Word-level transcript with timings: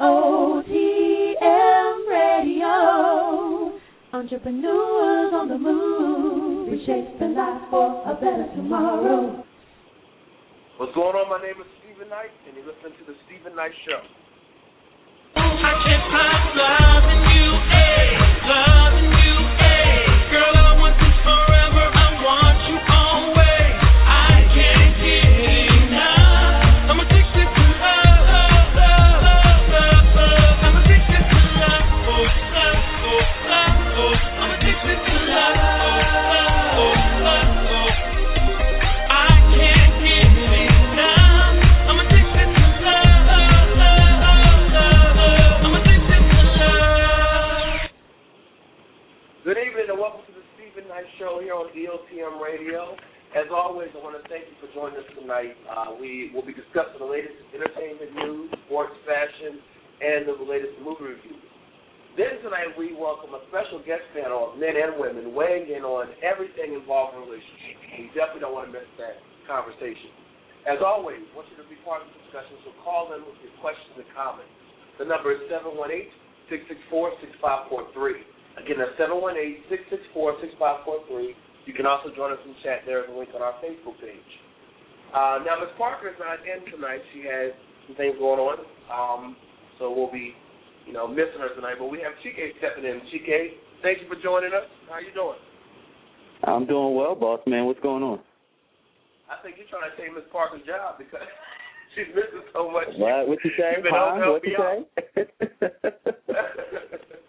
EOTM 0.00 1.94
Radio. 2.10 3.78
Entrepreneurs 4.12 5.32
on 5.34 5.48
the 5.48 5.58
move, 5.58 6.68
reshaping 6.68 7.34
life 7.34 7.62
for 7.70 8.02
a 8.06 8.14
better 8.14 8.46
tomorrow. 8.56 9.44
What's 10.78 10.94
going 10.94 11.14
on? 11.14 11.28
My 11.30 11.38
name 11.44 11.60
is 11.60 11.66
Steven 11.82 12.08
Knight, 12.08 12.30
and 12.46 12.56
you're 12.56 12.66
listening 12.66 12.94
to 12.98 13.04
the 13.06 13.14
Steven 13.26 13.54
Knight 13.54 13.72
Show. 13.86 14.02
I 15.36 15.72
can't 15.82 16.02
stop 16.10 16.54
loving 16.58 17.13
Show 51.24 51.40
here 51.40 51.56
on 51.56 51.72
EOTM 51.72 52.36
Radio. 52.36 53.00
As 53.32 53.48
always, 53.48 53.88
I 53.96 54.00
want 54.04 54.12
to 54.12 54.24
thank 54.28 54.44
you 54.44 54.60
for 54.60 54.68
joining 54.76 55.00
us 55.00 55.08
tonight. 55.16 55.56
Uh, 55.64 55.96
we 55.96 56.28
will 56.36 56.44
be 56.44 56.52
discussing 56.52 57.00
the 57.00 57.08
latest 57.08 57.32
entertainment 57.56 58.12
news, 58.12 58.52
sports, 58.68 58.92
fashion, 59.08 59.56
and 60.04 60.28
the 60.28 60.36
latest 60.44 60.76
movie 60.84 61.16
reviews. 61.16 61.40
Then 62.20 62.44
tonight, 62.44 62.76
we 62.76 62.92
welcome 62.92 63.32
a 63.32 63.40
special 63.48 63.80
guest 63.88 64.04
panel 64.12 64.52
of 64.52 64.60
men 64.60 64.76
and 64.76 65.00
women 65.00 65.32
weighing 65.32 65.72
in 65.72 65.80
on 65.80 66.12
everything 66.20 66.76
involving 66.76 67.24
relationships. 67.24 67.80
You 67.96 68.12
definitely 68.12 68.44
don't 68.44 68.52
want 68.52 68.68
to 68.68 68.76
miss 68.76 68.84
that 69.00 69.16
conversation. 69.48 70.12
As 70.68 70.84
always, 70.84 71.24
I 71.24 71.32
want 71.32 71.48
you 71.48 71.56
to 71.56 71.64
be 71.72 71.80
part 71.88 72.04
of 72.04 72.12
the 72.12 72.20
discussion, 72.20 72.52
so 72.68 72.76
call 72.84 73.16
in 73.16 73.24
with 73.24 73.40
your 73.40 73.56
questions 73.64 73.96
and 73.96 74.04
comments. 74.12 74.52
The 75.00 75.08
number 75.08 75.32
is 75.32 75.40
718-664-6543. 76.52 78.33
Again, 78.58 78.78
that's 78.78 78.94
718-664-6543. 80.14 81.34
You 81.66 81.72
can 81.74 81.86
also 81.86 82.10
join 82.14 82.30
us 82.32 82.38
in 82.46 82.54
chat. 82.62 82.84
There 82.86 83.02
is 83.02 83.10
a 83.10 83.16
link 83.16 83.30
on 83.34 83.42
our 83.42 83.54
Facebook 83.58 83.98
page. 83.98 84.32
Uh, 85.10 85.38
now, 85.46 85.58
Ms. 85.58 85.74
Parker 85.78 86.08
is 86.08 86.18
not 86.18 86.38
in 86.42 86.62
tonight. 86.70 87.00
She 87.14 87.22
has 87.26 87.52
some 87.86 87.96
things 87.96 88.14
going 88.18 88.38
on, 88.38 88.58
um, 88.90 89.36
so 89.78 89.90
we'll 89.90 90.12
be, 90.12 90.34
you 90.86 90.92
know, 90.92 91.06
missing 91.06 91.40
her 91.40 91.54
tonight. 91.54 91.76
But 91.78 91.88
we 91.88 91.98
have 92.02 92.12
Chike 92.22 92.58
stepping 92.58 92.84
in. 92.84 93.00
Chike, 93.10 93.58
thank 93.82 94.02
you 94.02 94.08
for 94.08 94.20
joining 94.20 94.52
us. 94.52 94.66
How 94.90 94.98
you 94.98 95.12
doing? 95.14 95.38
I'm 96.44 96.66
doing 96.66 96.94
well, 96.94 97.14
boss 97.14 97.40
man. 97.46 97.64
What's 97.64 97.80
going 97.80 98.02
on? 98.02 98.20
I 99.30 99.40
think 99.42 99.56
you're 99.56 99.70
trying 99.70 99.88
to 99.88 99.96
take 99.96 100.12
Ms. 100.12 100.28
Parker's 100.30 100.66
job 100.66 100.98
because 100.98 101.24
she's 101.94 102.10
missing 102.12 102.44
so 102.52 102.70
much. 102.70 102.88
What? 102.98 103.28
What 103.28 103.38
you 103.42 103.50
say? 103.56 103.72
You've 103.76 103.84
been 103.84 103.94
Huh? 103.94 104.18
What 104.28 104.44
you 104.44 104.58
say? 104.58 104.84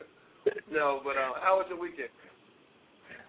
no, 0.72 1.02
but 1.04 1.12
uh, 1.12 1.40
how 1.42 1.58
was 1.58 1.66
your 1.70 1.80
weekend? 1.80 2.10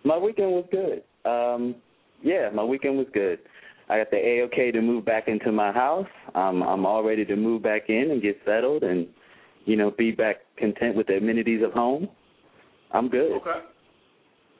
my 0.04 0.16
weekend 0.16 0.52
was 0.52 0.64
good. 0.70 1.02
Um, 1.28 1.74
yeah, 2.22 2.48
my 2.54 2.62
weekend 2.62 2.96
was 2.96 3.06
good. 3.12 3.40
I 3.88 3.98
got 3.98 4.10
the 4.10 4.16
A 4.16 4.42
OK 4.42 4.70
to 4.72 4.80
move 4.80 5.04
back 5.04 5.28
into 5.28 5.52
my 5.52 5.72
house. 5.72 6.06
Um, 6.34 6.62
I'm 6.62 6.86
all 6.86 7.04
ready 7.04 7.24
to 7.24 7.36
move 7.36 7.62
back 7.62 7.88
in 7.88 8.10
and 8.10 8.22
get 8.22 8.38
settled, 8.44 8.82
and 8.82 9.06
you 9.64 9.76
know, 9.76 9.90
be 9.90 10.12
back 10.12 10.36
content 10.56 10.96
with 10.96 11.08
the 11.08 11.16
amenities 11.16 11.62
of 11.62 11.72
home. 11.72 12.08
I'm 12.92 13.08
good. 13.08 13.32
Okay. 13.32 13.60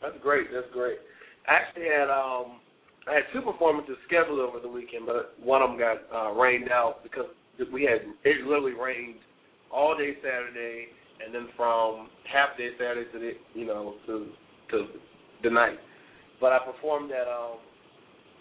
That's 0.03 0.17
great. 0.23 0.49
That's 0.53 0.67
great. 0.73 0.99
I 1.49 1.55
actually 1.55 1.87
had 1.87 2.11
um 2.11 2.61
I 3.09 3.15
had 3.15 3.23
two 3.33 3.41
performances 3.41 3.97
scheduled 4.07 4.41
over 4.41 4.59
the 4.61 4.69
weekend, 4.69 5.07
but 5.07 5.35
one 5.43 5.63
of 5.63 5.71
them 5.71 5.79
got 5.79 5.99
uh, 6.13 6.33
rained 6.33 6.71
out 6.71 7.03
because 7.03 7.27
we 7.73 7.85
had 7.85 8.03
it 8.25 8.47
literally 8.47 8.73
rained 8.73 9.17
all 9.73 9.97
day 9.97 10.15
Saturday, 10.23 10.87
and 11.25 11.35
then 11.35 11.49
from 11.57 12.09
half 12.31 12.57
day 12.57 12.71
Saturday 12.79 13.11
to 13.13 13.19
the 13.19 13.33
you 13.55 13.67
know 13.67 13.95
to 14.07 14.29
to 14.71 14.87
the 15.43 15.51
night. 15.51 15.79
But 16.41 16.53
I 16.53 16.59
performed 16.61 17.11
at 17.13 17.29
um 17.29 17.59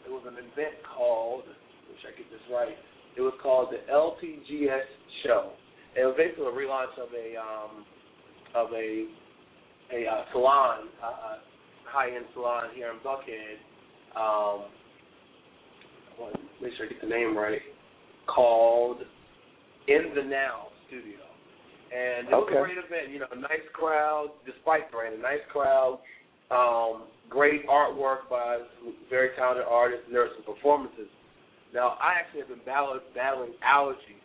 it 0.05 0.11
was 0.11 0.23
an 0.27 0.35
event 0.35 0.75
called 0.95 1.43
wish 1.89 2.03
I 2.05 2.17
get 2.17 2.29
this 2.29 2.41
right. 2.51 2.75
It 3.17 3.21
was 3.21 3.33
called 3.41 3.69
the 3.71 3.79
LTGS 3.91 4.87
show. 5.23 5.51
It 5.95 6.03
was 6.03 6.15
basically 6.17 6.45
a 6.45 6.51
relaunch 6.51 6.97
of 6.99 7.09
a 7.13 7.39
um 7.39 7.85
of 8.55 8.73
a 8.73 9.07
a 9.93 10.07
uh, 10.07 10.23
salon, 10.31 10.87
uh, 11.01 11.05
uh, 11.05 11.37
high 11.85 12.15
end 12.15 12.25
salon 12.33 12.69
here 12.73 12.89
in 12.89 12.97
Buckhead. 12.99 13.61
Um, 14.15 14.65
I 16.17 16.21
want 16.21 16.33
to 16.33 16.63
make 16.63 16.73
sure 16.77 16.85
I 16.85 16.89
get 16.89 17.01
the 17.01 17.07
name 17.07 17.37
right. 17.37 17.61
Called 18.27 19.01
In 19.87 20.13
the 20.15 20.23
Now 20.23 20.67
Studio, 20.87 21.19
and 21.95 22.27
it 22.27 22.35
was 22.35 22.51
a 22.51 22.59
great 22.59 22.77
event. 22.77 23.09
You 23.11 23.19
know, 23.23 23.31
a 23.31 23.39
nice 23.39 23.63
crowd 23.71 24.31
despite 24.45 24.91
the 24.91 24.97
rain. 24.97 25.13
A 25.15 25.21
nice 25.23 25.43
crowd. 25.51 25.99
Um, 26.51 27.07
great 27.29 27.65
artwork 27.67 28.27
by 28.29 28.59
some 28.83 28.93
very 29.09 29.29
talented 29.35 29.65
artists, 29.65 30.03
and 30.05 30.13
there 30.13 30.23
were 30.27 30.35
some 30.35 30.45
performances. 30.45 31.07
Now, 31.73 31.97
I 32.03 32.13
actually 32.19 32.41
have 32.41 32.49
been 32.49 32.65
battle- 32.65 32.99
battling 33.15 33.53
allergies. 33.63 34.21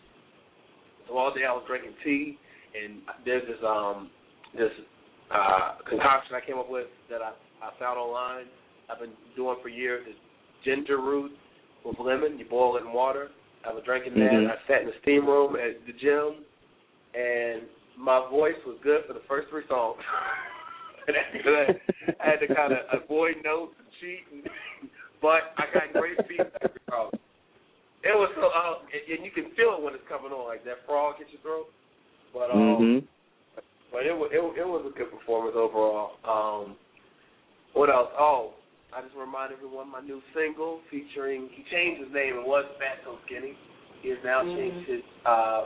So 1.08 1.16
all 1.16 1.32
day 1.32 1.44
I 1.48 1.52
was 1.52 1.64
drinking 1.66 1.94
tea, 2.04 2.38
and 2.74 3.00
there's 3.24 3.46
this 3.46 3.58
um 3.66 4.10
this 4.56 4.70
uh, 5.30 5.78
concoction 5.88 6.34
I 6.34 6.44
came 6.44 6.58
up 6.58 6.68
with 6.68 6.86
that 7.08 7.22
I, 7.22 7.30
I 7.62 7.70
found 7.78 7.98
online. 7.98 8.46
I've 8.90 8.98
been 8.98 9.14
doing 9.36 9.56
for 9.62 9.68
years. 9.68 10.04
It's 10.08 10.18
ginger 10.64 10.98
root 10.98 11.30
with 11.84 11.96
lemon. 11.98 12.38
You 12.38 12.44
boil 12.50 12.76
it 12.76 12.82
in 12.82 12.92
water. 12.92 13.30
I 13.64 13.72
was 13.72 13.82
drinking 13.84 14.14
that. 14.14 14.32
Mhm. 14.32 14.50
I 14.50 14.56
sat 14.66 14.82
in 14.82 14.86
the 14.88 14.98
steam 15.02 15.26
room 15.26 15.54
at 15.56 15.86
the 15.86 15.92
gym, 15.92 16.44
and 17.14 17.62
my 17.98 18.28
voice 18.30 18.58
was 18.66 18.78
good 18.82 19.02
for 19.06 19.12
the 19.12 19.22
first 19.28 19.48
three 19.50 19.64
songs. 19.68 19.98
and 21.06 21.16
after 21.16 21.50
that, 21.50 21.70
I 22.20 22.30
had 22.30 22.40
to 22.40 22.48
kind 22.54 22.72
of 22.72 22.80
avoid 23.02 23.36
notes 23.44 23.74
and 23.78 23.88
cheat, 24.00 24.24
and, 24.32 24.42
but 25.22 25.52
I 25.58 25.66
got 25.72 25.92
great 25.92 26.18
feedback. 26.28 26.72
Bro. 26.88 27.10
It 28.02 28.16
was 28.16 28.32
so, 28.36 28.48
uh, 28.48 28.80
and 28.88 29.18
and 29.18 29.20
you 29.24 29.30
can 29.30 29.52
feel 29.54 29.76
it 29.76 29.82
when 29.84 29.92
it's 29.94 30.06
coming 30.08 30.32
on, 30.32 30.48
like 30.48 30.64
that 30.64 30.80
frog 30.86 31.16
hits 31.18 31.30
your 31.32 31.42
throat. 31.42 31.68
But 32.32 32.50
um, 32.50 32.58
Mhm. 32.58 33.02
but 33.92 34.06
it 34.06 34.16
was 34.16 34.30
it, 34.32 34.40
was- 34.40 34.56
it 34.56 34.66
was 34.66 34.86
a 34.88 34.96
good 34.96 35.10
performance 35.10 35.56
overall. 35.56 36.16
Um, 36.24 36.76
what 37.74 37.90
else? 37.90 38.10
Oh, 38.18 38.54
I 38.92 39.02
just 39.02 39.14
remind 39.14 39.52
everyone 39.52 39.90
my 39.90 40.00
new 40.00 40.22
single 40.34 40.80
featuring 40.90 41.48
he 41.52 41.62
changed 41.70 42.02
his 42.02 42.12
name. 42.12 42.38
It 42.38 42.46
was 42.46 42.64
Fat 42.78 42.98
So 43.04 43.18
Skinny. 43.26 43.54
He 44.02 44.08
has 44.10 44.18
now 44.24 44.42
changed 44.42 44.88
his 44.88 45.02
uh 45.26 45.64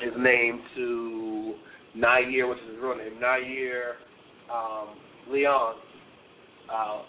his 0.00 0.12
name 0.18 0.60
to 0.76 1.54
Nair, 1.94 2.46
which 2.48 2.58
is 2.58 2.74
his 2.74 2.82
real 2.82 2.96
name. 2.96 3.20
Nair 3.20 3.96
um, 4.52 4.96
Leon. 5.30 5.76
Uh, 6.70 7.02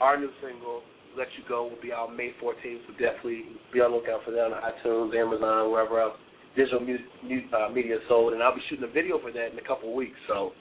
our 0.00 0.18
new 0.18 0.30
single, 0.42 0.82
Let 1.16 1.28
You 1.36 1.44
Go, 1.48 1.64
will 1.64 1.82
be 1.82 1.92
out 1.92 2.14
May 2.14 2.32
14th, 2.42 2.80
so 2.86 2.92
definitely 2.92 3.44
be 3.72 3.80
on 3.80 3.92
the 3.92 3.96
lookout 3.96 4.20
for 4.24 4.30
that 4.30 4.52
on 4.52 4.60
iTunes, 4.60 5.16
Amazon, 5.16 5.70
wherever 5.70 6.00
else 6.00 6.16
digital 6.56 6.80
mu- 6.80 6.98
mu- 7.22 7.48
uh, 7.56 7.68
media 7.70 7.96
is 7.96 8.02
sold. 8.08 8.32
And 8.32 8.42
I'll 8.42 8.54
be 8.54 8.60
shooting 8.68 8.84
a 8.84 8.92
video 8.92 9.20
for 9.20 9.32
that 9.32 9.52
in 9.52 9.58
a 9.58 9.66
couple 9.66 9.90
of 9.90 9.94
weeks. 9.94 10.16
So, 10.28 10.52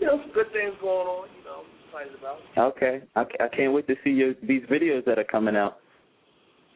you 0.00 0.06
know, 0.06 0.20
some 0.20 0.32
good 0.32 0.52
things 0.52 0.74
going 0.80 1.06
on, 1.08 1.28
you 1.36 1.44
know, 1.44 1.64
I'm 1.64 2.04
excited 2.04 2.18
about. 2.18 2.74
Okay. 2.76 3.02
I, 3.16 3.22
I 3.44 3.48
can't 3.54 3.72
wait 3.72 3.86
to 3.88 3.96
see 4.04 4.10
your 4.10 4.34
these 4.42 4.62
videos 4.70 5.04
that 5.06 5.18
are 5.18 5.24
coming 5.24 5.56
out. 5.56 5.78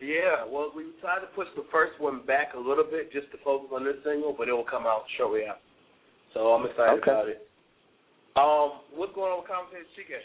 Yeah, 0.01 0.47
well, 0.49 0.71
we 0.75 0.85
tried 1.01 1.21
to 1.21 1.27
push 1.35 1.49
the 1.57 1.65
first 1.73 2.01
one 2.01 2.25
back 2.25 2.55
a 2.55 2.59
little 2.59 2.85
bit 2.85 3.13
just 3.13 3.31
to 3.33 3.39
focus 3.45 3.71
on 3.75 3.85
this 3.85 3.97
single, 4.05 4.35
but 4.37 4.49
it 4.49 4.53
will 4.53 4.65
come 4.65 4.87
out 4.87 5.03
shortly 5.17 5.43
after. 5.43 5.61
So 6.35 6.55
I'm 6.55 6.67
excited 6.67 7.03
Okay. 7.03 7.11
about 7.11 7.29
it. 7.29 7.49
Um, 8.37 8.81
what's 8.95 9.13
going 9.15 9.33
on 9.33 9.41
with 9.41 9.49
Conversation 9.49 9.87
Chica? 9.97 10.19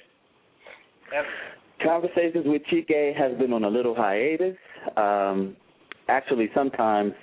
Conversations 1.83 2.45
with 2.45 2.61
Chike 2.71 3.15
has 3.17 3.37
been 3.39 3.51
on 3.51 3.63
a 3.63 3.69
little 3.69 3.95
hiatus. 3.95 4.55
Um, 4.95 5.57
actually, 6.07 6.49
sometimes, 6.53 7.13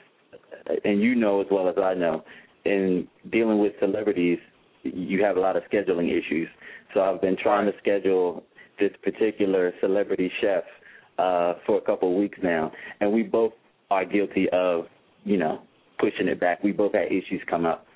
and 0.85 1.01
you 1.01 1.15
know 1.15 1.41
as 1.41 1.47
well 1.51 1.69
as 1.69 1.77
I 1.79 1.95
know, 1.95 2.25
in 2.65 3.07
dealing 3.31 3.61
with 3.61 3.73
celebrities, 3.79 4.39
you 4.83 5.23
have 5.23 5.37
a 5.37 5.41
lot 5.41 5.57
of 5.57 5.63
scheduling 5.73 6.11
issues. 6.11 6.49
So 6.95 7.01
I've 7.01 7.21
been 7.21 7.37
trying 7.37 7.67
to 7.67 7.79
schedule 7.79 8.43
this 8.79 8.91
particular 9.03 9.73
celebrity 9.81 10.31
chef 10.41 10.65
uh, 11.21 11.55
for 11.67 11.77
a 11.77 11.81
couple 11.83 12.11
of 12.11 12.19
weeks 12.19 12.39
now, 12.43 12.73
and 13.01 13.13
we 13.13 13.23
both 13.23 13.53
are 13.91 14.05
guilty 14.05 14.49
of, 14.53 14.87
you 15.25 15.37
know, 15.37 15.61
pushing 15.99 16.29
it 16.29 16.41
back. 16.41 16.63
We 16.65 16.73
both 16.73 16.95
had 16.95 17.07
issues 17.07 17.43
come 17.49 17.67
up. 17.67 17.87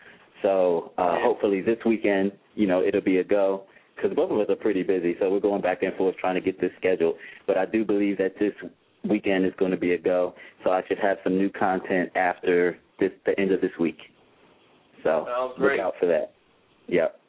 So 0.43 0.93
uh, 0.99 1.17
hopefully 1.21 1.62
this 1.62 1.79
weekend, 1.87 2.32
you 2.55 2.67
know, 2.67 2.82
it'll 2.82 3.00
be 3.00 3.19
a 3.19 3.25
go 3.25 3.65
because 3.97 4.15
both 4.15 4.31
of 4.31 4.38
us 4.38 4.47
are 4.50 4.56
pretty 4.56 4.82
busy. 4.82 5.17
So 5.19 5.31
we're 5.31 5.41
going 5.41 5.62
back 5.62 5.82
and 5.82 5.94
forth 5.97 6.17
trying 6.21 6.35
to 6.35 6.41
get 6.41 6.61
this 6.61 6.71
scheduled. 6.79 7.15
But 7.47 7.56
I 7.56 7.65
do 7.65 7.85
believe 7.85 8.19
that 8.19 8.35
this 8.38 8.53
weekend 9.09 9.47
is 9.47 9.53
going 9.59 9.71
to 9.71 9.76
be 9.76 9.93
a 9.93 9.99
go. 9.99 10.35
So 10.62 10.71
I 10.71 10.82
should 10.87 10.99
have 10.99 11.17
some 11.25 11.38
new 11.38 11.49
content 11.50 12.11
after 12.17 12.76
this 13.00 13.11
the 13.25 13.38
end 13.41 13.53
of 13.53 13.61
this 13.61 13.71
week. 13.81 13.99
So 15.03 15.25
look 15.59 15.81
out 15.81 15.94
for 15.99 16.06
that. 16.06 16.32
Yep. 16.88 17.21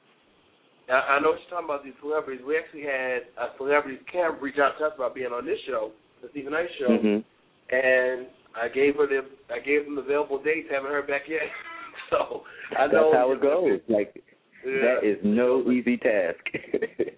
I 0.89 1.19
know 1.19 1.31
what 1.31 1.39
you're 1.41 1.49
talking 1.49 1.65
about 1.65 1.83
these 1.83 1.97
celebrities. 2.01 2.41
We 2.45 2.57
actually 2.57 2.83
had 2.83 3.25
a 3.41 3.55
celebrity 3.57 3.99
Cam 4.11 4.37
reach 4.39 4.59
out 4.61 4.77
to 4.79 4.85
us 4.85 4.93
about 4.95 5.15
being 5.15 5.33
on 5.33 5.45
this 5.45 5.57
show, 5.67 5.91
the 6.21 6.29
Steven 6.29 6.53
A. 6.53 6.67
show, 6.77 6.89
Mhm. 6.89 7.23
and 7.69 8.27
I 8.55 8.67
gave 8.69 8.95
her 8.97 9.07
the 9.07 9.25
I 9.49 9.59
gave 9.59 9.85
them 9.85 9.95
the 9.95 10.01
available 10.01 10.37
dates. 10.39 10.69
Haven't 10.69 10.91
heard 10.91 11.07
back 11.07 11.27
yet. 11.27 11.41
so 12.09 12.43
I 12.77 12.87
know 12.87 13.11
That's 13.11 13.15
how 13.15 13.31
it 13.31 13.41
goes. 13.41 13.79
Like 13.87 14.21
Yeah. 14.65 14.81
that 14.81 15.03
is 15.03 15.17
no 15.23 15.71
easy 15.71 15.97
task. 15.97 16.43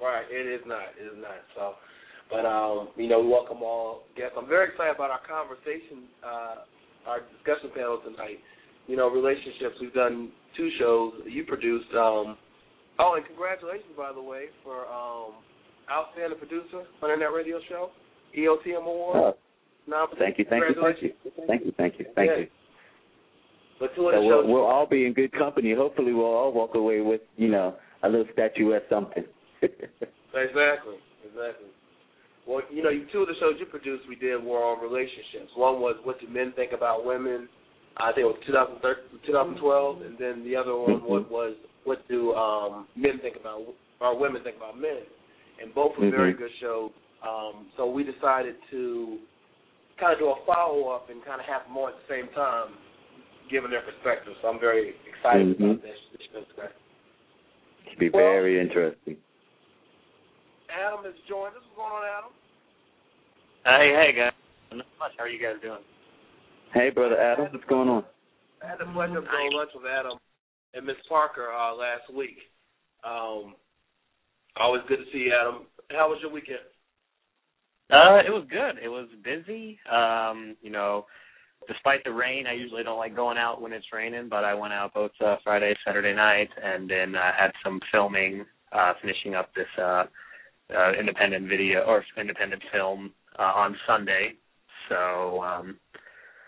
Right, 0.00 0.30
it 0.30 0.46
is 0.46 0.64
not. 0.64 0.94
It 0.94 1.06
is 1.10 1.18
not. 1.18 1.42
So, 1.56 1.74
but 2.30 2.46
um, 2.46 2.90
you 2.94 3.08
know, 3.08 3.18
we 3.18 3.26
welcome 3.26 3.64
all 3.64 4.04
guests. 4.14 4.36
I'm 4.38 4.46
very 4.46 4.68
excited 4.68 4.94
about 4.94 5.10
our 5.10 5.18
conversation, 5.26 6.06
uh, 6.22 6.62
our 7.04 7.20
discussion 7.34 7.70
panel 7.74 7.98
tonight. 8.06 8.38
You 8.86 8.94
know, 8.96 9.08
relationships. 9.10 9.74
We've 9.80 9.92
done 9.92 10.30
two 10.56 10.70
shows. 10.78 11.14
You 11.26 11.42
produced. 11.44 11.92
Um, 11.98 12.38
oh, 12.98 13.14
and 13.16 13.24
congratulations, 13.26 13.92
by 13.96 14.12
the 14.12 14.22
way, 14.22 14.46
for 14.64 14.86
um, 14.86 15.32
outstanding 15.90 16.38
producer 16.38 16.84
on 17.02 17.10
Internet 17.10 17.32
Radio 17.32 17.58
Show, 17.68 17.90
EOTM 18.36 18.84
Award. 18.84 19.34
Oh, 19.90 20.06
thank 20.18 20.38
you, 20.38 20.44
thank 20.48 20.64
you, 20.68 20.74
thank 20.82 21.02
you, 21.02 21.12
thank 21.46 21.64
you, 21.64 21.72
thank 21.76 21.98
you, 21.98 22.04
thank 22.14 22.30
Yeah. 22.30 22.36
you. 22.44 22.46
But 23.80 23.94
two 23.94 24.08
of 24.08 24.14
So 24.14 24.20
the 24.20 24.26
we'll, 24.26 24.42
shows. 24.42 24.50
we'll 24.50 24.66
all 24.66 24.86
be 24.86 25.06
in 25.06 25.12
good 25.14 25.32
company. 25.32 25.72
Hopefully, 25.72 26.12
we'll 26.12 26.26
all 26.26 26.52
walk 26.52 26.74
away 26.74 27.00
with 27.00 27.20
you 27.36 27.48
know 27.48 27.76
a 28.02 28.08
little 28.08 28.26
statuette 28.32 28.86
something. 28.90 29.24
Exactly, 30.34 30.94
exactly. 31.24 31.66
Well, 32.46 32.60
you 32.70 32.82
know, 32.82 32.90
two 33.12 33.22
of 33.22 33.28
the 33.28 33.34
shows 33.40 33.54
you 33.58 33.66
produced, 33.66 34.04
we 34.08 34.14
did 34.14 34.44
were 34.44 34.58
on 34.62 34.80
relationships. 34.80 35.50
One 35.56 35.80
was 35.80 35.96
What 36.04 36.20
Do 36.20 36.28
Men 36.28 36.52
Think 36.54 36.72
About 36.72 37.04
Women? 37.04 37.48
I 37.96 38.12
think 38.12 38.24
it 38.24 38.30
was 38.30 38.38
2013, 38.46 39.20
2012, 39.26 40.02
and 40.02 40.14
then 40.18 40.44
the 40.44 40.54
other 40.54 40.76
one 40.76 41.02
was, 41.02 41.24
was 41.30 41.56
What 41.84 42.06
Do 42.08 42.34
um, 42.34 42.86
Men 42.96 43.18
Think 43.22 43.36
About, 43.36 43.62
or 44.00 44.18
Women 44.18 44.42
Think 44.42 44.56
About 44.56 44.78
Men? 44.78 45.02
And 45.60 45.74
both 45.74 45.96
were 45.98 46.10
very 46.10 46.34
Mhm. 46.34 46.38
good 46.38 46.50
shows. 46.60 46.90
Um, 47.22 47.66
so 47.76 47.86
we 47.86 48.04
decided 48.04 48.56
to 48.70 49.18
kind 49.98 50.12
of 50.12 50.18
do 50.18 50.30
a 50.30 50.36
follow 50.46 50.88
up 50.90 51.10
and 51.10 51.24
kind 51.24 51.40
of 51.40 51.46
have 51.46 51.64
them 51.64 51.76
on 51.76 51.90
at 51.92 51.98
the 52.06 52.14
same 52.14 52.28
time, 52.28 52.78
given 53.50 53.70
their 53.70 53.82
perspective. 53.82 54.36
So 54.40 54.48
I'm 54.48 54.60
very 54.60 54.94
excited 55.06 55.58
Mhm. 55.58 55.70
about 55.70 55.82
this. 55.82 55.98
this 56.12 56.26
show 56.32 56.42
today. 56.42 56.72
Should 57.88 57.98
be 57.98 58.10
Well- 58.10 58.22
very 58.22 58.60
interesting. 58.60 59.20
Adam 60.68 61.02
has 61.04 61.14
joined 61.26 61.56
us. 61.56 61.62
What's 61.62 61.76
going 61.76 61.92
on, 61.92 62.04
Adam? 62.04 62.30
Hey, 63.64 63.94
hey 63.94 64.12
guys. 64.12 64.32
Not 64.70 64.86
much. 64.98 65.12
How 65.16 65.24
are 65.24 65.28
you 65.28 65.38
guys 65.38 65.60
doing? 65.60 65.82
Hey, 66.72 66.90
brother 66.90 67.18
Adam, 67.18 67.50
what's 67.52 67.64
going 67.64 67.88
on? 67.88 68.04
I 68.62 68.66
had 68.66 68.78
the 68.78 68.84
pleasure 68.86 69.18
of 69.18 69.24
going 69.26 69.52
lunch 69.52 69.70
with 69.74 69.86
Adam 69.86 70.18
and 70.74 70.86
Miss 70.86 70.96
Parker 71.08 71.48
uh, 71.52 71.74
last 71.74 72.12
week. 72.14 72.38
Um, 73.04 73.54
always 74.56 74.82
good 74.88 74.98
to 74.98 75.04
see 75.12 75.18
you, 75.18 75.32
Adam. 75.38 75.66
How 75.90 76.08
was 76.08 76.18
your 76.22 76.32
weekend? 76.32 76.58
Uh, 77.90 78.18
it 78.18 78.30
was 78.30 78.46
good. 78.50 78.82
It 78.82 78.88
was 78.88 79.08
busy. 79.24 79.78
Um, 79.90 80.56
you 80.60 80.70
know, 80.70 81.06
despite 81.66 82.04
the 82.04 82.12
rain, 82.12 82.46
I 82.46 82.52
usually 82.52 82.82
don't 82.82 82.98
like 82.98 83.16
going 83.16 83.38
out 83.38 83.62
when 83.62 83.72
it's 83.72 83.86
raining, 83.92 84.28
but 84.28 84.44
I 84.44 84.54
went 84.54 84.74
out 84.74 84.92
both 84.92 85.12
uh, 85.24 85.36
Friday, 85.42 85.74
Saturday 85.86 86.14
night, 86.14 86.48
and 86.62 86.88
then 86.88 87.14
uh, 87.14 87.32
had 87.38 87.52
some 87.64 87.80
filming, 87.90 88.44
uh, 88.72 88.92
finishing 89.00 89.34
up 89.34 89.54
this 89.54 89.66
uh, 89.80 90.04
uh, 90.76 90.92
independent 90.98 91.48
video 91.48 91.80
or 91.86 92.04
independent 92.18 92.62
film 92.72 93.12
uh, 93.38 93.42
on 93.42 93.74
Sunday. 93.86 94.34
So, 94.90 95.42
um, 95.42 95.78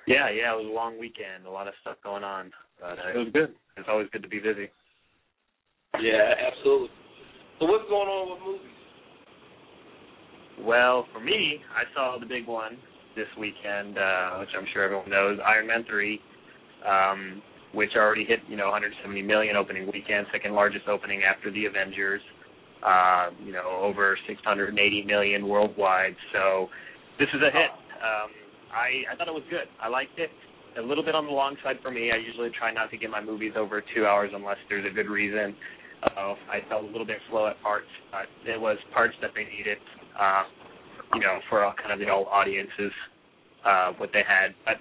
yeah, 0.06 0.28
yeah, 0.30 0.52
it 0.52 0.56
was 0.56 0.66
a 0.70 0.74
long 0.74 0.98
weekend, 0.98 1.46
a 1.46 1.50
lot 1.50 1.68
of 1.68 1.74
stuff 1.80 1.96
going 2.02 2.24
on, 2.24 2.50
but 2.80 2.98
uh, 2.98 3.14
it 3.14 3.18
was 3.18 3.28
good. 3.32 3.54
It's 3.76 3.88
always 3.88 4.08
good 4.12 4.22
to 4.22 4.28
be 4.28 4.38
busy. 4.38 4.68
Yeah, 6.00 6.34
absolutely. 6.50 6.88
So 7.58 7.66
what's 7.66 7.88
going 7.88 8.08
on 8.08 8.32
with 8.32 8.40
movies? 8.46 8.76
Well, 10.66 11.06
for 11.12 11.20
me, 11.20 11.60
I 11.74 11.84
saw 11.94 12.18
the 12.18 12.26
big 12.26 12.46
one 12.46 12.76
this 13.16 13.28
weekend, 13.38 13.98
uh, 13.98 14.38
which 14.38 14.50
I'm 14.56 14.66
sure 14.72 14.84
everyone 14.84 15.10
knows, 15.10 15.38
Iron 15.44 15.66
Man 15.66 15.84
3, 15.88 16.20
um, 16.86 17.42
which 17.74 17.90
already 17.96 18.24
hit, 18.24 18.40
you 18.48 18.56
know, 18.56 18.66
170 18.70 19.22
million 19.22 19.56
opening 19.56 19.86
weekend, 19.86 20.26
second 20.32 20.54
largest 20.54 20.88
opening 20.88 21.22
after 21.22 21.50
the 21.50 21.66
Avengers. 21.66 22.20
Uh, 22.82 23.28
you 23.44 23.52
know, 23.52 23.78
over 23.82 24.16
680 24.26 25.04
million 25.04 25.46
worldwide. 25.46 26.16
So 26.32 26.68
this 27.18 27.28
is 27.34 27.40
a 27.42 27.52
hit. 27.52 27.70
Um, 28.00 28.30
I 28.72 29.04
I 29.12 29.16
thought 29.16 29.28
it 29.28 29.34
was 29.34 29.44
good. 29.50 29.68
I 29.82 29.88
liked 29.88 30.18
it. 30.18 30.30
A 30.78 30.82
little 30.82 31.04
bit 31.04 31.14
on 31.14 31.26
the 31.26 31.32
long 31.32 31.56
side 31.64 31.76
for 31.82 31.90
me. 31.90 32.12
I 32.12 32.16
usually 32.16 32.50
try 32.56 32.72
not 32.72 32.90
to 32.90 32.96
get 32.96 33.10
my 33.10 33.20
movies 33.20 33.52
over 33.56 33.82
two 33.94 34.06
hours 34.06 34.30
unless 34.34 34.56
there's 34.68 34.86
a 34.86 34.94
good 34.94 35.10
reason. 35.10 35.56
Uh, 36.02 36.34
I 36.48 36.60
felt 36.68 36.84
a 36.84 36.86
little 36.86 37.06
bit 37.06 37.18
slow 37.28 37.48
at 37.48 37.60
parts, 37.60 37.90
but 38.10 38.26
it 38.48 38.60
was 38.60 38.78
parts 38.94 39.14
that 39.20 39.30
they 39.34 39.44
needed. 39.44 39.78
Uh, 40.18 40.44
you 41.14 41.20
know, 41.20 41.38
for 41.48 41.64
all 41.64 41.74
kind 41.74 41.92
of 41.92 41.98
the 41.98 42.08
old 42.08 42.28
audiences, 42.30 42.92
uh, 43.66 43.92
what 43.98 44.10
they 44.12 44.22
had. 44.26 44.54
But 44.64 44.76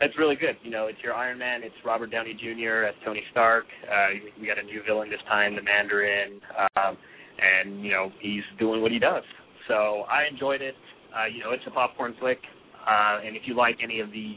that's 0.00 0.16
really 0.18 0.36
good. 0.36 0.56
You 0.62 0.70
know, 0.70 0.86
it's 0.86 0.98
your 1.02 1.14
Iron 1.14 1.38
Man. 1.38 1.62
It's 1.62 1.74
Robert 1.84 2.10
Downey 2.10 2.34
Jr. 2.34 2.86
as 2.86 2.94
Tony 3.04 3.22
Stark. 3.30 3.64
Uh, 3.84 4.22
we 4.40 4.46
got 4.46 4.58
a 4.58 4.62
new 4.62 4.82
villain 4.86 5.10
this 5.10 5.22
time, 5.28 5.56
the 5.56 5.62
Mandarin, 5.62 6.40
um, 6.76 6.96
and 7.38 7.84
you 7.84 7.90
know 7.90 8.10
he's 8.20 8.42
doing 8.58 8.82
what 8.82 8.92
he 8.92 8.98
does. 8.98 9.24
So 9.68 10.04
I 10.08 10.30
enjoyed 10.30 10.62
it. 10.62 10.74
Uh, 11.14 11.26
you 11.26 11.42
know, 11.42 11.50
it's 11.50 11.62
a 11.66 11.70
popcorn 11.70 12.14
flick, 12.20 12.38
uh, 12.86 13.18
and 13.24 13.36
if 13.36 13.42
you 13.46 13.56
like 13.56 13.78
any 13.82 14.00
of 14.00 14.10
the 14.10 14.36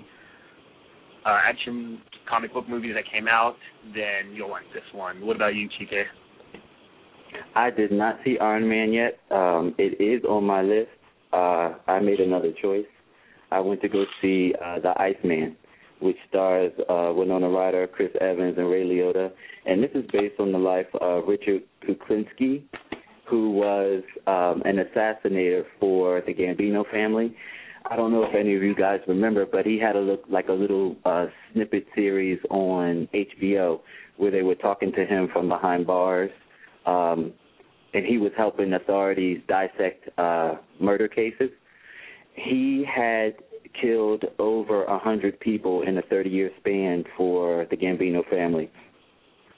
uh, 1.27 1.39
action 1.43 1.99
comic 2.29 2.53
book 2.53 2.69
movies 2.69 2.93
that 2.95 3.03
came 3.11 3.27
out, 3.27 3.55
then 3.93 4.33
you'll 4.33 4.49
like 4.49 4.63
this 4.73 4.83
one. 4.93 5.25
What 5.25 5.35
about 5.35 5.55
you, 5.55 5.67
Chike? 5.67 6.03
I 7.55 7.69
did 7.69 7.91
not 7.91 8.19
see 8.23 8.37
Iron 8.39 8.67
Man 8.67 8.93
yet. 8.93 9.19
Um, 9.29 9.75
it 9.77 10.01
is 10.01 10.23
on 10.23 10.45
my 10.45 10.61
list. 10.61 10.89
Uh, 11.33 11.73
I 11.87 11.99
made 11.99 12.19
another 12.19 12.51
choice. 12.61 12.85
I 13.51 13.59
went 13.59 13.81
to 13.81 13.89
go 13.89 14.05
see 14.21 14.53
uh, 14.63 14.79
The 14.79 14.93
Iceman, 14.99 15.57
which 16.01 16.17
stars 16.29 16.71
uh, 16.89 17.11
Winona 17.13 17.49
Ryder, 17.49 17.87
Chris 17.87 18.11
Evans, 18.21 18.55
and 18.57 18.69
Ray 18.69 18.85
Liotta. 18.85 19.31
And 19.65 19.83
this 19.83 19.91
is 19.93 20.05
based 20.13 20.39
on 20.39 20.51
the 20.51 20.57
life 20.57 20.87
of 21.01 21.25
Richard 21.27 21.63
Kuklinski, 21.85 22.63
who 23.29 23.51
was 23.51 24.03
um, 24.27 24.61
an 24.65 24.77
assassinator 24.77 25.63
for 25.79 26.21
the 26.25 26.33
Gambino 26.33 26.89
family. 26.89 27.35
I 27.89 27.95
don't 27.95 28.11
know 28.11 28.23
if 28.23 28.35
any 28.35 28.55
of 28.55 28.63
you 28.63 28.75
guys 28.75 28.99
remember, 29.07 29.45
but 29.45 29.65
he 29.65 29.79
had 29.79 29.95
a 29.95 29.99
look 29.99 30.23
like 30.29 30.49
a 30.49 30.53
little 30.53 30.95
uh, 31.05 31.27
snippet 31.53 31.85
series 31.95 32.39
on 32.49 33.07
HBO 33.13 33.79
where 34.17 34.31
they 34.31 34.41
were 34.41 34.55
talking 34.55 34.91
to 34.93 35.05
him 35.05 35.29
from 35.31 35.47
behind 35.47 35.87
bars, 35.87 36.31
um, 36.85 37.31
and 37.93 38.05
he 38.05 38.17
was 38.17 38.31
helping 38.35 38.73
authorities 38.73 39.39
dissect 39.47 40.09
uh, 40.17 40.55
murder 40.81 41.07
cases. 41.07 41.49
He 42.33 42.83
had 42.85 43.35
killed 43.79 44.25
over 44.39 44.83
a 44.85 44.99
hundred 44.99 45.39
people 45.39 45.83
in 45.83 45.97
a 45.97 46.01
30-year 46.03 46.51
span 46.59 47.03
for 47.15 47.67
the 47.69 47.77
Gambino 47.77 48.27
family, 48.29 48.69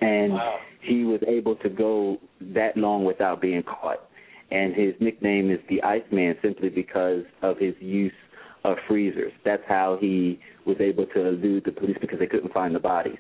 and 0.01 0.33
Wow. 0.33 0.57
he 0.81 1.03
was 1.03 1.21
able 1.27 1.55
to 1.57 1.69
go 1.69 2.17
that 2.41 2.77
long 2.77 3.05
without 3.05 3.41
being 3.41 3.63
caught. 3.63 4.08
And 4.51 4.73
his 4.73 4.93
nickname 4.99 5.51
is 5.51 5.59
the 5.69 5.81
Iceman 5.83 6.35
simply 6.41 6.69
because 6.69 7.23
of 7.41 7.57
his 7.57 7.75
use 7.79 8.13
of 8.63 8.77
freezers. 8.87 9.31
That's 9.45 9.63
how 9.67 9.97
he 9.99 10.39
was 10.65 10.77
able 10.79 11.05
to 11.07 11.27
elude 11.27 11.65
the 11.65 11.71
police 11.71 11.97
because 12.01 12.19
they 12.19 12.27
couldn't 12.27 12.53
find 12.53 12.73
the 12.73 12.79
bodies. 12.79 13.17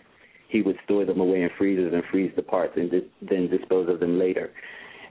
He 0.49 0.61
would 0.61 0.77
store 0.85 1.05
them 1.05 1.19
away 1.19 1.43
in 1.43 1.49
freezers 1.57 1.93
and 1.93 2.03
freeze 2.11 2.31
the 2.35 2.41
parts 2.41 2.73
and 2.75 2.89
dis- 2.89 3.03
then 3.21 3.49
dispose 3.49 3.87
of 3.89 3.99
them 3.99 4.17
later. 4.17 4.51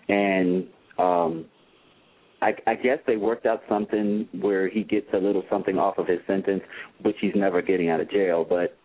And 0.09 0.67
um 0.99 1.47
I, 2.41 2.55
I 2.67 2.75
guess 2.75 2.99
they 3.07 3.17
worked 3.17 3.47
out 3.47 3.63
something 3.69 4.29
where 4.41 4.69
he 4.69 4.85
gets 4.85 5.07
a 5.13 5.17
little 5.17 5.43
something 5.51 5.77
off 5.77 5.99
of 5.99 6.07
his 6.07 6.21
sentence, 6.27 6.63
which 7.03 7.17
he's 7.21 7.33
never 7.35 7.61
getting 7.63 7.89
out 7.89 8.01
of 8.01 8.11
jail. 8.11 8.47
But 8.49 8.77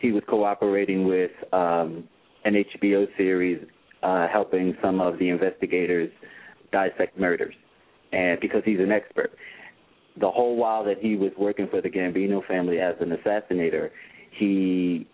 he 0.00 0.12
was 0.12 0.22
cooperating 0.28 1.06
with 1.06 1.32
um, 1.52 2.08
an 2.44 2.54
HBO 2.54 3.06
series 3.16 3.62
uh, 4.02 4.26
helping 4.28 4.76
some 4.82 5.00
of 5.00 5.18
the 5.18 5.28
investigators 5.28 6.10
dissect 6.72 7.18
murders, 7.18 7.54
and 8.12 8.40
because 8.40 8.62
he's 8.64 8.80
an 8.80 8.92
expert. 8.92 9.32
The 10.18 10.30
whole 10.30 10.56
while 10.56 10.84
that 10.84 10.98
he 10.98 11.16
was 11.16 11.32
working 11.38 11.68
for 11.68 11.80
the 11.80 11.90
Gambino 11.90 12.46
family 12.46 12.78
as 12.78 12.94
an 13.00 13.10
assassinator, 13.10 13.90
he 14.30 15.06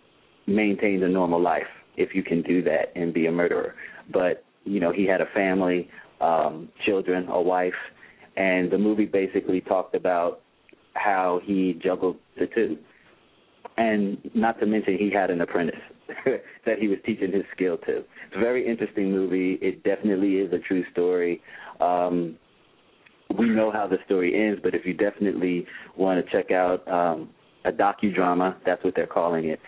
maintained 0.47 1.03
a 1.03 1.09
normal 1.09 1.41
life. 1.41 1.67
If 1.97 2.15
you 2.15 2.23
can 2.23 2.43
do 2.43 2.63
that 2.63 2.93
and 2.95 3.13
be 3.13 3.27
a 3.27 3.33
murderer, 3.33 3.75
but 4.13 4.45
you 4.65 4.81
know 4.81 4.93
he 4.93 5.07
had 5.07 5.21
a 5.21 5.27
family, 5.35 5.89
um, 6.21 6.69
children, 6.87 7.29
a 7.29 7.41
wife, 7.41 7.75
and 8.37 8.71
the 8.71 8.79
movie 8.79 9.05
basically 9.07 9.61
talked 9.61 9.95
about 9.95 10.41
how 10.95 11.41
he 11.45 11.79
juggled 11.83 12.17
the 12.39 12.47
two 12.55 12.79
and 13.77 14.19
not 14.35 14.59
to 14.61 14.67
mention 14.67 14.97
he 14.99 15.11
had 15.11 15.31
an 15.31 15.41
apprentice 15.41 15.81
that 16.67 16.79
he 16.79 16.89
was 16.89 16.99
teaching 17.05 17.33
his 17.33 17.45
skill 17.55 17.77
to. 17.79 17.99
It's 17.99 18.37
a 18.37 18.41
very 18.41 18.67
interesting 18.67 19.11
movie. 19.11 19.59
It 19.61 19.83
definitely 19.85 20.37
is 20.37 20.53
a 20.53 20.59
true 20.59 20.85
story. 20.93 21.41
Um, 21.81 22.37
we 23.39 23.49
know 23.49 23.71
how 23.71 23.87
the 23.87 23.97
story 24.05 24.35
ends, 24.35 24.61
but 24.63 24.75
if 24.75 24.85
you 24.85 24.95
definitely 24.95 25.67
want 25.97 26.25
to 26.25 26.31
check 26.31 26.51
out 26.51 26.87
um, 26.89 27.31
a 27.65 27.73
docudrama, 27.73 28.57
that's 28.67 28.85
what 28.85 28.95
they're 28.95 29.07
calling 29.07 29.47
it. 29.47 29.61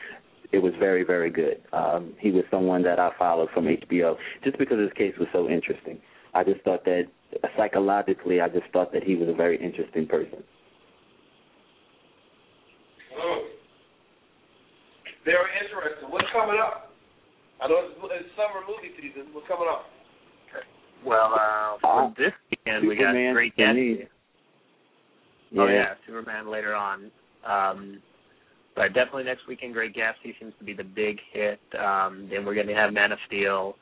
it 0.52 0.58
was 0.58 0.72
very 0.78 1.04
very 1.04 1.30
good. 1.30 1.62
Um, 1.72 2.14
he 2.18 2.30
was 2.30 2.44
someone 2.50 2.82
that 2.82 2.98
I 2.98 3.10
followed 3.18 3.48
from 3.52 3.64
HBO 3.64 4.16
just 4.42 4.58
because 4.58 4.78
his 4.78 4.92
case 4.92 5.14
was 5.18 5.28
so 5.32 5.48
interesting. 5.48 5.98
I 6.34 6.44
just 6.44 6.60
thought 6.62 6.84
that 6.84 7.04
psychologically, 7.56 8.40
I 8.40 8.48
just 8.48 8.66
thought 8.72 8.92
that 8.92 9.02
he 9.04 9.14
was 9.14 9.28
a 9.28 9.34
very 9.34 9.62
interesting 9.62 10.06
person. 10.06 10.42
Oh. 13.16 13.44
Very 15.24 15.50
interesting. 15.64 16.10
What's 16.10 16.28
coming 16.32 16.60
up? 16.60 16.92
I 17.62 17.68
know 17.68 17.88
it's, 17.88 17.96
it's 17.96 18.28
summer 18.36 18.60
movie 18.68 18.92
season. 19.00 19.32
What's 19.32 19.48
coming 19.48 19.68
up? 19.68 19.86
Well, 21.04 21.32
uh, 21.32 21.78
for 21.80 22.14
this 22.16 22.32
weekend 22.50 22.88
we 22.88 22.96
got 22.96 23.12
great 23.12 23.54
for 23.54 23.60
guests. 23.60 23.76
me. 23.76 24.04
Oh 25.58 25.66
yeah, 25.68 25.94
Superman 26.06 26.50
later 26.50 26.74
on. 26.74 27.10
Um, 27.46 28.02
but 28.74 28.88
definitely 28.88 29.24
next 29.24 29.46
weekend, 29.46 29.72
Great 29.72 29.94
Gatsby 29.94 30.34
seems 30.40 30.52
to 30.58 30.64
be 30.64 30.72
the 30.72 30.82
big 30.84 31.18
hit. 31.32 31.60
Um, 31.78 32.28
then 32.30 32.44
we're 32.44 32.54
going 32.54 32.66
to 32.66 32.74
have 32.74 32.92
Man 32.92 33.12
of 33.12 33.18
Steel 33.28 33.76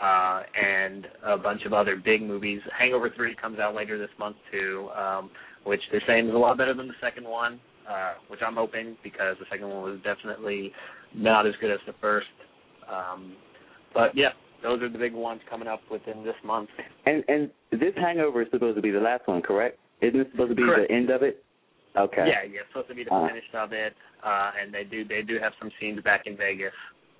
uh, 0.00 0.42
and 0.60 1.06
a 1.26 1.36
bunch 1.36 1.62
of 1.66 1.72
other 1.72 1.96
big 1.96 2.22
movies. 2.22 2.60
Hangover 2.78 3.10
Three 3.14 3.36
comes 3.40 3.58
out 3.58 3.74
later 3.74 3.98
this 3.98 4.08
month 4.18 4.36
too, 4.50 4.88
um, 4.96 5.30
which 5.64 5.80
they're 5.90 6.02
saying 6.06 6.28
is 6.28 6.34
a 6.34 6.38
lot 6.38 6.56
better 6.56 6.74
than 6.74 6.88
the 6.88 6.94
second 7.00 7.24
one, 7.24 7.60
uh, 7.92 8.14
which 8.28 8.40
I'm 8.46 8.54
hoping 8.54 8.96
because 9.02 9.36
the 9.38 9.46
second 9.50 9.68
one 9.68 9.82
was 9.82 9.98
definitely 10.02 10.72
not 11.14 11.46
as 11.46 11.54
good 11.60 11.70
as 11.70 11.80
the 11.86 11.94
first. 12.00 12.26
Um, 12.90 13.36
but 13.94 14.16
yeah, 14.16 14.30
those 14.62 14.80
are 14.82 14.88
the 14.88 14.98
big 14.98 15.12
ones 15.12 15.40
coming 15.50 15.68
up 15.68 15.80
within 15.90 16.24
this 16.24 16.34
month. 16.44 16.70
And 17.06 17.24
and 17.28 17.50
this 17.70 17.94
Hangover 17.96 18.42
is 18.42 18.48
supposed 18.50 18.76
to 18.76 18.82
be 18.82 18.90
the 18.90 19.00
last 19.00 19.26
one, 19.26 19.42
correct? 19.42 19.78
Isn't 20.00 20.20
it 20.20 20.28
supposed 20.32 20.50
to 20.50 20.56
be 20.56 20.62
Correct. 20.62 20.88
the 20.88 20.94
end 20.94 21.10
of 21.10 21.22
it? 21.22 21.44
Okay. 21.96 22.24
Yeah, 22.26 22.42
yeah, 22.42 22.60
it's 22.60 22.68
supposed 22.70 22.88
to 22.88 22.94
be 22.94 23.04
the 23.04 23.14
Uh. 23.14 23.28
finish 23.28 23.44
of 23.54 23.72
it, 23.72 23.94
uh, 24.24 24.50
and 24.60 24.72
they 24.72 24.84
do 24.84 25.04
they 25.04 25.22
do 25.22 25.38
have 25.38 25.52
some 25.60 25.70
scenes 25.78 26.00
back 26.02 26.26
in 26.26 26.36
Vegas, 26.36 26.72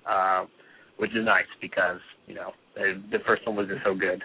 uh, 0.05 0.45
which 0.97 1.11
is 1.11 1.23
nice 1.23 1.45
because 1.61 1.99
you 2.27 2.35
know 2.35 2.51
they, 2.75 2.93
the 3.11 3.19
first 3.25 3.45
one 3.45 3.55
was 3.55 3.67
just 3.67 3.83
so 3.83 3.93
good. 3.93 4.23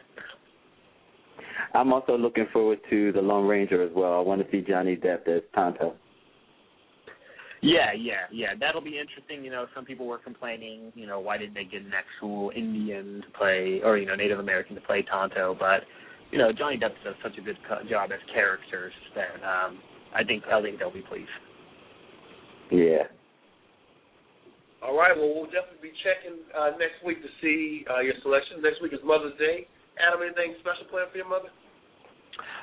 I'm 1.75 1.93
also 1.93 2.17
looking 2.17 2.47
forward 2.53 2.79
to 2.89 3.13
the 3.13 3.21
Lone 3.21 3.47
Ranger 3.47 3.83
as 3.83 3.91
well. 3.95 4.15
I 4.15 4.21
want 4.21 4.43
to 4.45 4.51
see 4.51 4.65
Johnny 4.67 4.97
Depp 4.97 5.29
as 5.29 5.43
Tonto. 5.55 5.95
Yeah, 7.61 7.93
yeah, 7.97 8.31
yeah. 8.31 8.55
That'll 8.59 8.81
be 8.81 8.99
interesting. 8.99 9.45
You 9.45 9.51
know, 9.51 9.67
some 9.75 9.85
people 9.85 10.07
were 10.07 10.19
complaining. 10.19 10.93
You 10.95 11.07
know, 11.07 11.19
why 11.19 11.39
didn't 11.39 11.55
they 11.55 11.65
get 11.65 11.83
an 11.83 11.93
actual 11.93 12.53
Indian 12.55 13.23
to 13.27 13.39
play, 13.39 13.81
or 13.83 13.99
you 13.99 14.07
know, 14.07 14.15
Native 14.15 14.39
American 14.39 14.77
to 14.77 14.81
play 14.83 15.05
Tonto? 15.11 15.57
But 15.59 15.83
you 16.31 16.39
know, 16.39 16.53
Johnny 16.53 16.77
Depp 16.77 16.95
does 17.03 17.17
such 17.23 17.37
a 17.39 17.43
good 17.43 17.59
co- 17.69 17.83
job 17.89 18.11
as 18.13 18.21
characters 18.33 18.93
that 19.15 19.43
um, 19.43 19.79
I 20.15 20.23
think 20.23 20.45
I 20.47 20.63
think 20.63 20.79
they'll 20.79 20.93
be 20.93 21.03
pleased. 21.03 21.29
Yeah. 22.71 23.11
All 24.79 24.97
right. 24.97 25.17
Well, 25.17 25.35
we'll 25.35 25.51
definitely 25.51 25.91
be 25.91 25.95
checking 26.07 26.39
uh, 26.55 26.79
next 26.79 27.03
week 27.05 27.19
to 27.23 27.31
see 27.43 27.85
uh, 27.91 28.01
your 28.01 28.15
selection. 28.23 28.63
Next 28.63 28.81
week 28.81 28.93
is 28.93 29.03
Mother's 29.03 29.35
Day. 29.39 29.67
Adam, 29.99 30.23
anything 30.23 30.55
special 30.63 30.87
planned 30.87 31.11
for 31.11 31.19
your 31.19 31.27
mother? 31.27 31.51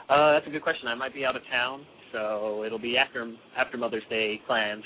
Uh, 0.08 0.40
that's 0.40 0.48
a 0.48 0.54
good 0.54 0.64
question. 0.64 0.88
I 0.88 0.96
might 0.96 1.14
be 1.14 1.25
out 1.25 1.36
of 1.36 1.42
town, 1.52 1.84
so 2.16 2.64
it'll 2.64 2.80
be 2.80 2.96
after 2.98 3.28
after 3.58 3.76
Mother's 3.78 4.08
Day 4.10 4.40
plans 4.48 4.84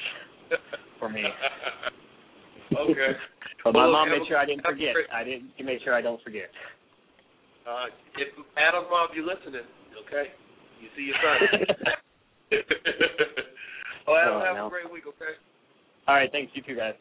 for 0.98 1.10
me. 1.10 1.24
okay. 2.76 3.12
But 3.64 3.74
my 3.74 3.84
Well, 3.84 3.92
mom 3.92 4.08
have 4.08 4.20
made 4.20 4.28
sure 4.30 4.38
I 4.38 4.46
didn't 4.46 4.64
forget. 4.64 4.94
great- 4.96 5.12
I 5.14 5.24
didn't. 5.26 5.52
She 5.58 5.64
made 5.64 5.82
sure 5.84 5.94
I 5.94 6.02
don't 6.02 6.22
forget. 6.24 6.48
Uh, 7.68 7.92
if 8.16 8.30
Adam's 8.56 8.88
mom, 8.90 9.10
you 9.14 9.28
listening? 9.28 9.68
Okay. 10.08 10.32
You 10.80 10.88
see 10.96 11.12
your 11.12 11.18
son. 11.20 11.36
oh, 14.08 14.16
Adam, 14.16 14.34
Oh, 14.40 14.46
have 14.48 14.56
no. 14.56 14.68
a 14.68 14.70
great 14.70 14.88
week. 14.90 15.04
Okay. 15.06 15.36
All 16.08 16.16
right, 16.16 16.32
thanks. 16.32 16.54
You 16.56 16.64
too, 16.64 16.74
guys. 16.76 16.94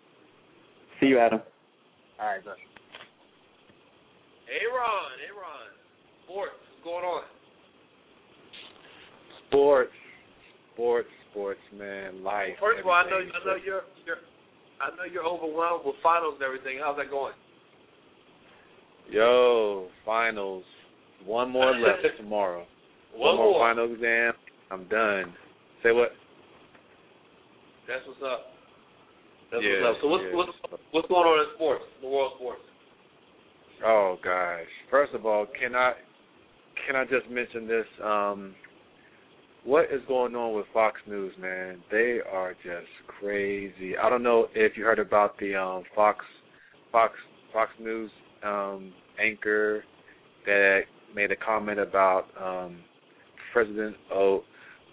See 0.98 1.06
you, 1.06 1.20
Adam. 1.20 1.40
All 2.18 2.26
right, 2.26 2.44
bye. 2.44 2.58
Hey, 4.50 4.66
Ron. 4.66 5.14
Hey, 5.22 5.30
Ron. 5.30 5.70
Sports. 6.26 6.58
What's 6.58 6.82
going 6.82 7.04
on? 7.06 7.22
Sports, 9.46 9.92
sports, 10.78 11.08
sports, 11.30 11.58
man, 11.74 12.22
life. 12.22 12.54
First 12.62 12.78
of 12.78 12.86
all, 12.86 12.92
I 12.94 13.02
know. 13.10 13.18
I 13.18 13.44
know 13.44 13.58
you're 13.58 13.82
you're 14.06 14.22
I 14.78 14.94
know 14.94 15.02
you're 15.10 15.26
overwhelmed 15.26 15.82
with 15.84 15.96
finals 16.06 16.34
and 16.38 16.46
everything. 16.46 16.78
How's 16.78 16.96
that 16.98 17.10
going? 17.10 17.34
Yo, 19.10 19.88
finals. 20.06 20.62
One 21.26 21.50
more 21.50 21.74
left 21.82 22.06
tomorrow. 22.16 22.64
One 23.14 23.36
more 23.36 23.52
more. 23.58 23.68
final 23.68 23.92
exam. 23.92 24.34
I'm 24.70 24.86
done. 24.86 25.34
Say 25.82 25.90
what? 25.90 26.10
That's 27.88 28.06
what's 28.06 28.20
up. 28.22 28.46
That's 29.50 29.64
Yeah, 29.64 29.82
what's 29.82 29.96
up. 29.96 30.02
So 30.02 30.08
what's 30.08 30.24
yeah. 30.30 30.36
what's 30.36 30.82
what's 30.92 31.08
going 31.08 31.26
on 31.26 31.40
in 31.42 31.54
sports, 31.56 31.84
the 32.02 32.06
world 32.08 32.32
sports? 32.36 32.62
Oh 33.84 34.16
gosh. 34.22 34.68
First 34.90 35.14
of 35.14 35.26
all, 35.26 35.46
can 35.58 35.74
I 35.74 35.94
can 36.86 36.94
I 36.94 37.04
just 37.04 37.28
mention 37.30 37.66
this? 37.66 37.86
Um, 38.04 38.54
what 39.64 39.86
is 39.86 40.00
going 40.06 40.34
on 40.34 40.54
with 40.56 40.66
Fox 40.72 41.00
News, 41.06 41.32
man? 41.38 41.78
They 41.90 42.18
are 42.30 42.54
just 42.54 42.88
crazy. 43.20 43.96
I 43.96 44.08
don't 44.08 44.22
know 44.22 44.48
if 44.54 44.76
you 44.76 44.84
heard 44.84 44.98
about 44.98 45.38
the 45.38 45.54
um 45.54 45.84
Fox 45.94 46.24
Fox 46.92 47.12
Fox 47.52 47.70
News 47.80 48.10
um 48.44 48.92
anchor 49.20 49.82
that 50.46 50.80
made 51.14 51.32
a 51.32 51.36
comment 51.36 51.80
about 51.80 52.26
um 52.40 52.78
President 53.52 53.96
o- 54.12 54.44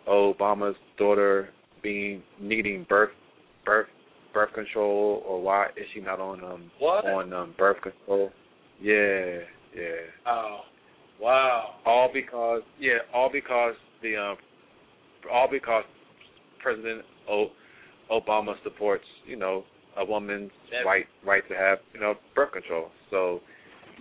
Obama's 0.07 0.75
daughter 0.97 1.49
being 1.83 2.23
needing 2.39 2.85
birth 2.89 3.11
birth 3.65 3.87
birth 4.33 4.53
control 4.53 5.23
or 5.25 5.41
why 5.41 5.67
is 5.77 5.85
she 5.93 6.01
not 6.01 6.19
on 6.19 6.43
um 6.43 6.71
What? 6.79 7.05
on 7.05 7.33
um 7.33 7.55
birth 7.57 7.81
control? 7.81 8.31
Yeah, 8.81 9.39
yeah. 9.75 10.05
Oh, 10.27 10.61
wow. 11.21 11.75
All 11.85 12.09
because 12.13 12.61
yeah, 12.79 12.97
all 13.13 13.29
because 13.31 13.75
the 14.01 14.15
um 14.17 14.37
all 15.31 15.47
because 15.49 15.83
President 16.61 17.03
o- 17.29 17.51
Obama 18.11 18.53
supports, 18.63 19.05
you 19.25 19.35
know, 19.35 19.63
a 19.97 20.05
woman's 20.05 20.51
That- 20.71 20.85
right 20.85 21.05
right 21.25 21.47
to 21.49 21.55
have, 21.55 21.79
you 21.93 21.99
know, 21.99 22.15
birth 22.35 22.51
control. 22.51 22.91
So 23.09 23.41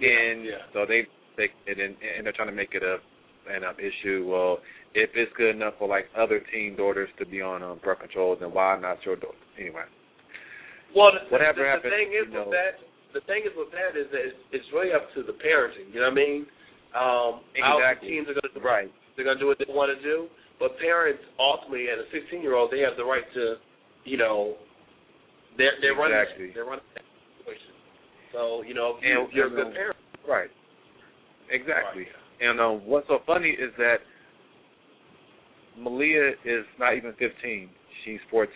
and 0.00 0.44
yeah. 0.44 0.66
so 0.72 0.84
they 0.86 1.06
take 1.36 1.50
it 1.66 1.78
and 1.78 2.26
they're 2.26 2.32
trying 2.32 2.48
to 2.48 2.54
make 2.54 2.74
it 2.74 2.82
a 2.82 2.98
an 3.46 3.64
um, 3.64 3.76
issue. 3.78 4.24
Well, 4.26 4.58
if 4.94 5.10
it's 5.14 5.30
good 5.36 5.54
enough 5.54 5.74
for 5.78 5.88
like 5.88 6.06
other 6.16 6.40
teen 6.52 6.76
daughters 6.76 7.10
to 7.18 7.26
be 7.26 7.42
on 7.42 7.62
um, 7.62 7.80
birth 7.84 8.00
control, 8.00 8.36
then 8.38 8.54
why 8.54 8.78
not 8.80 8.98
your 9.04 9.16
daughter? 9.16 9.36
Anyway. 9.60 9.84
Well, 10.96 11.10
the, 11.12 11.28
Whatever 11.28 11.60
the, 11.82 11.88
the 11.88 11.90
thing 11.90 12.08
is 12.14 12.26
you 12.30 12.32
know. 12.32 12.48
with 12.48 12.54
that, 12.56 12.80
the 13.12 13.20
thing 13.26 13.42
is 13.44 13.52
with 13.56 13.70
that 13.74 13.98
is 13.98 14.06
that 14.14 14.22
it's, 14.24 14.40
it's 14.52 14.68
really 14.72 14.94
up 14.94 15.12
to 15.14 15.22
the 15.22 15.34
parenting. 15.36 15.92
You 15.92 16.00
know 16.00 16.08
what 16.08 16.18
I 16.18 16.24
mean? 16.24 16.40
Um, 16.94 17.32
Exactly. 17.52 18.08
Teams 18.10 18.30
are 18.30 18.38
going 18.38 18.48
to 18.54 18.60
Right. 18.62 18.90
They're 19.14 19.26
going 19.26 19.36
to 19.36 19.42
do 19.42 19.50
what 19.50 19.58
they 19.58 19.68
want 19.68 19.90
to 19.94 20.00
do, 20.02 20.26
but 20.64 20.80
parents 20.80 21.20
ultimately, 21.36 21.92
at 21.92 22.00
a 22.00 22.08
16 22.08 22.40
year 22.40 22.56
old, 22.56 22.72
they 22.72 22.80
have 22.80 22.96
the 22.96 23.04
right 23.04 23.28
to, 23.34 23.56
you 24.04 24.16
know, 24.16 24.56
they're 25.58 25.76
they're 25.84 25.92
Exactly. 25.92 26.48
running 26.48 26.54
they're 26.54 26.64
running 26.64 26.88
that 26.96 27.04
situation. 27.36 27.76
So 28.32 28.62
you 28.64 28.72
know, 28.72 28.96
if, 28.96 29.04
and, 29.04 29.28
you're 29.36 29.48
a 29.48 29.50
good 29.50 29.68
um, 29.68 29.72
parent, 29.74 29.96
Right. 30.26 30.48
Exactly. 31.50 32.08
Right. 32.08 32.48
And 32.48 32.58
um, 32.60 32.80
what's 32.86 33.06
so 33.08 33.18
funny 33.26 33.50
is 33.50 33.76
that 33.76 33.96
Malia 35.78 36.32
is 36.46 36.64
not 36.80 36.96
even 36.96 37.12
15; 37.18 37.68
she's 38.06 38.20
14. 38.30 38.48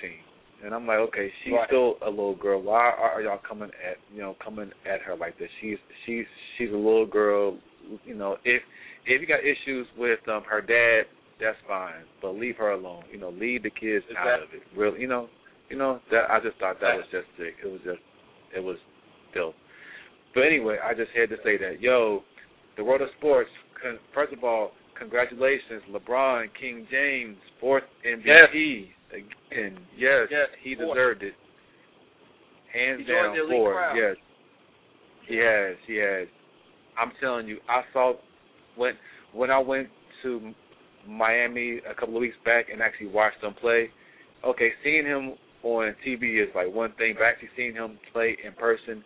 And 0.64 0.74
I'm 0.74 0.86
like, 0.86 0.98
okay, 1.12 1.30
she's 1.44 1.52
Right. 1.52 1.68
still 1.68 1.98
a 2.00 2.08
little 2.08 2.34
girl. 2.34 2.62
Why 2.62 2.88
are 2.88 3.20
y'all 3.20 3.38
coming 3.46 3.70
at 3.84 3.98
you 4.10 4.20
know 4.20 4.34
coming 4.42 4.72
at 4.88 5.02
her 5.02 5.14
like 5.14 5.38
this? 5.38 5.50
She's 5.60 5.76
she's 6.06 6.24
she's 6.56 6.70
a 6.70 6.76
little 6.76 7.06
girl. 7.06 7.58
You 8.06 8.14
know, 8.14 8.38
if 8.44 8.62
if 9.04 9.20
you 9.20 9.26
got 9.26 9.40
issues 9.44 9.86
with 9.98 10.26
um 10.26 10.44
her 10.44 10.62
dad, 10.62 11.04
that's 11.40 11.56
fine, 11.66 12.04
but 12.20 12.32
leave 12.34 12.56
her 12.56 12.72
alone. 12.72 13.04
You 13.12 13.18
know, 13.18 13.30
leave 13.30 13.62
the 13.62 13.70
kids 13.70 14.04
out 14.18 14.42
of 14.42 14.48
it. 14.52 14.62
Really, 14.76 15.00
you 15.00 15.08
know, 15.08 15.28
you 15.70 15.76
know 15.76 16.00
that 16.10 16.30
I 16.30 16.40
just 16.40 16.58
thought 16.58 16.80
that 16.80 16.94
was 16.96 17.04
just 17.10 17.26
sick. 17.36 17.54
It 17.64 17.68
was 17.68 17.80
just 17.84 18.00
it 18.56 18.60
was 18.60 18.76
filth. 19.32 19.54
But 20.34 20.42
anyway, 20.42 20.76
I 20.82 20.94
just 20.94 21.10
had 21.16 21.30
to 21.30 21.36
say 21.44 21.56
that, 21.58 21.80
yo, 21.80 22.22
the 22.76 22.84
world 22.84 23.02
of 23.02 23.08
sports. 23.18 23.50
Con- 23.82 23.98
first 24.14 24.32
of 24.32 24.44
all, 24.44 24.72
congratulations, 24.98 25.82
LeBron, 25.90 26.46
King 26.60 26.86
James, 26.90 27.36
fourth 27.60 27.84
MVP 28.06 28.24
yes. 28.24 28.48
again. 29.12 29.78
Yes, 29.96 30.28
Yes, 30.30 30.48
he 30.62 30.74
fourth. 30.74 30.94
deserved 30.96 31.22
it. 31.22 31.34
Hands 32.72 33.00
He 33.00 33.12
down, 33.12 33.36
fourth. 33.50 33.74
crowd. 33.76 33.96
Yes, 33.96 34.16
he 35.26 35.36
has. 35.36 35.76
He 35.86 35.96
has. 35.96 36.28
I'm 36.98 37.12
telling 37.20 37.46
you, 37.46 37.58
I 37.68 37.82
saw 37.92 38.14
when 38.76 38.92
when 39.32 39.50
I 39.50 39.58
went 39.58 39.88
to 40.22 40.52
Miami 41.08 41.80
a 41.90 41.94
couple 41.94 42.16
of 42.16 42.20
weeks 42.20 42.36
back 42.44 42.66
and 42.72 42.82
actually 42.82 43.08
watched 43.08 43.42
him 43.42 43.54
play. 43.54 43.88
Okay, 44.44 44.70
seeing 44.84 45.06
him 45.06 45.34
on 45.62 45.94
TV 46.06 46.42
is 46.42 46.48
like 46.54 46.72
one 46.72 46.92
thing, 46.98 47.14
but 47.16 47.24
actually 47.24 47.48
seeing 47.56 47.74
him 47.74 47.98
play 48.12 48.36
in 48.44 48.52
person 48.52 49.02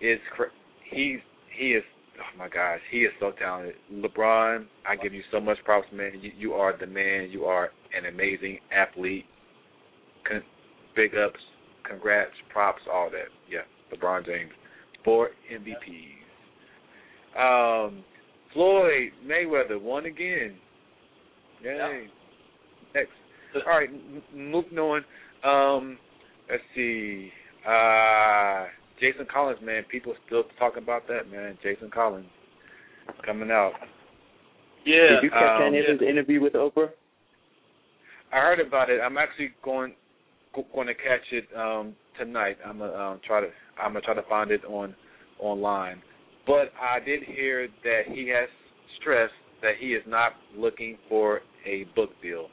is 0.00 0.18
cr- 0.34 0.54
he's 0.90 1.18
he 1.56 1.72
is 1.72 1.84
oh 2.18 2.38
my 2.38 2.48
gosh, 2.48 2.80
he 2.90 2.98
is 2.98 3.12
so 3.20 3.32
talented. 3.38 3.74
LeBron, 3.92 4.66
I 4.86 4.96
give 4.96 5.14
you 5.14 5.22
so 5.30 5.40
much 5.40 5.58
props, 5.64 5.86
man. 5.92 6.12
You, 6.20 6.30
you 6.36 6.52
are 6.54 6.76
the 6.76 6.86
man. 6.86 7.28
You 7.30 7.44
are 7.44 7.70
an 7.96 8.06
amazing 8.06 8.58
athlete. 8.72 9.26
Con- 10.26 10.42
big 10.96 11.12
ups. 11.14 11.40
congrats, 11.88 12.32
props, 12.52 12.82
all 12.92 13.10
that. 13.10 13.28
Yeah, 13.48 13.60
LeBron 13.94 14.26
James, 14.26 14.50
four 15.04 15.30
MVPs. 15.52 16.20
Um, 17.38 18.04
Floyd 18.52 19.12
Mayweather 19.24 19.80
won 19.80 20.06
again. 20.06 20.56
Yay. 21.62 22.08
Next. 22.94 23.10
All 23.66 23.78
right, 23.78 23.88
m- 23.88 24.22
m- 24.34 24.50
moving 24.50 24.78
on. 24.78 25.04
Um, 25.44 25.98
let's 26.50 26.62
see. 26.74 27.30
Uh, 27.66 28.66
Jason 29.00 29.26
Collins, 29.32 29.60
man, 29.62 29.84
people 29.90 30.14
still 30.26 30.44
talking 30.58 30.82
about 30.82 31.06
that, 31.08 31.30
man. 31.30 31.58
Jason 31.62 31.90
Collins 31.90 32.26
coming 33.24 33.50
out. 33.50 33.72
Yeah. 34.84 35.20
Did 35.20 35.24
you 35.24 35.30
catch 35.30 35.60
um, 35.60 35.62
any 35.68 35.80
of 35.80 35.86
his 35.86 36.08
interview 36.08 36.40
with 36.40 36.54
Oprah? 36.54 36.90
I 38.32 38.36
heard 38.36 38.60
about 38.60 38.90
it. 38.90 39.00
I'm 39.00 39.18
actually 39.18 39.50
going 39.64 39.94
go- 40.54 40.66
going 40.72 40.86
to 40.86 40.94
catch 40.94 41.26
it 41.32 41.44
um 41.56 41.94
tonight. 42.18 42.58
I'm 42.64 42.78
gonna 42.78 42.94
um, 42.94 43.20
try 43.26 43.40
to 43.40 43.48
I'm 43.82 43.92
gonna 43.92 44.04
try 44.04 44.14
to 44.14 44.22
find 44.28 44.50
it 44.50 44.64
on 44.64 44.94
online. 45.38 46.02
But 46.46 46.72
I 46.80 47.00
did 47.04 47.22
hear 47.22 47.68
that 47.84 48.02
he 48.08 48.28
has 48.28 48.48
stressed 49.00 49.32
that 49.62 49.74
he 49.78 49.88
is 49.88 50.02
not 50.06 50.32
looking 50.56 50.96
for 51.08 51.40
a 51.66 51.84
book 51.94 52.10
deal. 52.22 52.48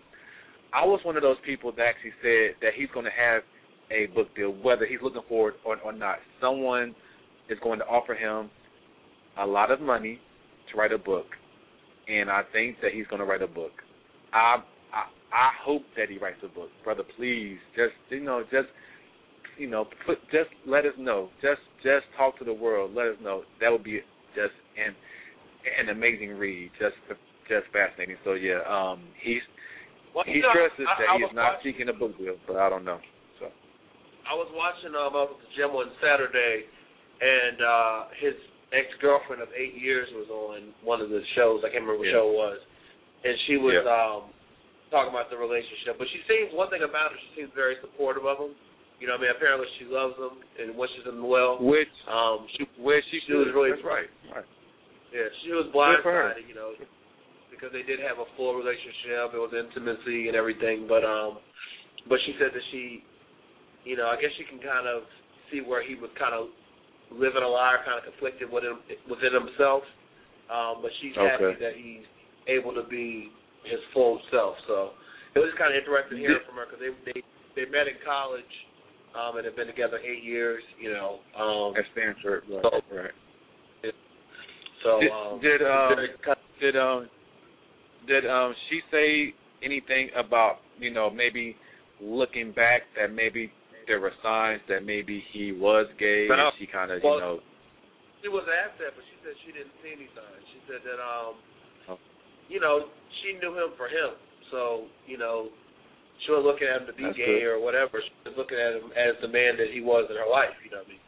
I 0.74 0.86
was 0.86 1.00
one 1.04 1.16
of 1.16 1.24
those 1.24 1.38
people 1.46 1.72
that 1.72 1.82
actually 1.82 2.12
said 2.22 2.56
that 2.62 2.72
he's 2.76 2.90
going 2.94 3.06
to 3.06 3.12
have 3.12 3.44
a 3.90 4.08
book 4.14 4.36
deal, 4.36 4.52
whether 4.52 4.86
he's 4.86 5.00
looking 5.02 5.22
for 5.30 5.50
it 5.50 5.56
or, 5.66 5.78
or 5.80 5.94
not. 5.94 6.18
Someone 6.42 6.94
is 7.50 7.58
going 7.64 7.80
to 7.80 7.86
offer 7.86 8.14
him 8.14 8.50
a 9.40 9.46
lot 9.46 9.72
of 9.72 9.80
money 9.80 10.20
to 10.72 10.78
write 10.78 10.92
a 10.92 10.98
book, 10.98 11.26
and 12.08 12.30
I 12.30 12.42
think 12.52 12.78
that 12.82 12.92
he's 12.94 13.08
going 13.08 13.20
to 13.20 13.26
write 13.26 13.42
a 13.42 13.48
book. 13.48 13.72
I 14.34 14.58
I 14.94 15.06
I 15.34 15.52
hope 15.64 15.84
that 15.96 16.10
he 16.10 16.18
writes 16.18 16.40
a 16.44 16.48
book, 16.48 16.70
brother. 16.84 17.04
Please, 17.18 17.58
just 17.76 17.94
you 18.10 18.24
know, 18.24 18.44
just 18.52 18.68
you 19.58 19.70
know, 19.70 19.86
put 20.06 20.20
just 20.32 20.50
let 20.66 20.86
us 20.86 20.94
know. 20.98 21.30
Just 21.42 21.62
just 21.84 22.06
talk 22.18 22.38
to 22.40 22.46
the 22.46 22.54
world. 22.54 22.94
Let 22.94 23.08
us 23.08 23.16
know. 23.22 23.44
That 23.62 23.72
would 23.72 23.84
be 23.84 24.00
just 24.36 24.54
an 24.78 24.96
an 25.80 25.90
amazing 25.90 26.30
read. 26.32 26.72
Just 26.80 26.96
just 27.50 27.68
fascinating. 27.72 28.18
So 28.24 28.34
yeah, 28.34 28.62
um, 28.68 29.04
he's 29.24 29.44
Well, 30.16 30.24
he 30.28 30.40
know, 30.40 30.52
stresses 30.52 30.88
I, 30.88 30.94
that 31.00 31.08
I 31.10 31.16
he 31.18 31.24
was 31.24 31.32
is 31.32 31.36
not 31.36 31.44
watching, 31.60 31.66
seeking 31.74 31.88
a 31.90 31.96
book 31.98 32.14
deal, 32.20 32.36
but 32.48 32.58
I 32.60 32.70
don't 32.70 32.86
know. 32.86 33.00
So 33.40 33.48
I 34.28 34.34
was 34.36 34.48
watching 34.56 34.94
um 34.96 35.16
up 35.16 35.36
at 35.36 35.40
the 35.42 35.50
gym 35.56 35.72
on 35.76 35.88
Saturday, 36.04 36.68
and 37.22 37.58
uh 37.64 38.00
his 38.20 38.36
ex 38.76 38.88
girlfriend 39.00 39.40
of 39.42 39.50
eight 39.56 39.80
years 39.80 40.08
was 40.12 40.28
on 40.28 40.76
one 40.84 41.00
of 41.00 41.10
the 41.10 41.24
shows. 41.40 41.64
I 41.64 41.72
can't 41.72 41.88
remember 41.88 42.04
what 42.04 42.12
Yeah. 42.12 42.20
show 42.20 42.28
it 42.32 42.38
was, 42.38 42.60
and 43.24 43.34
she 43.48 43.56
was 43.58 43.76
Yeah. 43.80 43.88
um 43.88 44.32
talking 44.92 45.12
about 45.12 45.28
the 45.32 45.36
relationship. 45.40 46.00
But 46.00 46.08
she 46.16 46.24
seems 46.32 46.52
one 46.56 46.72
thing 46.72 46.84
about 46.84 47.12
her, 47.12 47.20
she 47.20 47.44
seems 47.44 47.52
very 47.52 47.76
supportive 47.84 48.24
of 48.24 48.40
him. 48.40 48.56
You 49.04 49.06
know, 49.06 49.14
I 49.14 49.22
mean, 49.22 49.30
apparently 49.30 49.68
she 49.78 49.86
loves 49.86 50.16
him 50.18 50.42
and 50.58 50.74
wishes 50.74 51.06
him 51.06 51.22
well. 51.28 51.60
which 51.62 51.92
Um, 52.08 52.48
she 52.56 52.64
where 52.82 53.04
she, 53.12 53.20
She 53.28 53.34
was 53.36 53.52
really- 53.54 53.70
That's 53.76 53.84
right. 53.84 54.10
Right. 54.34 54.48
Yeah, 55.14 55.28
she 55.44 55.52
was 55.52 55.68
blindsided, 55.76 56.48
you 56.48 56.56
know, 56.56 56.74
because 57.58 57.74
they 57.74 57.82
did 57.82 57.98
have 58.00 58.22
a 58.22 58.30
full 58.38 58.54
relationship. 58.54 59.34
It 59.34 59.42
was 59.42 59.50
intimacy 59.50 60.30
and 60.30 60.38
everything, 60.38 60.86
but 60.86 61.02
um, 61.02 61.42
but 62.06 62.22
she 62.30 62.38
said 62.38 62.54
that 62.54 62.66
she, 62.70 63.02
you 63.84 63.98
know, 63.98 64.08
I 64.14 64.16
guess 64.22 64.30
she 64.38 64.46
can 64.46 64.62
kind 64.62 64.86
of 64.86 65.10
see 65.50 65.66
where 65.66 65.82
he 65.82 65.98
was 65.98 66.14
kind 66.22 66.38
of 66.38 66.54
living 67.10 67.42
a 67.42 67.50
lie, 67.50 67.82
kind 67.82 67.98
of 67.98 68.06
conflicted 68.06 68.54
within 68.54 68.78
within 69.10 69.34
himself. 69.34 69.82
Um, 70.54 70.80
but 70.86 70.94
she's 71.02 71.18
happy 71.18 71.58
that 71.60 71.74
he's 71.76 72.06
able 72.48 72.72
to 72.78 72.86
be 72.86 73.34
his 73.66 73.82
full 73.92 74.22
self. 74.32 74.56
So 74.70 74.94
it 75.36 75.42
was 75.42 75.52
kind 75.58 75.74
of 75.74 75.82
interesting 75.82 76.22
hearing 76.22 76.46
from 76.46 76.62
her 76.62 76.70
because 76.70 76.80
they 76.80 76.94
they 77.10 77.20
they 77.58 77.66
met 77.74 77.90
in 77.90 77.98
college 78.06 78.54
um, 79.18 79.36
and 79.36 79.44
have 79.50 79.58
been 79.58 79.68
together 79.68 79.98
eight 80.00 80.24
years. 80.24 80.62
You 80.78 80.94
know, 80.94 81.20
um, 81.34 81.74
At 81.76 81.90
Stanford. 81.92 82.46
Right. 82.48 82.62
So- 82.62 82.80
right. 82.94 83.16
so 84.86 84.92
Did- 85.02 85.12
um, 85.12 85.42
did, 85.42 85.60
um, 85.66 85.90
Did 86.62 86.76
um 86.78 87.10
did 88.08 88.26
um 88.26 88.56
she 88.70 88.80
say 88.92 89.34
anything 89.64 90.10
about 90.16 90.58
you 90.80 90.90
know 90.92 91.10
maybe 91.10 91.56
looking 92.02 92.52
back 92.52 92.84
that 92.96 93.14
maybe 93.14 93.52
there 93.88 94.00
were 94.00 94.12
signs 94.24 94.62
that 94.70 94.86
maybe 94.86 95.24
he 95.34 95.52
was 95.52 95.88
gay 96.00 96.28
and 96.30 96.40
she 96.60 96.68
kind 96.68 96.92
of 96.92 97.02
Well, 97.04 97.16
you 97.16 97.22
know 97.22 97.40
She 98.22 98.28
was 98.28 98.44
asked 98.50 98.78
that, 98.84 98.92
but 98.96 99.04
she 99.08 99.16
said 99.24 99.34
she 99.46 99.52
didn't 99.56 99.72
see 99.80 99.94
any 99.96 100.10
signs. 100.12 100.44
She 100.52 100.60
said 100.68 100.82
that, 100.84 101.00
um, 101.00 101.34
Oh. 101.88 102.00
you 102.52 102.60
know, 102.60 102.90
she 103.24 103.38
knew 103.40 103.54
him 103.56 103.72
for 103.80 103.88
him. 103.88 104.18
So, 104.52 104.90
you 105.08 105.16
know, 105.22 105.48
she 106.26 106.34
wasn't 106.36 106.48
looking 106.52 106.68
at 106.68 106.82
him 106.84 106.88
to 106.92 106.96
be 106.98 107.06
That's 107.08 107.16
gay 107.16 107.40
good. 107.46 107.56
or 107.56 107.60
whatever. 107.64 108.02
She 108.04 108.12
was 108.28 108.36
looking 108.36 108.58
at 108.60 108.76
him 108.82 108.92
as 108.98 109.16
the 109.24 109.30
man 109.32 109.56
that 109.62 109.70
he 109.72 109.80
was 109.86 110.10
in 110.12 110.18
her 110.20 110.28
life. 110.28 110.52
You 110.66 110.72
know 110.76 110.84
what 110.84 110.92
I 110.92 110.92
mean? 110.92 111.04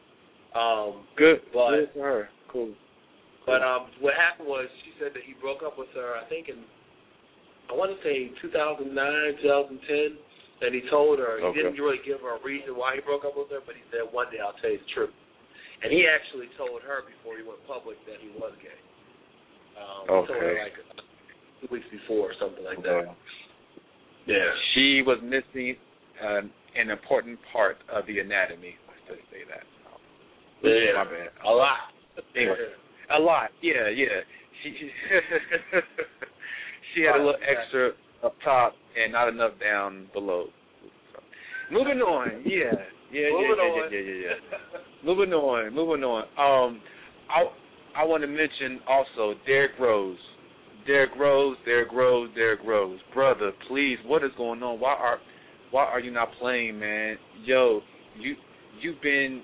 Um, 0.55 0.91
good 1.19 1.39
But- 1.51 1.71
good 1.75 1.91
for 1.93 2.05
her 2.07 2.23
cool 2.47 2.71
but 3.45 3.65
um, 3.65 3.89
what 3.99 4.13
happened 4.13 4.45
was 4.47 4.69
she 4.85 4.93
said 5.01 5.09
that 5.17 5.23
he 5.25 5.33
broke 5.41 5.63
up 5.65 5.73
with 5.77 5.89
her. 5.97 6.13
I 6.13 6.23
think 6.29 6.49
in 6.53 6.61
I 7.69 7.73
want 7.77 7.93
to 7.93 7.99
say 8.01 8.33
2009, 8.41 8.89
2010. 9.45 10.17
And 10.59 10.75
he 10.75 10.83
told 10.91 11.19
her 11.23 11.39
he 11.39 11.45
Okay. 11.53 11.63
didn't 11.63 11.79
really 11.79 12.03
give 12.03 12.19
her 12.19 12.35
a 12.35 12.41
reason 12.43 12.75
why 12.75 12.95
he 12.95 13.01
broke 13.01 13.23
up 13.23 13.37
with 13.37 13.47
her, 13.53 13.63
but 13.63 13.79
he 13.79 13.83
said 13.95 14.03
one 14.11 14.27
day 14.27 14.43
I'll 14.43 14.57
tell 14.59 14.71
you 14.73 14.79
the 14.81 14.91
truth. 14.91 15.13
And 15.81 15.87
he 15.93 16.03
actually 16.03 16.51
told 16.59 16.83
her 16.83 17.07
before 17.07 17.39
he 17.39 17.43
went 17.47 17.63
public 17.63 17.95
that 18.11 18.19
he 18.19 18.27
was 18.35 18.51
gay. 18.59 18.75
Um, 19.79 20.03
He 20.03 20.27
told 20.27 20.35
her 20.35 20.59
like 20.59 20.75
two 21.63 21.69
weeks 21.71 21.87
before 21.87 22.31
or 22.31 22.35
something 22.35 22.63
like 22.67 22.83
that. 22.83 23.07
Yeah. 24.27 24.51
she 24.75 25.01
was 25.07 25.17
missing 25.23 25.79
um, 26.21 26.51
an 26.75 26.91
important 26.91 27.39
part 27.55 27.77
of 27.87 28.05
the 28.05 28.19
anatomy 28.19 28.75
let's 28.91 29.17
just 29.17 29.31
say 29.31 29.41
that 29.47 29.63
Yeah. 30.61 30.99
my 30.99 31.05
bad 31.07 31.31
A 31.47 31.49
lot. 31.49 31.95
Anyway. 32.35 32.55
a 33.09 33.19
lot 33.19 33.49
yeah 33.63 33.87
yeah 33.89 34.21
she 34.61 34.69
she 36.93 37.01
had 37.01 37.15
a 37.15 37.23
little 37.23 37.39
extra 37.41 37.91
up 38.23 38.35
top 38.43 38.73
and 38.97 39.11
not 39.11 39.29
enough 39.29 39.51
down 39.59 40.07
below. 40.13 40.45
So, 41.13 41.21
moving 41.71 41.99
on, 41.99 42.43
yeah, 42.45 42.73
yeah, 43.11 43.21
yeah, 43.21 43.29
yeah, 43.31 43.89
yeah, 43.91 43.99
yeah, 43.99 44.13
yeah. 44.13 44.57
moving 45.05 45.33
on, 45.33 45.73
moving 45.73 46.03
on. 46.03 46.23
Um, 46.37 46.81
I 47.29 48.01
I 48.01 48.05
want 48.05 48.21
to 48.21 48.27
mention 48.27 48.79
also 48.87 49.39
Derrick 49.45 49.71
Rose. 49.79 50.17
Derrick 50.87 51.11
Rose, 51.19 51.57
Derrick 51.65 51.91
Rose, 51.91 52.29
Derrick 52.33 52.61
Rose, 52.65 52.99
brother, 53.13 53.51
please, 53.67 53.97
what 54.05 54.23
is 54.23 54.31
going 54.37 54.63
on? 54.63 54.79
Why 54.79 54.93
are 54.93 55.19
why 55.71 55.83
are 55.83 55.99
you 55.99 56.09
not 56.11 56.29
playing, 56.39 56.79
man? 56.79 57.17
Yo, 57.45 57.81
you 58.17 58.35
you've 58.81 59.01
been 59.01 59.43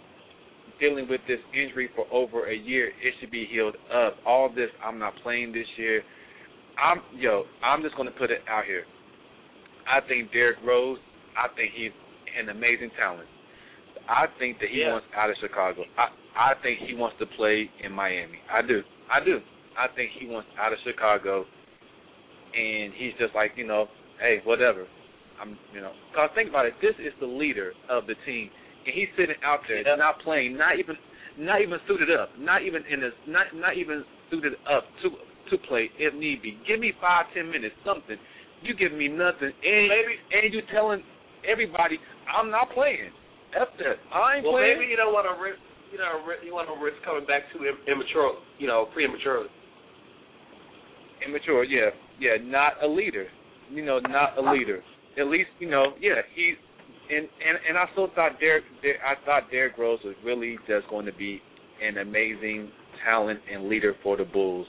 dealing 0.80 1.08
with 1.10 1.22
this 1.28 1.40
injury 1.54 1.90
for 1.96 2.06
over 2.12 2.50
a 2.50 2.56
year. 2.56 2.88
It 2.88 3.14
should 3.20 3.32
be 3.32 3.48
healed 3.52 3.76
up. 3.94 4.16
All 4.26 4.50
this, 4.50 4.70
I'm 4.84 5.00
not 5.00 5.14
playing 5.24 5.52
this 5.52 5.68
year. 5.78 6.02
I'm 6.78 7.02
yo, 7.16 7.44
I'm 7.64 7.82
just 7.82 7.96
gonna 7.96 8.12
put 8.12 8.32
it 8.32 8.42
out 8.50 8.66
here. 8.66 8.84
I 9.88 10.02
think 10.08 10.32
Derrick 10.32 10.58
Rose, 10.66 11.00
I 11.38 11.48
think 11.56 11.72
he's 11.76 11.92
an 12.40 12.50
amazing 12.50 12.92
talent. 12.98 13.28
I 14.10 14.28
think 14.40 14.60
that 14.60 14.70
he 14.70 14.82
Yeah. 14.82 14.92
wants 14.92 15.08
out 15.16 15.30
of 15.30 15.38
Chicago. 15.38 15.86
I 15.98 16.10
I 16.36 16.54
think 16.62 16.80
he 16.80 16.94
wants 16.96 17.18
to 17.20 17.26
play 17.26 17.70
in 17.80 17.94
Miami. 17.94 18.40
I 18.52 18.62
do. 18.62 18.84
I 19.10 19.20
do. 19.22 19.42
I 19.78 19.88
think 19.96 20.12
he 20.12 20.28
wants 20.28 20.50
out 20.58 20.74
of 20.74 20.80
Chicago 20.84 21.46
and 22.54 22.94
he's 22.94 23.14
just 23.20 23.34
like, 23.36 23.56
you 23.56 23.66
know, 23.66 23.90
hey, 24.20 24.42
whatever. 24.44 24.86
I'm 25.40 25.58
you 25.74 25.82
know 25.82 25.92
cause 26.14 26.30
think 26.36 26.50
about 26.50 26.66
it, 26.66 26.74
this 26.82 26.96
is 27.00 27.14
the 27.20 27.26
leader 27.28 27.74
of 27.90 28.08
the 28.08 28.16
team. 28.26 28.50
And 28.86 28.94
he's 28.94 29.10
sitting 29.18 29.36
out 29.44 29.62
there 29.68 29.82
Yeah. 29.82 29.96
not 29.96 30.20
playing, 30.20 30.58
not 30.58 30.78
even 30.80 30.98
not 31.38 31.62
even 31.62 31.80
suited 31.88 32.12
up, 32.12 32.38
not 32.38 32.64
even 32.64 32.84
in 32.86 33.02
his 33.02 33.14
not 33.28 33.54
not 33.56 33.76
even 33.76 34.06
suited 34.30 34.54
up 34.68 34.86
to 35.04 35.18
to 35.52 35.58
play 35.70 35.90
if 35.98 36.14
need 36.14 36.42
be. 36.42 36.58
Give 36.68 36.80
me 36.80 36.94
five, 37.02 37.26
ten 37.34 37.50
minutes, 37.52 37.76
something. 37.86 38.18
You 38.62 38.74
giving 38.74 38.98
me 38.98 39.08
nothing, 39.08 39.52
and 39.52 39.88
Maybe- 39.88 40.20
and 40.32 40.54
you 40.54 40.62
telling 40.72 41.04
everybody 41.46 42.00
I'm 42.28 42.50
not 42.50 42.72
playing. 42.72 43.12
F 43.54 43.70
that. 43.80 44.00
I 44.12 44.38
ain't 44.38 44.44
Well, 44.44 44.54
playing. 44.54 44.80
maybe 44.80 44.90
you 44.92 44.98
don't 44.98 45.14
want 45.14 45.28
to 45.30 45.36
risk, 45.42 45.60
you 45.92 45.98
know, 45.98 46.20
you 46.44 46.54
want 46.54 46.68
to 46.68 46.76
risk 46.84 46.98
coming 47.04 47.26
back 47.26 47.44
too 47.54 47.64
immature, 47.88 48.36
you 48.58 48.68
know, 48.68 48.86
prematurely. 48.94 49.50
immature. 51.26 51.64
Yeah, 51.64 51.90
yeah, 52.20 52.38
not 52.42 52.82
a 52.84 52.88
leader. 52.88 53.28
You 53.72 53.84
know, 53.84 54.00
not 54.00 54.38
a 54.38 54.42
leader. 54.52 54.84
At 55.18 55.28
least 55.28 55.50
you 55.60 55.70
know, 55.70 55.94
yeah, 56.00 56.22
he's 56.34 56.56
and 57.10 57.28
and 57.46 57.58
and 57.70 57.78
I 57.78 57.86
still 57.94 58.10
thought 58.16 58.40
Derrick. 58.40 58.64
Der- 58.82 59.00
I 59.06 59.16
thought 59.26 59.50
Derrick 59.52 59.78
Rose 59.78 60.00
was 60.04 60.16
really 60.24 60.58
just 60.68 60.88
going 60.90 61.06
to 61.06 61.14
be 61.14 61.42
an 61.82 61.98
amazing 62.00 62.72
talent 63.04 63.40
and 63.52 63.68
leader 63.70 63.94
for 64.04 64.18
the 64.18 64.24
Bulls, 64.26 64.68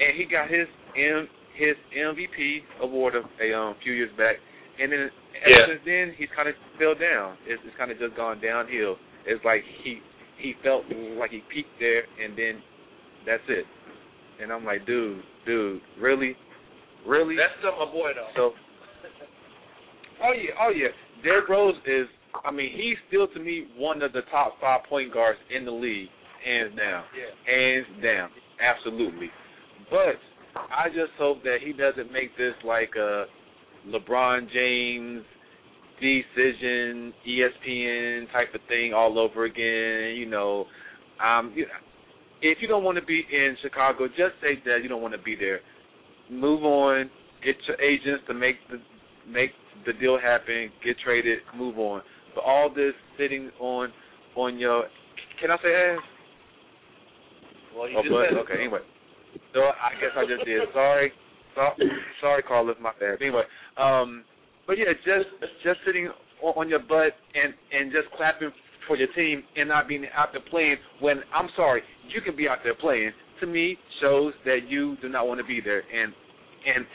and 0.00 0.16
he 0.16 0.24
got 0.24 0.48
his 0.50 0.66
M 0.96 1.28
his 1.56 1.76
MVP 1.96 2.60
award 2.82 3.14
a, 3.16 3.22
a 3.42 3.48
um, 3.58 3.74
few 3.82 3.92
years 3.92 4.10
back, 4.18 4.36
and 4.78 4.92
then 4.92 5.08
ever 5.40 5.50
Yeah. 5.50 5.66
since 5.68 5.80
then 5.84 6.14
he's 6.16 6.28
kind 6.36 6.48
of 6.48 6.54
fell 6.78 6.94
down. 6.94 7.36
It's, 7.46 7.60
it's 7.64 7.76
kind 7.76 7.90
of 7.90 7.98
just 7.98 8.14
gone 8.16 8.40
downhill. 8.40 8.96
It's 9.24 9.42
like 9.44 9.62
he 9.82 10.00
he 10.38 10.54
felt 10.62 10.84
like 11.18 11.30
he 11.30 11.40
peaked 11.52 11.72
there, 11.80 12.04
and 12.22 12.36
then 12.36 12.62
that's 13.24 13.42
it. 13.48 13.64
And 14.40 14.52
I'm 14.52 14.64
like, 14.64 14.84
dude, 14.84 15.22
dude, 15.46 15.80
really, 15.98 16.36
really? 17.08 17.36
That's 17.36 17.56
still 17.60 17.72
my 17.72 17.90
boy 17.90 18.12
though. 18.14 18.28
So, 18.36 18.52
oh 20.22 20.32
yeah, 20.32 20.50
oh 20.60 20.70
yeah. 20.76 20.88
Derrick 21.24 21.48
Rose 21.48 21.76
is 21.86 22.06
I 22.44 22.50
mean, 22.50 22.70
he's 22.76 22.96
still 23.08 23.26
to 23.28 23.40
me 23.40 23.66
one 23.76 24.02
of 24.02 24.12
the 24.12 24.20
top 24.30 24.60
five 24.60 24.84
point 24.88 25.12
guards 25.12 25.38
in 25.54 25.64
the 25.64 25.70
league, 25.72 26.08
hands 26.44 26.76
down, 26.76 27.04
Yeah. 27.16 27.32
hands 27.48 27.86
down, 28.02 28.28
absolutely. 28.60 29.30
But 29.90 30.16
I 30.56 30.88
just 30.88 31.12
hope 31.18 31.42
that 31.44 31.58
he 31.64 31.72
doesn't 31.72 32.12
make 32.12 32.36
this 32.36 32.54
like 32.64 32.90
a 32.98 33.24
LeBron 33.88 34.48
James 34.52 35.24
decision, 36.00 37.12
ESPN 37.26 38.30
type 38.32 38.54
of 38.54 38.60
thing 38.68 38.92
all 38.94 39.18
over 39.18 39.44
again. 39.44 40.16
You 40.16 40.26
know, 40.26 40.66
um, 41.24 41.52
you, 41.54 41.66
if 42.42 42.58
you 42.60 42.68
don't 42.68 42.84
want 42.84 42.98
to 42.98 43.04
be 43.04 43.24
in 43.32 43.56
Chicago, 43.62 44.08
just 44.08 44.34
say 44.42 44.60
that 44.64 44.78
you 44.82 44.88
don't 44.88 45.02
want 45.02 45.14
to 45.14 45.22
be 45.22 45.36
there. 45.36 45.60
Move 46.30 46.64
on. 46.64 47.10
Get 47.44 47.56
your 47.68 47.80
agents 47.80 48.24
to 48.28 48.34
make 48.34 48.56
the 48.70 48.78
make 49.30 49.50
the 49.86 49.92
deal 49.92 50.18
happen. 50.20 50.70
Get 50.84 50.96
traded. 51.04 51.38
Move 51.56 51.78
on. 51.78 52.02
But 52.34 52.44
all 52.44 52.68
this 52.74 52.92
sitting 53.18 53.50
on 53.60 53.92
on 54.34 54.58
your 54.58 54.84
can 55.40 55.50
I 55.50 55.56
say 55.62 55.68
ass? 55.68 55.98
Well, 57.76 57.88
you 57.88 57.96
Oh, 57.98 58.02
just 58.02 58.12
but 58.12 58.26
said 58.30 58.38
okay. 58.38 58.54
Anyway, 58.64 58.80
so 59.52 59.60
I 59.60 59.92
guess 60.00 60.14
I 60.16 60.24
just 60.26 60.44
did. 60.44 60.62
Sorry, 60.72 61.12
so, 61.54 61.62
sorry, 62.20 62.42
Carlos, 62.42 62.76
my 62.80 62.92
bad. 63.00 63.20
Anyway, 63.20 63.42
um, 63.76 64.24
but 64.66 64.76
yeah, 64.78 64.92
just 65.04 65.28
just 65.64 65.80
sitting 65.86 66.08
on, 66.42 66.68
your 66.68 66.80
butt 66.80 67.16
and 67.34 67.54
and 67.72 67.90
just 67.90 68.14
clapping 68.16 68.50
for 68.86 68.96
your 68.96 69.08
team 69.14 69.42
and 69.56 69.68
not 69.68 69.88
being 69.88 70.04
out 70.14 70.28
there 70.32 70.42
playing 70.50 70.76
when 71.00 71.22
I'm 71.34 71.48
sorry, 71.56 71.82
you 72.08 72.20
can 72.20 72.36
be 72.36 72.48
out 72.48 72.58
there 72.62 72.74
playing. 72.74 73.12
To 73.40 73.46
me, 73.46 73.76
shows 74.00 74.32
that 74.44 74.60
you 74.68 74.96
do 75.02 75.08
not 75.08 75.26
want 75.26 75.40
to 75.40 75.44
be 75.44 75.60
there 75.62 75.80
and 75.80 76.12
and 76.66 76.86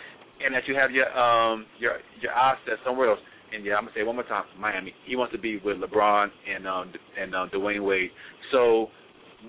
and 0.43 0.55
that 0.55 0.63
you 0.67 0.75
have 0.75 0.91
your 0.91 1.09
um 1.17 1.65
your 1.79 1.97
your 2.21 2.33
eyes 2.33 2.57
set 2.65 2.75
somewhere 2.85 3.09
else. 3.09 3.19
And 3.53 3.65
yeah, 3.65 3.75
I'm 3.75 3.83
gonna 3.83 3.91
say 3.95 4.01
it 4.01 4.07
one 4.07 4.15
more 4.15 4.25
time, 4.25 4.45
Miami. 4.59 4.93
He 5.05 5.15
wants 5.15 5.33
to 5.33 5.39
be 5.39 5.59
with 5.63 5.77
LeBron 5.77 6.27
and 6.53 6.67
um 6.67 6.93
and 7.19 7.35
um, 7.35 7.49
Dwyane 7.49 7.85
Wade. 7.85 8.09
So 8.51 8.87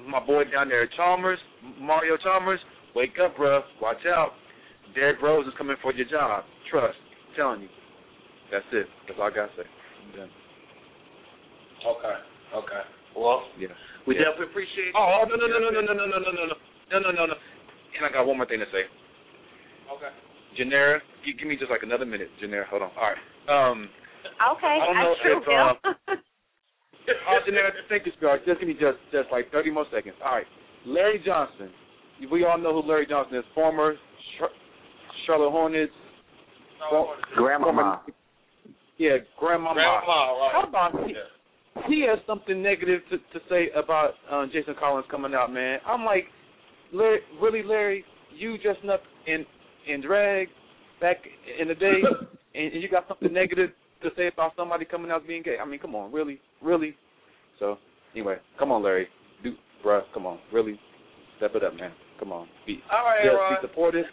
my 0.09 0.25
boy 0.25 0.45
down 0.51 0.69
there, 0.69 0.89
Chalmers, 0.97 1.39
Mario 1.79 2.17
Chalmers, 2.17 2.61
wake 2.95 3.19
up, 3.23 3.37
bruh. 3.37 3.63
Watch 3.81 4.05
out. 4.07 4.33
Derrick 4.95 5.23
Rose 5.23 5.47
is 5.47 5.53
coming 5.57 5.77
for 5.83 5.93
your 5.93 6.07
job. 6.07 6.45
Trust. 6.71 6.99
I'm 7.31 7.37
telling 7.37 7.63
you. 7.63 7.69
That's 8.51 8.65
it. 8.73 8.87
That's 9.09 9.19
all 9.19 9.27
I 9.27 9.31
gotta 9.31 9.53
say. 9.57 9.65
I'm 9.65 10.17
done. 10.17 10.31
Okay. 11.87 12.17
Okay. 12.55 12.83
Well, 13.17 13.49
Yeah. 13.59 13.69
we 14.07 14.15
Yeah. 14.15 14.25
definitely 14.25 14.53
appreciate. 14.53 14.93
Oh 14.95 15.25
no 15.29 15.37
no 15.37 15.47
no 15.47 15.59
no 15.59 15.71
no 15.71 15.81
no 15.81 15.93
no 15.93 16.07
no 16.07 16.19
no 16.19 16.19
no 16.19 16.45
no 16.45 16.55
no 16.91 16.99
no 16.99 17.11
no 17.11 17.27
no. 17.27 17.35
And 17.97 18.05
I 18.05 18.13
got 18.13 18.27
one 18.27 18.37
more 18.37 18.47
thing 18.47 18.61
to 18.61 18.67
say. 18.71 18.85
Okay. 19.93 20.09
Janera, 20.59 21.01
give, 21.25 21.39
give 21.39 21.49
me 21.49 21.57
just 21.57 21.71
like 21.71 21.83
another 21.83 22.05
minute, 22.05 22.29
Janera. 22.43 22.67
Hold 22.67 22.83
on. 22.83 22.91
All 22.97 23.09
right. 23.09 23.19
Um. 23.49 23.89
Okay, 24.57 24.79
I 24.83 24.87
don't 24.87 24.97
I 24.97 25.03
know 25.03 25.15
sure 25.23 25.41
if, 25.41 25.47
will. 25.47 25.79
uh, 26.09 26.15
Oh, 27.29 27.39
Janera, 27.49 27.71
thank 27.89 28.07
you, 28.07 28.13
sweetheart. 28.19 28.43
Just 28.47 28.61
give 28.61 28.69
me 28.69 28.75
just 28.75 28.99
just 29.11 29.31
like 29.33 29.51
30 29.51 29.71
more 29.71 29.87
seconds. 29.93 30.15
All 30.25 30.33
right. 30.33 30.47
Larry 30.87 31.21
Johnson. 31.25 31.71
We 32.31 32.45
all 32.45 32.59
know 32.59 32.81
who 32.83 32.89
Larry 32.89 33.07
Johnson 33.07 33.37
is. 33.39 33.45
Former 33.55 33.95
Char- 34.39 34.51
Charlotte 35.27 35.51
Hornets. 35.51 35.93
for- 36.91 37.15
Grandmama. 37.37 38.01
former- 38.05 38.19
Yeah, 38.99 39.19
grandmama. 39.39 39.75
Grandma, 39.75 40.39
right. 40.39 40.53
How 40.53 40.63
about 40.69 41.07
he, 41.07 41.15
Yeah. 41.15 41.83
he 41.89 42.01
has 42.03 42.19
something 42.27 42.61
negative 42.63 43.01
to 43.11 43.19
to 43.19 43.41
say 43.49 43.71
about 43.71 44.15
uh, 44.31 44.47
Jason 44.47 44.75
Collins 44.79 45.07
coming 45.11 45.35
out, 45.35 45.53
man. 45.53 45.81
I'm 45.87 46.05
like, 46.05 46.27
Larry, 46.93 47.21
really, 47.41 47.63
Larry, 47.63 48.05
you 48.35 48.59
dressing 48.59 48.91
up 48.91 49.03
in 49.27 49.47
in 49.87 50.01
drag 50.03 50.49
back 51.01 51.17
in 51.61 51.69
the 51.69 51.75
day, 51.75 52.01
and, 52.55 52.73
and 52.75 52.83
you 52.83 52.89
got 52.89 53.09
something 53.09 53.33
negative 53.33 53.71
to 54.03 54.11
say 54.17 54.27
about 54.29 54.53
somebody 54.57 54.85
coming 54.85 55.11
out 55.11 55.27
being 55.27 55.43
gay. 55.43 55.57
I 55.59 55.65
mean, 55.65 55.79
come 55.81 55.95
on, 55.95 56.13
really, 56.13 56.41
really. 56.61 56.97
So 57.59 57.79
anyway, 58.15 58.37
come 58.59 58.71
on, 58.73 58.83
Larry, 58.83 59.09
do, 59.43 59.55
bruh, 59.85 60.03
come 60.13 60.27
on, 60.27 60.39
really, 60.53 60.79
step 61.39 61.55
it 61.55 61.63
up, 61.65 61.75
man. 61.75 61.93
Come 62.23 62.31
on, 62.31 62.47
be 62.67 62.79
All 62.87 63.03
right, 63.03 63.19
yes, 63.27 63.35
Aaron. 63.35 63.59
be 63.59 63.67
supportive, 63.67 64.07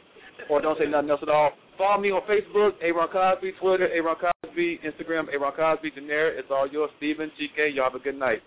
or 0.50 0.58
don't 0.66 0.74
say 0.82 0.90
nothing 0.90 1.12
else 1.14 1.22
at 1.22 1.30
all. 1.30 1.54
Follow 1.78 2.02
me 2.02 2.10
on 2.10 2.26
Facebook, 2.26 2.74
Aaron 2.82 3.06
Cosby, 3.14 3.54
Twitter, 3.62 3.86
Aaron 3.94 4.16
Cosby, 4.18 4.80
Instagram, 4.82 5.30
Aaron 5.30 5.54
Cosby, 5.54 5.92
Daenerys. 5.94 6.40
It's 6.42 6.50
all 6.50 6.66
yours, 6.68 6.90
Steven, 6.98 7.30
TK. 7.38 7.76
Y'all 7.76 7.86
have 7.86 7.94
a 7.94 8.02
good 8.04 8.18
night. 8.18 8.42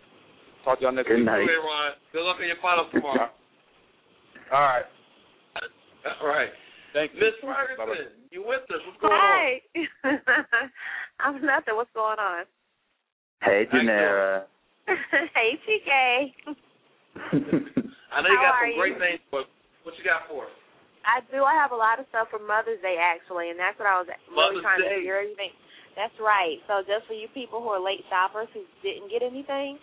Talk 0.65 0.79
to 0.79 0.83
y'all 0.83 0.93
next 0.93 1.07
Good 1.07 1.19
week. 1.23 1.27
night. 1.27 1.47
Okay, 1.47 1.55
Ron. 1.63 1.93
Good 2.13 2.23
luck 2.27 2.37
in 2.43 2.47
your 2.51 2.57
finals 2.61 2.89
tomorrow. 2.93 3.31
All 4.53 4.61
right. 4.61 4.85
All 6.21 6.27
right. 6.29 6.51
Thank 6.93 7.13
you. 7.15 7.21
Miss 7.21 7.35
Bye-bye. 7.41 7.77
Ferguson, 7.79 8.13
you 8.31 8.43
with 8.43 8.63
us? 8.67 8.83
What's 8.85 8.99
going 9.01 9.13
on? 9.15 9.21
Hi. 9.23 9.63
I'm 11.21 11.35
nothing. 11.47 11.77
What's 11.77 11.91
going 11.95 12.19
on? 12.19 12.45
Hey, 13.43 13.65
How 13.71 13.79
Janera. 13.79 14.43
hey, 15.35 15.55
TK. 15.63 15.87
I 18.13 18.21
know 18.21 18.29
you 18.29 18.37
How 18.39 18.53
got 18.53 18.61
some 18.61 18.73
you? 18.77 18.81
great 18.81 18.99
things, 19.01 19.21
but 19.33 19.49
what 19.83 19.97
you 19.97 20.05
got 20.05 20.29
for 20.29 20.45
us? 20.47 20.55
I 21.03 21.25
do. 21.35 21.43
I 21.43 21.57
have 21.59 21.75
a 21.75 21.79
lot 21.81 21.99
of 21.99 22.07
stuff 22.15 22.31
for 22.31 22.39
Mother's 22.39 22.79
Day 22.85 22.95
actually, 23.01 23.51
and 23.51 23.59
that's 23.59 23.75
what 23.81 23.91
I 23.91 23.99
was 23.99 24.09
really 24.31 24.63
trying 24.63 24.79
Day. 24.79 24.87
to 24.87 24.95
figure 25.03 25.19
everything. 25.19 25.51
That's 25.99 26.15
right. 26.23 26.63
So 26.71 26.87
just 26.87 27.11
for 27.11 27.17
you 27.17 27.27
people 27.35 27.59
who 27.59 27.75
are 27.75 27.83
late 27.83 28.07
shoppers 28.07 28.47
who 28.55 28.63
didn't 28.87 29.11
get 29.11 29.21
anything, 29.21 29.77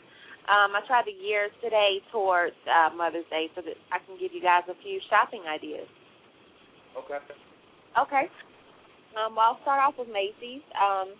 um, 0.47 0.73
I 0.73 0.81
tried 0.87 1.05
to 1.05 1.13
gear 1.13 1.51
today 1.59 1.99
towards 2.09 2.55
uh, 2.65 2.95
Mother's 2.95 3.27
Day 3.29 3.51
so 3.53 3.61
that 3.61 3.77
I 3.91 3.99
can 4.01 4.15
give 4.17 4.31
you 4.31 4.41
guys 4.41 4.65
a 4.71 4.77
few 4.81 4.97
shopping 5.11 5.43
ideas. 5.45 5.85
Okay. 6.97 7.19
Okay. 7.99 8.25
Um, 9.17 9.35
well, 9.35 9.53
I'll 9.57 9.61
start 9.61 9.81
off 9.83 9.99
with 9.99 10.09
Macy's. 10.09 10.63
Um, 10.77 11.13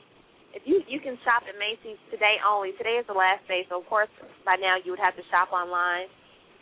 if 0.55 0.65
you 0.65 0.81
you 0.89 0.97
can 0.97 1.13
shop 1.21 1.45
at 1.45 1.53
Macy's 1.59 1.99
today 2.09 2.41
only. 2.41 2.73
Today 2.79 2.97
is 2.97 3.05
the 3.05 3.17
last 3.17 3.45
day, 3.45 3.67
so 3.69 3.81
of 3.81 3.85
course 3.85 4.09
by 4.45 4.57
now 4.57 4.81
you 4.81 4.95
would 4.95 5.03
have 5.03 5.13
to 5.19 5.25
shop 5.29 5.53
online. 5.53 6.09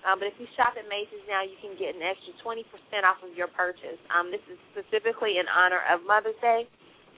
Um, 0.07 0.23
but 0.23 0.31
if 0.31 0.39
you 0.39 0.47
shop 0.55 0.79
at 0.79 0.87
Macy's 0.87 1.19
now, 1.27 1.43
you 1.43 1.59
can 1.59 1.75
get 1.75 1.91
an 1.91 1.99
extra 1.99 2.31
20% 2.39 2.63
off 3.03 3.19
of 3.27 3.35
your 3.35 3.51
purchase. 3.51 3.99
Um, 4.07 4.31
this 4.31 4.39
is 4.47 4.55
specifically 4.71 5.35
in 5.35 5.51
honor 5.51 5.83
of 5.91 5.99
Mother's 6.07 6.39
Day. 6.39 6.63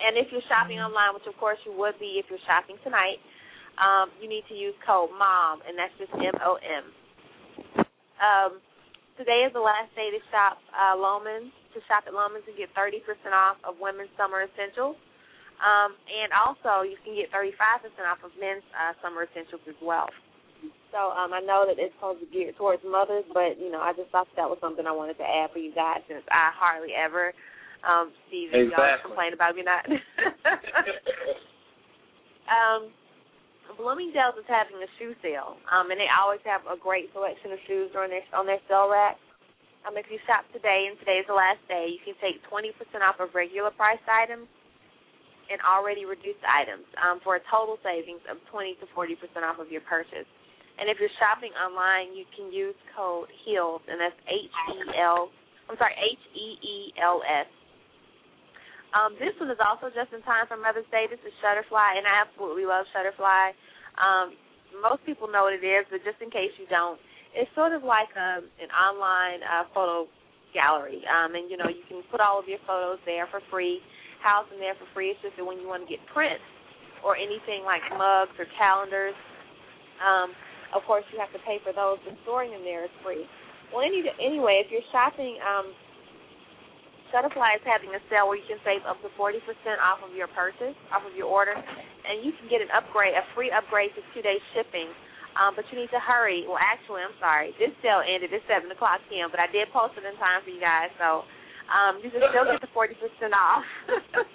And 0.02 0.18
if 0.18 0.34
you're 0.34 0.42
shopping 0.50 0.82
online, 0.82 1.14
which 1.14 1.30
of 1.30 1.38
course 1.38 1.62
you 1.70 1.76
would 1.78 1.94
be 2.02 2.18
if 2.18 2.26
you're 2.34 2.42
shopping 2.50 2.82
tonight, 2.82 3.22
um, 3.78 4.10
you 4.18 4.26
need 4.26 4.42
to 4.50 4.58
use 4.58 4.74
code 4.82 5.14
MOM, 5.14 5.62
and 5.70 5.78
that's 5.78 5.94
just 6.02 6.10
M-O-M. 6.18 6.86
Um, 8.18 8.52
today 9.22 9.46
is 9.46 9.54
the 9.54 9.62
last 9.62 9.94
day 9.94 10.10
to 10.10 10.20
shop 10.34 10.58
uh, 10.74 10.98
Loehmann's, 10.98 11.54
to 11.78 11.80
shop 11.86 12.10
at 12.10 12.16
Loehmann's 12.16 12.48
and 12.50 12.58
get 12.58 12.74
30% 12.74 13.06
off 13.32 13.62
of 13.70 13.78
women's 13.78 14.10
summer 14.18 14.42
essentials. 14.50 14.98
Um, 15.62 15.94
and 16.10 16.32
also, 16.34 16.88
you 16.88 16.96
can 17.04 17.14
get 17.14 17.30
35% 17.30 17.92
off 18.08 18.24
of 18.24 18.32
men's 18.40 18.66
uh, 18.74 18.96
summer 19.04 19.28
essentials 19.28 19.62
as 19.68 19.76
well. 19.84 20.08
So 20.92 21.14
um, 21.14 21.34
I 21.34 21.42
know 21.42 21.70
that 21.70 21.78
it's 21.78 21.94
supposed 21.96 22.20
to 22.22 22.26
be 22.26 22.50
geared 22.50 22.58
towards 22.58 22.82
mothers, 22.82 23.26
but 23.34 23.62
you 23.62 23.70
know 23.70 23.80
I 23.80 23.94
just 23.94 24.10
thought 24.10 24.28
that 24.36 24.50
was 24.50 24.58
something 24.60 24.86
I 24.86 24.92
wanted 24.92 25.18
to 25.22 25.28
add 25.28 25.54
for 25.54 25.60
you 25.62 25.74
guys 25.74 26.02
since 26.10 26.26
I 26.34 26.50
hardly 26.54 26.98
ever 26.98 27.34
um, 27.86 28.12
see 28.28 28.50
that 28.52 28.66
y'all 28.68 29.00
complain 29.06 29.34
about 29.34 29.56
me 29.56 29.64
not. 29.64 29.86
um, 32.50 32.90
Bloomingdale's 33.78 34.36
is 34.42 34.50
having 34.50 34.82
a 34.82 34.90
shoe 34.98 35.14
sale, 35.22 35.62
um, 35.70 35.94
and 35.94 36.02
they 36.02 36.10
always 36.10 36.42
have 36.44 36.66
a 36.66 36.76
great 36.76 37.14
selection 37.14 37.54
of 37.54 37.60
shoes 37.70 37.94
on 37.94 38.10
their 38.10 38.26
on 38.34 38.50
their 38.50 38.60
sale 38.68 38.90
rack. 38.90 39.22
Um, 39.88 39.96
if 39.96 40.12
you 40.12 40.20
shop 40.28 40.44
today, 40.52 40.92
and 40.92 41.00
today's 41.00 41.24
the 41.30 41.38
last 41.38 41.64
day, 41.72 41.88
you 41.88 42.04
can 42.04 42.12
take 42.20 42.44
20% 42.52 42.76
off 43.00 43.24
of 43.24 43.32
regular 43.32 43.72
priced 43.72 44.04
items 44.12 44.44
and 45.48 45.58
already 45.64 46.04
reduced 46.04 46.44
items 46.44 46.84
um, 47.00 47.24
for 47.24 47.40
a 47.40 47.42
total 47.48 47.80
savings 47.80 48.20
of 48.28 48.38
20 48.52 48.76
to 48.84 48.86
40% 48.92 49.16
off 49.48 49.58
of 49.58 49.72
your 49.72 49.82
purchase. 49.88 50.28
And 50.80 50.88
if 50.88 50.96
you're 50.96 51.12
shopping 51.20 51.52
online, 51.60 52.16
you 52.16 52.24
can 52.32 52.48
use 52.56 52.76
code 52.96 53.28
HEELS, 53.44 53.84
and 53.92 54.00
that's 54.00 54.16
H 54.32 54.48
E 54.48 54.78
L. 54.96 55.28
I'm 55.68 55.76
sorry, 55.76 55.92
H 56.00 56.24
E 56.32 56.48
E 56.56 56.76
L 57.04 57.20
S. 57.28 57.52
Um, 58.96 59.14
this 59.22 59.36
one 59.38 59.52
is 59.54 59.62
also 59.62 59.94
just 59.94 60.10
in 60.16 60.24
time 60.26 60.50
for 60.50 60.58
Mother's 60.58 60.88
Day. 60.90 61.06
This 61.06 61.22
is 61.22 61.36
Shutterfly, 61.44 62.00
and 62.00 62.08
I 62.08 62.26
absolutely 62.26 62.66
love 62.66 62.88
Shutterfly. 62.90 63.54
Um, 64.00 64.34
most 64.82 65.06
people 65.06 65.30
know 65.30 65.46
what 65.46 65.54
it 65.54 65.62
is, 65.62 65.86
but 65.92 66.02
just 66.02 66.18
in 66.24 66.32
case 66.32 66.50
you 66.58 66.66
don't, 66.72 66.98
it's 67.36 67.52
sort 67.54 67.76
of 67.76 67.86
like 67.86 68.10
a, 68.18 68.42
an 68.58 68.72
online 68.74 69.46
uh, 69.46 69.70
photo 69.76 70.10
gallery, 70.56 71.04
um, 71.06 71.38
and 71.38 71.52
you 71.52 71.58
know 71.58 71.70
you 71.70 71.86
can 71.86 72.02
put 72.10 72.18
all 72.18 72.42
of 72.42 72.50
your 72.50 72.58
photos 72.66 72.98
there 73.06 73.30
for 73.30 73.44
free, 73.54 73.78
house 74.24 74.50
them 74.50 74.58
there 74.58 74.74
for 74.80 74.90
free. 74.98 75.14
It's 75.14 75.22
just 75.22 75.38
that 75.38 75.46
when 75.46 75.62
you 75.62 75.70
want 75.70 75.86
to 75.86 75.90
get 75.90 76.02
prints 76.10 76.42
or 77.06 77.14
anything 77.14 77.62
like 77.68 77.86
mugs 77.94 78.34
or 78.42 78.50
calendars, 78.58 79.14
um, 80.02 80.34
of 80.76 80.84
course 80.86 81.06
you 81.12 81.20
have 81.20 81.32
to 81.34 81.42
pay 81.46 81.58
for 81.64 81.74
those. 81.74 81.98
But 82.06 82.16
storing 82.24 82.52
them 82.52 82.64
there 82.64 82.86
is 82.86 82.94
free. 83.04 83.26
Well, 83.74 83.86
any, 83.86 84.02
anyway, 84.18 84.62
if 84.66 84.72
you're 84.74 84.86
shopping, 84.90 85.38
um, 85.46 85.70
Shutterfly 87.14 87.58
is 87.58 87.66
having 87.66 87.90
a 87.94 88.02
sale 88.10 88.30
where 88.30 88.38
you 88.38 88.46
can 88.46 88.62
save 88.62 88.86
up 88.86 89.02
to 89.02 89.10
40% 89.18 89.42
off 89.82 90.02
of 90.06 90.14
your 90.14 90.30
purchase, 90.34 90.78
off 90.94 91.06
of 91.06 91.14
your 91.18 91.30
order, 91.30 91.58
and 91.58 92.22
you 92.22 92.34
can 92.38 92.50
get 92.50 92.62
an 92.62 92.70
upgrade, 92.74 93.18
a 93.18 93.26
free 93.34 93.50
upgrade 93.50 93.94
to 93.98 94.02
two-day 94.14 94.38
shipping. 94.54 94.90
Um, 95.38 95.54
but 95.54 95.64
you 95.70 95.78
need 95.78 95.94
to 95.94 96.02
hurry. 96.02 96.46
Well, 96.50 96.60
actually, 96.60 97.06
I'm 97.06 97.16
sorry. 97.22 97.54
This 97.62 97.70
sale 97.86 98.02
ended 98.02 98.34
at 98.34 98.42
7 98.50 98.66
o'clock 98.74 99.00
p.m., 99.10 99.30
but 99.30 99.40
I 99.40 99.48
did 99.50 99.70
post 99.70 99.94
it 99.98 100.04
in 100.04 100.18
time 100.18 100.42
for 100.42 100.50
you 100.50 100.60
guys, 100.60 100.90
so 100.98 101.24
um, 101.70 102.02
you 102.02 102.10
can 102.10 102.22
still 102.34 102.46
get 102.50 102.60
the 102.60 102.72
40% 102.74 102.98
off. 103.32 103.66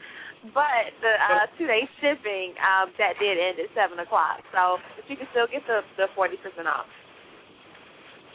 but 0.52 0.92
the 1.00 1.12
uh, 1.16 1.46
two 1.56 1.64
day 1.64 1.88
shipping 2.04 2.52
um, 2.60 2.92
that 3.00 3.16
did 3.16 3.40
end 3.40 3.56
at 3.56 3.70
seven 3.72 3.96
o'clock. 4.02 4.44
So, 4.52 4.76
but 4.96 5.08
you 5.08 5.16
can 5.16 5.28
still 5.32 5.48
get 5.48 5.64
the 5.64 5.80
the 5.96 6.12
forty 6.12 6.36
percent 6.36 6.68
off. 6.68 6.88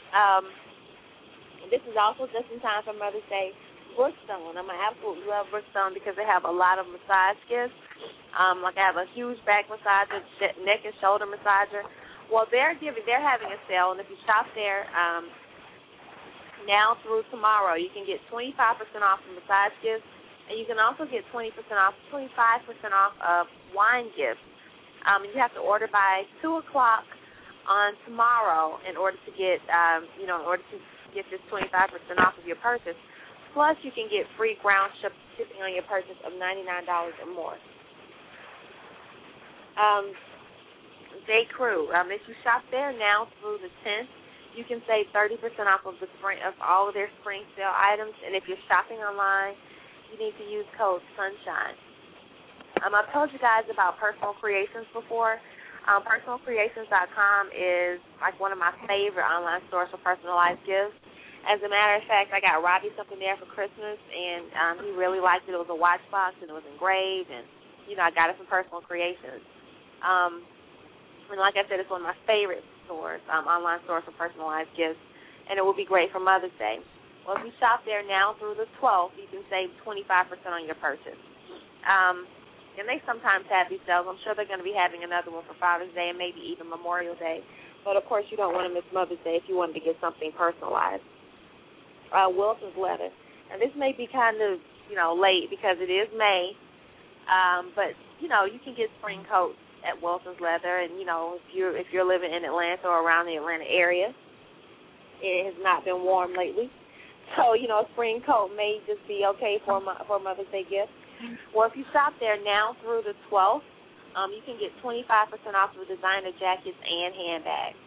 Um, 0.10 0.50
this 1.70 1.86
is 1.86 1.94
also 1.94 2.26
just 2.34 2.50
in 2.50 2.58
time 2.66 2.82
for 2.82 2.98
Mother's 2.98 3.26
Day. 3.30 3.54
Brookstone. 3.98 4.56
I'm 4.56 4.70
gonna 4.70 4.80
absolutely 4.80 5.28
love 5.28 5.50
Brookstone 5.52 5.94
because 5.94 6.16
they 6.16 6.24
have 6.24 6.46
a 6.46 6.54
lot 6.54 6.78
of 6.80 6.88
massage 6.88 7.42
gifts. 7.50 7.76
Um, 8.38 8.62
like 8.62 8.78
I 8.78 8.86
have 8.86 8.96
a 8.96 9.10
huge 9.18 9.42
back 9.44 9.66
massager, 9.68 10.22
neck 10.64 10.86
and 10.86 10.96
shoulder 11.02 11.26
massager. 11.26 11.84
Well, 12.30 12.46
they're 12.54 12.78
giving, 12.78 13.02
they're 13.10 13.22
having 13.22 13.50
a 13.50 13.60
sale, 13.66 13.92
and 13.92 14.00
if 14.00 14.06
you 14.06 14.16
shop 14.30 14.46
there 14.54 14.86
um, 14.94 15.26
now 16.70 16.94
through 17.02 17.26
tomorrow, 17.34 17.74
you 17.74 17.90
can 17.90 18.06
get 18.06 18.22
25% 18.30 18.54
off 19.02 19.18
the 19.26 19.34
massage 19.34 19.74
gifts, 19.82 20.06
and 20.50 20.58
you 20.58 20.66
can 20.66 20.82
also 20.82 21.06
get 21.06 21.22
20% 21.30 21.54
off, 21.78 21.94
25% 22.10 22.26
off 22.90 23.14
of 23.22 23.46
wine 23.72 24.10
gifts. 24.18 24.42
Um, 25.06 25.24
you 25.24 25.38
have 25.38 25.54
to 25.54 25.62
order 25.62 25.88
by 25.88 26.26
two 26.42 26.58
o'clock 26.58 27.06
on 27.70 27.94
tomorrow 28.10 28.82
in 28.90 28.98
order 28.98 29.18
to 29.30 29.32
get, 29.38 29.62
um, 29.70 30.10
you 30.18 30.26
know, 30.26 30.42
in 30.42 30.46
order 30.50 30.66
to 30.74 30.78
get 31.14 31.30
this 31.30 31.40
25% 31.54 31.70
off 32.18 32.34
of 32.34 32.46
your 32.50 32.58
purchase. 32.66 32.98
Plus, 33.54 33.78
you 33.86 33.94
can 33.94 34.10
get 34.10 34.26
free 34.38 34.58
ground 34.62 34.90
ship, 35.02 35.14
shipping 35.38 35.62
on 35.62 35.74
your 35.74 35.86
purchase 35.86 36.18
of 36.26 36.34
$99 36.34 36.66
or 36.86 37.30
more. 37.30 37.58
Um, 39.78 40.12
J. 41.30 41.46
Crew. 41.54 41.90
Um, 41.94 42.10
if 42.10 42.22
you 42.26 42.34
shop 42.42 42.66
there 42.74 42.90
now 42.90 43.30
through 43.38 43.62
the 43.62 43.70
10th, 43.86 44.10
you 44.58 44.66
can 44.66 44.82
save 44.90 45.06
30% 45.14 45.38
off 45.70 45.86
of 45.86 45.94
the 46.02 46.10
spring 46.18 46.42
of 46.42 46.58
all 46.58 46.90
of 46.90 46.98
their 46.98 47.10
spring 47.22 47.46
sale 47.54 47.74
items. 47.74 48.14
And 48.26 48.34
if 48.34 48.50
you're 48.50 48.62
shopping 48.66 48.98
online, 48.98 49.54
you 50.10 50.18
need 50.18 50.36
to 50.38 50.46
use 50.50 50.66
code 50.78 51.02
Sunshine. 51.14 51.78
Um, 52.86 52.96
I've 52.96 53.10
told 53.12 53.30
you 53.34 53.40
guys 53.42 53.68
about 53.70 54.00
Personal 54.00 54.34
Creations 54.38 54.88
before. 54.94 55.38
Um, 55.90 56.06
PersonalCreations.com 56.06 57.42
is 57.56 57.98
like 58.22 58.38
one 58.38 58.54
of 58.54 58.60
my 58.60 58.72
favorite 58.86 59.26
online 59.26 59.64
stores 59.72 59.90
for 59.90 60.00
personalized 60.02 60.62
gifts. 60.68 60.98
As 61.48 61.58
a 61.64 61.70
matter 61.72 61.98
of 61.98 62.06
fact, 62.06 62.36
I 62.36 62.44
got 62.44 62.60
Robbie 62.60 62.92
something 63.00 63.18
there 63.18 63.40
for 63.40 63.48
Christmas, 63.48 63.96
and 63.96 64.46
um, 64.60 64.76
he 64.84 64.92
really 64.94 65.24
liked 65.24 65.48
it. 65.48 65.56
It 65.56 65.62
was 65.62 65.72
a 65.72 65.78
watch 65.78 66.04
box, 66.12 66.36
and 66.44 66.52
it 66.52 66.56
was 66.56 66.68
engraved, 66.68 67.32
and 67.32 67.48
you 67.88 67.96
know 67.96 68.04
I 68.04 68.12
got 68.12 68.28
it 68.28 68.36
from 68.36 68.52
Personal 68.52 68.84
Creations. 68.84 69.42
Um, 70.04 70.44
and 71.32 71.40
like 71.40 71.56
I 71.56 71.64
said, 71.72 71.80
it's 71.80 71.90
one 71.90 72.04
of 72.04 72.10
my 72.12 72.20
favorite 72.28 72.66
stores, 72.86 73.24
um, 73.32 73.48
online 73.48 73.80
stores 73.88 74.04
for 74.04 74.14
personalized 74.20 74.70
gifts, 74.76 75.00
and 75.48 75.56
it 75.56 75.64
will 75.64 75.78
be 75.78 75.88
great 75.88 76.12
for 76.12 76.20
Mother's 76.20 76.54
Day. 76.60 76.84
Well, 77.28 77.38
if 77.38 77.46
you 77.46 77.54
shop 77.60 77.86
there 77.86 78.02
now 78.06 78.36
through 78.40 78.56
the 78.58 78.70
12th, 78.82 79.16
you 79.20 79.30
can 79.30 79.44
save 79.52 79.70
25% 79.86 80.04
on 80.50 80.66
your 80.66 80.80
purchase. 80.82 81.20
Um, 81.86 82.26
and 82.80 82.88
they 82.88 83.04
sometimes 83.04 83.44
have 83.52 83.68
these 83.68 83.84
sales. 83.84 84.08
I'm 84.08 84.20
sure 84.24 84.32
they're 84.34 84.48
going 84.48 84.64
to 84.64 84.68
be 84.68 84.76
having 84.76 85.04
another 85.04 85.36
one 85.36 85.44
for 85.44 85.58
Father's 85.60 85.92
Day 85.92 86.10
and 86.10 86.18
maybe 86.18 86.40
even 86.40 86.72
Memorial 86.72 87.16
Day. 87.20 87.44
But 87.84 88.00
of 88.00 88.08
course, 88.08 88.24
you 88.32 88.38
don't 88.40 88.56
want 88.56 88.68
to 88.68 88.74
miss 88.74 88.88
Mother's 88.96 89.20
Day 89.28 89.36
if 89.36 89.44
you 89.48 89.60
wanted 89.60 89.76
to 89.80 89.84
get 89.84 90.00
something 90.00 90.32
personalized. 90.36 91.04
Uh, 92.10 92.32
Wilson's 92.32 92.76
leather, 92.80 93.12
and 93.54 93.62
this 93.62 93.70
may 93.78 93.94
be 93.94 94.10
kind 94.10 94.42
of 94.42 94.58
you 94.90 94.98
know 94.98 95.14
late 95.14 95.46
because 95.54 95.78
it 95.78 95.92
is 95.94 96.10
May, 96.18 96.58
um, 97.30 97.70
but 97.78 97.94
you 98.18 98.28
know 98.28 98.50
you 98.50 98.58
can 98.66 98.74
get 98.74 98.90
spring 98.98 99.22
coats 99.30 99.62
at 99.86 99.94
Wilson's 100.02 100.42
Leather, 100.42 100.82
and 100.82 100.98
you 100.98 101.06
know 101.06 101.38
if 101.38 101.46
you're 101.54 101.78
if 101.78 101.86
you're 101.94 102.08
living 102.08 102.34
in 102.34 102.44
Atlanta 102.44 102.90
or 102.90 103.06
around 103.06 103.28
the 103.28 103.38
Atlanta 103.38 103.70
area, 103.70 104.10
it 105.22 105.54
has 105.54 105.58
not 105.62 105.86
been 105.86 106.02
warm 106.02 106.34
lately, 106.34 106.74
so 107.38 107.54
you 107.54 107.68
know 107.68 107.86
a 107.86 107.88
spring 107.94 108.22
coat 108.26 108.54
may 108.56 108.80
just 108.88 109.02
be 109.08 109.26
okay 109.38 109.60
for 109.66 109.78
a, 109.78 109.82
for 110.08 110.18
a 110.18 110.24
Mother's 110.24 110.50
Day 110.52 110.64
gift. 110.64 110.94
Well, 111.52 111.68
if 111.68 111.76
you 111.76 111.84
shop 111.92 112.16
there 112.24 112.40
now 112.40 112.80
through 112.80 113.04
the 113.04 113.12
12th, 113.28 113.66
um, 114.16 114.32
you 114.32 114.40
can 114.48 114.56
get 114.56 114.72
25% 114.80 115.04
off 115.54 115.76
of 115.76 115.84
designer 115.86 116.32
jackets 116.40 116.80
and 116.80 117.12
handbags. 117.12 117.80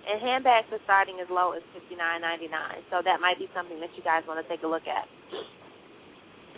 And 0.00 0.16
handbags 0.18 0.68
are 0.72 0.82
starting 0.88 1.20
as 1.20 1.28
low 1.30 1.52
as 1.52 1.62
$59.99, 1.76 2.50
so 2.88 3.04
that 3.04 3.20
might 3.20 3.38
be 3.38 3.46
something 3.52 3.78
that 3.78 3.92
you 3.94 4.02
guys 4.02 4.24
want 4.26 4.40
to 4.40 4.46
take 4.48 4.64
a 4.64 4.70
look 4.70 4.84
at. 4.88 5.06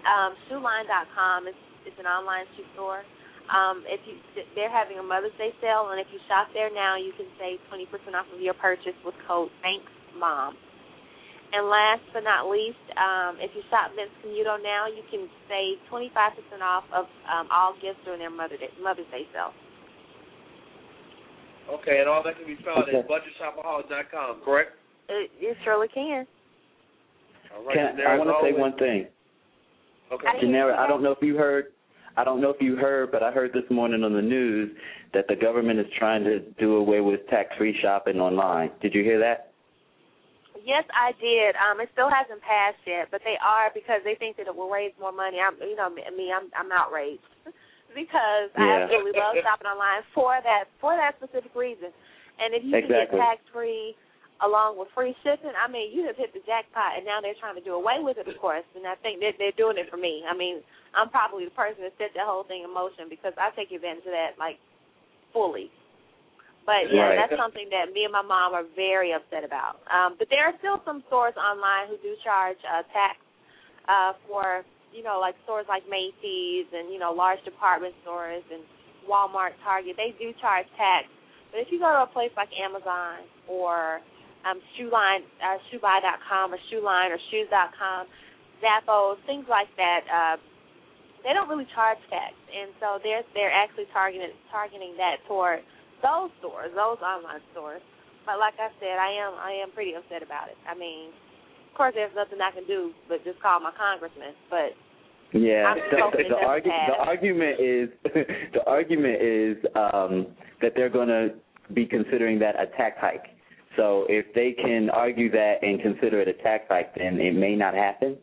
Um, 0.07 0.35
Shoeline.com 0.48 1.50
is, 1.50 1.59
is 1.85 1.94
an 1.98 2.07
online 2.07 2.46
shoe 2.55 2.66
store. 2.74 3.02
Um, 3.50 3.83
if 3.90 3.98
you 4.07 4.14
they're 4.55 4.70
having 4.70 5.02
a 5.02 5.05
Mother's 5.05 5.35
Day 5.35 5.50
sale, 5.59 5.90
and 5.90 5.98
if 5.98 6.07
you 6.14 6.22
shop 6.31 6.55
there 6.55 6.70
now, 6.70 6.94
you 6.94 7.11
can 7.18 7.26
save 7.37 7.59
20% 7.66 8.14
off 8.14 8.31
of 8.31 8.40
your 8.40 8.55
purchase 8.55 8.94
with 9.05 9.18
code 9.26 9.50
Thanks 9.61 9.90
Mom. 10.14 10.55
And 11.52 11.68
last 11.68 12.00
but 12.16 12.24
not 12.24 12.48
least, 12.48 12.80
um, 12.96 13.36
if 13.36 13.52
you 13.52 13.60
shop 13.68 13.92
Vince 13.92 14.08
Camuto 14.24 14.56
now, 14.64 14.88
you 14.88 15.04
can 15.12 15.28
save 15.52 15.76
25% 15.92 16.64
off 16.64 16.84
of 16.96 17.04
um, 17.28 17.48
all 17.52 17.76
gifts 17.76 18.00
during 18.04 18.20
their 18.20 18.32
Mother 18.32 18.56
Day, 18.56 18.72
Mother's 18.82 19.04
Day 19.12 19.28
sale. 19.36 19.52
Okay, 21.70 22.00
and 22.00 22.08
all 22.08 22.22
that 22.24 22.36
can 22.36 22.46
be 22.46 22.56
found 22.64 22.88
Okay. 22.88 22.98
at 22.98 23.08
budgetshopaholic.com, 23.08 24.40
correct? 24.44 24.72
It, 25.08 25.30
it 25.40 25.56
surely 25.62 25.88
can. 25.88 26.26
All 27.54 27.64
right. 27.64 27.76
Can, 27.76 28.00
and 28.00 28.08
I 28.08 28.16
want 28.16 28.30
to 28.30 28.40
say 28.42 28.58
one 28.58 28.76
thing. 28.78 29.06
Okay. 30.10 30.26
I- 30.26 30.42
Janera, 30.42 30.76
I 30.78 30.86
don't 30.86 31.02
know 31.02 31.12
if 31.12 31.22
you 31.22 31.36
heard. 31.36 31.66
I 32.16 32.24
don't 32.24 32.40
know 32.40 32.50
if 32.50 32.60
you 32.60 32.76
heard, 32.76 33.10
but 33.10 33.22
I 33.22 33.30
heard 33.30 33.52
this 33.52 33.64
morning 33.70 34.04
on 34.04 34.12
the 34.12 34.20
news 34.22 34.70
that 35.14 35.26
the 35.28 35.36
government 35.36 35.80
is 35.80 35.86
trying 35.98 36.24
to 36.24 36.40
do 36.58 36.76
away 36.76 37.00
with 37.00 37.20
tax-free 37.28 37.78
shopping 37.80 38.20
online. 38.20 38.70
Did 38.82 38.94
you 38.94 39.02
hear 39.02 39.18
that? 39.20 39.51
Yes, 40.62 40.87
I 40.94 41.11
did. 41.18 41.59
Um, 41.59 41.83
it 41.83 41.90
still 41.92 42.09
hasn't 42.09 42.38
passed 42.42 42.79
yet, 42.87 43.11
but 43.11 43.20
they 43.27 43.35
are 43.42 43.75
because 43.75 44.01
they 44.07 44.14
think 44.14 44.38
that 44.38 44.46
it 44.46 44.55
will 44.55 44.70
raise 44.70 44.94
more 44.96 45.12
money. 45.12 45.42
I'm, 45.42 45.59
you 45.59 45.75
know, 45.75 45.90
me, 45.90 46.07
me, 46.14 46.31
I'm, 46.31 46.46
I'm 46.55 46.70
outraged 46.70 47.27
because 47.98 48.48
I 48.55 48.87
absolutely 48.87 49.18
love 49.18 49.35
shopping 49.46 49.66
online 49.66 50.07
for 50.14 50.38
that, 50.38 50.70
for 50.79 50.94
that 50.94 51.18
specific 51.18 51.51
reason. 51.59 51.90
And 52.38 52.55
if 52.55 52.62
you 52.62 52.72
can 52.72 52.88
get 52.88 53.11
tax 53.11 53.42
free 53.51 53.98
along 54.42 54.79
with 54.79 54.90
free 54.94 55.14
shipping, 55.22 55.55
I 55.55 55.66
mean, 55.66 55.90
you 55.90 56.07
have 56.07 56.18
hit 56.18 56.35
the 56.35 56.42
jackpot. 56.46 56.98
And 56.98 57.07
now 57.07 57.18
they're 57.18 57.38
trying 57.38 57.59
to 57.59 57.64
do 57.64 57.75
away 57.75 57.98
with 57.98 58.18
it, 58.18 58.27
of 58.31 58.38
course. 58.38 58.66
And 58.79 58.87
I 58.87 58.94
think 59.03 59.18
that 59.20 59.38
they're 59.38 59.55
doing 59.59 59.79
it 59.79 59.90
for 59.90 59.98
me. 59.98 60.22
I 60.27 60.35
mean, 60.35 60.62
I'm 60.94 61.11
probably 61.11 61.44
the 61.44 61.55
person 61.55 61.83
that 61.83 61.94
set 61.98 62.14
that 62.14 62.27
whole 62.27 62.46
thing 62.46 62.62
in 62.62 62.70
motion 62.72 63.11
because 63.11 63.35
I 63.35 63.51
take 63.55 63.75
advantage 63.75 64.07
of 64.07 64.14
that 64.14 64.38
like 64.38 64.62
fully. 65.35 65.70
But 66.64 66.92
yeah, 66.94 67.11
Right. 67.11 67.18
that's 67.18 67.35
something 67.40 67.68
that 67.70 67.92
me 67.92 68.05
and 68.05 68.12
my 68.12 68.22
mom 68.22 68.55
are 68.55 68.62
very 68.77 69.12
upset 69.12 69.42
about. 69.42 69.83
Um, 69.90 70.14
but 70.18 70.29
there 70.31 70.46
are 70.46 70.55
still 70.59 70.81
some 70.85 71.03
stores 71.09 71.35
online 71.37 71.88
who 71.88 71.96
do 71.98 72.14
charge 72.22 72.59
uh, 72.62 72.83
tax 72.94 73.18
uh, 73.88 74.12
for, 74.29 74.62
you 74.94 75.03
know, 75.03 75.18
like 75.18 75.35
stores 75.42 75.66
like 75.68 75.83
Macy's 75.90 76.66
and 76.72 76.92
you 76.92 76.98
know 77.03 77.11
large 77.12 77.42
department 77.44 77.94
stores 78.03 78.44
and 78.53 78.62
Walmart, 79.11 79.59
Target. 79.64 79.96
They 79.98 80.14
do 80.18 80.33
charge 80.40 80.66
tax. 80.79 81.11
But 81.51 81.66
if 81.66 81.68
you 81.75 81.79
go 81.83 81.90
to 81.90 82.07
a 82.07 82.11
place 82.14 82.31
like 82.37 82.48
Amazon 82.55 83.27
or 83.51 84.01
um, 84.46 84.62
Shoeline, 84.79 85.22
uh, 85.42 85.59
ShoeBuy.com 85.68 86.55
or 86.55 86.59
Shoeline 86.70 87.11
or 87.12 87.18
Shoes.com, 87.31 88.07
Zappos, 88.62 89.18
things 89.27 89.44
like 89.51 89.68
that, 89.77 90.03
uh, 90.07 90.37
they 91.27 91.35
don't 91.35 91.48
really 91.48 91.66
charge 91.75 91.98
tax, 92.11 92.35
and 92.51 92.70
so 92.83 92.98
they're 93.03 93.22
they're 93.35 93.51
actually 93.55 93.87
targeting 93.92 94.35
targeting 94.51 94.94
that 94.98 95.22
toward 95.29 95.62
those 96.02 96.30
stores, 96.38 96.70
those 96.74 96.98
online 97.00 97.40
stores. 97.52 97.80
But 98.26 98.38
like 98.38 98.54
I 98.58 98.70
said, 98.78 98.98
I 98.98 99.10
am 99.18 99.34
I 99.38 99.52
am 99.62 99.70
pretty 99.72 99.94
upset 99.94 100.22
about 100.22 100.48
it. 100.48 100.58
I 100.68 100.74
mean, 100.78 101.10
of 101.70 101.74
course, 101.76 101.94
there's 101.94 102.14
nothing 102.14 102.38
I 102.42 102.50
can 102.54 102.66
do 102.66 102.92
but 103.08 103.24
just 103.24 103.40
call 103.40 103.58
my 103.60 103.72
congressman. 103.74 104.34
But 104.50 104.74
Yeah, 105.32 105.74
the, 105.90 105.96
the, 106.12 106.28
the, 106.28 106.38
argu- 106.38 106.86
the 106.86 106.98
argument 107.02 107.56
is 107.58 107.88
the 108.54 108.62
argument 108.66 109.18
is 109.22 109.56
um, 109.74 110.26
that 110.60 110.72
they're 110.76 110.90
going 110.92 111.08
to 111.08 111.30
be 111.74 111.86
considering 111.86 112.38
that 112.40 112.54
a 112.60 112.66
tax 112.76 112.96
hike. 113.00 113.26
So 113.76 114.04
if 114.08 114.26
they 114.34 114.52
can 114.52 114.90
argue 114.90 115.30
that 115.32 115.62
and 115.62 115.80
consider 115.80 116.20
it 116.20 116.28
a 116.28 116.34
tax 116.42 116.64
hike, 116.68 116.94
then 116.94 117.18
it 117.18 117.34
may 117.34 117.56
not 117.56 117.74
happen. 117.74 118.18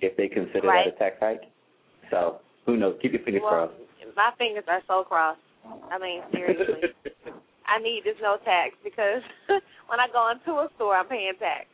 If 0.00 0.16
they 0.16 0.28
consider 0.28 0.66
Right. 0.66 0.86
that 0.86 0.96
a 0.96 0.98
tax 0.98 1.16
hike, 1.20 1.42
so 2.10 2.40
who 2.64 2.78
knows? 2.78 2.96
Keep 3.02 3.12
your 3.12 3.22
fingers 3.22 3.42
well, 3.44 3.68
crossed. 3.68 4.16
my 4.16 4.30
fingers 4.38 4.64
are 4.66 4.80
so 4.88 5.04
crossed. 5.04 5.40
I 5.64 5.98
mean, 5.98 6.22
seriously, 6.32 6.94
I 7.66 7.78
need 7.78 8.02
this 8.04 8.16
no 8.22 8.38
tax 8.44 8.74
because 8.82 9.22
when 9.88 10.00
I 10.00 10.08
go 10.12 10.30
into 10.32 10.58
a 10.58 10.68
store, 10.76 10.96
I'm 10.96 11.06
paying 11.06 11.36
tax. 11.38 11.66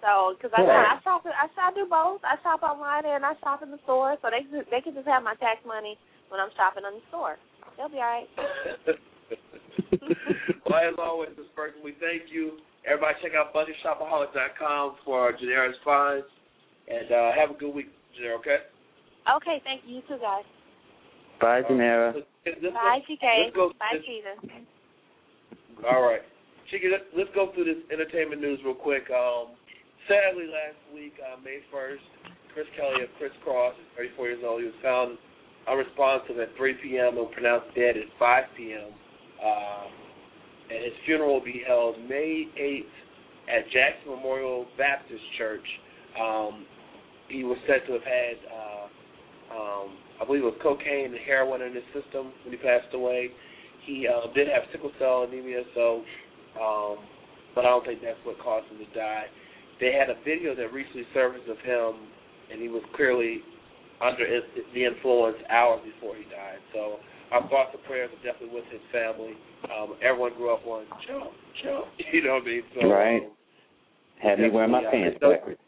So, 0.00 0.34
because 0.36 0.52
I, 0.56 0.64
Right. 0.64 0.96
I 0.96 1.02
shop, 1.04 1.24
I 1.28 1.46
shop 1.52 1.74
do 1.74 1.84
both. 1.84 2.24
I 2.24 2.40
shop 2.42 2.62
online 2.62 3.04
and 3.04 3.24
I 3.24 3.34
shop 3.44 3.62
in 3.62 3.70
the 3.70 3.80
store, 3.84 4.16
so 4.22 4.30
they 4.32 4.48
they 4.70 4.80
can 4.80 4.94
just 4.94 5.06
have 5.06 5.22
my 5.22 5.34
tax 5.36 5.60
money 5.66 5.98
when 6.32 6.40
I'm 6.40 6.48
shopping 6.56 6.84
in 6.88 7.00
the 7.00 7.04
store. 7.12 7.36
They'll 7.76 7.92
be 7.92 8.00
all 8.00 8.08
right. 8.08 8.28
well, 10.64 10.80
as 10.80 10.96
always, 10.98 11.30
Ms. 11.36 11.52
Burton, 11.54 11.82
we 11.84 11.92
thank 12.00 12.32
you. 12.32 12.58
Everybody 12.86 13.18
check 13.22 13.32
out 13.36 13.52
budgetshopaholic.com 13.52 14.96
for 15.04 15.32
Janera's 15.36 15.76
finds. 15.84 16.26
And 16.88 17.12
uh, 17.12 17.30
have 17.36 17.50
a 17.50 17.58
good 17.58 17.74
week, 17.74 17.86
Janera, 18.18 18.38
okay? 18.40 18.58
Okay, 19.36 19.62
thank 19.62 19.82
you. 19.86 19.96
You 19.96 20.02
too, 20.08 20.18
guys. 20.20 20.42
Bye, 21.40 21.62
Janera. 21.62 22.14
Let's- 22.14 22.26
let's 22.44 22.74
Bye, 22.74 23.00
go- 23.00 23.14
TK. 23.14 23.50
Bye, 23.78 23.86
let's- 23.92 25.84
All 25.84 26.02
right. 26.02 26.22
Chike, 26.70 26.90
let's, 26.90 27.04
let's 27.14 27.30
go 27.34 27.48
through 27.48 27.64
this 27.64 27.82
entertainment 27.90 28.40
news 28.40 28.60
real 28.64 28.74
quick. 28.74 29.10
Um, 29.10 29.56
sadly, 30.06 30.46
last 30.46 30.76
week, 30.94 31.14
uh, 31.20 31.36
May 31.42 31.60
1st, 31.72 32.02
Chris 32.54 32.66
Kelly 32.76 33.02
of 33.02 33.08
Kris 33.18 33.32
Kross, 33.44 33.74
34 33.96 34.26
years 34.28 34.44
old, 34.44 34.60
he 34.60 34.66
was 34.66 34.74
found 34.82 35.18
unresponsive 35.66 36.38
at 36.38 36.54
3 36.56 36.74
p.m. 36.74 37.18
and 37.18 37.30
pronounced 37.32 37.74
dead 37.74 37.96
at 37.96 38.06
5 38.18 38.44
p.m. 38.56 38.92
Uh, 39.42 39.86
and 40.70 40.84
his 40.84 40.92
funeral 41.06 41.34
will 41.34 41.44
be 41.44 41.62
held 41.66 41.98
May 42.08 42.46
8th 42.56 42.92
at 43.48 43.64
Jackson 43.70 44.10
Memorial 44.10 44.66
Baptist 44.78 45.22
Church. 45.38 45.66
Um, 46.20 46.66
he 47.28 47.44
was 47.44 47.58
said 47.66 47.86
to 47.86 47.92
have 47.94 48.04
had, 48.04 48.36
uh, 48.46 48.86
um, 49.58 49.96
I 50.20 50.24
believe 50.26 50.42
it 50.42 50.52
was 50.52 50.60
cocaine 50.62 51.16
and 51.16 51.18
heroin 51.24 51.62
in 51.62 51.74
his 51.74 51.86
system 51.96 52.32
when 52.44 52.52
he 52.52 52.60
passed 52.60 52.92
away. 52.92 53.30
He 53.86 54.06
uh, 54.06 54.28
did 54.34 54.48
have 54.48 54.68
sickle 54.70 54.92
cell 55.00 55.24
anemia, 55.24 55.64
so, 55.74 56.04
um, 56.60 57.00
but 57.54 57.64
I 57.64 57.72
don't 57.72 57.84
think 57.84 58.02
that's 58.04 58.20
what 58.24 58.38
caused 58.38 58.68
him 58.68 58.78
to 58.78 58.90
die. 58.92 59.24
They 59.80 59.96
had 59.96 60.12
a 60.12 60.20
video 60.20 60.54
that 60.54 60.72
recently 60.72 61.08
surfaced 61.14 61.48
of 61.48 61.56
him, 61.64 62.04
and 62.52 62.60
he 62.60 62.68
was 62.68 62.82
clearly 62.94 63.40
under 64.04 64.28
the 64.28 64.84
influence 64.84 65.36
hours 65.48 65.80
before 65.88 66.16
he 66.16 66.24
died. 66.24 66.60
So 66.74 67.00
our 67.32 67.40
thoughts 67.48 67.72
and 67.72 67.82
prayers 67.84 68.10
are 68.12 68.24
definitely 68.24 68.54
with 68.60 68.68
his 68.68 68.84
family. 68.92 69.32
Um, 69.72 69.96
everyone 70.04 70.36
grew 70.36 70.52
up 70.52 70.66
on 70.66 70.84
jump, 71.08 71.32
jump. 71.64 71.86
You 72.12 72.22
know 72.24 72.34
what 72.34 72.42
I 72.42 72.46
mean? 72.46 72.62
So, 72.76 72.88
right. 72.88 73.22
Um, 73.24 73.32
Had 74.20 74.38
me 74.38 74.50
wearing 74.50 74.70
my 74.70 74.84
uh, 74.84 74.90
pants 74.90 75.18
so- 75.20 75.32
backwards. 75.32 75.60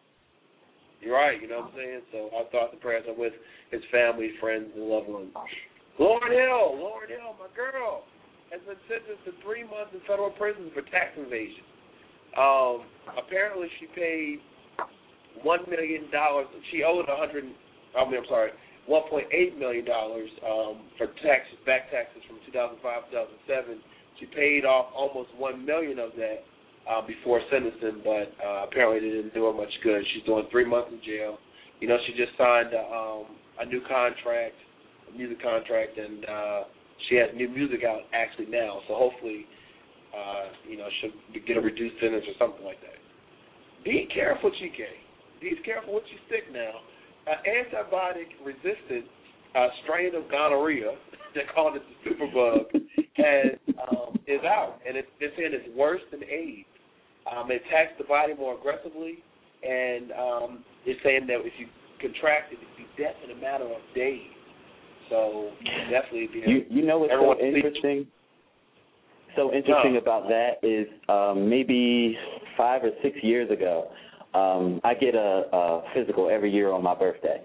Right. 1.02 1.40
You 1.42 1.48
know 1.48 1.66
what 1.66 1.74
I'm 1.74 1.78
saying? 1.78 2.02
So 2.12 2.30
our 2.36 2.46
thoughts 2.50 2.72
and 2.72 2.80
prayers 2.80 3.04
are 3.08 3.18
with 3.18 3.32
his 3.70 3.82
family, 3.90 4.30
friends, 4.40 4.70
and 4.74 4.84
loved 4.86 5.08
ones. 5.08 5.34
Lauryn 5.98 6.30
Hill, 6.30 6.78
Lauryn 6.78 7.10
Hill, 7.10 7.34
my 7.36 7.50
girl, 7.54 8.04
has 8.50 8.60
been 8.62 8.78
sentenced 8.86 9.24
to 9.26 9.32
three 9.42 9.64
months 9.64 9.92
in 9.92 10.00
federal 10.06 10.30
prison 10.30 10.70
for 10.72 10.82
tax 10.88 11.16
evasion. 11.16 11.64
Um, 12.38 12.86
apparently, 13.18 13.68
she 13.80 13.86
paid 13.92 14.40
one 15.42 15.60
million 15.68 16.10
dollars. 16.10 16.46
She 16.70 16.82
owed 16.82 17.08
a 17.08 17.16
hundred. 17.16 17.44
I 17.92 18.04
mean, 18.08 18.20
I'm 18.20 18.28
sorry, 18.28 18.52
one 18.86 19.02
point 19.10 19.26
eight 19.32 19.58
million 19.58 19.84
dollars 19.84 20.30
um, 20.46 20.86
for 20.96 21.08
taxes, 21.20 21.58
back 21.66 21.90
taxes 21.90 22.22
from 22.28 22.38
2005, 22.46 22.80
2007. 23.10 23.80
She 24.20 24.26
paid 24.26 24.64
off 24.64 24.92
almost 24.94 25.34
one 25.36 25.64
million 25.64 25.98
of 25.98 26.12
that 26.16 26.44
uh, 26.88 27.06
before 27.06 27.40
sentencing, 27.50 28.02
but 28.04 28.32
uh, 28.42 28.66
apparently 28.66 29.08
it 29.08 29.12
didn't 29.12 29.34
do 29.34 29.46
her 29.46 29.52
much 29.52 29.72
good. 29.82 30.02
She's 30.14 30.24
doing 30.24 30.46
three 30.50 30.64
months 30.64 30.90
in 30.92 31.00
jail. 31.04 31.38
You 31.80 31.88
know, 31.88 31.96
she 32.06 32.12
just 32.14 32.36
signed 32.38 32.74
a, 32.74 32.82
um, 32.82 33.26
a 33.60 33.66
new 33.66 33.80
contract, 33.86 34.54
a 35.08 35.16
music 35.16 35.42
contract, 35.42 35.98
and 35.98 36.24
uh, 36.24 36.60
she 37.08 37.16
has 37.16 37.30
new 37.34 37.48
music 37.48 37.80
out 37.84 38.02
actually 38.12 38.46
now. 38.46 38.80
So 38.88 38.94
hopefully, 38.94 39.46
uh, 40.14 40.54
you 40.68 40.76
know, 40.76 40.88
she'll 41.00 41.42
get 41.46 41.56
a 41.56 41.60
reduced 41.60 41.96
sentence 42.00 42.24
or 42.26 42.34
something 42.38 42.64
like 42.64 42.80
that. 42.82 42.98
Be 43.84 44.08
careful, 44.14 44.50
Chike. 44.50 44.86
Be 45.40 45.54
careful 45.64 45.94
what 45.94 46.04
you 46.10 46.18
stick 46.26 46.52
now. 46.52 46.82
An 47.26 47.38
antibiotic 47.46 48.30
resistant 48.44 49.06
uh, 49.54 49.68
strain 49.82 50.14
of 50.14 50.30
gonorrhea, 50.30 50.94
they 51.34 51.42
call 51.54 51.74
it 51.74 51.82
the 51.82 52.10
superbug, 52.10 52.66
has 53.14 53.58
um, 53.90 54.18
is 54.26 54.40
out, 54.44 54.78
and 54.86 54.96
it's, 54.96 55.08
it's 55.20 55.34
saying 55.36 55.50
it's 55.52 55.76
worse 55.76 56.00
than 56.10 56.22
AIDS. 56.24 56.66
Um, 57.30 57.50
it 57.50 57.62
attacks 57.66 57.92
the 57.98 58.04
body 58.04 58.34
more 58.34 58.58
aggressively, 58.58 59.22
and 59.62 60.10
um, 60.12 60.64
it's 60.86 61.00
saying 61.04 61.26
that 61.28 61.38
if 61.46 61.52
you 61.58 61.66
contract 62.00 62.52
it, 62.52 62.58
it'd 62.58 62.76
be 62.76 63.02
death 63.02 63.14
in 63.24 63.30
a 63.30 63.40
matter 63.40 63.64
of 63.64 63.80
days. 63.94 64.26
So 65.08 65.50
definitely, 65.90 66.28
be 66.32 66.42
You 66.46 66.64
you 66.68 66.86
know 66.86 66.98
what's 66.98 67.12
so 67.12 67.38
interesting? 67.38 68.06
So 69.36 69.52
interesting 69.52 69.94
No. 69.94 70.00
about 70.00 70.28
that 70.28 70.58
is 70.62 70.86
um, 71.08 71.48
maybe 71.48 72.16
five 72.56 72.82
or 72.84 72.90
six 73.02 73.16
years 73.22 73.50
ago, 73.50 73.90
um, 74.34 74.80
I 74.84 74.94
get 74.94 75.14
a, 75.14 75.44
a 75.52 75.82
physical 75.94 76.28
every 76.28 76.50
year 76.50 76.70
on 76.72 76.82
my 76.82 76.94
birthday. 76.94 77.40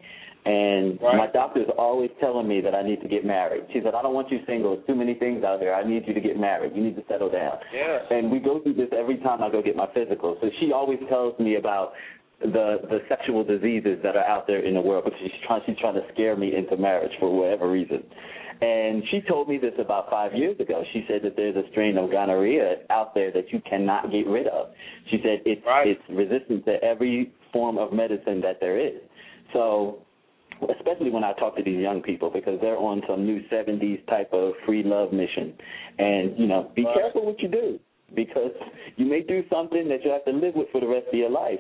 And 0.48 1.02
Right. 1.02 1.18
my 1.18 1.28
doctor's 1.28 1.68
always 1.78 2.10
telling 2.20 2.48
me 2.48 2.62
that 2.62 2.74
I 2.74 2.82
need 2.82 3.02
to 3.02 3.08
get 3.08 3.26
married. 3.26 3.64
She 3.74 3.82
said, 3.82 3.94
I 3.96 4.02
don't 4.02 4.14
want 4.14 4.32
you 4.32 4.40
single. 4.46 4.76
There's 4.76 4.88
too 4.88 4.96
many 4.96 5.14
things 5.16 5.44
out 5.44 5.60
there. 5.60 5.76
I 5.76 5.84
need 5.84 6.08
you 6.08 6.14
to 6.14 6.22
get 6.22 6.38
married. 6.38 6.74
You 6.76 6.84
need 6.84 6.96
to 6.96 7.04
settle 7.10 7.30
down. 7.30 7.58
Yeah. 7.74 8.00
And 8.10 8.32
we 8.32 8.40
go 8.40 8.60
through 8.60 8.76
this 8.76 8.90
every 8.94 9.18
time 9.18 9.44
I 9.44 9.50
go 9.50 9.62
get 9.62 9.76
my 9.76 9.88
physical. 9.94 10.38
So 10.42 10.50
she 10.60 10.72
always 10.72 11.00
tells 11.10 11.38
me 11.40 11.56
about 11.56 11.94
the 12.40 12.80
the 12.90 13.00
sexual 13.10 13.44
diseases 13.44 13.98
that 14.04 14.16
are 14.16 14.24
out 14.26 14.46
there 14.46 14.60
in 14.60 14.76
the 14.76 14.82
world 14.82 15.06
because 15.06 15.20
she's 15.20 15.32
trying 15.48 15.62
she's 15.66 15.78
trying 15.80 15.96
to 15.96 16.06
scare 16.14 16.36
me 16.36 16.56
into 16.56 16.78
marriage 16.78 17.12
for 17.20 17.36
whatever 17.36 17.70
reason. 17.70 18.04
And 18.62 19.04
she 19.12 19.22
told 19.22 19.50
me 19.50 19.58
this 19.58 19.74
about 19.80 20.10
five 20.10 20.34
years 20.34 20.60
ago. 20.60 20.84
She 20.94 21.04
said 21.08 21.22
that 21.24 21.36
there's 21.36 21.56
a 21.56 21.68
strain 21.72 21.98
of 21.98 22.10
gonorrhea 22.12 22.78
out 22.90 23.14
there 23.16 23.32
that 23.32 23.52
you 23.52 23.60
cannot 23.70 24.12
get 24.12 24.26
rid 24.28 24.48
of. 24.48 24.68
She 25.10 25.18
said 25.24 25.42
it's 25.46 25.66
Right. 25.66 25.88
it's 25.88 26.10
resistant 26.10 26.66
to 26.66 26.82
every 26.84 27.32
form 27.52 27.78
of 27.78 27.92
medicine 27.92 28.40
that 28.42 28.60
there 28.60 28.78
is. 28.80 29.02
So 29.54 30.00
especially 30.78 31.10
when 31.10 31.24
I 31.24 31.34
talk 31.34 31.56
to 31.58 31.64
these 31.64 31.80
young 31.80 32.02
people 32.02 32.30
because 32.30 32.60
they're 32.62 32.78
on 32.78 33.02
some 33.08 33.26
new 33.26 33.42
70s 33.52 34.06
type 34.08 34.32
of 34.34 34.54
free 34.66 34.84
love 34.84 35.14
mission. 35.14 35.54
And, 36.00 36.38
you 36.38 36.48
know, 36.48 36.72
be 36.76 36.86
Right. 36.86 36.96
careful 36.96 37.26
what 37.26 37.42
you 37.42 37.48
do 37.48 37.80
because 38.16 38.52
you 38.96 39.06
may 39.06 39.22
do 39.22 39.44
something 39.50 39.88
that 39.90 40.04
you 40.04 40.12
have 40.12 40.26
to 40.26 40.32
live 40.32 40.56
with 40.56 40.70
for 40.72 40.82
the 40.82 40.88
rest 40.88 41.08
of 41.08 41.14
your 41.14 41.30
life. 41.30 41.60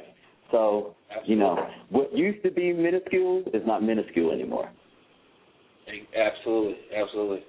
So, 0.51 0.95
you 1.25 1.35
know, 1.35 1.55
what 1.89 2.15
used 2.15 2.41
to 2.43 2.51
be 2.51 2.71
minuscule 2.71 3.43
is 3.53 3.65
not 3.65 3.83
minuscule 3.83 4.31
anymore. 4.31 4.69
Absolutely, 6.15 6.77
absolutely. 6.95 7.43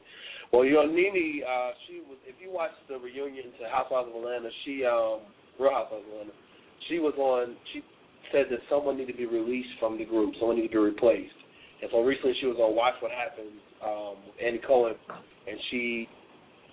Well, 0.53 0.65
you 0.65 0.75
know, 0.75 0.87
Nene, 0.87 1.43
uh, 1.45 1.71
she 1.87 2.01
was. 2.09 2.17
If 2.27 2.37
you 2.41 2.51
watch 2.51 2.73
the 2.89 2.99
reunion 2.99 3.53
to 3.61 3.69
Housewives 3.69 4.09
of 4.09 4.17
Atlanta, 4.17 4.49
she, 4.65 4.85
um, 4.85 5.21
Real 5.59 5.73
Housewives 5.73 6.05
of 6.07 6.13
Atlanta, 6.13 6.33
she 6.89 6.99
was 6.99 7.15
on. 7.19 7.57
She 7.73 7.83
said 8.33 8.47
that 8.51 8.61
someone 8.69 8.97
needed 8.97 9.13
to 9.13 9.19
be 9.19 9.27
released 9.27 9.71
from 9.79 9.99
the 9.99 10.05
group, 10.05 10.35
someone 10.39 10.57
needed 10.57 10.73
to 10.73 10.79
be 10.79 10.85
replaced. 10.93 11.35
And 11.81 11.91
so 11.93 12.03
recently, 12.03 12.35
she 12.41 12.47
was 12.47 12.59
on 12.59 12.75
Watch 12.75 12.95
What 13.01 13.13
Happens, 13.13 13.55
um, 13.85 14.17
Andy 14.43 14.61
Cohen, 14.67 14.95
and 15.47 15.57
she 15.71 16.09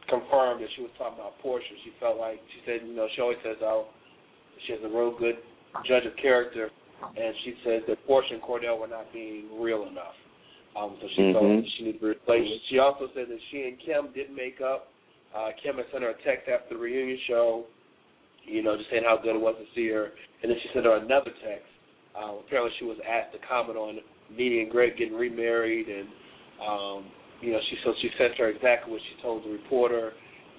confirmed 0.09 0.61
that 0.61 0.69
she 0.75 0.81
was 0.81 0.91
talking 0.97 1.19
about 1.19 1.37
Porsha. 1.43 1.73
She 1.83 1.93
felt 1.99 2.17
like 2.17 2.41
she 2.53 2.59
said, 2.65 2.87
you 2.87 2.95
know, 2.95 3.07
she 3.15 3.21
always 3.21 3.37
says, 3.43 3.57
oh, 3.61 3.87
she 4.65 4.73
has 4.73 4.81
a 4.83 4.89
real 4.89 5.13
good 5.17 5.37
judge 5.85 6.05
of 6.05 6.15
character, 6.17 6.69
and 7.01 7.35
she 7.43 7.53
said 7.63 7.81
that 7.87 7.97
Porsha 8.07 8.33
and 8.33 8.41
Cordell 8.41 8.79
were 8.79 8.87
not 8.87 9.11
being 9.13 9.49
real 9.59 9.87
enough. 9.87 10.15
Um, 10.75 10.97
so 10.99 11.07
she 11.15 11.31
felt 11.31 11.43
Mhm. 11.45 11.55
like 11.63 11.69
she 11.77 11.83
needed 11.83 11.99
to 11.99 12.05
be 12.05 12.09
replaced. 12.09 12.67
She 12.67 12.79
also 12.79 13.07
said 13.13 13.29
that 13.29 13.39
she 13.49 13.63
and 13.63 13.79
Kim 13.79 14.11
didn't 14.11 14.35
make 14.35 14.59
up. 14.59 14.91
Uh, 15.33 15.51
Kim 15.61 15.77
had 15.77 15.89
sent 15.91 16.03
her 16.03 16.09
a 16.09 16.21
text 16.23 16.49
after 16.49 16.75
the 16.75 16.77
reunion 16.77 17.17
show, 17.27 17.65
you 18.45 18.63
know, 18.63 18.77
just 18.77 18.89
saying 18.89 19.03
how 19.05 19.17
good 19.17 19.35
it 19.35 19.41
was 19.41 19.55
to 19.57 19.67
see 19.75 19.89
her. 19.89 20.11
And 20.41 20.51
then 20.51 20.57
she 20.61 20.69
sent 20.73 20.85
her 20.85 20.97
another 20.97 21.33
text. 21.43 21.69
Uh, 22.15 22.39
apparently, 22.39 22.71
she 22.79 22.85
was 22.85 22.97
asked 23.03 23.33
to 23.33 23.39
comment 23.43 23.77
on 23.77 23.99
Nene 24.31 24.63
and 24.63 24.71
Greg 24.71 24.97
getting 24.97 25.17
remarried, 25.17 25.87
and 25.89 26.07
um, 26.61 27.11
you 27.41 27.51
know, 27.51 27.59
she 27.69 27.75
so 27.83 27.91
she 28.01 28.09
sent 28.17 28.37
her 28.37 28.47
exactly 28.47 28.93
what 28.93 29.01
she 29.01 29.21
told 29.21 29.43
the 29.43 29.51
reporter. 29.51 30.13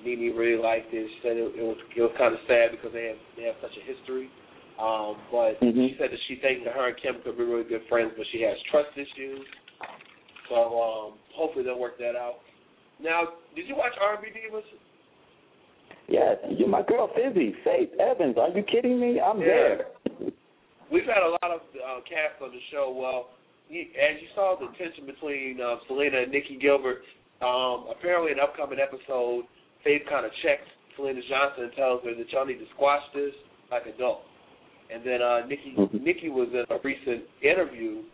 Nene 0.05 0.37
really 0.37 0.61
liked 0.61 0.92
it. 0.92 1.09
She 1.09 1.18
said 1.22 1.40
it, 1.40 1.57
it 1.57 1.64
was 1.64 1.79
it 1.96 2.03
was 2.03 2.12
kind 2.18 2.35
of 2.35 2.40
sad 2.46 2.77
because 2.77 2.92
they 2.92 3.09
have 3.09 3.20
they 3.38 3.44
have 3.49 3.57
such 3.62 3.72
a 3.72 3.85
history. 3.88 4.29
Um, 4.77 5.16
but 5.33 5.57
Mhm. 5.64 5.88
she 5.88 5.96
said 5.96 6.12
that 6.12 6.20
she 6.29 6.37
thinks 6.37 6.64
that 6.64 6.77
her 6.77 6.88
and 6.92 6.96
Kim 7.01 7.22
could 7.22 7.38
be 7.38 7.44
really 7.44 7.64
good 7.64 7.88
friends, 7.88 8.12
but 8.16 8.27
she 8.29 8.42
has 8.42 8.61
trust 8.68 8.92
issues. 8.92 9.40
So 10.51 10.57
um, 10.77 11.18
hopefully 11.33 11.64
they'll 11.64 11.79
work 11.81 11.96
that 11.99 12.14
out. 12.14 12.40
Now, 13.01 13.40
did 13.55 13.68
you 13.68 13.75
watch 13.75 13.92
R&B 14.01 14.29
Divas? 14.33 14.64
Yes, 16.09 16.37
you're 16.51 16.69
my 16.69 16.83
girl, 16.83 17.11
Fizzy, 17.14 17.55
Faith 17.64 17.90
Evans. 17.99 18.37
Are 18.38 18.51
you 18.51 18.62
kidding 18.62 19.01
me? 19.01 19.21
I'm 19.21 19.40
Yeah. 19.40 19.47
there. 19.47 19.87
We've 20.90 21.05
had 21.05 21.23
a 21.23 21.31
lot 21.42 21.51
of 21.51 21.61
uh, 21.75 22.01
cast 22.07 22.40
on 22.40 22.53
the 22.53 22.61
show. 22.71 22.90
Well, 22.95 23.31
you, 23.69 23.83
as 23.99 24.23
you 24.23 24.29
saw 24.35 24.55
the 24.55 24.71
tension 24.79 25.05
between 25.05 25.61
uh, 25.61 25.79
Syleena 25.90 26.23
and 26.23 26.33
Nicci 26.33 26.61
Gilbert, 26.61 27.03
um, 27.42 27.90
apparently 27.90 28.31
in 28.31 28.38
an 28.38 28.45
upcoming 28.45 28.79
episode, 28.79 29.45
Faith 29.83 30.03
kind 30.09 30.25
of 30.25 30.31
checks 30.42 30.66
Syleena 30.97 31.21
Johnson 31.29 31.64
and 31.64 31.73
tells 31.75 32.03
her 32.05 32.14
that 32.14 32.31
y'all 32.31 32.47
need 32.47 32.59
to 32.62 32.66
squash 32.75 33.03
this 33.14 33.35
like 33.71 33.87
adults. 33.87 34.27
And 34.95 35.03
then 35.03 35.21
uh, 35.21 35.42
Nicci 35.51 35.75
Mhm. 35.75 36.07
Nicci 36.07 36.31
was 36.31 36.49
in 36.55 36.64
a 36.71 36.79
recent 36.79 37.25
interview 37.42 38.05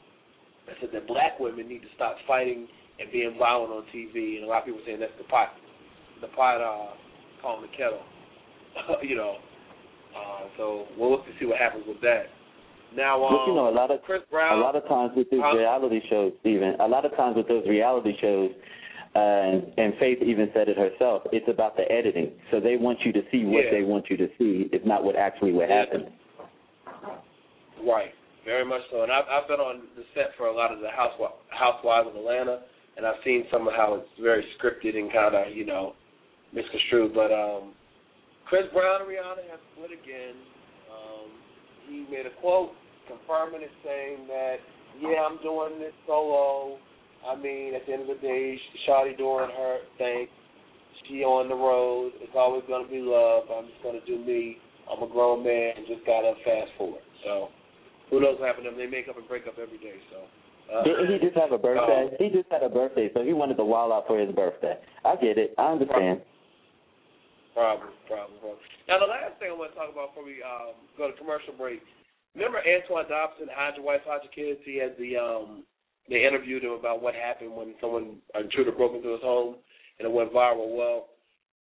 that 0.66 0.76
said 0.81 0.93
that 0.93 1.07
black 1.07 1.38
women 1.38 1.68
need 1.68 1.82
to 1.82 1.88
stop 1.95 2.16
fighting 2.26 2.66
and 2.99 3.12
being 3.12 3.36
violent 3.38 3.72
on 3.72 3.84
TV. 3.93 4.36
And 4.36 4.45
a 4.45 4.49
lot 4.49 4.61
of 4.61 4.64
people 4.64 4.80
saying 4.86 5.01
that's 5.01 5.12
the 5.18 5.24
pot, 5.24 5.53
the 6.22 6.28
pot 6.28 6.61
uh, 6.62 6.97
calling 7.43 7.62
the 7.62 7.76
kettle. 7.76 8.01
you 9.03 9.16
know. 9.16 9.36
Uh, 10.16 10.45
so 10.57 10.86
we'll 10.99 11.11
look 11.11 11.24
to 11.26 11.32
see 11.40 11.47
what 11.47 11.59
happens 11.59 11.84
with 11.86 12.01
that. 12.03 12.24
Now, 12.95 13.24
um, 13.24 13.32
But 13.32 13.47
you 13.49 13.55
know, 13.57 13.68
a 13.68 13.74
lot 13.74 13.90
of 13.90 14.03
Chris 14.03 14.20
Brown. 14.30 14.59
a 14.59 14.61
lot 14.61 14.76
of 14.76 14.86
times 14.86 15.12
with 15.16 15.30
these 15.30 15.40
Huh? 15.43 15.57
reality 15.57 16.01
shows, 16.11 16.32
Steven, 16.40 16.76
a 16.80 16.86
lot 16.86 17.05
of 17.07 17.16
times 17.16 17.36
with 17.36 17.49
those 17.49 17.64
reality 17.66 18.12
shows, 18.20 18.51
uh, 19.16 19.18
and, 19.18 19.72
and 19.78 19.95
Faith 19.99 20.18
even 20.20 20.51
said 20.53 20.68
it 20.68 20.76
herself, 20.76 21.22
it's 21.32 21.49
about 21.49 21.76
the 21.76 21.90
editing. 21.90 22.32
So 22.51 22.61
they 22.61 22.76
want 22.76 22.99
you 23.05 23.12
to 23.12 23.22
see 23.32 23.45
what 23.45 23.64
Yeah. 23.64 23.70
they 23.70 23.82
want 23.82 24.11
you 24.11 24.16
to 24.18 24.28
see. 24.38 24.68
It's 24.72 24.84
not 24.84 25.05
what 25.05 25.16
actually 25.16 25.53
what 25.53 25.70
Yeah. 25.70 25.80
happened. 25.80 26.12
Right, 27.82 28.12
very 28.45 28.64
much 28.64 28.82
so. 28.90 29.03
And 29.03 29.11
I've, 29.11 29.24
I've 29.28 29.49
been 29.49 29.61
on 29.61 29.82
the 29.97 30.05
set 30.14 30.36
for 30.36 30.47
a 30.49 30.53
lot 30.55 30.70
of 30.72 30.80
the 30.80 30.88
housewi- 30.88 31.32
Housewives 31.49 32.09
of 32.09 32.16
Atlanta, 32.16 32.61
and 32.97 33.07
I've 33.07 33.20
seen 33.24 33.45
some 33.51 33.66
of 33.66 33.74
how 33.74 33.95
it's 33.95 34.09
very 34.20 34.45
scripted 34.61 34.97
and 34.97 35.11
kind 35.12 35.34
of, 35.34 35.57
you 35.57 35.64
know, 35.64 35.95
misconstrued. 36.53 37.14
But 37.14 37.32
um, 37.32 37.72
Chris 38.46 38.68
Brown 38.72 39.03
and 39.03 39.11
Rihanna 39.11 39.48
have 39.50 39.61
split 39.74 39.90
again. 39.92 40.36
Um, 40.92 41.28
he 41.88 42.07
made 42.11 42.26
a 42.26 42.34
quote 42.40 42.72
confirming 43.09 43.62
it, 43.62 43.72
saying 43.84 44.28
that, 44.28 44.57
yeah, 45.00 45.24
I'm 45.24 45.40
doing 45.42 45.80
this 45.80 45.96
solo. 46.07 46.78
I 47.26 47.36
mean, 47.36 47.74
at 47.74 47.86
the 47.86 47.92
end 47.92 48.03
of 48.03 48.09
the 48.09 48.20
day, 48.20 48.59
Shawty 48.86 49.16
doing 49.16 49.48
her 49.57 49.78
thing. 49.98 50.26
She 51.09 51.24
on 51.24 51.48
the 51.48 51.55
road. 51.55 52.12
It's 52.20 52.36
always 52.36 52.62
gonna 52.68 52.88
be 52.88 53.00
love. 53.00 53.44
I'm 53.50 53.66
just 53.66 53.82
gonna 53.82 54.05
do 54.07 54.18
me. 54.18 54.59
I'm 54.90 55.03
a 55.03 55.11
grown 55.11 55.42
man 55.42 55.74
and 55.76 55.86
just 55.86 56.05
gotta 56.07 56.34
fast 56.44 56.70
forward. 56.78 57.03
So 57.24 57.48
who 58.11 58.20
knows 58.20 58.38
what 58.38 58.46
happened 58.46 58.66
to 58.66 58.70
them? 58.70 58.78
They 58.78 58.86
make 58.86 59.09
up 59.09 59.16
and 59.16 59.26
break 59.26 59.46
up 59.46 59.55
every 59.59 59.78
day. 59.78 59.96
So. 60.11 60.28
Uh, 60.72 60.84
Didn't 60.84 61.12
he 61.12 61.18
just 61.18 61.36
have 61.36 61.53
a 61.53 61.59
birthday? 61.59 62.07
um, 62.07 62.11
he 62.18 62.28
just 62.28 62.50
had 62.50 62.62
a 62.62 62.68
birthday, 62.68 63.11
so 63.14 63.24
he 63.24 63.32
wanted 63.32 63.57
to 63.57 63.64
wild 63.64 63.92
out 63.92 64.07
for 64.07 64.18
his 64.18 64.32
birthday. 64.34 64.78
I 65.05 65.16
get 65.16 65.38
it. 65.38 65.55
I 65.59 65.72
understand. 65.72 66.20
Problem, 67.53 67.92
problem, 68.09 68.40
problem. 68.40 68.64
Now, 68.88 68.96
the 68.98 69.09
last 69.09 69.36
thing 69.36 69.53
I 69.53 69.57
want 69.57 69.72
to 69.72 69.78
talk 69.78 69.92
about 69.92 70.16
before 70.16 70.24
we 70.24 70.40
um, 70.40 70.72
go 70.96 71.12
to 71.12 71.16
commercial 71.20 71.53
break. 71.53 71.84
Remember 72.34 72.64
Antoine 72.64 73.09
Dobson, 73.12 73.53
Your 73.53 73.84
Wife, 73.84 74.00
Your 74.09 74.32
Kids? 74.32 74.61
He 74.64 74.80
had 74.80 74.96
the 74.96 75.20
um, 75.20 75.64
they 76.09 76.24
interviewed 76.24 76.64
him 76.64 76.72
about 76.72 77.03
what 77.03 77.14
happened 77.14 77.55
when 77.55 77.74
someone 77.80 78.18
intruder 78.34 78.72
broke 78.72 78.94
into 78.94 79.12
his 79.12 79.22
home 79.22 79.57
and 79.98 80.09
it 80.09 80.12
went 80.12 80.32
viral. 80.32 80.74
Well, 80.74 81.09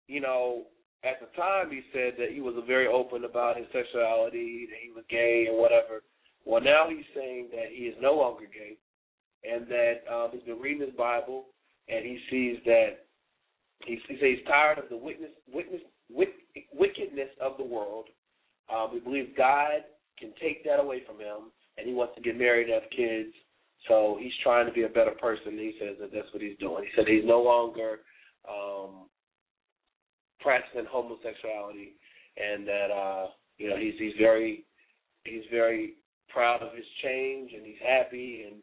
you 0.08 0.22
know, 0.22 0.64
at 1.04 1.20
the 1.20 1.28
time 1.36 1.70
he 1.72 1.82
said 1.92 2.14
that 2.18 2.32
he 2.32 2.40
was 2.40 2.56
very 2.68 2.88
open 2.88 3.26
about 3.26 3.58
his 3.58 3.66
sexuality, 3.74 4.68
that 4.70 4.80
he 4.82 4.92
was 4.92 5.04
gay 5.10 5.48
and 5.50 5.58
whatever. 5.58 6.04
Well, 6.46 6.62
now 6.62 6.86
he's 6.90 7.06
saying 7.16 7.50
that 7.52 7.72
he 7.72 7.86
is 7.86 7.96
no 8.02 8.14
longer 8.14 8.46
gay, 8.46 8.78
and 9.50 9.68
that 9.68 10.04
um, 10.12 10.30
he's 10.32 10.44
been 10.44 10.60
reading 10.60 10.86
his 10.86 10.96
Bible, 10.96 11.46
and 11.90 12.06
he 12.06 12.20
sees 12.30 12.58
that 12.66 13.03
he, 13.86 14.00
he 14.08 14.16
says 14.16 14.18
he's 14.22 14.48
tired 14.48 14.80
of 14.80 14.90
the 14.90 14.98
witness, 14.98 15.32
witness, 15.52 15.82
wick, 16.10 16.34
wickedness 16.74 17.30
of 17.42 17.58
the 17.58 17.64
world. 17.64 18.06
Um, 18.74 18.90
he 18.94 19.00
believes 19.00 19.30
God 19.38 19.84
can 20.18 20.34
take 20.42 20.64
that 20.66 20.80
away 20.80 21.04
from 21.06 21.20
him, 21.20 21.52
and 21.78 21.88
he 21.88 21.94
wants 21.94 22.16
to 22.16 22.22
get 22.22 22.38
married 22.38 22.70
and 22.70 22.82
have 22.82 22.90
kids. 22.92 23.34
So 23.88 24.18
he's 24.20 24.32
trying 24.44 24.66
to 24.68 24.72
be 24.72 24.84
a 24.84 24.90
better 24.90 25.12
person. 25.20 25.54
He 25.54 25.76
says 25.80 25.98
that 26.00 26.12
that's 26.14 26.32
what 26.34 26.42
he's 26.42 26.58
doing. 26.60 26.84
He 26.84 26.90
said 26.96 27.08
he's 27.08 27.26
no 27.26 27.42
longer 27.42 28.00
um, 28.48 29.10
practicing 30.40 30.86
homosexuality, 30.90 31.96
and 32.38 32.68
that 32.68 32.90
uh, 32.92 33.28
you 33.58 33.70
know 33.70 33.78
he's 33.78 33.96
he's 34.00 34.14
very 34.20 34.66
he's 35.26 35.44
very 35.52 35.96
proud 36.30 36.62
of 36.62 36.74
his 36.74 36.86
change, 37.04 37.52
and 37.54 37.66
he's 37.66 37.82
happy. 37.86 38.46
And 38.48 38.62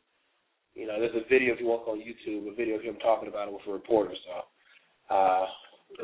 you 0.74 0.86
know, 0.86 0.98
there's 0.98 1.14
a 1.14 1.28
video 1.28 1.52
if 1.52 1.60
you 1.60 1.66
walk 1.66 1.88
on 1.88 1.98
YouTube, 1.98 2.50
a 2.50 2.54
video 2.54 2.76
of 2.76 2.82
him 2.82 2.96
talking 3.02 3.28
about 3.28 3.48
it 3.48 3.52
with 3.52 3.66
a 3.68 3.72
reporter. 3.72 4.14
So 4.24 4.44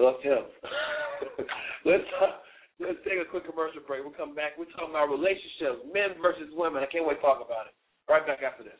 let's 1.84 2.06
uh, 2.22 2.38
let's 2.78 3.00
take 3.02 3.18
a 3.18 3.28
quick 3.28 3.48
commercial 3.48 3.80
break. 3.86 4.04
We'll 4.04 4.14
come 4.14 4.34
back. 4.34 4.54
We're 4.58 4.70
talking 4.76 4.94
about 4.94 5.10
relationships, 5.10 5.82
men 5.92 6.20
versus 6.20 6.52
women. 6.54 6.82
I 6.82 6.88
can't 6.90 7.06
wait 7.06 7.18
to 7.18 7.24
talk 7.24 7.42
about 7.42 7.66
it. 7.70 7.74
Right 8.06 8.26
back 8.26 8.42
after 8.42 8.62
this. 8.62 8.78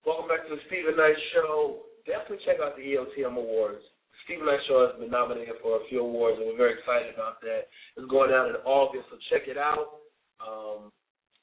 Welcome 0.01 0.33
back 0.33 0.49
to 0.49 0.57
the 0.57 0.65
Steven 0.73 0.97
Knight 0.97 1.19
Show. 1.37 1.85
Definitely 2.09 2.41
check 2.49 2.57
out 2.57 2.73
the 2.73 2.97
EOTM 2.97 3.37
Awards. 3.37 3.85
Steven 4.25 4.49
Knight 4.49 4.65
Show 4.65 4.89
has 4.89 4.97
been 4.97 5.13
nominated 5.13 5.61
for 5.61 5.77
a 5.77 5.85
few 5.93 6.01
awards, 6.01 6.41
and 6.41 6.49
we're 6.49 6.57
very 6.57 6.81
excited 6.81 7.13
about 7.13 7.45
that. 7.45 7.69
It's 8.01 8.09
going 8.09 8.33
out 8.33 8.49
in 8.49 8.57
August, 8.65 9.13
so 9.13 9.21
check 9.29 9.45
it 9.45 9.61
out, 9.61 10.01
um, 10.41 10.89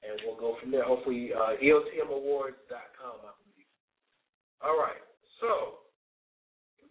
and 0.02 0.18
we'll 0.26 0.42
go 0.42 0.58
from 0.58 0.74
there. 0.74 0.82
Hopefully, 0.82 1.30
uh, 1.38 1.54
EOTMAwards.com, 1.62 3.18
I 3.30 3.32
believe. 3.46 3.70
All 4.66 4.74
right, 4.74 5.06
so 5.38 5.86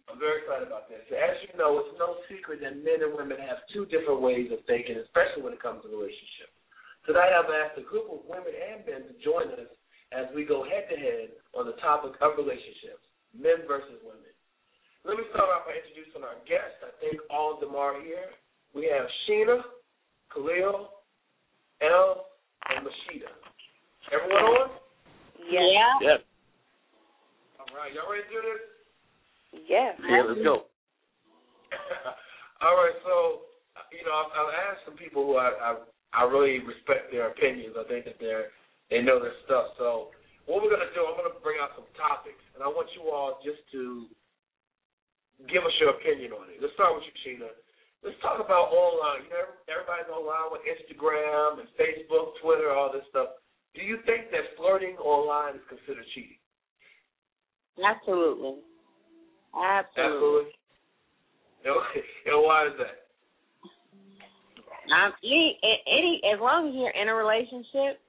I'm 0.07 0.23
very 0.23 0.47
excited 0.47 0.71
about 0.71 0.87
this. 0.87 1.03
As 1.11 1.35
you 1.43 1.51
know, 1.59 1.83
it's 1.83 1.99
no 1.99 2.15
secret 2.31 2.63
that 2.63 2.79
men 2.79 3.03
and 3.03 3.11
women 3.11 3.43
have 3.43 3.59
two 3.75 3.83
different 3.91 4.23
ways 4.23 4.55
of 4.55 4.63
thinking, 4.71 4.95
especially 5.03 5.43
when 5.43 5.51
it 5.51 5.59
comes 5.59 5.83
to 5.83 5.91
relationships. 5.91 6.55
Tonight, 7.03 7.35
I've 7.35 7.51
asked 7.51 7.75
a 7.75 7.83
group 7.83 8.07
of 8.07 8.23
women 8.23 8.55
and 8.55 8.87
men 8.87 9.03
to 9.11 9.13
join 9.19 9.51
us 9.51 9.67
as 10.15 10.31
we 10.31 10.47
go 10.47 10.63
head 10.63 10.87
to 10.87 10.95
head 10.95 11.35
on 11.57 11.65
the 11.65 11.77
topic 11.81 12.13
of 12.21 12.37
relationships, 12.37 13.01
men 13.33 13.65
versus 13.65 13.97
women. 14.05 14.29
Let 15.01 15.17
me 15.17 15.25
start 15.33 15.49
off 15.49 15.65
by 15.65 15.73
introducing 15.73 16.21
our 16.21 16.37
guests. 16.45 16.77
I 16.85 16.93
think 17.01 17.17
all 17.33 17.57
of 17.57 17.59
them 17.59 17.73
are 17.73 17.97
here. 17.99 18.29
We 18.77 18.85
have 18.93 19.09
Sheena, 19.25 19.65
Khalil, 20.29 20.93
El, 21.81 22.07
and 22.69 22.85
Mashida. 22.85 23.31
Everyone 24.13 24.69
on? 24.69 24.69
Yeah. 25.49 26.13
Yep. 26.13 26.19
All 27.59 27.71
right, 27.73 27.91
y'all 27.95 28.05
ready 28.05 28.23
to 28.23 28.31
do 28.31 28.41
this? 28.45 28.61
Yeah. 29.65 29.97
Yeah, 29.97 30.23
let's 30.27 30.43
go. 30.43 30.67
all 32.63 32.75
right, 32.77 32.95
so 33.03 33.47
you 33.91 34.03
know, 34.03 34.13
I've, 34.13 34.31
I've 34.35 34.53
asked 34.71 34.83
some 34.85 34.97
people 34.97 35.25
who 35.25 35.35
I, 35.37 35.51
I 35.55 35.69
I 36.13 36.23
really 36.23 36.59
respect 36.63 37.11
their 37.11 37.29
opinions. 37.31 37.75
I 37.77 37.87
think 37.87 38.05
that 38.05 38.19
they're 38.19 38.51
they 38.89 39.01
know 39.01 39.19
their 39.19 39.35
stuff. 39.45 39.75
So 39.77 40.11
what 40.47 40.63
we're 40.63 40.71
gonna 40.71 40.89
do, 40.95 41.03
I'm 41.03 41.19
gonna 41.19 41.37
bring 41.43 41.59
out 41.59 41.75
some 41.75 41.87
topics, 41.99 42.41
and 42.55 42.63
I 42.63 42.71
want 42.71 42.87
you 42.95 43.11
all 43.11 43.37
just 43.43 43.59
to 43.75 44.07
give 45.51 45.61
us 45.61 45.75
your 45.77 45.93
opinion 45.93 46.33
on 46.33 46.49
it. 46.49 46.57
Let's 46.63 46.73
start 46.73 46.95
with 46.95 47.05
you, 47.05 47.15
Sheena. 47.21 47.51
Let's 48.01 48.17
talk 48.23 48.39
about 48.39 48.71
online. 48.71 49.27
You 49.27 49.31
know, 49.35 49.53
everybody's 49.69 50.09
online 50.09 50.49
with 50.55 50.63
Instagram 50.65 51.61
and 51.61 51.67
Facebook, 51.75 52.39
Twitter, 52.41 52.71
all 52.71 52.89
this 52.89 53.05
stuff. 53.11 53.37
Do 53.75 53.83
you 53.83 53.99
think 54.07 54.31
that 54.31 54.55
flirting 54.57 54.97
online 54.97 55.59
is 55.59 55.65
considered 55.69 56.07
cheating? 56.15 56.41
Absolutely. 57.77 58.63
Absolutely. 59.53 60.49
Absolutely. 60.49 60.57
Okay. 61.67 62.05
And 62.27 62.43
why 62.43 62.67
is 62.67 62.75
that? 62.79 63.07
Um, 64.87 65.11
any, 65.23 65.59
any, 65.63 66.21
as 66.33 66.39
long 66.39 66.69
as 66.69 66.75
you're 66.75 66.95
in 66.95 67.09
a 67.09 67.15
relationship, 67.15 67.99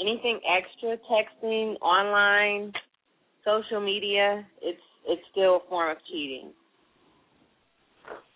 anything 0.00 0.40
extra, 0.48 0.96
texting, 1.10 1.74
online, 1.80 2.72
social 3.44 3.80
media, 3.80 4.46
it's 4.62 4.80
it's 5.06 5.22
still 5.30 5.56
a 5.56 5.68
form 5.68 5.90
of 5.90 5.98
cheating. 6.10 6.52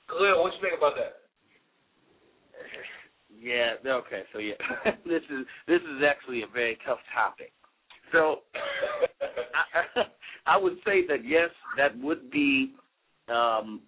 Khalil, 0.08 0.42
what 0.42 0.52
you 0.52 0.60
think 0.60 0.76
about 0.76 0.94
that? 0.96 1.14
Yeah. 3.40 3.74
Okay. 3.86 4.22
So 4.32 4.40
yeah, 4.40 4.54
this 5.06 5.22
is 5.30 5.46
this 5.68 5.80
is 5.80 6.02
actually 6.04 6.42
a 6.42 6.46
very 6.52 6.76
tough 6.84 6.98
topic. 7.14 7.52
So 8.10 8.38
I, 9.96 10.54
I 10.54 10.56
would 10.56 10.78
say 10.84 11.06
that 11.06 11.24
yes, 11.24 11.50
that 11.76 11.96
would 12.00 12.30
be, 12.32 12.74
um, 13.28 13.82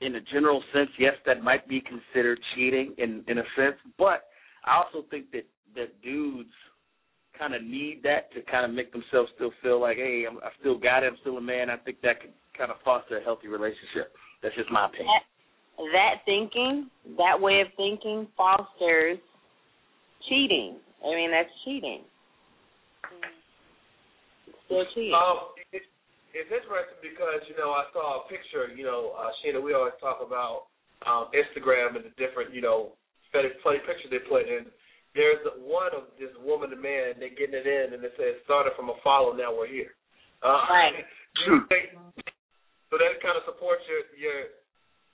in 0.00 0.16
a 0.16 0.20
general 0.20 0.62
sense, 0.72 0.90
yes, 0.98 1.14
that 1.24 1.42
might 1.42 1.68
be 1.68 1.80
considered 1.80 2.40
cheating 2.54 2.94
in 2.98 3.22
in 3.28 3.38
a 3.38 3.44
sense. 3.54 3.76
But 3.96 4.24
I 4.64 4.82
also 4.82 5.06
think 5.08 5.30
that 5.32 5.44
that 5.74 6.00
dudes 6.02 6.52
kind 7.38 7.54
of 7.54 7.62
need 7.62 8.00
that 8.02 8.32
to 8.34 8.42
kind 8.50 8.64
of 8.64 8.72
make 8.74 8.92
themselves 8.92 9.30
still 9.36 9.52
feel 9.62 9.80
like, 9.80 9.96
hey, 9.96 10.24
I'm, 10.28 10.38
I 10.38 10.50
still 10.60 10.78
got 10.78 11.02
it. 11.02 11.12
I'm 11.12 11.18
still 11.20 11.38
a 11.38 11.40
man. 11.40 11.70
I 11.70 11.76
think 11.76 12.02
that 12.02 12.20
could 12.20 12.34
kind 12.56 12.70
of 12.70 12.78
foster 12.84 13.18
a 13.18 13.22
healthy 13.22 13.46
relationship. 13.46 14.12
That's 14.42 14.54
just 14.56 14.70
my 14.70 14.86
opinion. 14.86 15.06
That, 15.06 15.86
that 15.94 16.14
thinking, 16.26 16.90
that 17.16 17.38
way 17.38 17.62
of 17.62 17.68
thinking, 17.76 18.26
fosters 18.36 19.18
cheating. 20.28 20.82
I 20.98 21.14
mean, 21.14 21.30
that's 21.30 21.50
cheating. 21.64 22.02
Still 24.66 24.84
cheating. 24.94 25.14
Um, 25.14 25.54
it, 25.70 25.86
it's 26.34 26.50
interesting 26.50 26.98
because 27.00 27.40
you 27.46 27.54
know 27.54 27.70
I 27.70 27.86
saw 27.94 28.26
a 28.26 28.28
picture. 28.28 28.74
You 28.74 28.84
know, 28.84 29.14
uh, 29.14 29.30
Sheena, 29.40 29.62
we 29.62 29.72
always 29.72 29.94
talk 30.02 30.18
about 30.18 30.66
um, 31.06 31.30
Instagram 31.30 31.94
and 31.94 32.04
the 32.04 32.14
different 32.18 32.52
you 32.52 32.60
know 32.60 32.98
funny, 33.32 33.48
funny 33.62 33.78
pictures 33.86 34.10
they 34.10 34.22
put 34.26 34.50
in, 34.50 34.66
there's 35.14 35.40
one 35.64 35.90
of 35.96 36.04
this 36.18 36.30
woman 36.44 36.72
and 36.72 36.82
man. 36.82 37.16
They're 37.18 37.30
getting 37.34 37.56
it 37.58 37.66
in, 37.66 37.94
and 37.94 38.02
it 38.04 38.12
says 38.16 38.38
started 38.44 38.72
from 38.76 38.90
a 38.90 38.96
follow. 39.02 39.32
Now 39.32 39.54
we're 39.56 39.66
here. 39.70 39.94
Uh, 40.42 40.62
Right. 40.70 40.92
do 41.46 41.52
you 41.52 41.60
think, 41.68 41.98
so 42.90 42.96
that 42.98 43.18
kind 43.22 43.36
of 43.36 43.42
supports 43.44 43.82
your 43.88 44.02
your 44.18 44.38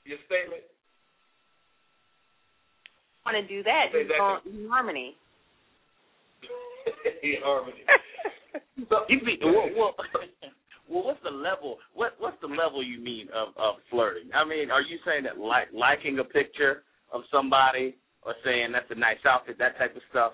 your 0.05 0.19
statement. 0.27 0.63
Want 3.25 3.41
to 3.41 3.47
do 3.49 3.63
that? 3.63 3.89
Say 3.93 4.05
Just 4.05 4.13
that. 4.21 4.45
in 4.51 4.69
harmony. 4.69 5.17
Harmony. 7.43 7.81
You 9.09 9.19
mean 9.25 9.39
well, 9.43 9.71
well, 9.77 9.95
well, 10.89 11.05
what's 11.05 11.23
the 11.25 11.31
level? 11.31 11.79
What 11.95 12.13
what's 12.19 12.37
the 12.43 12.49
level 12.49 12.83
you 12.85 13.01
mean 13.01 13.29
of 13.35 13.49
of 13.57 13.77
flirting? 13.91 14.29
I 14.35 14.45
mean, 14.45 14.71
are 14.71 14.83
you 14.83 14.99
saying 15.07 15.25
that 15.25 15.39
like 15.39 15.69
liking 15.73 16.19
a 16.19 16.25
picture 16.25 16.83
of 17.13 17.23
somebody 17.33 17.97
or 18.25 18.35
saying 18.45 18.73
that's 18.73 18.91
a 18.91 18.95
nice 18.99 19.21
outfit, 19.29 19.57
that 19.59 19.77
type 19.79 19.95
of 19.97 20.03
stuff? 20.11 20.33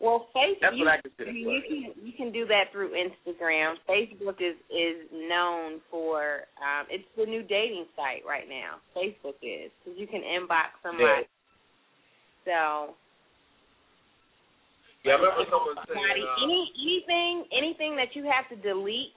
Well, 0.00 0.28
Facebook. 0.30 0.62
That's 0.62 0.76
you, 0.78 0.84
what 0.86 0.94
I 0.94 1.00
consider 1.02 1.30
you 1.32 1.44
flirting. 1.50 1.92
can 1.96 2.06
you 2.06 2.12
can 2.14 2.30
do 2.30 2.46
that 2.46 2.70
through 2.70 2.94
Instagram. 2.94 3.74
Facebook 3.90 4.38
is 4.38 4.54
is 4.70 5.10
known 5.26 5.80
for 5.90 6.46
um, 6.62 6.86
it's 6.88 7.06
the 7.18 7.26
new 7.26 7.42
dating 7.42 7.86
site 7.98 8.22
right 8.22 8.46
now. 8.46 8.78
Facebook 8.94 9.34
is 9.42 9.74
because 9.82 9.98
you 9.98 10.06
can 10.06 10.22
inbox 10.22 10.70
somebody. 10.86 11.26
So 12.46 12.94
Yeah, 15.04 15.14
I 15.14 15.16
remember 15.18 15.44
someone 15.50 15.74
saying. 15.82 15.98
somebody, 15.98 16.22
Uh, 16.22 16.44
any 16.46 16.62
anything 16.78 17.34
anything 17.50 17.92
that 17.98 18.14
you 18.14 18.22
have 18.30 18.46
to 18.50 18.56
delete 18.62 19.14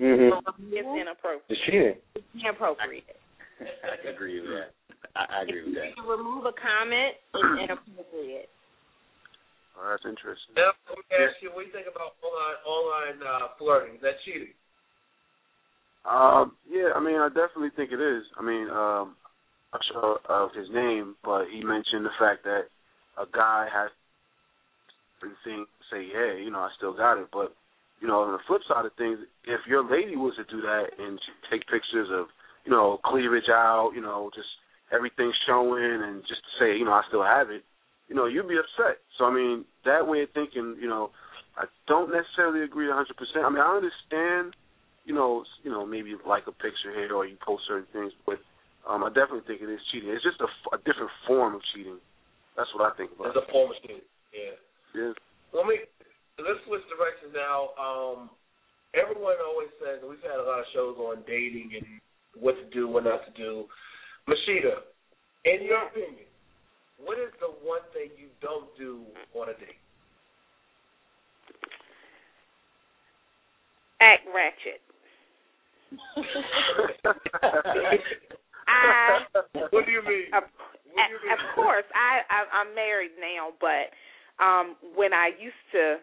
Mm-hmm. 0.00 0.74
is 0.74 0.82
inappropriate. 0.82 1.44
It's 1.48 1.60
cheating. 1.66 1.94
It's 2.16 2.26
inappropriate. 2.34 3.04
I 3.62 4.08
agree 4.10 4.40
with 4.40 4.50
that. 4.50 4.74
I, 5.14 5.22
I 5.30 5.38
agree 5.46 5.64
with 5.64 5.78
that. 5.78 5.94
Remove 6.02 6.44
a 6.46 6.54
comment 6.54 7.14
is 7.34 7.46
inappropriate. 7.64 8.50
Oh, 9.74 9.90
that's 9.90 10.06
interesting. 10.06 10.54
Now, 10.54 10.70
let 10.86 10.98
me 10.98 11.06
ask 11.18 11.34
you, 11.42 11.50
what 11.50 11.66
do 11.66 11.70
you 11.70 11.74
think 11.74 11.90
about 11.90 12.14
online 12.22 12.58
online 12.62 13.18
uh, 13.22 13.54
flirting? 13.58 13.98
Is 13.98 14.02
that 14.06 14.22
cheating? 14.22 14.54
Um, 16.06 16.54
yeah, 16.68 16.94
I 16.94 17.00
mean, 17.00 17.16
I 17.16 17.28
definitely 17.32 17.74
think 17.74 17.90
it 17.90 17.98
is. 17.98 18.22
I 18.38 18.42
mean, 18.44 18.68
um, 18.70 19.16
I'm 19.72 19.80
not 19.80 19.84
sure 19.90 20.18
of 20.28 20.54
his 20.54 20.68
name, 20.70 21.16
but 21.24 21.50
he 21.50 21.64
mentioned 21.64 22.06
the 22.06 22.14
fact 22.20 22.44
that 22.44 22.70
a 23.18 23.26
guy 23.26 23.66
has 23.72 23.90
to 25.22 25.32
think, 25.42 25.66
say, 25.90 26.06
hey, 26.12 26.42
you 26.44 26.50
know, 26.50 26.60
I 26.60 26.70
still 26.76 26.94
got 26.94 27.18
it. 27.18 27.28
But, 27.32 27.56
you 28.00 28.06
know, 28.06 28.20
on 28.20 28.32
the 28.32 28.44
flip 28.46 28.60
side 28.68 28.84
of 28.84 28.92
things, 28.98 29.18
if 29.48 29.60
your 29.66 29.82
lady 29.82 30.14
was 30.14 30.36
to 30.36 30.44
do 30.44 30.60
that 30.60 30.92
and 30.98 31.18
take 31.50 31.66
pictures 31.66 32.08
of, 32.12 32.26
you 32.64 32.70
know, 32.72 33.00
cleavage 33.04 33.48
out, 33.48 33.92
you 33.94 34.02
know, 34.02 34.30
just 34.34 34.48
everything 34.92 35.32
showing 35.46 36.02
and 36.02 36.22
just 36.22 36.42
to 36.42 36.52
say, 36.58 36.76
you 36.76 36.84
know, 36.84 36.92
I 36.92 37.02
still 37.08 37.24
have 37.24 37.50
it, 37.50 37.64
you 38.08 38.14
know, 38.14 38.26
you'd 38.26 38.48
be 38.48 38.58
upset. 38.58 38.98
So, 39.18 39.24
I 39.24 39.32
mean, 39.32 39.64
that 39.84 40.06
way 40.06 40.22
of 40.22 40.30
thinking, 40.34 40.76
you 40.80 40.88
know, 40.88 41.10
I 41.56 41.64
don't 41.88 42.10
necessarily 42.12 42.64
agree 42.64 42.86
100%. 42.86 43.04
I 43.44 43.48
mean, 43.48 43.62
I 43.62 43.76
understand 43.76 44.54
you 45.04 45.14
know, 45.14 45.44
you 45.62 45.70
know, 45.70 45.84
maybe 45.86 46.16
like 46.26 46.48
a 46.48 46.52
picture 46.52 46.92
here 46.92 47.12
or 47.14 47.26
you 47.26 47.36
post 47.44 47.64
certain 47.68 47.88
things, 47.92 48.12
but 48.24 48.40
um, 48.88 49.04
I 49.04 49.08
definitely 49.08 49.44
think 49.46 49.60
it 49.60 49.68
is 49.68 49.80
cheating. 49.92 50.10
It's 50.10 50.24
just 50.24 50.40
a, 50.40 50.48
a 50.72 50.78
different 50.84 51.12
form 51.28 51.54
of 51.54 51.62
cheating. 51.72 52.00
That's 52.56 52.68
what 52.72 52.88
I 52.88 52.96
think 52.96 53.12
about. 53.12 53.36
It's 53.36 53.40
a 53.40 53.52
form 53.52 53.70
of 53.72 53.76
cheating. 53.84 54.04
Yeah. 54.32 54.56
Yeah. 54.96 55.12
Let 55.52 55.68
me 55.68 55.84
let's 56.40 56.60
switch 56.66 56.84
directions 56.88 57.36
now. 57.36 57.76
Um, 57.76 58.32
everyone 58.96 59.36
always 59.44 59.70
says 59.76 60.00
and 60.00 60.08
we've 60.08 60.24
had 60.24 60.40
a 60.40 60.44
lot 60.44 60.64
of 60.64 60.68
shows 60.72 60.96
on 60.96 61.22
dating 61.28 61.76
and 61.76 61.86
what 62.40 62.56
to 62.56 62.66
do, 62.72 62.88
what 62.88 63.04
not 63.04 63.22
to 63.28 63.32
do. 63.36 63.68
Mashida, 64.28 64.88
in 65.44 65.64
your 65.64 65.84
opinion, 65.88 66.24
what 66.98 67.18
is 67.18 67.32
the 67.40 67.52
one 67.62 67.84
thing 67.92 68.08
you 68.16 68.28
don't 68.40 68.74
do 68.78 69.02
on 69.34 69.48
a 69.48 69.52
date? 69.52 69.80
Act 74.00 74.22
ratchet. 74.34 74.80
I 78.66 79.20
what 79.70 79.84
do 79.86 79.92
you 79.92 80.02
mean? 80.02 80.32
Of, 80.32 80.44
What 80.92 81.10
you 81.10 81.20
mean? 81.20 81.32
of 81.32 81.38
course, 81.54 81.84
I, 81.94 82.24
I 82.32 82.60
I'm 82.60 82.74
married 82.74 83.12
now, 83.20 83.52
but 83.60 83.92
um 84.42 84.76
when 84.96 85.12
I 85.12 85.30
used 85.38 85.64
to 85.72 85.96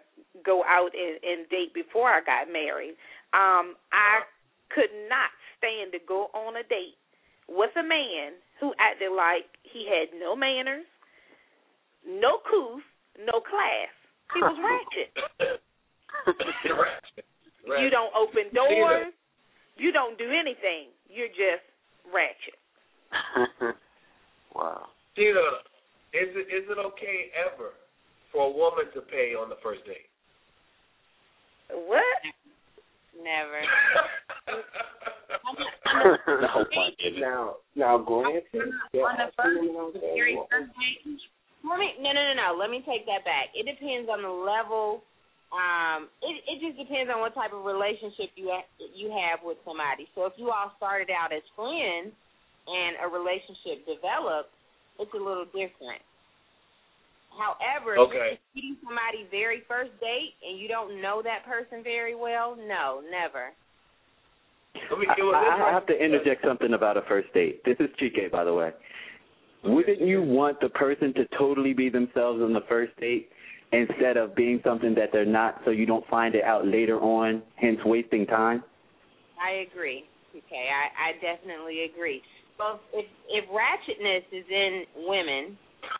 go 0.46 0.64
out 0.64 0.92
and, 0.94 1.18
and 1.26 1.50
date 1.50 1.74
before 1.74 2.10
I 2.10 2.22
got 2.22 2.52
married, 2.52 2.96
um 3.34 3.76
I 3.92 4.22
could 4.70 4.94
not 5.10 5.34
stand 5.58 5.92
to 5.94 6.00
go 6.08 6.30
on 6.34 6.56
a 6.58 6.64
date 6.64 7.01
with 7.52 7.76
a 7.76 7.84
man 7.84 8.39
who 8.60 8.72
acted 8.80 9.12
like 9.12 9.52
he 9.68 9.84
had 9.84 10.16
no 10.18 10.36
manners, 10.36 10.88
no 12.08 12.39
couth, 12.47 12.84
no 13.20 13.43
class. 13.43 13.91
He 14.34 14.39
was 14.39 14.58
ratchet. 14.64 15.12
Ratchet. 16.72 17.26
You 17.68 17.89
don't 17.89 18.14
open 18.16 18.47
doors. 18.56 19.14
You 19.78 19.91
don't 19.91 20.18
do 20.18 20.32
anything. 20.32 20.95
You're 21.10 21.28
just 21.28 21.66
ratchet. 22.08 22.58
wow. 24.56 24.88
Tina, 25.16 25.43
is 26.14 26.32
it 26.36 26.47
is 26.47 26.66
it 26.70 26.78
okay 26.80 27.32
ever 27.36 27.76
for 28.32 28.47
a 28.47 28.52
woman 28.52 28.86
to 28.93 29.02
pay 29.02 29.36
on 29.36 29.49
the 29.49 29.60
first 29.62 29.84
date? 29.86 30.08
What? 31.72 32.04
Never. 33.18 33.62
No, 35.41 36.66
my 36.74 36.89
goodness. 36.97 37.22
now, 37.22 37.59
now, 37.76 37.97
granted, 37.99 38.43
there 38.53 39.05
on 39.05 39.18
the 39.20 39.30
first, 39.36 39.57
some, 39.57 39.66
you 39.66 39.74
know 39.76 39.91
what 39.91 39.99
I'm 39.99 40.01
the 40.01 40.01
saying, 40.01 40.18
very 40.18 40.34
well, 40.36 40.47
first 40.49 40.72
date. 40.80 41.20
Let 41.62 41.78
me 41.78 41.93
no 42.01 42.09
no 42.16 42.22
no 42.32 42.34
no. 42.34 42.47
Let 42.57 42.70
me 42.74 42.82
take 42.88 43.05
that 43.05 43.22
back. 43.28 43.53
It 43.53 43.70
depends 43.70 44.09
on 44.09 44.24
the 44.26 44.32
level. 44.32 45.03
Um, 45.53 46.07
it 46.24 46.36
it 46.47 46.57
just 46.64 46.80
depends 46.80 47.12
on 47.12 47.20
what 47.22 47.36
type 47.38 47.53
of 47.53 47.68
relationship 47.68 48.34
you 48.39 48.49
ha- 48.49 48.72
you 48.95 49.12
have 49.14 49.43
with 49.45 49.59
somebody. 49.68 50.07
So 50.16 50.26
if 50.26 50.34
you 50.41 50.49
all 50.49 50.74
started 50.80 51.12
out 51.14 51.30
as 51.36 51.43
friends 51.53 52.16
and 52.66 52.91
a 53.03 53.07
relationship 53.12 53.86
developed, 53.86 54.53
it's 54.97 55.14
a 55.14 55.22
little 55.22 55.45
different. 55.51 56.01
However, 57.38 57.98
Okay. 57.98 58.34
if 58.34 58.40
you're 58.54 58.56
meeting 58.56 58.78
somebody 58.84 59.28
very 59.32 59.62
first 59.68 59.92
date 60.00 60.36
and 60.44 60.60
you 60.60 60.68
don't 60.68 61.02
know 61.02 61.22
that 61.24 61.46
person 61.46 61.84
very 61.84 62.16
well, 62.16 62.56
no, 62.56 63.02
never. 63.10 63.54
Let 64.90 65.00
me 65.00 65.08
I, 65.08 65.16
do 65.16 65.30
it 65.30 65.34
this 65.34 65.50
I 65.52 65.72
have 65.72 65.86
to 65.88 65.94
interject 65.94 66.46
something 66.46 66.74
about 66.74 66.98
a 66.98 67.02
first 67.04 67.34
date. 67.34 67.64
This 67.64 67.78
is 67.80 67.90
Chike, 68.00 68.32
by 68.32 68.44
the 68.44 68.54
way. 68.54 68.72
Wouldn't 69.64 70.02
you 70.02 70.22
want 70.24 70.60
the 70.60 70.70
person 70.70 71.14
to 71.14 71.26
totally 71.38 71.74
be 71.74 71.90
themselves 71.90 72.42
on 72.42 72.54
the 72.54 72.62
first 72.68 72.96
date 73.00 73.30
instead 73.72 74.18
of 74.18 74.36
being 74.36 74.60
something 74.64 74.96
that 74.96 75.10
they're 75.14 75.26
not, 75.26 75.62
so 75.64 75.72
you 75.72 75.86
don't 75.86 76.06
find 76.08 76.36
it 76.36 76.44
out 76.44 76.66
later 76.66 77.00
on, 77.00 77.42
hence 77.56 77.80
wasting 77.86 78.26
time? 78.26 78.64
I 79.42 79.66
agree. 79.70 80.06
Okay, 80.36 80.70
I, 80.72 81.10
I 81.10 81.14
definitely 81.20 81.84
agree. 81.92 82.22
Well, 82.58 82.80
if 82.94 83.06
if 83.30 83.46
ratchetness 83.50 84.24
is 84.32 84.46
in 84.50 84.84
women, 85.08 85.58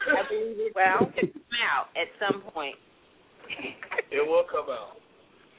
I 0.08 0.24
believe 0.30 0.60
it 0.60 0.74
Well- 0.76 1.12
will 1.16 1.16
come 1.16 1.62
out 1.62 1.88
at 1.98 2.08
some 2.20 2.42
point. 2.52 2.76
It 4.12 4.24
will 4.24 4.46
come 4.50 4.70
out. 4.72 4.98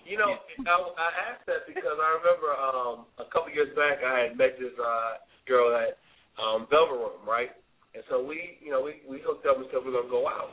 You 0.02 0.18
know, 0.18 0.34
I, 0.66 0.74
I 0.98 1.08
asked 1.30 1.46
that 1.46 1.62
because 1.70 1.94
I 1.94 2.08
remember 2.18 2.50
um, 2.58 3.06
a 3.22 3.26
couple 3.30 3.54
years 3.54 3.70
back 3.78 4.02
I 4.02 4.26
had 4.28 4.32
met 4.34 4.58
this 4.58 4.74
uh, 4.74 5.22
girl 5.46 5.70
at 5.78 5.94
um, 6.42 6.66
Velvet 6.74 6.98
Room, 6.98 7.22
right? 7.22 7.54
And 7.94 8.02
so 8.10 8.18
we, 8.18 8.58
you 8.58 8.72
know, 8.74 8.82
we 8.82 9.04
we 9.06 9.22
hooked 9.22 9.46
up 9.46 9.60
and 9.62 9.68
said 9.70 9.84
we 9.84 9.92
are 9.94 10.00
gonna 10.02 10.10
go 10.10 10.26
out, 10.26 10.50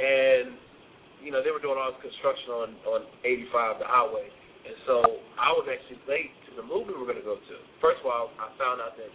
and 0.00 0.56
you 1.22 1.30
know 1.30 1.38
they 1.44 1.52
were 1.54 1.60
doing 1.62 1.76
all 1.78 1.92
this 1.92 2.02
construction 2.02 2.50
on 2.50 2.68
on 2.88 3.00
85 3.22 3.78
the 3.78 3.86
highway, 3.86 4.26
and 4.64 4.74
so 4.88 5.22
I 5.38 5.52
was 5.54 5.68
actually 5.70 6.00
late 6.10 6.32
to 6.50 6.56
the 6.58 6.64
movie 6.66 6.90
we 6.96 6.98
were 6.98 7.06
gonna 7.06 7.22
go 7.22 7.36
to. 7.38 7.54
First 7.84 8.00
of 8.02 8.08
all, 8.10 8.32
I 8.42 8.48
found 8.58 8.80
out 8.82 8.96
that 8.98 9.12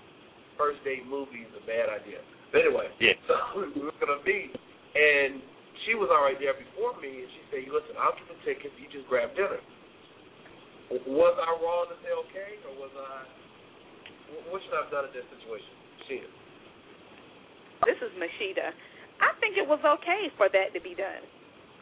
first 0.56 0.80
date 0.88 1.04
movie 1.10 1.43
is 1.43 1.52
a 1.58 1.64
bad 1.68 1.89
idea. 1.91 2.22
But 2.54 2.64
anyway, 2.64 2.88
Yeah. 3.02 3.14
So 3.28 3.36
we 3.76 3.82
were 3.82 3.95
gonna 3.99 4.21
meet, 4.26 4.53
and 4.95 5.41
she 5.86 5.93
was 5.97 6.09
already 6.09 6.39
there 6.41 6.55
before 6.57 6.95
me, 7.01 7.26
and 7.26 7.30
she 7.30 7.41
said, 7.51 7.61
"Listen, 7.69 7.95
I'll 7.99 8.15
get 8.15 8.28
the 8.30 8.39
tickets. 8.45 8.73
You 8.80 8.88
just 8.89 9.07
grab 9.09 9.34
dinner." 9.36 9.59
Was 11.09 11.34
I 11.41 11.49
wrong 11.65 11.89
to 11.89 11.97
say 12.05 12.13
okay, 12.30 12.61
or 12.69 12.78
was 12.78 12.93
I? 12.93 13.26
What 14.53 14.61
should 14.61 14.73
I 14.78 14.86
have 14.86 14.93
done 14.93 15.05
in 15.09 15.13
this 15.17 15.26
situation? 15.34 15.73
She. 16.05 16.21
This 17.89 17.97
is 18.05 18.13
Mashida. 18.17 18.69
I 19.21 19.34
think 19.41 19.57
it 19.57 19.65
was 19.65 19.82
okay 19.82 20.30
for 20.38 20.49
that 20.49 20.73
to 20.73 20.80
be 20.82 20.93
done. 20.93 21.23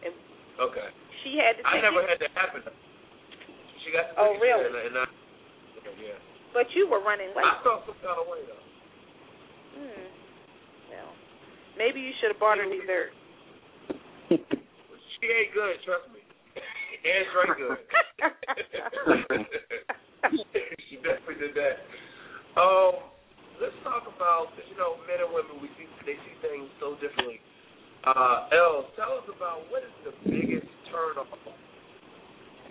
If 0.04 0.14
Okay. 0.60 0.90
she 1.24 1.36
had 1.40 1.58
to 1.58 1.64
I 1.66 1.82
never 1.82 2.02
it, 2.06 2.10
had 2.10 2.20
that 2.22 2.34
happen. 2.38 2.62
She 3.84 3.92
got 3.92 4.14
the 4.14 4.22
Oh, 4.22 4.38
really? 4.40 4.70
And, 4.70 4.96
and 4.96 4.98
I, 5.02 5.06
yeah. 6.00 6.20
but 6.54 6.70
you 6.78 6.88
were 6.88 7.02
running 7.02 7.34
late. 7.36 7.44
I 7.44 7.60
felt 7.66 7.84
some 7.90 7.98
kind 8.00 8.16
of 8.22 8.28
way 8.30 8.40
though. 8.48 8.66
Hmm. 9.74 10.08
Well, 10.94 11.12
maybe 11.78 12.00
you 12.02 12.12
should 12.22 12.32
have 12.32 12.40
bought 12.40 12.58
her 12.58 12.66
dessert. 12.70 13.12
She 15.24 15.32
ain't 15.32 15.56
good, 15.56 15.80
trust 15.88 16.12
me. 16.12 16.20
and 16.20 17.24
straight 17.32 17.56
good. 17.56 17.80
she 20.92 21.00
definitely 21.00 21.40
did 21.40 21.56
that. 21.56 21.80
Um, 22.60 23.08
let's 23.64 23.76
talk 23.88 24.04
about 24.04 24.52
'cause, 24.52 24.68
you 24.68 24.76
know 24.76 25.00
men 25.08 25.24
and 25.24 25.32
women 25.32 25.64
we 25.64 25.72
see 25.80 25.88
they 26.04 26.20
see 26.28 26.36
things 26.44 26.68
so 26.84 27.00
differently. 27.00 27.40
Uh, 28.04 28.52
El, 28.52 28.92
tell 29.00 29.16
us 29.24 29.28
about 29.32 29.64
what 29.72 29.80
is 29.88 29.96
the 30.04 30.12
biggest 30.28 30.68
turn 30.92 31.16
off 31.16 31.32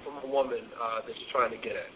from 0.04 0.20
a 0.20 0.28
woman 0.28 0.60
uh, 0.76 1.00
that 1.08 1.14
you're 1.16 1.32
trying 1.32 1.56
to 1.56 1.60
get 1.64 1.72
at. 1.72 1.88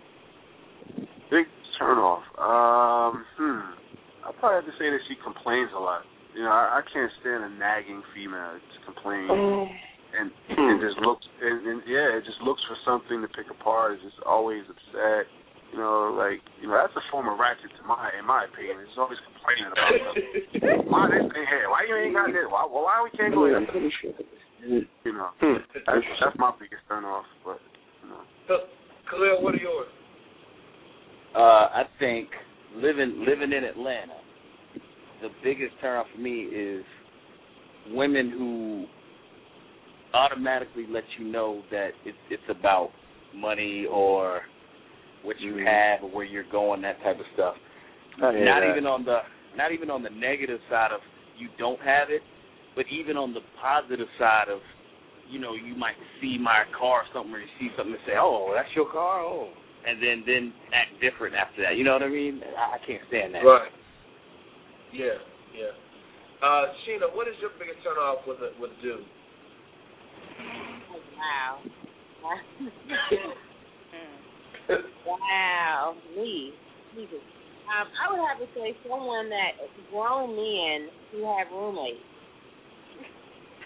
Big 1.28 1.44
turn 1.76 1.98
off. 2.00 2.24
Um, 2.40 3.26
hmm. 3.36 3.76
I 4.24 4.32
probably 4.40 4.64
have 4.64 4.68
to 4.72 4.76
say 4.80 4.88
that 4.88 5.04
she 5.04 5.20
complains 5.20 5.68
a 5.76 5.78
lot. 5.78 6.00
You 6.37 6.45
know, 6.45 6.53
I, 6.53 6.78
I 6.78 6.82
can't 6.93 7.09
stand 7.24 7.49
a 7.49 7.51
nagging 7.57 8.05
female 8.12 8.61
that 8.61 8.62
just 8.68 8.84
complains 8.84 9.32
and 10.16 10.28
and 10.53 10.76
just 10.84 11.01
looks 11.01 11.24
and, 11.41 11.64
and 11.64 11.80
yeah, 11.89 12.16
it 12.16 12.24
just 12.28 12.41
looks 12.45 12.61
for 12.68 12.76
something 12.84 13.24
to 13.24 13.28
pick 13.32 13.49
apart. 13.49 13.97
Is 13.97 14.05
just 14.05 14.20
always 14.24 14.64
upset. 14.68 15.24
You 15.72 15.80
know, 15.80 16.12
like 16.12 16.45
you 16.61 16.68
know, 16.68 16.76
that's 16.76 16.95
a 16.95 17.05
form 17.09 17.32
of 17.32 17.41
ratchet 17.41 17.72
to 17.72 17.82
my 17.89 18.12
in 18.14 18.24
my 18.28 18.45
opinion. 18.47 18.84
It's 18.84 19.01
always 19.01 19.16
complaining 19.24 19.72
about 19.72 19.93
something. 20.05 20.93
why 20.93 21.09
this 21.09 21.24
ain't 21.24 21.49
here? 21.49 21.72
Why 21.72 21.89
you 21.89 21.97
ain't 21.97 22.14
got 22.14 22.28
this? 22.28 22.47
Why 22.49 22.68
well, 22.68 22.84
why 22.84 23.01
we 23.01 23.11
can't 23.16 23.32
go 23.32 23.49
here? 23.49 23.64
You 24.61 25.12
know, 25.12 25.30
that's 25.89 26.05
that's 26.20 26.37
my 26.37 26.53
biggest 26.61 26.84
turn 26.89 27.05
off. 27.05 27.26
But 27.45 27.61
you 28.05 28.12
know, 28.12 28.22
Khalil, 29.09 29.43
what 29.43 29.57
are 29.57 29.64
yours? 29.64 29.89
Uh, 31.37 31.80
I 31.80 31.84
think 31.99 32.28
living 32.76 33.24
living 33.24 33.53
in 33.53 33.64
Atlanta, 33.64 34.16
the 35.22 35.28
biggest 35.42 35.72
turnoff 35.82 36.04
for 36.14 36.20
me 36.20 36.42
is 36.42 36.84
women 37.90 38.30
who 38.30 38.86
automatically 40.14 40.86
let 40.88 41.04
you 41.18 41.26
know 41.26 41.62
that 41.70 41.90
it's 42.04 42.16
it's 42.30 42.42
about 42.48 42.90
money 43.34 43.86
or 43.90 44.42
what 45.22 45.38
you 45.40 45.52
mm-hmm. 45.52 45.66
have 45.66 46.04
or 46.04 46.14
where 46.14 46.24
you're 46.24 46.50
going, 46.50 46.82
that 46.82 46.98
type 47.02 47.18
of 47.18 47.26
stuff. 47.34 47.54
Not 48.18 48.32
that. 48.32 48.70
even 48.70 48.86
on 48.86 49.04
the 49.04 49.18
not 49.56 49.72
even 49.72 49.90
on 49.90 50.02
the 50.02 50.10
negative 50.10 50.60
side 50.70 50.92
of 50.92 51.00
you 51.38 51.48
don't 51.58 51.80
have 51.80 52.08
it, 52.10 52.22
but 52.74 52.86
even 52.90 53.16
on 53.16 53.34
the 53.34 53.40
positive 53.60 54.08
side 54.18 54.48
of, 54.48 54.60
you 55.30 55.38
know, 55.38 55.54
you 55.54 55.76
might 55.76 55.96
see 56.20 56.38
my 56.40 56.64
car 56.78 57.02
or 57.02 57.04
something 57.12 57.32
or 57.34 57.40
you 57.40 57.48
see 57.60 57.68
something 57.76 57.92
and 57.92 58.02
say, 58.06 58.14
Oh, 58.18 58.52
that's 58.54 58.68
your 58.74 58.90
car? 58.90 59.20
Oh 59.20 59.50
and 59.86 60.02
then 60.02 60.24
then 60.26 60.52
act 60.74 60.98
different 61.00 61.34
after 61.34 61.62
that. 61.62 61.78
You 61.78 61.84
know 61.84 61.94
what 61.94 62.02
I 62.02 62.08
mean? 62.08 62.42
I, 62.42 62.76
I 62.76 62.78
can't 62.84 63.00
stand 63.08 63.34
that. 63.34 63.46
Right. 63.46 63.70
Yeah, 64.97 65.20
yeah. 65.53 65.76
Uh, 66.40 66.72
Sheena, 66.84 67.12
what 67.14 67.28
is 67.28 67.34
your 67.40 67.51
biggest 67.59 67.82
turn 67.84 67.97
off 67.97 68.26
with 68.26 68.38
a 68.38 68.53
with 68.61 68.70
a 68.72 68.82
dude? 68.82 69.05
Wow. 71.16 71.59
wow. 75.07 75.94
Me. 76.16 76.53
Me 76.97 77.07
too. 77.11 77.20
Um, 77.66 77.88
I 78.01 78.05
would 78.11 78.20
have 78.26 78.38
to 78.38 78.47
say 78.55 78.74
someone 78.88 79.28
that 79.28 79.53
grown 79.90 80.34
men 80.34 80.88
who 81.12 81.24
have 81.36 81.49
roommates. 81.53 82.01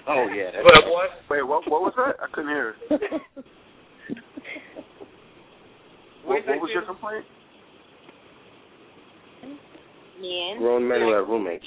Oh 0.09 0.26
yeah. 0.35 0.51
That's 0.53 0.64
What? 0.64 0.85
What? 0.87 1.11
wait, 1.31 1.47
what 1.47 1.70
what 1.70 1.83
was 1.83 1.93
that? 1.97 2.16
I 2.20 2.26
couldn't 2.33 2.51
hear. 2.51 2.74
What, 6.24 6.47
what 6.47 6.61
was 6.61 6.70
your 6.72 6.85
complaint? 6.85 7.24
Men. 10.21 10.59
Grown 10.59 10.87
men 10.87 11.01
who 11.01 11.12
have 11.12 11.29
roommates. 11.29 11.64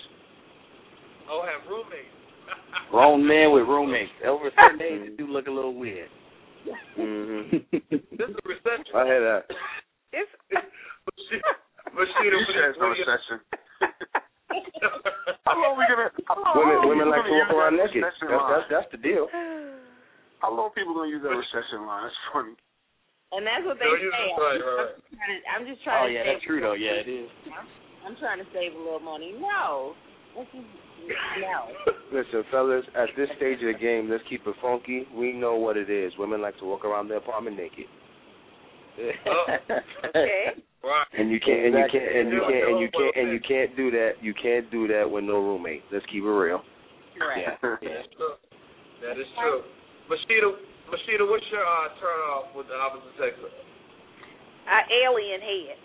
Oh, 1.30 1.42
have 1.44 1.66
roommates. 1.70 2.14
Grown 2.92 3.26
men 3.26 3.52
with 3.52 3.66
roommates. 3.68 4.12
Over 4.26 4.48
a 4.48 4.52
certain 4.62 4.82
age 4.82 5.02
it 5.10 5.18
do 5.18 5.26
look 5.28 5.48
a 5.48 5.52
little 5.52 5.74
weird. 5.74 6.10
Mm-hmm. 6.98 7.58
This 7.92 8.28
is 8.30 8.36
a 8.40 8.46
reception. 8.48 8.94
I 8.96 9.04
hear 9.06 9.22
that. 9.26 9.44
It's 10.14 10.32
But 11.94 12.08
Sheena, 12.18 12.32
You 12.32 12.42
what 12.42 12.56
said 12.56 12.70
it's 12.74 12.80
no 12.80 12.88
what 12.90 12.98
is- 12.98 13.04
recession. 13.06 13.38
How 15.46 15.54
long 15.60 15.76
are 15.76 15.78
we 15.78 15.86
gonna? 15.90 16.10
How 16.26 16.38
long 16.40 16.54
Women 16.56 16.74
how 16.74 16.88
long 16.88 16.90
women 16.90 17.08
like 17.12 17.22
to 17.22 17.30
gonna 17.30 17.38
walk 17.38 17.50
use 17.50 17.58
around 17.58 17.74
that 17.78 17.90
naked. 17.92 18.02
recession 18.02 18.28
That's 18.32 18.42
line? 18.42 18.52
that's 18.54 18.68
that's 18.72 18.90
the 18.96 19.00
deal. 19.04 19.26
How 20.42 20.50
long 20.56 20.72
people 20.74 20.94
gonna 20.96 21.12
use 21.12 21.22
that 21.22 21.36
recession 21.36 21.84
line? 21.86 22.08
That's 22.08 22.22
funny. 22.32 22.56
And 23.34 23.44
that's 23.46 23.66
what 23.66 23.78
they 23.82 23.90
No, 23.90 23.98
say. 23.98 24.28
right, 24.38 24.62
right, 24.62 24.62
right. 24.62 24.94
I'm, 24.94 25.18
trying 25.18 25.34
to, 25.34 25.38
I'm 25.52 25.64
just 25.68 25.82
trying 25.84 26.02
Oh 26.02 26.08
yeah, 26.10 26.22
save 26.24 26.30
that's 26.38 26.46
true 26.48 26.62
though. 26.62 26.78
Yeah, 26.78 27.02
it 27.04 27.10
is. 27.10 27.30
I'm 28.06 28.16
trying 28.18 28.40
to 28.40 28.46
save 28.54 28.74
a 28.74 28.78
little 28.78 29.00
money. 29.00 29.34
No. 29.40 29.94
This 30.36 30.48
is 30.54 30.66
no. 31.40 31.68
Listen, 32.12 32.44
fellas, 32.50 32.86
at 32.96 33.10
this 33.18 33.30
stage 33.38 33.60
of 33.60 33.74
the 33.74 33.80
game, 33.80 34.10
let's 34.10 34.24
keep 34.30 34.46
it 34.48 34.56
funky. 34.62 35.06
We 35.14 35.34
know 35.34 35.56
what 35.56 35.78
it 35.78 35.90
is. 35.90 36.14
Women 36.18 36.42
like 36.42 36.58
to 36.60 36.66
walk 36.66 36.86
around 36.86 37.08
their 37.10 37.18
apartment 37.18 37.58
naked. 37.58 37.86
okay. 39.00 40.62
Right. 40.84 41.08
And 41.18 41.32
you 41.32 41.40
can't, 41.40 41.64
and 41.66 41.74
you 41.74 41.88
can't, 41.88 42.12
and 42.12 42.28
you 42.30 42.42
can't, 42.44 42.68
and 42.68 42.80
you 42.80 42.90
can't, 42.92 43.16
and 43.16 43.28
you 43.32 43.40
can't 43.40 43.72
do 43.76 43.92
that. 43.92 44.12
You 44.22 44.34
can't 44.36 44.70
do 44.70 44.88
that 44.88 45.10
with 45.10 45.24
no 45.24 45.40
roommate. 45.40 45.84
Let's 45.92 46.06
keep 46.12 46.24
it 46.24 46.28
real. 46.28 46.62
Correct. 47.18 47.40
Yeah. 47.64 47.76
yeah. 47.82 48.04
True. 48.20 48.36
That 49.00 49.16
is 49.16 49.28
true. 49.40 49.64
Machida, 50.12 50.52
Machida, 50.92 51.24
what's 51.24 51.48
your 51.52 51.64
uh, 51.64 51.88
turn 52.04 52.20
off 52.36 52.52
with 52.56 52.68
the 52.68 52.76
opposite 52.76 53.16
sex? 53.16 53.32
A 53.40 54.80
alien 55.08 55.40
head. 55.40 55.80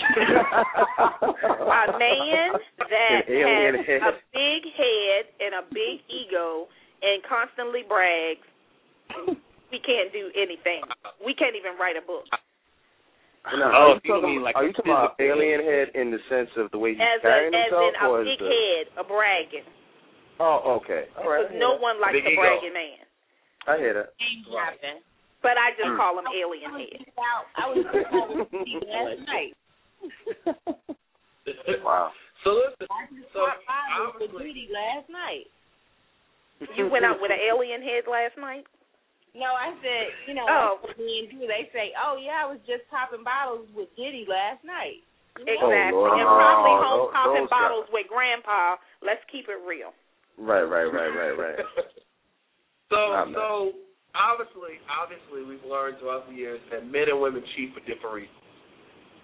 A 1.70 1.98
man 1.98 2.48
that 2.90 3.22
An 3.28 3.32
alien 3.32 3.74
has 3.80 3.86
head. 3.86 4.02
a 4.02 4.12
big 4.34 4.62
head 4.76 5.22
and 5.40 5.52
a 5.60 5.64
big 5.70 6.00
ego 6.10 6.66
and 7.02 7.22
constantly 7.24 7.82
brags. 7.88 8.44
We 9.70 9.78
can't 9.80 10.12
do 10.12 10.30
anything. 10.34 10.82
We 11.24 11.32
can't 11.34 11.54
even 11.56 11.78
write 11.78 11.96
a 11.96 12.04
book. 12.04 12.26
Now, 13.46 13.72
Oh, 13.72 13.96
are 13.96 13.96
you 13.96 14.00
you 14.04 14.10
talking, 14.12 14.28
mean 14.36 14.42
like 14.44 14.54
are 14.56 14.66
you 14.68 14.72
talking 14.76 14.92
about 14.92 15.16
physical- 15.16 15.40
alien 15.40 15.64
head 15.64 15.88
in 15.96 16.10
the 16.12 16.20
sense 16.28 16.50
of 16.60 16.68
the 16.72 16.78
way 16.78 16.92
he's 16.92 17.00
As 17.00 17.20
a 17.20 17.22
carrying 17.24 17.54
as 17.56 17.72
himself, 17.72 17.88
in 17.88 17.94
a 17.96 18.04
or 18.10 18.20
is 18.20 18.28
big 18.28 18.40
the? 18.44 18.50
head, 18.52 18.84
a 19.00 19.04
bragging. 19.08 19.64
Oh, 20.40 20.76
okay. 20.82 21.08
All 21.16 21.24
right. 21.28 21.48
Because 21.48 21.56
no 21.60 21.76
one 21.80 22.00
likes 22.00 22.16
a 22.20 22.34
bragging 22.36 22.72
man. 22.76 23.00
I 23.68 23.76
hear 23.80 23.92
that. 23.96 24.12
Ain't 24.20 24.44
happen. 24.52 25.00
But 25.40 25.56
I 25.56 25.72
just 25.72 25.88
Mm. 25.88 25.96
call 25.96 26.18
him 26.20 26.28
alien 26.28 26.72
head. 26.84 27.00
I 27.56 27.64
was 27.72 27.80
just 27.80 28.10
talking 28.12 28.44
to 28.44 28.76
last 28.92 29.24
night. 29.24 29.56
Wow. 31.84 32.12
So 32.44 32.50
listen, 32.56 32.86
I 32.88 33.08
just 33.12 33.32
so 33.34 33.44
dropped 33.44 33.66
by 33.66 33.84
with 34.20 34.30
the 34.32 34.38
duty 34.38 34.68
last 34.70 35.08
night. 35.10 35.48
You 36.76 36.88
went 36.88 37.04
out 37.04 37.18
with 37.20 37.32
an 37.32 37.40
alien 37.50 37.82
head 37.82 38.04
last 38.06 38.36
night? 38.38 38.64
No, 39.34 39.46
I 39.54 39.74
said, 39.82 40.06
you 40.28 40.34
know, 40.34 40.46
Oh. 40.48 40.78
like 40.84 40.98
me 40.98 41.24
and 41.24 41.28
you, 41.32 41.46
they 41.46 41.70
say, 41.72 41.90
oh 41.98 42.18
yeah, 42.20 42.44
I 42.44 42.46
was 42.50 42.58
just 42.66 42.86
popping 42.90 43.22
bottles 43.24 43.66
with 43.74 43.88
Diddy 43.96 44.26
last 44.28 44.62
night. 44.66 45.02
Exactly. 45.38 45.94
Lord. 45.94 46.18
and 46.18 46.26
probably 46.26 46.74
Oh, 46.74 46.82
home 46.82 46.98
those- 47.06 47.14
popping 47.14 47.34
those 47.46 47.50
guys. 47.50 47.54
bottles 47.54 47.86
with 47.94 48.06
grandpa. 48.10 48.76
Let's 49.00 49.22
keep 49.30 49.46
it 49.48 49.60
real. 49.64 49.94
Right, 50.38 50.66
right, 50.66 50.90
right, 50.90 51.12
right, 51.14 51.34
right. 51.38 51.58
so 52.92 52.98
I'm 53.14 53.32
not- 53.32 53.38
so 53.38 53.48
obviously, 54.14 54.78
obviously, 54.90 55.46
we've 55.46 55.64
learned 55.64 55.98
throughout 56.02 56.26
the 56.28 56.34
years 56.36 56.60
that 56.74 56.84
men 56.86 57.08
and 57.08 57.20
women 57.20 57.42
cheat 57.56 57.70
for 57.74 57.80
different 57.86 58.14
reasons. 58.26 58.38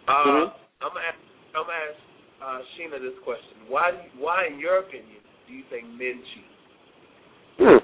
Uh, 0.08 0.12
Mhm. 0.26 0.46
I'm 0.82 0.88
gonna 0.92 1.00
ask, 1.08 1.18
I'm 1.56 1.64
gonna 1.64 1.78
ask 1.88 2.00
uh, 2.42 2.60
Sheena 2.76 3.00
this 3.00 3.16
question: 3.24 3.56
Why, 3.68 3.90
do 3.92 3.96
you- 3.98 4.20
why, 4.24 4.46
in 4.46 4.58
your 4.58 4.78
opinion, 4.78 5.20
do 5.48 5.52
you 5.54 5.64
think 5.70 5.88
men 5.88 6.22
cheat? 6.34 6.50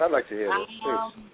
I'd 0.00 0.10
like 0.10 0.28
to 0.28 0.34
hear 0.34 0.48
this. 0.48 0.66
Please. 0.82 0.90
um, 0.90 1.30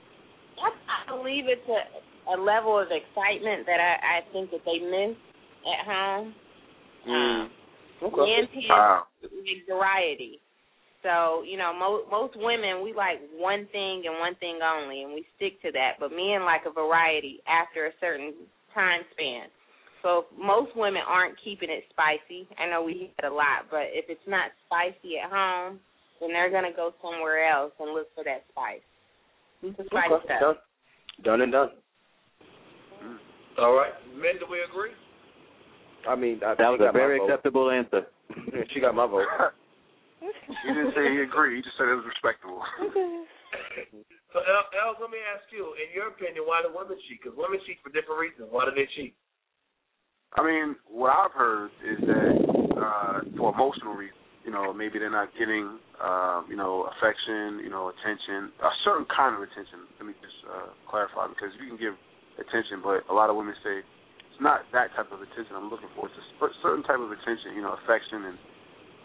I, 0.60 0.68
I 1.12 1.16
believe 1.16 1.44
it's 1.48 1.68
a, 1.68 2.34
a 2.34 2.36
level 2.40 2.78
of 2.78 2.88
excitement 2.92 3.64
that 3.66 3.80
I, 3.80 4.20
I 4.20 4.32
think 4.32 4.50
that 4.50 4.60
they 4.66 4.78
miss 4.78 5.16
at 5.64 5.86
home. 5.86 6.34
Mm. 7.08 7.40
Um, 7.44 7.50
Okay. 8.02 8.16
Men 8.16 8.48
tend 8.48 8.64
Wow. 8.70 9.04
to 9.20 9.28
like 9.28 9.66
variety. 9.68 10.40
So, 11.03 11.42
you 11.48 11.57
know, 11.57 11.72
mo- 11.72 12.05
most 12.11 12.36
women, 12.36 12.84
we 12.84 12.92
like 12.92 13.18
one 13.32 13.66
thing 13.72 14.05
and 14.05 14.18
one 14.20 14.34
thing 14.36 14.59
only, 14.61 15.03
and 15.03 15.14
we 15.14 15.24
stick 15.36 15.61
to 15.62 15.72
that. 15.72 15.96
But 15.98 16.11
men 16.11 16.44
like 16.44 16.62
a 16.68 16.72
variety 16.72 17.40
after 17.48 17.86
a 17.86 17.92
certain 18.01 18.34
time 18.74 19.01
span. 19.12 19.48
So 20.03 20.26
most 20.36 20.76
women 20.76 21.03
aren't 21.07 21.36
keeping 21.42 21.68
it 21.70 21.84
spicy. 21.90 22.48
I 22.59 22.68
know 22.68 22.82
we 22.82 22.92
hear 22.94 23.12
it 23.18 23.24
a 23.24 23.34
lot, 23.34 23.68
but 23.70 23.88
if 23.92 24.07
it's 24.09 24.28
not 24.28 24.51
spicy 24.66 25.16
at 25.22 25.30
home, 25.30 25.80
then 26.20 26.30
they're 26.32 26.51
going 26.51 26.68
to 26.68 26.76
go 26.76 26.92
somewhere 27.03 27.48
else 27.48 27.72
and 27.80 27.92
look 27.92 28.09
for 28.14 28.24
that 28.24 28.44
spice. 28.53 28.84
The 29.62 29.84
spice 29.88 30.09
Okay. 30.12 30.24
stuff. 30.36 30.40
Done. 30.40 30.57
Done 31.24 31.40
and 31.42 31.53
done. 31.53 31.68
Mm-hmm. 33.05 33.61
All 33.61 33.74
right, 33.74 33.92
men, 34.16 34.40
do 34.40 34.46
we 34.51 34.61
agree? 34.62 34.92
I 36.09 36.16
mean, 36.16 36.40
I, 36.44 36.55
That 36.57 36.68
was 36.72 36.80
a 36.80 36.92
very 36.92 37.18
vote. 37.18 37.28
acceptable 37.28 37.70
answer. 37.70 38.07
She 38.72 38.80
got 38.80 38.94
my 38.94 39.07
vote. 39.07 39.24
he 40.20 40.68
didn't 40.68 40.92
say 40.92 41.08
he 41.10 41.24
agreed. 41.24 41.56
He 41.56 41.62
just 41.64 41.76
said 41.80 41.88
it 41.88 41.96
was 41.96 42.08
respectable. 42.08 42.60
So, 44.30 44.38
El, 44.38 44.62
El, 44.78 44.94
let 45.02 45.10
me 45.10 45.18
ask 45.34 45.42
you, 45.50 45.74
in 45.74 45.90
your 45.90 46.14
opinion, 46.14 46.46
why 46.46 46.62
do 46.62 46.70
women 46.70 46.94
cheat? 47.08 47.18
Because 47.18 47.34
women 47.34 47.58
cheat 47.66 47.82
for 47.82 47.90
different 47.90 48.22
reasons. 48.22 48.46
Why 48.52 48.62
do 48.62 48.70
they 48.70 48.86
cheat? 48.94 49.16
I 50.38 50.46
mean, 50.46 50.78
what 50.86 51.10
I've 51.10 51.34
heard 51.34 51.74
is 51.82 51.98
that 52.06 52.34
uh, 52.78 53.26
for 53.34 53.50
emotional 53.50 53.98
reasons, 53.98 54.22
you 54.46 54.54
know, 54.54 54.70
maybe 54.72 55.02
they're 55.02 55.10
not 55.10 55.34
getting, 55.34 55.82
uh, 55.98 56.46
you 56.46 56.54
know, 56.54 56.86
affection, 56.94 57.60
you 57.60 57.68
know, 57.68 57.90
attention, 57.90 58.54
a 58.62 58.72
certain 58.86 59.04
kind 59.10 59.34
of 59.34 59.42
attention. 59.42 59.90
Let 59.98 60.06
me 60.06 60.14
just 60.22 60.38
uh, 60.46 60.70
clarify 60.86 61.26
because 61.28 61.50
you 61.58 61.66
can 61.66 61.76
give 61.76 61.98
attention, 62.38 62.80
but 62.80 63.04
a 63.10 63.14
lot 63.14 63.28
of 63.28 63.36
women 63.36 63.52
say 63.60 63.82
it's 63.82 64.40
not 64.40 64.64
that 64.72 64.94
type 64.94 65.10
of 65.12 65.20
attention 65.20 65.58
I'm 65.58 65.68
looking 65.68 65.90
for. 65.98 66.06
It's 66.06 66.16
a 66.16 66.48
certain 66.62 66.86
type 66.86 67.02
of 67.02 67.10
attention, 67.10 67.58
you 67.58 67.66
know, 67.66 67.74
affection 67.84 68.30
and 68.30 68.38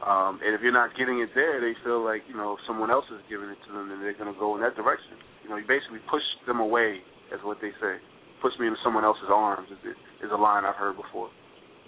Um, 0.06 0.38
and 0.46 0.54
if 0.54 0.62
you're 0.62 0.76
not 0.76 0.94
getting 0.94 1.18
it 1.26 1.34
there, 1.34 1.58
they 1.58 1.74
feel 1.82 2.06
like 2.06 2.22
you 2.30 2.38
know 2.38 2.62
someone 2.70 2.94
else 2.94 3.10
is 3.10 3.18
giving 3.26 3.50
it 3.50 3.58
to 3.66 3.74
them, 3.74 3.90
and 3.90 3.98
they're 4.06 4.14
going 4.14 4.30
to 4.30 4.38
go 4.38 4.54
in 4.54 4.62
that 4.62 4.78
direction. 4.78 5.18
You 5.42 5.50
know, 5.50 5.58
you 5.58 5.66
basically 5.66 5.98
push 6.06 6.22
them 6.46 6.62
away, 6.62 7.02
as 7.34 7.42
what 7.42 7.58
they 7.58 7.74
say. 7.82 7.98
Push 8.38 8.54
me 8.62 8.70
into 8.70 8.78
someone 8.86 9.02
else's 9.02 9.34
arms 9.34 9.66
is, 9.74 9.82
is 10.22 10.30
a 10.30 10.38
line 10.38 10.62
I've 10.62 10.78
heard 10.78 10.94
before. 10.94 11.34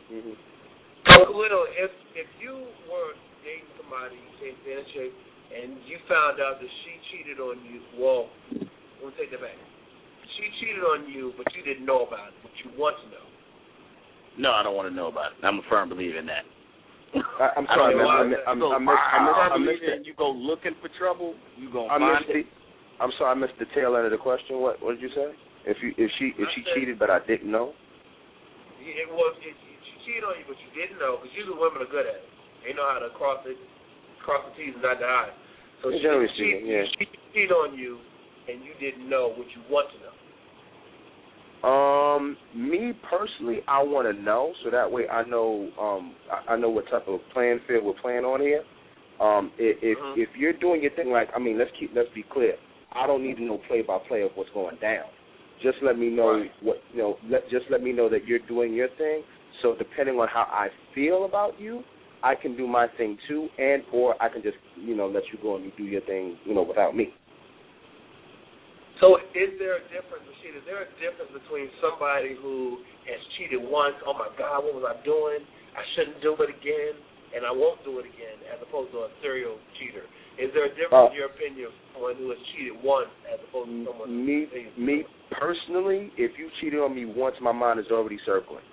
Mm-hmm. 0.10 0.34
So, 1.14 1.30
Khalil, 1.30 1.70
if 1.78 1.94
if 2.18 2.26
you 2.42 2.66
were 2.90 3.14
dating 3.46 3.70
somebody, 3.78 4.18
you 4.18 4.34
say 4.42 4.50
in 4.66 4.82
shape, 4.98 5.14
and 5.54 5.78
you 5.86 6.02
found 6.10 6.42
out 6.42 6.58
that 6.58 6.72
she 6.82 6.92
cheated 7.14 7.38
on 7.38 7.62
you, 7.70 7.86
well, 8.02 8.34
let 8.50 9.14
me 9.14 9.14
take 9.14 9.30
that 9.30 9.46
back. 9.46 9.62
She 10.42 10.50
cheated 10.58 10.82
on 10.82 11.06
you, 11.06 11.38
but 11.38 11.46
you 11.54 11.62
didn't 11.62 11.86
know 11.86 12.02
about 12.02 12.34
it, 12.34 12.38
but 12.42 12.54
you 12.66 12.74
want 12.74 12.98
to 12.98 13.08
know. 13.14 13.28
No, 14.42 14.58
I 14.58 14.66
don't 14.66 14.74
want 14.74 14.90
to 14.90 14.96
know 14.96 15.06
about 15.06 15.38
it. 15.38 15.46
I'm 15.46 15.62
a 15.62 15.66
firm 15.70 15.90
believer 15.90 16.18
in 16.18 16.26
that. 16.28 16.46
I, 17.16 17.54
I'm 17.56 17.68
sorry, 17.72 17.94
don't 17.96 18.04
man. 18.04 18.10
I, 18.10 18.24
mi- 18.28 18.46
I, 18.48 18.54
So, 18.58 18.74
I 18.74 18.80
missed. 18.80 19.08
I 19.14 19.18
missed. 19.24 19.40
I 19.40 19.58
missed 19.58 19.80
believer 19.80 20.02
it. 20.02 20.08
You 20.08 20.14
go 20.18 20.32
looking 20.32 20.76
for 20.82 20.90
trouble. 20.98 21.36
You 21.56 21.72
gonna 21.72 21.94
I 21.94 21.98
find 22.00 22.26
the. 22.28 22.44
it. 22.44 22.48
I'm 23.00 23.14
sorry, 23.18 23.32
I 23.32 23.38
missed 23.38 23.56
the 23.62 23.70
tail 23.78 23.96
end 23.96 24.10
of 24.10 24.14
the 24.14 24.20
question. 24.20 24.60
What 24.60 24.82
What 24.82 24.98
did 24.98 25.02
you 25.06 25.14
say? 25.14 25.32
If 25.70 25.78
you 25.84 25.94
if 25.96 26.10
she 26.20 26.34
if 26.36 26.48
she 26.56 26.64
cheated 26.76 27.00
but 27.00 27.10
I 27.10 27.20
didn't 27.24 27.52
know. 27.52 27.72
It 28.80 29.10
was 29.12 29.36
it, 29.44 29.56
she 29.84 29.94
cheated 30.08 30.24
on 30.24 30.40
you, 30.40 30.46
but 30.48 30.56
you 30.64 30.72
didn't 30.72 30.98
know 30.98 31.20
because 31.20 31.36
usually 31.36 31.60
women 31.60 31.84
are 31.84 31.92
good 31.92 32.08
at 32.08 32.24
it. 32.24 32.28
They 32.64 32.74
know 32.74 32.88
how 32.88 33.00
to 33.04 33.12
cross 33.16 33.44
it, 33.46 33.60
cross 34.24 34.48
the 34.48 34.56
T's 34.56 34.74
and 34.74 34.82
dot 34.82 35.00
the 35.00 35.06
I's. 35.06 35.36
So 35.84 35.92
she, 35.94 36.02
Generally 36.02 36.32
she, 36.34 36.48
yeah. 36.66 36.84
she 36.98 37.06
cheated 37.36 37.54
on 37.54 37.78
you, 37.78 38.02
and 38.50 38.66
you 38.66 38.74
didn't 38.82 39.06
know 39.06 39.30
what 39.36 39.46
you 39.54 39.62
want 39.70 39.94
to 39.94 39.98
know. 40.02 40.17
Um, 41.68 42.38
me 42.56 42.94
personally, 43.10 43.60
I 43.68 43.84
want 43.84 44.08
to 44.08 44.24
know 44.24 44.54
so 44.64 44.72
that 44.72 44.90
way 44.90 45.08
I 45.10 45.24
know 45.28 45.70
um 45.80 46.16
I, 46.32 46.54
I 46.54 46.58
know 46.58 46.70
what 46.70 46.86
type 46.90 47.08
of 47.08 47.20
playing 47.34 47.60
field 47.68 47.84
we're 47.84 48.02
playing 48.02 48.24
on 48.24 48.40
here. 48.40 48.64
Um, 49.20 49.52
if 49.58 49.78
if, 49.82 49.98
Mm-hmm. 49.98 50.22
if 50.22 50.30
you're 50.38 50.54
doing 50.54 50.82
your 50.82 50.92
thing 50.96 51.10
like 51.10 51.28
I 51.36 51.40
mean, 51.40 51.58
let's 51.60 51.72
keep 51.80 51.92
let's 51.94 52.10
be 52.16 52.24
clear. 52.32 52.54
I 52.94 53.06
don't 53.06 53.22
need 53.24 53.36
to 53.38 53.44
know 53.44 53.60
play 53.68 53.82
by 53.82 53.98
play 54.08 54.22
of 54.22 54.32
what's 54.36 54.50
going 54.54 54.78
down. 54.80 55.06
Just 55.62 55.78
let 55.84 55.98
me 55.98 56.10
know 56.10 56.46
what 56.62 56.78
you 56.94 57.00
know. 57.00 57.18
Let 57.30 57.50
just 57.50 57.66
let 57.70 57.82
me 57.84 57.92
know 57.92 58.10
that 58.10 58.26
you're 58.26 58.40
doing 58.48 58.74
your 58.74 58.90
thing. 58.98 59.24
So 59.62 59.76
depending 59.78 60.16
on 60.16 60.28
how 60.30 60.48
I 60.50 60.68
feel 60.96 61.26
about 61.26 61.60
you, 61.60 61.84
I 62.24 62.36
can 62.36 62.56
do 62.56 62.68
my 62.68 62.88
thing 62.98 63.18
too, 63.28 63.50
and 63.58 63.84
or 63.92 64.16
I 64.22 64.30
can 64.30 64.42
just 64.42 64.58
you 64.78 64.96
know 64.96 65.08
let 65.08 65.24
you 65.34 65.40
go 65.42 65.56
and 65.58 65.66
you 65.66 65.72
do 65.78 65.84
your 65.84 66.02
thing 66.02 66.38
you 66.46 66.54
know 66.56 66.64
without 66.64 66.96
me. 66.96 67.14
So 69.00 69.22
is 69.38 69.54
there 69.62 69.78
a 69.78 69.84
difference, 69.94 70.26
Rashid? 70.26 70.58
Is 70.58 70.66
there 70.66 70.82
a 70.82 70.90
difference 70.98 71.30
between 71.30 71.70
somebody 71.78 72.34
who 72.34 72.82
has 73.06 73.22
cheated 73.38 73.62
once? 73.62 73.94
Oh 74.06 74.18
my 74.18 74.30
God, 74.38 74.66
what 74.66 74.74
was 74.74 74.86
I 74.90 74.98
doing? 75.06 75.46
I 75.78 75.84
shouldn't 75.94 76.18
do 76.26 76.34
it 76.42 76.50
again, 76.50 76.98
and 77.38 77.46
I 77.46 77.54
won't 77.54 77.78
do 77.86 78.02
it 78.02 78.10
again, 78.10 78.42
as 78.50 78.58
opposed 78.66 78.90
to 78.98 79.06
a 79.06 79.10
serial 79.22 79.62
cheater. 79.78 80.02
Is 80.42 80.50
there 80.54 80.66
a 80.66 80.74
difference 80.74 81.10
Uh, 81.10 81.14
in 81.14 81.18
your 81.18 81.30
opinion 81.30 81.70
of 81.70 81.74
someone 81.94 82.18
who 82.18 82.30
has 82.34 82.42
cheated 82.54 82.74
once 82.82 83.10
as 83.30 83.38
opposed 83.50 83.70
to 83.70 83.86
someone 83.86 84.10
Me, 84.26 84.50
me 84.78 85.06
personally, 85.30 86.10
if 86.18 86.38
you 86.38 86.50
cheated 86.62 86.80
on 86.82 86.94
me 86.94 87.06
once, 87.06 87.38
my 87.42 87.52
mind 87.54 87.80
is 87.80 87.90
already 87.94 88.18
circling. 88.26 88.66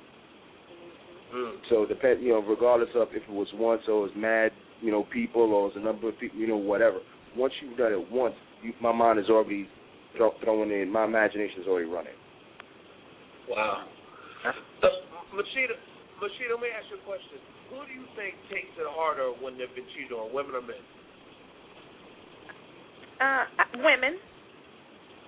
Mm. 1.35 1.57
So 1.69 1.85
depend, 1.85 2.23
you 2.23 2.33
know, 2.33 2.41
regardless 2.41 2.91
of 2.95 3.09
if 3.13 3.25
it 3.29 3.33
was 3.33 3.49
once 3.55 3.83
or 3.89 4.07
it 4.07 4.13
was 4.13 4.17
mad, 4.17 4.53
you 4.81 4.91
know, 4.91 5.05
people 5.13 5.53
or 5.53 5.69
it 5.69 5.75
was 5.75 5.77
a 5.77 5.85
number 5.85 6.09
of 6.09 6.19
people, 6.19 6.39
you 6.39 6.47
know, 6.47 6.57
whatever. 6.57 7.01
Once 7.37 7.53
you've 7.61 7.77
done 7.77 7.93
it 7.93 8.13
once, 8.13 8.35
you, 8.63 8.73
my 8.81 8.93
mind 8.93 9.19
is 9.19 9.29
already 9.29 9.69
throw, 10.17 10.33
throwing 10.43 10.71
in. 10.71 10.91
My 10.91 11.05
imagination 11.05 11.63
is 11.63 11.69
already 11.69 11.87
running. 11.87 12.17
Wow. 13.49 13.87
So, 14.81 14.89
Machida, 15.35 15.77
Machida, 16.21 16.53
let 16.57 16.61
me 16.61 16.69
ask 16.73 16.87
you 16.91 16.99
a 17.01 17.05
question. 17.05 17.39
Who 17.71 17.81
do 17.87 17.93
you 17.93 18.07
think 18.17 18.35
takes 18.49 18.73
it 18.77 18.89
harder 18.97 19.33
when 19.41 19.57
they've 19.59 19.73
been 19.75 19.89
cheated 19.97 20.13
on, 20.13 20.33
women 20.33 20.55
or 20.55 20.63
men? 20.63 20.81
Uh, 23.21 23.45
women, 23.81 24.19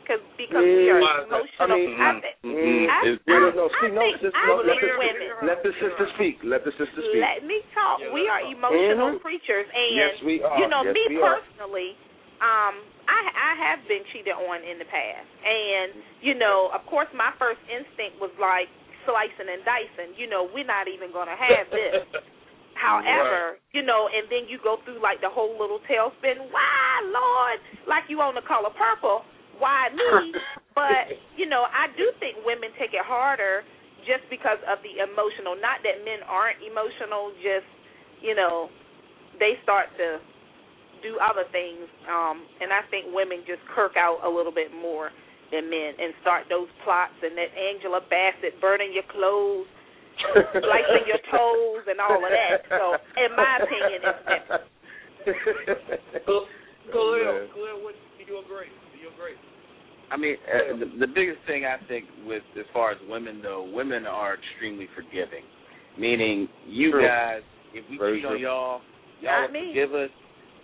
cause 0.04 0.20
because 0.36 0.64
we 0.64 0.90
are 0.90 1.00
Mm, 1.00 1.24
emotional. 1.24 1.46
I 1.60 1.66
mean, 1.66 1.96
I 1.96 2.12
thi- 2.20 2.36
mm, 2.44 2.88
I- 2.90 3.04
it's- 3.06 3.24
I- 3.26 3.30
no, 3.30 3.50
no, 3.50 3.64
I 3.70 3.80
see, 3.80 3.88
no, 3.94 4.00
think- 4.04 4.20
sis, 4.20 4.34
I 4.34 4.46
no, 4.46 4.56
think 4.56 4.68
let 4.68 4.80
the, 4.80 4.92
women- 4.98 5.46
let 5.46 5.58
the 5.62 5.72
sister 5.80 6.06
speak. 6.14 6.36
Let 6.44 6.64
the 6.64 6.72
sister 6.76 7.00
speak. 7.02 7.22
Let 7.22 7.44
me 7.44 7.62
talk. 7.72 8.00
we 8.12 8.28
are 8.28 8.40
emotional 8.40 9.16
Mhm. 9.16 9.22
creatures, 9.22 9.66
and 9.72 9.96
Yes, 9.96 10.22
we 10.22 10.42
are. 10.42 10.58
you 10.60 10.68
know, 10.68 10.82
Yes, 10.82 10.94
me 10.94 11.04
we 11.08 11.22
are. 11.22 11.40
personally, 11.40 11.96
um, 12.40 12.84
I 13.06 13.20
I 13.30 13.52
have 13.70 13.80
been 13.86 14.02
cheated 14.12 14.34
on 14.34 14.62
in 14.66 14.78
the 14.78 14.88
past, 14.88 15.30
and 15.42 15.88
you 16.20 16.34
know, 16.34 16.70
of 16.74 16.82
course, 16.90 17.08
my 17.14 17.30
first 17.38 17.62
instinct 17.70 18.18
was 18.18 18.34
like 18.36 18.70
slicing 19.06 19.46
and 19.46 19.62
dicing. 19.62 20.18
You 20.18 20.26
know, 20.26 20.50
we're 20.50 20.66
not 20.66 20.90
even 20.90 21.14
going 21.14 21.30
to 21.30 21.38
have 21.38 21.66
this. 21.70 22.02
However, 22.76 23.56
you 23.72 23.80
know, 23.80 24.04
and 24.12 24.28
then 24.28 24.44
you 24.52 24.60
go 24.60 24.76
through 24.84 25.00
like 25.00 25.24
the 25.24 25.32
whole 25.32 25.56
little 25.56 25.80
tailspin. 25.88 26.36
Why, 26.52 27.00
Lord? 27.08 27.58
Like 27.88 28.04
you 28.12 28.20
on 28.20 28.36
the 28.36 28.44
color 28.44 28.68
purple. 28.76 29.24
Why 29.56 29.88
me? 29.88 30.36
but 30.76 31.16
you 31.40 31.48
know, 31.48 31.64
I 31.64 31.88
do 31.96 32.12
think 32.20 32.44
women 32.44 32.68
take 32.76 32.92
it 32.92 33.00
harder 33.00 33.64
just 34.04 34.28
because 34.28 34.60
of 34.68 34.84
the 34.84 35.00
emotional. 35.00 35.56
Not 35.56 35.80
that 35.88 36.04
men 36.04 36.20
aren't 36.28 36.60
emotional, 36.60 37.32
just 37.40 37.64
you 38.20 38.36
know, 38.36 38.68
they 39.40 39.56
start 39.64 39.88
to 39.96 40.20
do 41.06 41.14
other 41.22 41.46
things. 41.54 41.86
Um, 42.10 42.42
and 42.58 42.74
I 42.74 42.82
think 42.90 43.14
women 43.14 43.46
just 43.46 43.62
kirk 43.70 43.94
out 43.94 44.26
a 44.26 44.30
little 44.30 44.50
bit 44.50 44.74
more 44.74 45.14
than 45.54 45.70
men 45.70 45.94
and 46.02 46.10
start 46.26 46.50
those 46.50 46.66
plots 46.82 47.14
and 47.22 47.38
that 47.38 47.54
Angela 47.54 48.02
Bassett 48.10 48.58
burning 48.58 48.90
your 48.90 49.06
clothes, 49.06 49.70
slicing 50.58 51.06
your 51.06 51.22
toes, 51.30 51.86
and 51.86 52.02
all 52.02 52.18
of 52.18 52.30
that. 52.34 52.66
So, 52.66 52.98
in 53.22 53.30
my 53.38 53.62
opinion, 53.62 54.00
it's 54.02 54.22
different. 54.26 54.66
Khalil, 56.26 57.46
Khalil, 57.54 57.78
what, 57.86 57.94
do 58.18 58.22
you 58.26 58.42
agree? 58.42 58.70
Do 58.90 58.96
you 58.98 59.10
agree? 59.14 59.38
I 60.10 60.16
mean, 60.16 60.36
uh, 60.46 60.78
the, 60.78 61.06
the 61.06 61.10
biggest 61.10 61.38
thing 61.46 61.64
I 61.66 61.82
think 61.86 62.06
with 62.26 62.42
as 62.58 62.66
far 62.72 62.92
as 62.92 62.98
women 63.08 63.40
though, 63.42 63.68
women 63.72 64.06
are 64.06 64.38
extremely 64.38 64.88
forgiving. 64.94 65.42
Meaning, 65.98 66.48
you 66.66 66.92
True. 66.92 67.06
guys, 67.06 67.42
if 67.74 67.84
we 67.90 67.98
Very 67.98 68.18
cheat 68.20 68.26
on 68.26 68.38
y'all, 68.38 68.80
y'all 69.20 69.42
Not 69.42 69.52
will 69.52 69.60
me. 69.60 69.74
forgive 69.74 69.94
us, 69.94 70.10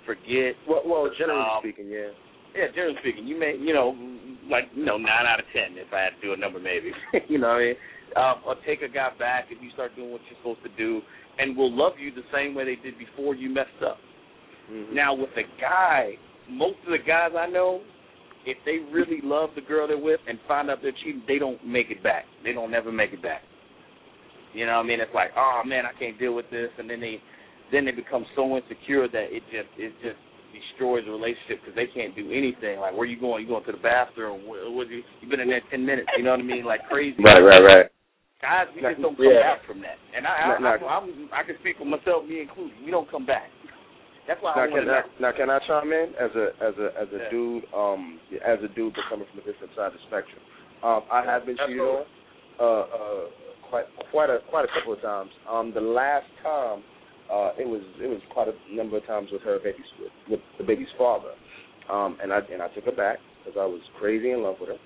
forget. 0.04 0.54
Well, 0.68 0.82
well 0.84 1.10
generally 1.18 1.40
Um, 1.42 1.60
speaking, 1.60 1.88
yeah. 1.88 2.10
Yeah, 2.54 2.68
generally 2.74 2.96
speaking, 3.00 3.26
you 3.26 3.38
may, 3.38 3.56
you 3.56 3.72
know, 3.72 3.96
like 4.50 4.64
you 4.74 4.84
know, 4.84 4.98
nine 4.98 5.26
out 5.26 5.40
of 5.40 5.46
ten 5.52 5.78
if 5.78 5.92
I 5.92 6.00
had 6.00 6.10
to 6.16 6.20
do 6.20 6.32
a 6.32 6.36
number, 6.36 6.58
maybe. 6.60 6.92
you 7.28 7.38
know, 7.38 7.48
what 7.48 7.62
I 7.62 7.64
mean, 7.64 7.76
um, 8.16 8.36
or 8.46 8.56
take 8.66 8.82
a 8.82 8.88
guy 8.88 9.10
back 9.18 9.46
if 9.50 9.62
you 9.62 9.70
start 9.70 9.96
doing 9.96 10.12
what 10.12 10.20
you're 10.28 10.38
supposed 10.38 10.62
to 10.64 10.72
do, 10.76 11.00
and 11.38 11.56
will 11.56 11.72
love 11.72 11.94
you 11.98 12.12
the 12.12 12.26
same 12.32 12.54
way 12.54 12.64
they 12.64 12.76
did 12.76 12.98
before 12.98 13.34
you 13.34 13.48
messed 13.48 13.82
up. 13.84 13.98
Mhm. 14.70 14.92
Now 14.92 15.14
with 15.14 15.30
a 15.36 15.44
guy, 15.60 16.18
most 16.48 16.76
of 16.84 16.92
the 16.92 16.98
guys 16.98 17.32
I 17.34 17.46
know, 17.46 17.80
if 18.44 18.58
they 18.66 18.78
really 18.92 19.20
love 19.22 19.50
the 19.54 19.62
girl 19.62 19.86
they're 19.88 19.96
with 19.96 20.20
and 20.26 20.38
find 20.46 20.68
out 20.70 20.82
they're 20.82 20.92
cheating, 20.92 21.22
they 21.26 21.38
don't 21.38 21.64
make 21.64 21.90
it 21.90 22.02
back. 22.02 22.26
They 22.44 22.52
don't 22.52 22.74
ever 22.74 22.92
make 22.92 23.12
it 23.12 23.22
back. 23.22 23.42
You 24.52 24.66
know 24.66 24.76
what 24.76 24.84
I 24.84 24.88
mean? 24.88 25.00
It's 25.00 25.14
like, 25.14 25.30
oh 25.36 25.62
man, 25.64 25.84
I 25.86 25.98
can't 25.98 26.18
deal 26.18 26.34
with 26.34 26.50
this, 26.50 26.68
and 26.78 26.90
then 26.90 27.00
they, 27.00 27.22
then 27.72 27.84
they 27.84 27.90
become 27.92 28.24
so 28.36 28.56
insecure 28.56 29.08
that 29.08 29.32
it 29.32 29.42
just, 29.50 29.68
it 29.78 29.92
just 30.02 30.20
destroys 30.52 31.04
the 31.04 31.10
relationship 31.10 31.60
because 31.64 31.74
they 31.74 31.86
can't 31.88 32.14
do 32.14 32.30
anything. 32.30 32.78
Like, 32.78 32.94
where 32.94 33.06
you 33.08 33.18
going? 33.18 33.42
You 33.42 33.48
going 33.48 33.64
to 33.64 33.72
the 33.72 33.78
bathroom? 33.82 34.46
What, 34.46 34.60
what 34.72 34.88
you, 34.88 35.02
you've 35.20 35.30
been 35.30 35.40
in 35.40 35.48
there 35.48 35.62
ten 35.70 35.84
minutes. 35.84 36.08
You 36.16 36.24
know 36.24 36.32
what 36.32 36.40
I 36.40 36.44
mean? 36.44 36.64
Like 36.64 36.84
crazy. 36.88 37.16
Right, 37.24 37.40
right, 37.40 37.64
right. 37.64 37.86
Guys, 38.42 38.66
we 38.74 38.82
just 38.82 39.00
don't 39.00 39.16
come 39.16 39.24
Yeah. 39.24 39.54
back 39.56 39.66
from 39.66 39.80
that. 39.80 39.96
And 40.14 40.26
I, 40.26 40.30
I, 40.30 40.58
Now- 40.58 40.76
I, 40.76 40.98
I'm, 40.98 41.28
I 41.32 41.42
can 41.44 41.56
speak 41.60 41.78
for 41.78 41.86
myself, 41.86 42.26
me 42.28 42.40
included. 42.42 42.74
We 42.84 42.90
don't 42.90 43.08
come 43.10 43.24
back. 43.24 43.48
That's 44.28 44.42
why 44.42 44.54
Now 44.54 44.62
I 44.62 44.66
can, 44.68 44.86
now, 44.86 45.02
now 45.20 45.32
can 45.32 45.50
I 45.50 45.58
chime 45.66 45.90
in 45.92 46.12
as 46.20 46.30
a 46.36 46.46
as 46.62 46.74
a 46.78 46.88
as 47.00 47.08
a 47.10 47.18
Yeah. 47.26 47.30
dude 47.30 47.64
um 47.74 48.20
as 48.46 48.58
a 48.62 48.68
dude 48.68 48.94
but 48.94 49.02
coming 49.10 49.26
from 49.30 49.40
a 49.40 49.44
different 49.44 49.74
side 49.74 49.86
of 49.88 49.94
the 49.94 49.98
spectrum. 50.06 50.38
Um 50.84 51.02
I 51.10 51.24
have 51.26 51.44
been 51.44 51.56
cheated 51.66 51.80
on 51.80 52.04
uh 52.60 52.62
uh 52.62 53.24
quite 53.68 53.86
quite 54.12 54.30
a 54.30 54.38
quite 54.48 54.64
a 54.64 54.68
couple 54.78 54.92
of 54.92 55.02
times. 55.02 55.30
Um 55.50 55.72
the 55.74 55.80
last 55.80 56.26
time 56.42 56.84
uh 57.30 57.52
it 57.58 57.68
was 57.68 57.82
it 58.00 58.08
was 58.08 58.20
quite 58.32 58.48
a 58.48 58.54
number 58.74 58.96
of 58.96 59.06
times 59.06 59.28
with 59.32 59.42
her 59.42 59.58
baby's 59.58 59.84
with, 60.00 60.12
with 60.30 60.40
the 60.58 60.64
baby's 60.64 60.92
father. 60.96 61.32
Um 61.90 62.18
and 62.22 62.32
I 62.32 62.40
and 62.52 62.62
I 62.62 62.68
took 62.68 62.84
her 62.84 62.92
back 62.92 63.18
because 63.44 63.58
I 63.60 63.66
was 63.66 63.80
crazy 63.98 64.30
in 64.30 64.42
love 64.42 64.56
with 64.60 64.70
her. 64.70 64.80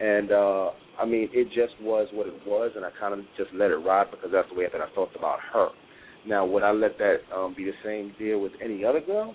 And 0.00 0.32
uh 0.32 0.70
I 1.00 1.06
mean 1.06 1.28
it 1.32 1.48
just 1.48 1.80
was 1.80 2.08
what 2.12 2.26
it 2.26 2.34
was 2.46 2.72
and 2.76 2.84
I 2.84 2.90
kind 2.98 3.14
of 3.14 3.20
just 3.36 3.50
let 3.54 3.70
it 3.70 3.76
ride 3.76 4.10
because 4.10 4.30
that's 4.32 4.48
the 4.48 4.54
way 4.54 4.66
that 4.70 4.80
I 4.80 4.92
felt 4.94 5.10
about 5.16 5.38
her. 5.52 5.68
Now, 6.26 6.44
would 6.44 6.62
I 6.62 6.70
let 6.70 6.98
that 6.98 7.18
um, 7.34 7.54
be 7.56 7.64
the 7.64 7.72
same 7.84 8.12
deal 8.18 8.40
with 8.40 8.52
any 8.62 8.84
other 8.84 9.00
girl? 9.00 9.34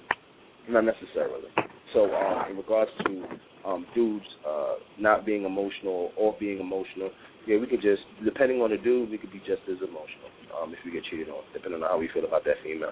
Not 0.69 0.85
necessarily. 0.85 1.49
So, 1.93 2.13
um, 2.13 2.51
in 2.51 2.57
regards 2.57 2.91
to 3.05 3.23
um, 3.65 3.85
dudes 3.95 4.25
uh, 4.47 4.75
not 4.99 5.25
being 5.25 5.45
emotional 5.45 6.11
or 6.17 6.35
being 6.39 6.59
emotional, 6.59 7.09
yeah, 7.47 7.57
we 7.57 7.67
could 7.67 7.81
just, 7.81 8.01
depending 8.23 8.61
on 8.61 8.71
the 8.71 8.77
dude, 8.77 9.09
we 9.09 9.17
could 9.17 9.31
be 9.31 9.39
just 9.39 9.61
as 9.69 9.77
emotional 9.77 10.29
um, 10.61 10.73
if 10.73 10.79
we 10.85 10.91
get 10.91 11.03
cheated 11.05 11.29
on, 11.29 11.43
depending 11.53 11.81
on 11.83 11.89
how 11.89 11.97
we 11.97 12.09
feel 12.13 12.25
about 12.25 12.43
that 12.45 12.55
female. 12.63 12.91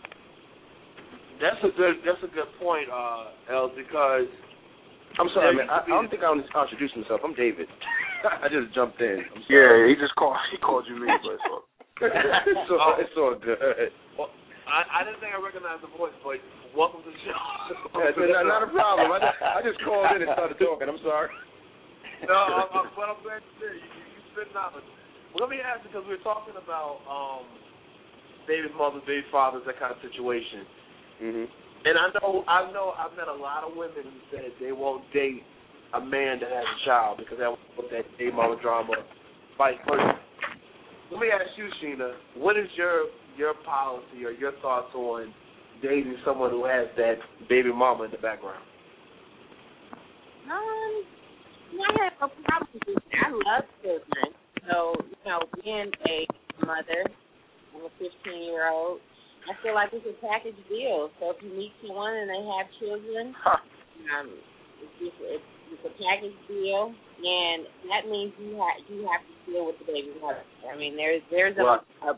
That's 1.42 1.60
a 1.64 1.72
good. 1.76 2.04
That's 2.06 2.22
a 2.24 2.32
good 2.32 2.48
point, 2.62 2.88
uh, 2.92 3.34
El, 3.52 3.74
because 3.76 4.30
I'm 5.20 5.30
sorry, 5.34 5.56
man. 5.56 5.70
I, 5.70 5.84
I 5.84 5.88
don't 5.90 6.10
think 6.10 6.24
I 6.24 6.32
introduced 6.34 6.96
myself. 6.98 7.22
I'm 7.24 7.34
David. 7.34 7.68
I 8.44 8.48
just 8.48 8.74
jumped 8.74 9.02
in. 9.02 9.22
I'm 9.22 9.42
Yeah, 9.50 9.88
he 9.90 9.96
just 10.00 10.16
called. 10.16 10.38
He 10.52 10.58
called 10.58 10.86
you 10.88 10.96
me, 10.96 11.10
but 11.22 11.38
it's 11.38 11.48
all- 11.50 11.68
it's, 12.02 12.72
all, 12.74 12.96
it's 12.98 13.16
all 13.18 13.36
good. 13.38 13.60
Well, 14.18 14.30
I 14.66 14.82
I, 14.82 15.02
I 15.02 15.04
didn't 15.06 15.22
think 15.22 15.30
I 15.36 15.40
recognized 15.40 15.86
the 15.86 15.92
voice, 15.94 16.16
but 16.26 16.42
welcome 16.74 17.06
to 17.06 17.12
the 17.12 17.22
show. 17.22 17.38
Yeah, 18.00 18.10
so 18.18 18.26
not, 18.26 18.50
not 18.50 18.64
a 18.66 18.72
problem. 18.74 19.12
I 19.14 19.20
just, 19.22 19.38
I 19.42 19.60
just 19.62 19.80
called 19.86 20.10
in 20.18 20.26
and 20.26 20.32
started 20.34 20.58
talking. 20.58 20.90
I'm 20.90 20.98
sorry. 21.06 21.30
no, 22.26 22.34
I'm, 22.34 22.70
I'm, 22.74 22.88
but 22.98 23.06
I'm 23.14 23.22
glad 23.22 23.46
you 23.46 23.54
did. 23.62 23.78
You, 23.78 23.86
you, 23.86 24.04
you 24.18 24.20
spit 24.34 24.50
knowledge. 24.58 24.88
Well, 25.34 25.50
let 25.50 25.50
me 25.50 25.58
ask 25.66 25.82
because 25.82 26.06
we 26.06 26.14
were 26.14 26.22
talking 26.24 26.54
about 26.54 27.02
um, 27.10 27.46
baby 28.48 28.70
mothers, 28.78 29.02
baby 29.08 29.26
fathers, 29.32 29.64
that 29.66 29.80
kind 29.80 29.92
of 29.92 29.98
situation. 30.02 30.66
Mhm. 31.22 31.48
And 31.86 31.98
I 31.98 32.08
know, 32.16 32.44
I 32.48 32.72
know, 32.72 32.94
I've 32.98 33.18
met 33.18 33.28
a 33.28 33.34
lot 33.34 33.64
of 33.66 33.76
women 33.76 34.04
who 34.04 34.20
said 34.32 34.54
they 34.60 34.72
won't 34.72 35.04
date 35.12 35.44
a 35.94 36.00
man 36.00 36.40
that 36.40 36.50
has 36.50 36.64
a 36.64 36.86
child 36.86 37.18
because 37.18 37.38
they 37.38 37.44
don't 37.44 37.60
want 37.78 37.92
that 37.92 38.06
baby 38.18 38.32
mama 38.32 38.56
drama, 38.62 38.94
vice 39.58 39.78
versa. 39.88 40.20
Let 41.12 41.20
me 41.20 41.28
ask 41.30 41.58
you, 41.58 41.70
Sheena, 41.82 42.14
what 42.36 42.58
is 42.58 42.68
your 42.76 43.08
your 43.38 43.54
policy 43.66 44.24
or 44.24 44.32
your 44.32 44.54
thoughts 44.62 44.94
on 44.94 45.34
dating 45.82 46.18
someone 46.24 46.52
who 46.52 46.66
has 46.66 46.88
that 46.98 47.18
baby 47.50 47.74
mama 47.74 48.04
in 48.06 48.12
the 48.12 48.18
background? 48.18 48.64
Um, 50.50 51.04
I 51.82 52.04
have 52.04 52.14
no 52.22 52.30
problem 52.46 52.70
with 52.74 52.98
it. 52.98 53.04
I 53.14 53.30
love 53.32 53.66
children. 53.82 54.34
So, 54.68 54.96
you 55.00 55.26
know, 55.28 55.40
being 55.64 55.92
a 56.08 56.18
mother, 56.66 57.04
I'm 57.76 57.86
a 57.86 57.92
15 58.00 58.10
year 58.44 58.70
old, 58.70 59.00
I 59.44 59.54
feel 59.60 59.76
like 59.76 59.92
it's 59.92 60.08
a 60.08 60.16
package 60.24 60.60
deal. 60.72 61.12
So 61.20 61.36
if 61.36 61.44
you 61.44 61.52
meet 61.52 61.76
someone 61.84 62.16
and 62.16 62.32
they 62.32 62.44
have 62.48 62.68
children, 62.80 63.36
um, 64.08 64.28
it's 64.80 64.96
just 65.00 65.20
it's, 65.20 65.50
it's 65.76 65.84
a 65.84 65.94
package 66.00 66.38
deal, 66.48 66.96
and 66.96 67.68
that 67.92 68.08
means 68.08 68.32
you 68.40 68.56
have 68.56 68.80
you 68.88 69.04
have 69.04 69.24
to 69.24 69.36
deal 69.44 69.68
with 69.68 69.80
the 69.84 69.88
baby 69.88 70.16
mother. 70.24 70.44
I 70.64 70.76
mean, 70.80 70.96
there's 70.96 71.24
there's 71.28 71.58
a, 71.60 71.64
Right. 71.64 71.84
a 72.08 72.12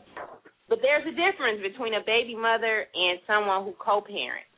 but 0.68 0.78
there's 0.82 1.06
a 1.06 1.14
difference 1.14 1.62
between 1.62 1.94
a 1.94 2.02
baby 2.06 2.34
mother 2.34 2.86
and 2.90 3.18
someone 3.26 3.62
who 3.66 3.74
co-parents. 3.78 4.50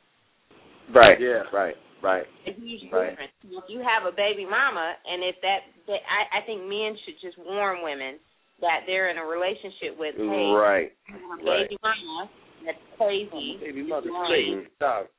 Right. 0.93 1.21
Yeah. 1.21 1.45
Right. 1.53 1.77
Right. 2.01 2.25
a 2.47 2.53
huge 2.53 2.89
Right. 2.89 3.11
difference. 3.11 3.33
If 3.43 3.65
you 3.67 3.81
have 3.83 4.07
a 4.07 4.15
baby 4.15 4.45
mama, 4.45 4.95
and 5.05 5.21
if 5.21 5.35
that, 5.41 5.67
that 5.89 6.01
I, 6.05 6.39
I 6.39 6.45
think 6.45 6.61
men 6.69 6.93
should 7.03 7.17
just 7.19 7.35
warn 7.41 7.81
women 7.81 8.21
that 8.61 8.85
they're 8.85 9.09
in 9.09 9.17
a 9.17 9.25
relationship 9.25 9.97
with, 9.97 10.13
hey, 10.15 10.45
Right. 10.53 10.93
you 11.09 11.17
have 11.17 11.41
a 11.41 11.43
Right. 11.43 11.65
baby 11.65 11.77
mama 11.81 12.29
that's 12.63 12.77
crazy, 12.99 13.57
Baby 13.59 13.83
mother. 13.83 14.11
lying, 14.13 14.67
Stop. 14.77 15.09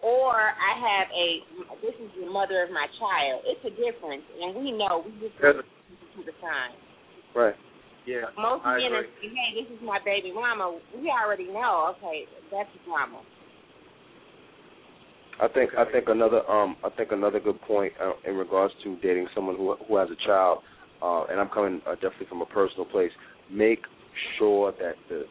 or 0.00 0.32
I 0.32 0.72
have 0.78 1.08
a 1.12 1.26
this 1.82 1.94
is 2.00 2.10
the 2.16 2.30
mother 2.30 2.62
of 2.62 2.70
my 2.70 2.86
child. 2.98 3.42
It's 3.44 3.64
a 3.66 3.74
difference, 3.76 4.24
and 4.40 4.54
we 4.56 4.72
know 4.72 5.04
we 5.04 5.12
just 5.20 5.36
There's 5.40 5.60
to 6.16 6.22
the 6.24 6.32
sign. 6.40 6.72
Right. 7.34 7.56
Yeah, 8.06 8.30
Most 8.38 8.64
I 8.64 8.78
men 8.78 8.94
agree. 8.94 9.02
are 9.02 9.34
hey, 9.34 9.50
this 9.60 9.68
is 9.76 9.82
my 9.82 9.98
baby 10.06 10.30
mama. 10.32 10.78
We 10.94 11.10
already 11.10 11.50
know. 11.50 11.92
Okay, 11.98 12.24
that's 12.54 12.70
his 12.70 12.86
mama. 12.86 13.20
I 15.40 15.48
think 15.48 15.70
I 15.76 15.84
think 15.90 16.08
another 16.08 16.48
um 16.50 16.76
I 16.84 16.88
think 16.90 17.12
another 17.12 17.40
good 17.40 17.60
point 17.62 17.92
uh, 18.00 18.12
in 18.28 18.36
regards 18.36 18.72
to 18.84 18.96
dating 18.96 19.28
someone 19.34 19.56
who 19.56 19.76
who 19.86 19.96
has 19.96 20.08
a 20.10 20.26
child, 20.26 20.58
uh, 21.02 21.24
and 21.24 21.38
I'm 21.38 21.48
coming 21.48 21.82
uh, 21.86 21.94
definitely 21.94 22.26
from 22.28 22.40
a 22.40 22.46
personal 22.46 22.86
place. 22.86 23.10
Make 23.50 23.80
sure 24.38 24.72
that 24.80 24.94
the 25.08 25.24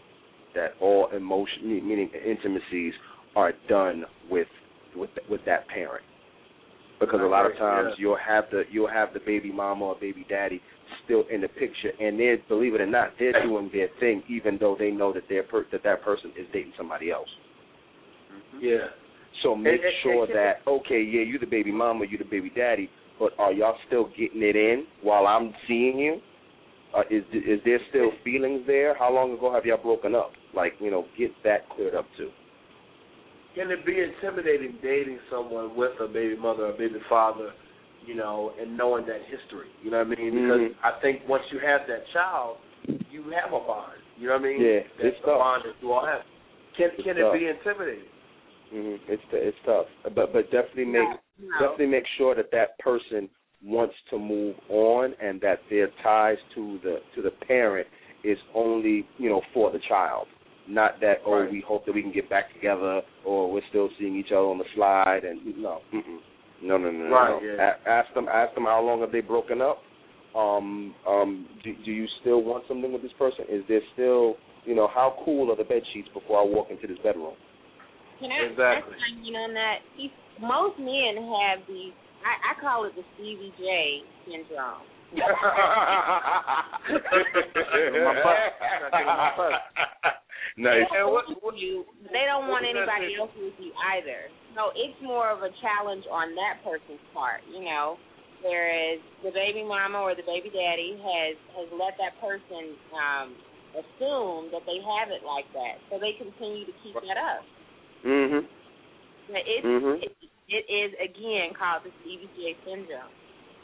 that 0.53 0.71
all 0.79 1.09
emotion 1.15 1.67
meaning 1.67 2.09
intimacies 2.13 2.93
are 3.35 3.53
done 3.67 4.05
with 4.29 4.47
with 4.95 5.09
with 5.29 5.41
that 5.45 5.67
parent, 5.69 6.03
because 6.99 7.19
a 7.21 7.25
lot 7.27 7.45
of 7.45 7.57
times 7.57 7.89
yeah. 7.91 7.95
you'll 7.97 8.17
have 8.17 8.45
the 8.51 8.63
you'll 8.71 8.89
have 8.89 9.11
the 9.13 9.19
baby 9.25 9.51
mama 9.51 9.85
or 9.85 9.95
baby 9.99 10.25
daddy 10.29 10.61
still 11.03 11.23
in 11.31 11.41
the 11.41 11.47
picture, 11.47 11.91
and 11.99 12.19
they're 12.19 12.37
believe 12.47 12.75
it 12.75 12.81
or 12.81 12.85
not 12.85 13.09
they're 13.17 13.43
doing 13.43 13.69
their 13.73 13.89
thing 13.99 14.21
even 14.29 14.57
though 14.59 14.75
they 14.77 14.91
know 14.91 15.11
that 15.11 15.23
they're 15.29 15.43
per- 15.43 15.65
that 15.71 15.83
that 15.83 16.03
person 16.03 16.31
is 16.39 16.45
dating 16.53 16.73
somebody 16.77 17.11
else. 17.11 17.29
Yeah. 18.61 18.87
So 19.43 19.55
make 19.55 19.75
And- 19.75 19.83
and- 19.85 19.93
sure 20.01 20.25
and- 20.25 20.33
that 20.35 20.61
okay, 20.67 21.01
yeah, 21.01 21.21
you 21.21 21.37
the 21.39 21.45
baby 21.45 21.71
mama, 21.71 22.05
you 22.05 22.17
the 22.17 22.23
baby 22.25 22.49
daddy, 22.49 22.89
but 23.19 23.33
are 23.37 23.51
y'all 23.51 23.77
still 23.87 24.05
getting 24.17 24.41
it 24.41 24.55
in 24.55 24.85
while 25.01 25.27
I'm 25.27 25.53
seeing 25.67 25.99
you? 25.99 26.21
Uh, 26.93 27.03
is 27.09 27.23
is 27.33 27.61
there 27.63 27.79
still 27.89 28.11
feelings 28.23 28.65
there? 28.65 28.93
How 28.93 29.11
long 29.11 29.33
ago 29.33 29.51
have 29.51 29.65
y'all 29.65 29.77
broken 29.77 30.15
up? 30.15 30.31
Like 30.53 30.73
you 30.79 30.89
know, 30.89 31.05
get 31.17 31.31
that 31.43 31.67
cleared 31.69 31.95
up 31.95 32.05
too. 32.15 32.31
Can 33.55 33.71
it 33.71 33.85
be 33.85 33.99
intimidating 33.99 34.77
dating 34.81 35.19
someone 35.29 35.75
with 35.75 35.99
a 36.01 36.07
baby 36.07 36.35
mother 36.35 36.65
or 36.67 36.71
baby 36.73 36.99
father, 37.07 37.51
you 38.05 38.15
know, 38.15 38.51
and 38.59 38.77
knowing 38.77 39.05
that 39.07 39.21
history? 39.31 39.67
You 39.81 39.91
know 39.91 39.99
what 40.03 40.07
I 40.17 40.21
mean? 40.21 40.31
Because 40.31 40.61
Mhm. 40.61 40.75
I 40.83 40.91
think 41.01 41.27
once 41.27 41.43
you 41.51 41.59
have 41.59 41.87
that 41.87 42.07
child, 42.11 42.57
you 43.11 43.23
have 43.31 43.53
a 43.53 43.59
bond. 43.59 43.99
You 44.17 44.27
know 44.27 44.33
what 44.33 44.41
I 44.41 44.47
mean? 44.47 44.61
Yeah, 44.61 44.79
That's 44.97 45.15
it's 45.15 45.19
the 45.21 45.27
tough. 45.27 45.39
bond 45.39 45.63
that 45.63 45.75
you 45.81 45.91
all 45.91 46.05
have. 46.05 46.23
Can 46.75 46.91
It's 46.91 47.03
can 47.03 47.15
tough. 47.15 47.33
it 47.35 47.39
be 47.39 47.47
intimidating? 47.47 48.03
Hmm 48.71 48.95
It's 49.07 49.23
it's 49.31 49.57
tough, 49.65 49.85
but 50.15 50.33
but 50.33 50.51
definitely 50.51 50.85
make 50.85 51.09
No. 51.39 51.59
definitely 51.59 51.87
make 51.87 52.05
sure 52.17 52.35
that 52.35 52.49
that 52.51 52.77
person 52.79 53.29
wants 53.63 53.95
to 54.09 54.17
move 54.19 54.55
on 54.69 55.13
and 55.21 55.41
that 55.41 55.59
their 55.69 55.89
ties 56.03 56.37
to 56.55 56.79
the 56.83 56.97
to 57.15 57.21
the 57.21 57.31
parent 57.47 57.87
is 58.23 58.37
only 58.53 59.05
you 59.17 59.29
know 59.29 59.41
for 59.53 59.71
the 59.71 59.79
child 59.87 60.27
not 60.67 60.99
that 61.01 61.17
oh 61.25 61.41
Right. 61.41 61.51
we 61.51 61.61
hope 61.61 61.85
that 61.85 61.93
we 61.93 62.01
can 62.01 62.11
get 62.11 62.29
back 62.29 62.53
together 62.53 63.01
or 63.23 63.51
we're 63.51 63.65
still 63.69 63.89
seeing 63.99 64.15
each 64.15 64.31
other 64.31 64.45
on 64.47 64.57
the 64.57 64.65
slide 64.75 65.23
and 65.23 65.39
no 65.57 65.81
mm-mm. 65.93 66.19
no 66.61 66.77
no 66.77 66.91
no 66.91 67.07
no, 67.09 67.15
Right, 67.15 67.29
no. 67.29 67.47
yeah. 67.47 67.73
A- 67.85 67.89
ask 67.89 68.13
them 68.13 68.27
ask 68.27 68.53
them 68.55 68.65
how 68.65 68.81
long 68.81 69.01
have 69.01 69.11
they 69.11 69.21
broken 69.21 69.61
up 69.61 69.81
um 70.35 70.93
um 71.07 71.47
do, 71.63 71.73
do 71.85 71.91
you 71.91 72.07
still 72.21 72.41
want 72.43 72.63
something 72.67 72.91
with 72.91 73.01
this 73.01 73.13
person 73.17 73.45
is 73.49 73.63
there 73.67 73.81
still 73.93 74.35
you 74.65 74.75
know 74.75 74.87
how 74.87 75.17
cool 75.23 75.51
are 75.51 75.55
the 75.55 75.63
bed 75.63 75.81
sheets 75.93 76.09
before 76.13 76.39
I 76.41 76.45
walk 76.45 76.67
into 76.71 76.87
this 76.87 76.97
bedroom 77.03 77.33
Can 78.19 78.31
I, 78.31 78.39
Exactly. 78.51 78.95
I 78.95 78.97
chime 78.99 79.23
in 79.27 79.35
on 79.35 79.53
that? 79.53 79.79
See, 79.97 80.11
most 80.39 80.79
men 80.79 81.17
have 81.19 81.59
these. 81.67 81.93
I, 82.23 82.33
I 82.51 82.53
call 82.59 82.85
it 82.89 82.95
the 82.95 83.03
Stevie 83.15 83.53
J 83.59 84.01
syndrome. 84.25 84.81
My 85.15 85.21
butt. 88.23 88.39
I 88.59 88.61
think 88.91 89.07
my 89.07 89.31
butt. 89.37 89.51
nice 90.57 90.57
They 90.57 90.81
And 90.97 91.05
don't 91.05 91.13
what- 91.13 91.29
want 91.43 91.57
you. 91.57 91.85
They 92.11 92.25
don't 92.27 92.47
want 92.49 92.65
what 92.65 92.73
does 92.73 92.87
that 92.87 92.97
anybody 93.03 93.15
else 93.19 93.31
with 93.37 93.53
you 93.59 93.71
either. 93.97 94.21
So 94.55 94.71
it's 94.75 94.99
more 95.03 95.29
of 95.29 95.43
a 95.43 95.49
challenge 95.61 96.05
on 96.09 96.33
that 96.39 96.63
person's 96.63 97.01
part, 97.13 97.41
you 97.51 97.61
know. 97.63 97.97
Whereas 98.43 98.99
the 99.23 99.31
baby 99.33 99.63
mama 99.65 99.99
or 100.05 100.13
the 100.13 100.21
baby 100.27 100.49
daddy 100.53 100.97
has 101.01 101.33
has 101.57 101.67
let 101.73 101.97
that 101.97 102.13
person 102.21 102.75
um 102.93 103.33
assume 103.75 104.51
that 104.55 104.63
they 104.63 104.79
have 104.79 105.11
it 105.11 105.19
like 105.27 105.43
that, 105.51 105.75
so 105.91 105.99
they 105.99 106.15
continue 106.15 106.63
to 106.63 106.71
keep 106.83 106.95
that 106.95 107.19
up. 107.19 107.43
Mhm 108.05 108.45
But 109.27 109.41
it's 109.45 109.65
Mhm. 109.65 110.03
it, 110.03 110.11
it 110.47 110.65
is 110.69 110.93
again 111.01 111.53
called 111.57 111.83
the 111.83 111.91
Stevie 112.01 112.29
J 112.37 112.55
syndrome. 112.63 113.09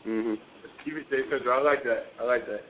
mhm 0.06 0.38
TV 0.86 1.06
syndrome. 1.10 1.48
I 1.48 1.62
like 1.62 1.84
that. 1.84 2.08
I 2.20 2.24
like 2.24 2.46
that. 2.48 2.64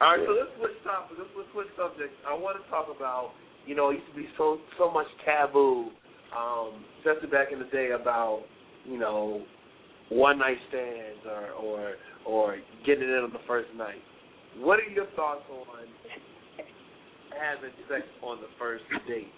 All 0.00 0.16
right, 0.16 0.26
so 0.26 0.32
let's 0.32 0.50
switch 0.58 0.76
topics. 0.84 1.16
Let's, 1.18 1.30
let's 1.36 1.48
switch 1.52 1.68
subjects. 1.76 2.16
I 2.28 2.34
want 2.34 2.62
to 2.62 2.68
talk 2.68 2.88
about, 2.94 3.32
you 3.64 3.74
know, 3.74 3.88
it 3.90 3.94
used 4.02 4.10
to 4.10 4.16
be 4.20 4.28
so 4.36 4.60
so 4.76 4.90
much 4.90 5.06
taboo, 5.24 5.88
um, 6.36 6.84
especially 6.98 7.30
back 7.30 7.52
in 7.52 7.58
the 7.58 7.70
day 7.72 7.92
about, 7.92 8.42
you 8.84 8.98
know, 8.98 9.46
one 10.10 10.38
night 10.38 10.58
stands 10.68 11.24
or 11.24 11.50
or 11.56 11.94
or 12.26 12.58
getting 12.84 13.04
it 13.04 13.16
in 13.16 13.24
on 13.24 13.32
the 13.32 13.44
first 13.46 13.72
night. 13.76 14.02
What 14.58 14.78
are 14.80 14.90
your 14.90 15.06
thoughts 15.16 15.46
on 15.48 15.86
having 17.40 17.72
sex 17.88 18.02
on 18.22 18.40
the 18.42 18.48
first 18.58 18.84
date? 19.08 19.32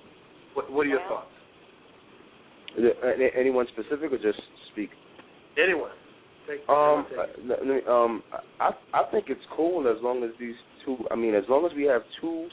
What 0.54 0.72
What 0.72 0.86
are 0.86 0.90
your 0.90 1.06
thoughts? 1.06 1.35
Any- 2.76 3.30
anyone 3.34 3.66
specific 3.68 4.12
or 4.12 4.18
just 4.18 4.40
speak 4.72 4.90
Anyone? 5.56 5.90
Um, 6.68 7.06
uh, 7.16 7.22
it. 7.22 7.46
let 7.46 7.66
me- 7.66 7.82
um, 7.88 8.22
I 8.60 8.72
I 8.94 9.02
think 9.10 9.26
it's 9.28 9.44
cool 9.56 9.88
as 9.88 10.00
long 10.02 10.22
as 10.22 10.30
these 10.38 10.54
two. 10.84 10.96
I 11.10 11.16
mean, 11.16 11.34
as 11.34 11.44
long 11.48 11.66
as 11.66 11.72
we 11.74 11.84
have 11.84 12.02
two 12.20 12.48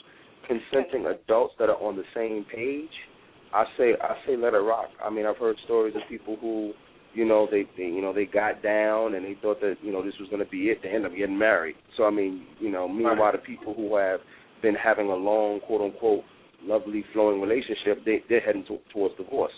consenting 0.47 1.05
adults 1.05 1.53
that 1.59 1.69
are 1.69 1.81
on 1.81 1.95
the 1.95 2.03
same 2.13 2.45
page. 2.45 2.91
I 3.53 3.65
say 3.77 3.93
I 4.01 4.15
say 4.25 4.35
let 4.35 4.53
it 4.53 4.57
rock. 4.57 4.89
I 5.03 5.09
mean, 5.09 5.25
I've 5.25 5.37
heard 5.37 5.55
stories 5.65 5.95
of 5.95 6.01
people 6.09 6.37
who, 6.41 6.73
you 7.13 7.25
know, 7.25 7.47
they, 7.49 7.65
they 7.77 7.83
you 7.83 8.01
know 8.01 8.13
they 8.13 8.25
got 8.25 8.63
down 8.63 9.15
and 9.15 9.25
they 9.25 9.37
thought 9.41 9.61
that 9.61 9.75
you 9.81 9.91
know 9.91 10.03
this 10.03 10.15
was 10.19 10.29
going 10.29 10.43
to 10.43 10.49
be 10.49 10.69
it. 10.69 10.79
They 10.81 10.89
end 10.89 11.05
up 11.05 11.11
getting 11.15 11.37
married. 11.37 11.75
So 11.97 12.05
I 12.05 12.09
mean, 12.09 12.45
you 12.59 12.71
know, 12.71 12.87
meanwhile 12.87 13.31
the 13.31 13.37
people 13.37 13.73
who 13.73 13.95
have 13.95 14.19
been 14.61 14.75
having 14.75 15.07
a 15.07 15.15
long 15.15 15.59
quote 15.61 15.81
unquote 15.81 16.23
lovely 16.63 17.03
flowing 17.13 17.41
relationship, 17.41 18.03
they 18.05 18.23
they're 18.27 18.41
heading 18.41 18.65
to, 18.67 18.77
towards 18.91 19.15
divorce. 19.17 19.53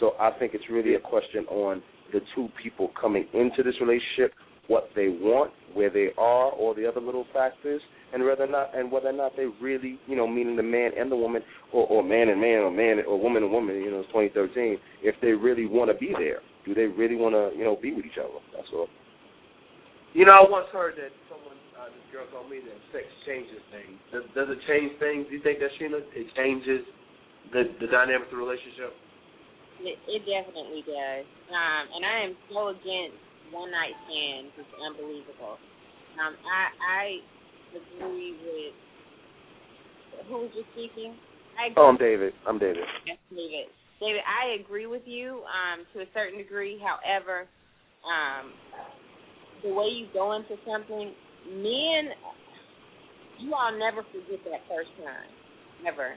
So 0.00 0.12
I 0.18 0.30
think 0.38 0.54
it's 0.54 0.64
really 0.70 0.94
a 0.94 1.00
question 1.00 1.44
on 1.46 1.82
the 2.12 2.20
two 2.34 2.48
people 2.62 2.90
coming 3.00 3.26
into 3.34 3.62
this 3.62 3.74
relationship, 3.80 4.32
what 4.66 4.88
they 4.96 5.08
want, 5.08 5.52
where 5.74 5.90
they 5.90 6.08
are, 6.16 6.50
all 6.50 6.74
the 6.74 6.88
other 6.88 7.00
little 7.00 7.26
factors, 7.32 7.80
and 8.12 8.24
whether 8.24 8.44
or 8.44 8.50
not 8.50 8.74
and 8.74 8.90
whether 8.90 9.08
or 9.08 9.12
not 9.12 9.32
they 9.36 9.46
really, 9.60 10.00
you 10.06 10.16
know, 10.16 10.26
meaning 10.26 10.56
the 10.56 10.62
man 10.62 10.90
and 10.98 11.12
the 11.12 11.16
woman, 11.16 11.42
or, 11.72 11.86
or 11.86 12.02
man 12.02 12.28
and 12.28 12.40
man, 12.40 12.66
or 12.66 12.70
man 12.70 12.98
or 13.06 13.20
woman 13.20 13.44
and 13.44 13.52
woman, 13.52 13.76
you 13.76 13.90
know, 13.90 14.00
it's 14.00 14.08
2013. 14.08 14.78
If 15.02 15.14
they 15.22 15.32
really 15.32 15.66
want 15.66 15.90
to 15.92 15.96
be 15.96 16.12
there, 16.18 16.40
do 16.64 16.74
they 16.74 16.86
really 16.90 17.14
want 17.14 17.34
to, 17.34 17.56
you 17.56 17.62
know, 17.62 17.76
be 17.76 17.92
with 17.92 18.06
each 18.06 18.18
other? 18.18 18.40
That's 18.56 18.66
all. 18.72 18.88
You 20.14 20.26
know, 20.26 20.34
I 20.34 20.42
once 20.42 20.66
heard 20.74 20.98
that 20.98 21.14
someone, 21.30 21.54
uh, 21.78 21.86
this 21.86 22.02
girl 22.10 22.26
told 22.34 22.50
me 22.50 22.58
that 22.58 22.78
sex 22.90 23.06
changes 23.22 23.62
things. 23.70 23.94
Does, 24.10 24.26
does 24.34 24.50
it 24.50 24.58
change 24.66 24.98
things? 24.98 25.30
Do 25.30 25.38
you 25.38 25.42
think 25.46 25.62
that, 25.62 25.70
Sheena? 25.78 26.02
It 26.02 26.26
changes 26.34 26.82
the 27.54 27.70
the 27.78 27.86
dynamics 27.86 28.30
of 28.34 28.38
the 28.38 28.42
relationship? 28.42 28.90
It, 29.80 29.96
it 30.08 30.22
definitely 30.28 30.84
does. 30.84 31.24
Um, 31.48 31.84
and 31.96 32.02
I 32.04 32.16
am 32.28 32.34
so 32.52 32.68
against 32.68 33.16
one 33.50 33.72
night 33.72 33.96
stands. 34.06 34.52
It's 34.60 34.74
unbelievable. 34.76 35.56
Um, 36.20 36.36
I 36.44 36.62
I 36.84 37.04
agree 37.72 38.36
with 38.44 38.74
who 40.28 40.46
was 40.46 40.50
just 40.52 40.68
speaking. 40.74 41.14
I 41.58 41.72
agree 41.72 41.82
Oh, 41.82 41.88
I'm 41.88 41.96
David. 41.96 42.32
I'm 42.46 42.58
David. 42.58 42.84
Yes, 43.06 43.18
David. 43.30 43.72
David, 44.00 44.22
I 44.24 44.60
agree 44.60 44.86
with 44.86 45.02
you 45.04 45.44
um, 45.44 45.84
to 45.92 46.00
a 46.00 46.08
certain 46.14 46.38
degree. 46.38 46.80
However, 46.80 47.46
um, 48.04 48.52
the 49.62 49.72
way 49.72 49.86
you 49.92 50.06
go 50.12 50.32
into 50.32 50.56
something, 50.64 51.12
men, 51.52 52.02
you 53.38 53.52
all 53.52 53.72
never 53.76 54.02
forget 54.08 54.40
that 54.44 54.64
first 54.68 54.90
time. 55.04 55.28
Never. 55.84 56.16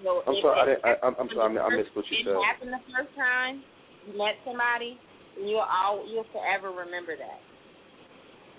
So 0.00 0.24
I'm 0.26 0.36
sorry. 0.40 0.56
I, 0.56 0.64
didn't, 0.66 0.84
I, 0.84 0.92
I'm, 1.04 1.14
I'm 1.20 1.30
sorry. 1.34 1.58
I 1.58 1.68
missed 1.76 1.94
what 1.94 2.08
you 2.08 2.24
said. 2.24 2.32
it 2.32 2.40
said. 2.40 2.48
happened 2.48 2.72
the 2.72 2.84
first 2.90 3.12
time 3.14 3.62
you 4.08 4.18
met 4.18 4.40
somebody, 4.44 4.98
and 5.38 5.48
you'll 5.48 5.62
all 5.62 6.06
you'll 6.08 6.28
forever 6.32 6.72
remember 6.72 7.14
that. 7.16 7.40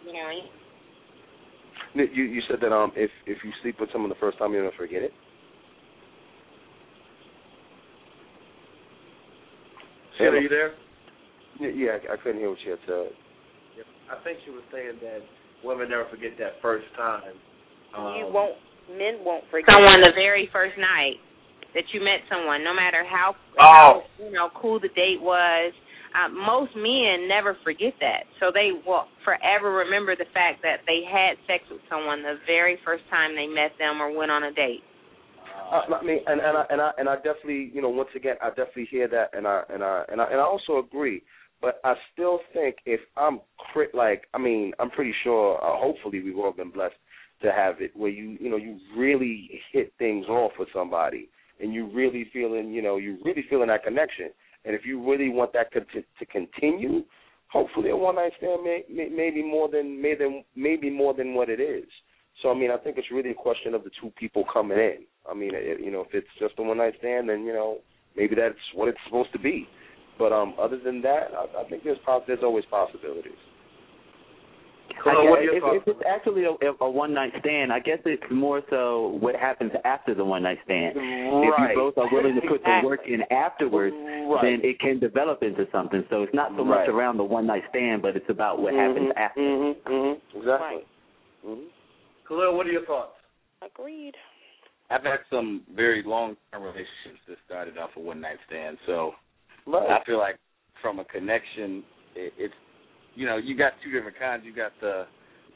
You 0.06 0.14
know, 0.14 0.30
You 1.96 2.24
you 2.24 2.42
said 2.50 2.60
that 2.62 2.72
um 2.72 2.92
if 2.96 3.12
if 3.26 3.38
you 3.44 3.52
sleep 3.62 3.80
with 3.80 3.90
someone 3.92 4.10
the 4.10 4.20
first 4.20 4.38
time 4.38 4.54
you're 4.54 4.64
gonna 4.64 4.78
forget 4.78 5.04
it. 5.04 5.14
Sid, 10.18 10.28
are 10.28 10.42
you 10.42 10.50
there? 10.50 10.74
Yeah, 11.60 11.70
yeah, 11.74 11.98
I, 12.10 12.14
I 12.14 12.18
couldn't 12.18 12.40
hear 12.40 12.50
what 12.50 12.60
you 12.66 12.72
had 12.72 12.80
said. 12.86 13.10
Yep. 13.78 13.86
I 14.12 14.24
think 14.24 14.40
she 14.46 14.52
was 14.52 14.64
saying 14.72 14.98
that 15.02 15.22
women 15.64 15.90
never 15.90 16.06
forget 16.10 16.32
that 16.40 16.62
first 16.62 16.86
time. 16.96 17.34
Um, 17.98 18.16
you 18.18 18.28
won't. 18.30 18.58
Men 18.90 19.24
won't 19.24 19.44
forget. 19.50 19.70
someone 19.72 20.02
the 20.02 20.12
very 20.16 20.50
first 20.52 20.78
night 20.78 21.18
that 21.74 21.84
you 21.94 22.00
met 22.02 22.22
someone, 22.30 22.64
no 22.64 22.74
matter 22.74 23.04
how, 23.04 23.36
Oh. 23.58 23.64
how 23.64 24.04
you 24.20 24.32
know 24.32 24.50
cool 24.56 24.80
the 24.80 24.90
date 24.90 25.22
was. 25.22 25.74
Uh, 26.14 26.30
most 26.30 26.76
men 26.76 27.28
never 27.28 27.58
forget 27.64 27.94
that, 28.00 28.26
so 28.40 28.52
they 28.54 28.70
will 28.86 29.08
forever 29.26 29.72
remember 29.72 30.16
the 30.16 30.30
fact 30.32 30.62
that 30.62 30.82
they 30.86 31.02
had 31.10 31.34
sex 31.48 31.64
with 31.72 31.82
someone 31.90 32.22
the 32.22 32.38
very 32.46 32.78
first 32.86 33.02
time 33.10 33.36
they 33.36 33.48
met 33.48 33.74
them 33.80 34.00
or 34.00 34.12
went 34.16 34.30
on 34.30 34.44
a 34.44 34.52
date. 34.54 34.84
Uh, 35.72 35.82
I 35.90 36.04
mean, 36.04 36.20
and 36.28 36.40
and 36.40 36.56
I 36.58 36.66
and 36.70 36.82
I 36.82 36.92
and 37.00 37.10
I 37.10 37.16
definitely, 37.16 37.72
you 37.74 37.82
know, 37.82 37.90
once 37.90 38.10
again, 38.16 38.36
I 38.44 38.50
definitely 38.50 38.86
hear 38.92 39.08
that, 39.08 39.34
and 39.34 39.48
I 39.48 39.64
and 39.74 39.84
I 39.84 40.04
and 40.12 40.22
I 40.22 40.26
and 40.26 40.40
I 40.40 40.44
also 40.44 40.78
agree. 40.78 41.24
But 41.62 41.80
I 41.84 41.96
still 42.12 42.42
think 42.54 42.76
if 42.86 43.00
I'm 43.16 43.40
crit, 43.72 43.96
like, 43.96 44.24
I 44.34 44.38
mean, 44.38 44.74
I'm 44.80 44.92
pretty 44.92 45.14
sure. 45.24 45.58
Uh, 45.64 45.80
hopefully, 45.80 46.22
we've 46.22 46.38
all 46.38 46.52
been 46.52 46.70
blessed 46.72 46.94
to 47.44 47.52
have 47.52 47.82
it 47.82 47.92
where 47.96 48.10
you, 48.10 48.38
you 48.40 48.50
know, 48.50 48.58
you 48.58 48.80
really 48.98 49.62
hit 49.72 49.94
things 50.00 50.26
off 50.28 50.54
with 50.58 50.70
somebody, 50.74 51.30
and 51.60 51.74
you 51.74 51.90
really 51.94 52.28
feeling, 52.34 52.72
you 52.72 52.82
know, 52.82 52.98
you 52.98 53.18
really 53.24 53.46
feeling 53.50 53.68
that 53.68 53.84
connection. 53.84 54.30
And 54.66 54.74
if 54.74 54.86
you 54.86 55.08
really 55.08 55.30
want 55.30 55.54
that 55.54 55.72
to, 55.74 55.82
to 55.82 56.26
continue, 56.26 57.04
hopefully 57.52 57.92
a 57.92 57.96
one 57.96 58.16
night 58.16 58.32
stand 58.38 58.64
may, 58.64 58.84
may 58.90 59.10
maybe 59.10 59.44
more 59.44 59.70
than 59.70 60.02
maybe 60.02 60.46
maybe 60.56 60.90
more 60.90 61.14
than 61.14 61.36
what 61.36 61.50
it 61.50 61.60
is. 61.60 61.86
So 62.42 62.50
I 62.50 62.56
mean, 62.56 62.72
I 62.72 62.78
think 62.78 62.98
it's 62.98 63.12
really 63.12 63.32
a 63.32 63.36
question 63.36 63.74
of 63.74 63.84
the 63.84 63.92
two 64.02 64.12
people 64.18 64.44
coming 64.52 64.78
in. 64.78 65.06
I 65.30 65.34
mean, 65.34 65.52
it, 65.54 65.80
you 65.80 65.92
know, 65.92 66.02
if 66.02 66.14
it's 66.14 66.28
just 66.40 66.56
a 66.58 66.64
one 66.64 66.78
night 66.78 66.96
stand, 67.00 67.30
then 67.30 67.46
you 67.46 67.54
know 67.54 67.80
maybe 68.18 68.36
that's 68.36 68.56
what 68.74 68.88
it's 68.88 68.98
supposed 69.06 69.32
to 69.34 69.40
be. 69.40 69.68
But 70.18 70.32
um, 70.32 70.56
other 70.60 70.80
than 70.84 71.02
that, 71.02 71.30
I, 71.36 71.64
I 71.64 71.70
think 71.70 71.84
there's 71.84 71.98
there's 72.28 72.44
always 72.44 72.66
possibilities. 72.66 73.34
Hello, 75.04 75.30
what 75.30 75.40
are 75.40 75.44
your 75.44 75.58
if, 75.58 75.64
thoughts? 75.64 75.84
if 75.86 75.96
it's 75.96 76.06
actually 76.08 76.44
a, 76.46 76.84
a 76.84 76.90
one 76.90 77.14
night 77.14 77.34
stand, 77.40 77.74
I 77.74 77.80
guess 77.80 78.00
it's 78.06 78.24
more 78.32 78.62
so 78.70 79.18
what 79.20 79.36
happens 79.36 79.72
after 79.86 80.14
the 80.14 80.24
one 80.24 80.44
night 80.44 80.60
stand. 80.66 80.96
If 80.96 81.54
you 81.58 81.68
both 81.76 81.98
are 81.98 82.12
willing 82.12 82.36
to 82.36 82.42
put 82.48 82.64
the 82.64 82.82
work 82.84 83.02
in 83.08 83.22
afterwards, 83.32 83.96
Right. 84.24 84.60
then 84.62 84.70
it 84.70 84.80
can 84.80 85.00
develop 85.00 85.44
into 85.44 85.68
something. 85.72 86.04
So 86.10 86.24
it's 86.24 86.34
not 86.34 86.52
so 86.56 86.64
much 86.64 86.88
around 86.88 87.18
the 87.18 87.24
one 87.24 87.46
night 87.48 87.64
stand, 87.70 88.02
but 88.02 88.16
it's 88.16 88.30
about 88.30 88.60
what 88.60 88.74
happens 88.74 89.12
Mhm, 89.12 89.18
after. 89.18 89.42
mhm, 89.42 89.76
mhm, 89.84 90.22
exactly. 90.36 90.86
Mhm. 91.46 91.68
Khalil, 92.26 92.56
what 92.56 92.68
are 92.68 92.72
your 92.72 92.86
thoughts? 92.86 93.20
Agreed. 93.62 94.16
I've 94.90 95.04
had 95.04 95.20
some 95.30 95.66
very 95.72 96.04
long 96.04 96.38
term 96.52 96.64
relationships 96.64 97.20
that 97.28 97.38
started 97.46 97.78
off 97.78 97.96
a 97.96 98.00
one 98.00 98.22
night 98.22 98.40
stand. 98.48 98.78
So 98.86 99.16
Right. 99.66 99.90
I 99.90 100.04
feel 100.04 100.18
like 100.20 100.38
from 100.82 101.00
a 101.00 101.06
connection, 101.06 101.84
it, 102.16 102.34
it's 102.38 102.54
you 103.16 103.26
know 103.26 103.38
you 103.38 103.56
got 103.58 103.74
two 103.84 103.92
different 103.92 104.18
kinds. 104.20 104.44
You 104.46 104.54
got 104.56 104.72
the 104.82 105.06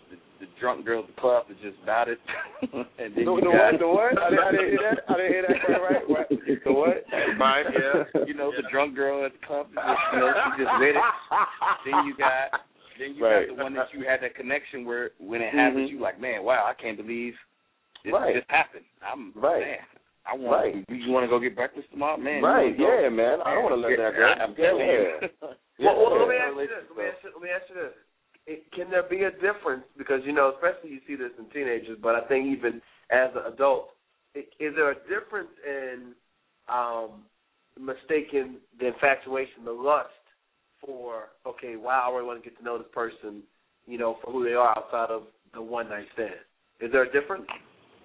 the, 0.10 0.16
the 0.40 0.48
drunk 0.60 0.86
girl 0.86 1.02
at 1.02 1.08
the 1.14 1.20
club 1.20 1.46
that 1.50 1.60
just 1.62 1.76
about 1.84 2.08
it, 2.08 2.18
and 2.62 3.12
then 3.16 3.26
The, 3.26 3.32
you 3.36 3.42
the 3.42 3.52
got 3.52 3.74
what? 3.74 3.80
The 3.80 3.88
what? 3.88 4.14
I, 4.22 4.30
didn't- 4.30 4.46
I 4.48 4.52
didn't 4.52 4.70
hear 4.72 4.84
that. 4.88 5.00
I 5.10 5.14
didn't 5.18 5.32
hear 5.34 5.46
that 5.48 5.58
quite 5.66 5.82
right. 5.84 6.06
What? 6.10 6.28
The 6.30 6.72
what? 6.72 6.98
Mine, 7.38 7.66
yeah. 7.74 8.24
you 8.26 8.34
know 8.34 8.52
the 8.56 8.64
drunk 8.72 8.96
girl 8.96 9.26
at 9.26 9.34
the 9.34 9.44
club 9.46 9.68
that 9.76 9.84
just 9.84 10.00
you 10.14 10.20
know 10.20 10.32
she 10.56 10.64
just 10.64 10.74
with 10.80 10.96
it. 10.96 11.04
Then 11.86 11.96
you 12.08 12.14
got 12.18 12.64
then 13.00 13.14
you 13.16 13.24
Right. 13.26 13.48
got 13.48 13.58
the 13.58 13.64
one 13.64 13.74
that 13.76 13.88
you 13.94 14.06
had 14.08 14.22
that 14.24 14.34
connection 14.36 14.86
where 14.86 15.12
when 15.20 15.42
it 15.42 15.54
happens 15.54 15.90
Mhm. 15.90 15.92
you 15.92 16.00
like 16.00 16.20
man 16.22 16.44
wow 16.44 16.66
I 16.66 16.74
can't 16.74 16.98
believe 16.98 17.34
this 18.04 18.14
Right. 18.14 18.36
just 18.36 18.50
happened. 18.50 18.86
I'm 19.06 19.34
Right. 19.36 19.62
man. 19.62 19.78
I 20.26 20.36
want. 20.36 20.76
Right. 20.76 20.86
You 20.90 21.12
want 21.12 21.24
to 21.24 21.30
go 21.30 21.40
get 21.40 21.56
breakfast 21.56 21.88
tomorrow, 21.92 22.18
man? 22.18 22.44
Right, 22.44 22.76
wanna 22.76 22.78
go- 22.78 23.00
yeah, 23.04 23.10
man. 23.10 23.40
I 23.46 23.54
don't 23.56 23.64
wanna 23.64 23.76
let 23.78 23.96
that 23.98 24.14
go. 24.16 24.24
I- 24.24 24.44
I'm 24.44 24.56
telling 24.56 25.30
Yeah. 25.78 25.94
Well, 25.94 26.10
well, 26.12 26.20
let 26.20 26.30
me 26.30 26.36
ask 26.36 26.56
you 26.56 26.68
this. 26.68 26.86
Let 26.90 26.98
me 26.98 27.06
ask 27.10 27.24
you, 27.24 27.30
let 27.34 27.44
me 27.44 27.50
ask 27.50 27.66
you 27.70 27.76
this. 27.76 27.96
It, 28.48 28.72
can 28.72 28.90
there 28.90 29.04
be 29.04 29.24
a 29.24 29.32
difference? 29.32 29.84
Because 29.98 30.22
you 30.26 30.32
know, 30.34 30.54
especially 30.56 30.92
you 30.92 31.02
see 31.08 31.16
this 31.16 31.32
in 31.38 31.46
teenagers, 31.50 31.98
but 32.02 32.16
I 32.16 32.22
think 32.28 32.48
even 32.48 32.82
as 33.12 33.30
an 33.36 33.54
adult, 33.54 33.90
i- 34.36 34.48
is 34.60 34.74
there 34.76 34.92
a 34.92 35.00
difference 35.08 35.52
in 35.66 36.14
um, 36.70 37.24
mistaking 37.80 38.58
the 38.80 38.88
infatuation, 38.88 39.66
the 39.66 39.72
lust 39.72 40.10
for 40.86 41.30
okay, 41.46 41.76
wow, 41.76 42.10
I 42.10 42.16
really 42.16 42.28
want 42.28 42.44
to 42.44 42.50
get 42.50 42.58
to 42.60 42.64
know 42.64 42.78
this 42.78 42.88
person, 42.94 43.44
you 43.86 43.98
know, 43.98 44.18
for 44.24 44.32
who 44.32 44.44
they 44.44 44.54
are 44.54 44.78
outside 44.78 45.10
of 45.10 45.24
the 45.54 45.62
one 45.62 45.90
night 45.90 46.06
stand? 46.14 46.34
Is 46.80 46.92
there 46.92 47.04
a 47.04 47.12
difference? 47.12 47.46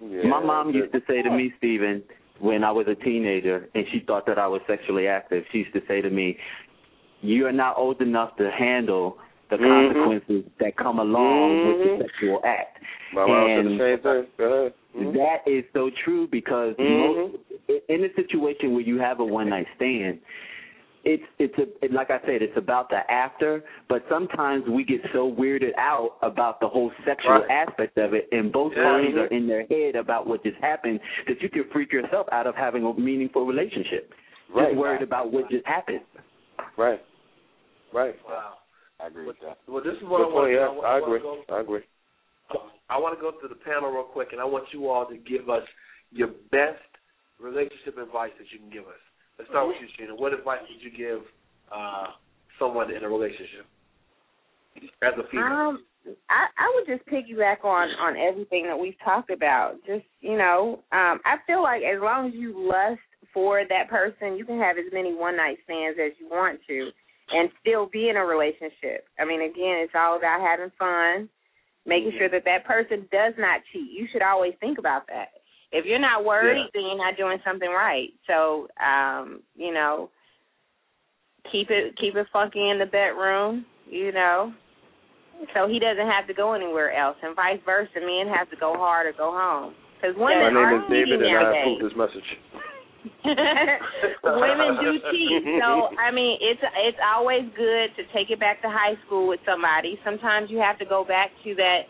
Yeah. 0.01 0.23
My 0.27 0.43
mom 0.43 0.71
used 0.71 0.91
to 0.93 0.99
say 1.07 1.21
to 1.21 1.29
me, 1.29 1.53
Steven, 1.57 2.03
when 2.39 2.63
I 2.63 2.71
was 2.71 2.87
a 2.87 2.95
teenager, 2.95 3.69
and 3.75 3.85
she 3.91 3.99
thought 4.05 4.25
that 4.25 4.39
I 4.39 4.47
was 4.47 4.61
sexually 4.67 5.07
active, 5.07 5.43
she 5.51 5.59
used 5.59 5.73
to 5.73 5.81
say 5.87 6.01
to 6.01 6.09
me, 6.09 6.37
"You 7.23 7.47
are 7.47 7.51
not 7.51 7.77
old 7.77 8.01
enough 8.01 8.35
to 8.37 8.51
handle 8.51 9.17
the 9.49 9.57
Mhm. 9.57 9.93
consequences 9.93 10.51
that 10.59 10.75
come 10.75 10.99
along 10.99 11.67
with 11.67 11.77
Mhm. 11.77 11.97
the 11.97 12.03
sexual 12.03 12.41
act." 12.43 12.79
My 13.13 13.23
and 13.23 13.67
the 13.67 13.77
same 13.77 13.99
thing. 13.99 14.27
Go 14.37 14.53
ahead. 14.53 14.73
Mhm. 14.95 15.13
that 15.13 15.47
is 15.47 15.65
so 15.73 15.89
true 15.89 16.27
because 16.27 16.75
Mhm. 16.75 16.97
most, 16.99 17.35
in 17.89 18.03
a 18.03 18.13
situation 18.13 18.73
where 18.73 18.81
you 18.83 18.99
have 18.99 19.19
a 19.19 19.25
one 19.25 19.49
night 19.49 19.67
stand, 19.75 20.19
it's 21.03 21.23
it's 21.39 21.57
a 21.57 21.67
it, 21.83 21.91
like 21.91 22.09
I 22.11 22.19
said, 22.25 22.41
it's 22.41 22.55
about 22.57 22.89
the 22.89 23.09
after. 23.11 23.63
But 23.87 24.07
sometimes 24.07 24.67
we 24.67 24.83
get 24.83 25.01
so 25.11 25.29
weirded 25.31 25.73
out 25.77 26.15
about 26.21 26.59
the 26.59 26.67
whole 26.67 26.91
sexual 27.05 27.33
Right. 27.33 27.49
aspect 27.49 27.97
of 27.97 28.13
it, 28.13 28.27
and 28.31 28.51
both 28.51 28.75
Yeah. 28.75 28.83
parties 28.83 29.15
are 29.17 29.25
in 29.25 29.47
their 29.47 29.65
head 29.65 29.95
about 29.95 30.27
what 30.27 30.43
just 30.43 30.57
happened 30.57 30.99
that 31.27 31.41
you 31.41 31.49
can 31.49 31.65
freak 31.65 31.91
yourself 31.91 32.27
out 32.31 32.47
of 32.47 32.55
having 32.55 32.85
a 32.85 32.93
meaningful 32.93 33.45
relationship. 33.45 34.13
Right. 34.49 34.67
Just 34.67 34.77
worried 34.77 35.01
about 35.01 35.31
what 35.31 35.49
just 35.49 35.65
happened. 35.65 36.01
Right. 36.77 37.01
Right. 37.93 38.15
Wow. 38.27 38.53
I 38.99 39.07
agree 39.07 39.25
with 39.25 39.37
that. 39.45 39.57
Well, 39.67 39.83
this 39.83 39.93
is 39.95 40.03
what 40.03 40.19
Good 40.19 40.31
I 40.31 40.33
want 40.33 40.45
point, 40.45 40.53
to 40.53 40.59
yeah, 40.59 40.73
do. 40.73 40.81
I 40.81 40.97
agree. 40.97 41.19
go- 41.19 41.43
I 41.49 41.61
agree. 41.61 41.83
I 42.89 42.97
want 42.99 43.17
to 43.17 43.21
go 43.21 43.31
to 43.31 43.47
the 43.47 43.59
panel 43.63 43.89
real 43.89 44.03
quick, 44.03 44.29
and 44.31 44.41
I 44.41 44.45
want 44.45 44.65
you 44.71 44.89
all 44.89 45.07
to 45.07 45.17
give 45.17 45.49
us 45.49 45.63
your 46.11 46.29
best 46.51 46.83
relationship 47.39 47.97
advice 47.97 48.31
that 48.37 48.45
you 48.51 48.59
can 48.59 48.69
give 48.69 48.85
us. 48.85 49.01
Let's 49.37 49.49
start 49.49 49.67
with 49.67 49.77
you, 49.81 49.87
Sheena. 49.97 50.17
What 50.17 50.33
advice 50.33 50.61
would 50.69 50.81
you 50.83 50.93
give 50.95 51.25
uh, 51.73 52.13
someone 52.59 52.93
in 52.93 53.03
a 53.03 53.09
relationship 53.09 53.65
as 55.01 55.13
a 55.17 55.25
female? 55.31 55.73
Um, 55.73 55.85
I, 56.29 56.45
I 56.59 56.67
would 56.75 56.85
just 56.85 57.07
piggyback 57.09 57.63
on 57.63 57.89
on 57.97 58.15
everything 58.17 58.67
that 58.67 58.77
we've 58.77 58.99
talked 59.03 59.31
about. 59.31 59.75
Just 59.87 60.05
you 60.21 60.37
know, 60.37 60.83
um, 60.91 61.19
I 61.25 61.37
feel 61.47 61.63
like 61.63 61.81
as 61.81 61.99
long 62.01 62.27
as 62.27 62.33
you 62.35 62.53
lust 62.55 63.01
for 63.33 63.63
that 63.67 63.89
person, 63.89 64.37
you 64.37 64.45
can 64.45 64.59
have 64.59 64.77
as 64.77 64.91
many 64.93 65.15
one 65.15 65.35
night 65.35 65.57
stands 65.63 65.97
as 65.97 66.11
you 66.19 66.29
want 66.29 66.59
to, 66.67 66.91
and 67.31 67.49
still 67.61 67.87
be 67.87 68.09
in 68.09 68.17
a 68.17 68.25
relationship. 68.25 69.05
I 69.19 69.25
mean, 69.25 69.41
again, 69.41 69.79
it's 69.83 69.93
all 69.95 70.17
about 70.17 70.41
having 70.41 70.71
fun, 70.77 71.29
making 71.85 72.13
sure 72.17 72.29
that 72.29 72.43
that 72.45 72.65
person 72.65 73.07
does 73.11 73.33
not 73.37 73.61
cheat. 73.71 73.91
You 73.91 74.07
should 74.11 74.21
always 74.21 74.53
think 74.59 74.77
about 74.77 75.07
that. 75.07 75.29
If 75.71 75.85
you're 75.85 75.99
not 75.99 76.23
worried, 76.23 76.59
Yeah. 76.59 76.69
then 76.73 76.83
you're 76.83 76.97
not 76.97 77.17
doing 77.17 77.39
something 77.43 77.69
right. 77.69 78.13
So, 78.27 78.67
um, 78.79 79.41
you 79.55 79.73
know, 79.73 80.09
keep 81.51 81.69
it 81.71 81.95
keep 81.97 82.15
it 82.15 82.27
funky 82.31 82.69
in 82.69 82.77
the 82.79 82.85
bedroom. 82.85 83.65
You 83.89 84.11
know, 84.11 84.53
so 85.53 85.67
he 85.67 85.79
doesn't 85.79 86.07
have 86.07 86.27
to 86.27 86.33
go 86.33 86.53
anywhere 86.53 86.93
else, 86.93 87.17
and 87.21 87.35
vice 87.35 87.59
versa. 87.65 87.99
Men 87.99 88.27
have 88.33 88.49
to 88.51 88.55
go 88.55 88.75
hard 88.75 89.07
or 89.07 89.13
go 89.13 89.31
home. 89.31 89.73
Because 89.99 90.15
My 90.17 90.35
women 90.35 90.53
name 90.53 90.63
are 90.63 90.75
is 90.83 90.89
David, 90.89 91.21
and 91.21 91.37
I 91.37 91.43
nowadays. 91.43 91.61
approve 91.63 91.89
this 91.89 91.97
message. 91.97 92.29
women 94.23 94.69
do 94.79 94.91
cheat. 95.11 95.43
So 95.59 95.91
I 95.99 96.11
mean, 96.11 96.37
it's 96.39 96.61
it's 96.87 96.97
always 97.03 97.43
good 97.55 97.91
to 97.99 98.03
take 98.15 98.29
it 98.31 98.39
back 98.39 98.61
to 98.63 98.69
high 98.69 98.95
school 99.05 99.27
with 99.27 99.39
somebody. 99.45 99.99
Sometimes 100.03 100.49
you 100.49 100.59
have 100.59 100.79
to 100.79 100.85
go 100.85 101.03
back 101.03 101.31
to 101.43 101.55
that 101.55 101.83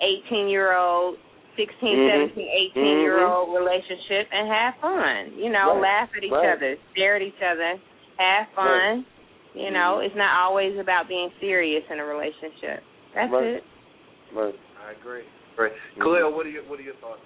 eighteen 0.00 0.48
year 0.48 0.76
old 0.76 1.16
16, 1.56 1.74
Mhm. 1.74 2.30
17, 2.38 2.48
18 2.70 3.00
year 3.02 3.26
old 3.26 3.50
relationship 3.52 4.28
and 4.30 4.46
have 4.46 4.76
fun. 4.80 5.32
You 5.34 5.50
know, 5.50 5.74
Right. 5.74 6.06
laugh 6.06 6.08
at 6.14 6.22
each 6.22 6.30
Right. 6.30 6.54
other, 6.54 6.78
stare 6.92 7.16
at 7.16 7.22
each 7.22 7.42
other, 7.42 7.80
have 8.18 8.46
fun. 8.54 9.04
You 9.54 9.72
know, 9.72 9.98
it's 9.98 10.14
not 10.14 10.38
always 10.38 10.78
about 10.78 11.08
being 11.08 11.32
serious 11.40 11.82
in 11.90 11.98
a 11.98 12.04
relationship. 12.04 12.84
That's 13.12 13.32
Right. 13.32 13.58
it. 13.58 13.64
Right. 14.30 14.54
I 14.86 14.92
agree. 14.92 15.24
Great. 15.56 15.72
Khalil, 15.98 16.30
what 16.30 16.46
are 16.46 16.50
your 16.50 16.62
what 16.64 16.78
are 16.78 16.82
your 16.82 16.94
thoughts? 16.94 17.24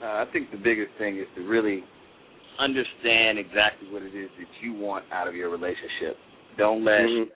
Uh, 0.00 0.22
I 0.22 0.24
think 0.26 0.52
the 0.52 0.56
biggest 0.56 0.92
thing 0.94 1.16
is 1.16 1.26
to 1.34 1.42
really 1.42 1.82
understand 2.58 3.38
exactly 3.38 3.88
what 3.90 4.02
it 4.02 4.14
is 4.14 4.28
that 4.38 4.50
you 4.62 4.74
want 4.74 5.04
out 5.12 5.28
of 5.28 5.34
your 5.34 5.50
relationship. 5.50 6.18
Don't 6.56 6.84
let 6.84 7.00
Mhm. 7.00 7.30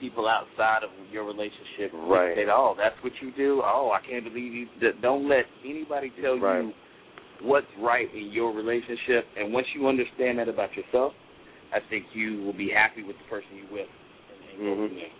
people 0.00 0.28
outside 0.28 0.84
of 0.84 0.90
your 1.10 1.24
relationship 1.24 1.90
Right. 1.94 2.34
dictate, 2.34 2.48
oh, 2.48 2.74
that's 2.74 3.00
what 3.02 3.20
you 3.22 3.30
do. 3.32 3.62
Oh, 3.64 3.90
I 3.90 4.00
can't 4.00 4.24
believe 4.24 4.54
you. 4.54 4.66
Don't 5.00 5.26
let 5.26 5.46
anybody 5.64 6.10
tell 6.10 6.38
Right. 6.38 6.62
you 6.62 6.74
what's 7.40 7.66
right 7.78 8.12
in 8.14 8.30
your 8.30 8.52
relationship. 8.52 9.26
And 9.36 9.52
once 9.52 9.66
you 9.74 9.86
understand 9.86 10.38
that 10.38 10.48
about 10.48 10.76
yourself, 10.76 11.14
I 11.72 11.80
think 11.80 12.14
you 12.14 12.42
will 12.42 12.52
be 12.52 12.68
happy 12.68 13.02
with 13.02 13.18
the 13.18 13.24
person 13.24 13.48
you're 13.56 13.66
with. 13.66 13.88
And, 14.30 14.50
and 14.50 14.88
go 14.90 14.94
Mhm. 14.94 15.10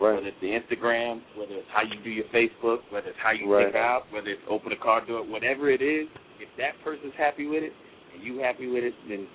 Right. 0.00 0.14
Whether 0.14 0.28
it's 0.28 0.40
the 0.40 0.50
Instagram, 0.50 1.22
whether 1.34 1.54
it's 1.54 1.70
how 1.70 1.82
you 1.82 1.94
do 1.96 2.10
your 2.10 2.24
Facebook, 2.26 2.82
whether 2.90 3.10
it's 3.10 3.18
how 3.18 3.30
you 3.30 3.46
Right. 3.46 3.66
pick 3.66 3.76
out, 3.76 4.10
whether 4.10 4.30
it's 4.30 4.42
open 4.48 4.72
a 4.72 4.76
car 4.76 5.00
door, 5.02 5.22
whatever 5.22 5.70
it 5.70 5.80
is, 5.80 6.08
if 6.40 6.48
that 6.56 6.74
person's 6.82 7.14
happy 7.14 7.46
with 7.46 7.62
it 7.62 7.72
and 8.14 8.22
you 8.22 8.38
happy 8.38 8.66
with 8.70 8.84
it, 8.84 8.94
then 9.08 9.26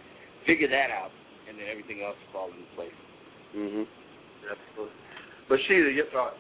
figure 0.48 0.68
that 0.68 0.90
out, 0.90 1.12
and 1.48 1.60
then 1.60 1.68
everything 1.70 2.02
else 2.02 2.16
will 2.28 2.34
fall 2.34 2.50
into 2.50 2.66
place. 2.76 2.96
Mhm. 3.56 3.88
Absolutely. 4.50 4.96
Bashida, 5.50 5.96
your 5.96 6.06
thoughts? 6.08 6.38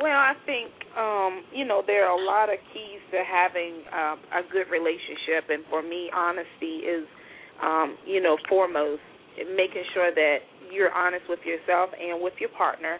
Well, 0.00 0.18
I 0.18 0.34
think 0.44 0.72
um, 0.96 1.44
you 1.52 1.64
know 1.64 1.82
there 1.86 2.06
are 2.06 2.18
a 2.18 2.24
lot 2.24 2.50
of 2.50 2.58
keys 2.72 3.00
to 3.12 3.22
having 3.22 3.86
um, 3.92 4.18
a 4.32 4.42
good 4.42 4.68
relationship, 4.70 5.50
and 5.50 5.64
for 5.70 5.82
me, 5.82 6.10
honesty 6.12 6.82
is 6.82 7.06
um, 7.62 7.96
you 8.06 8.20
know 8.20 8.36
foremost. 8.48 9.02
Making 9.36 9.82
sure 9.94 10.14
that 10.14 10.38
you're 10.70 10.92
honest 10.94 11.26
with 11.28 11.40
yourself 11.44 11.90
and 11.98 12.22
with 12.22 12.34
your 12.38 12.50
partner, 12.50 12.98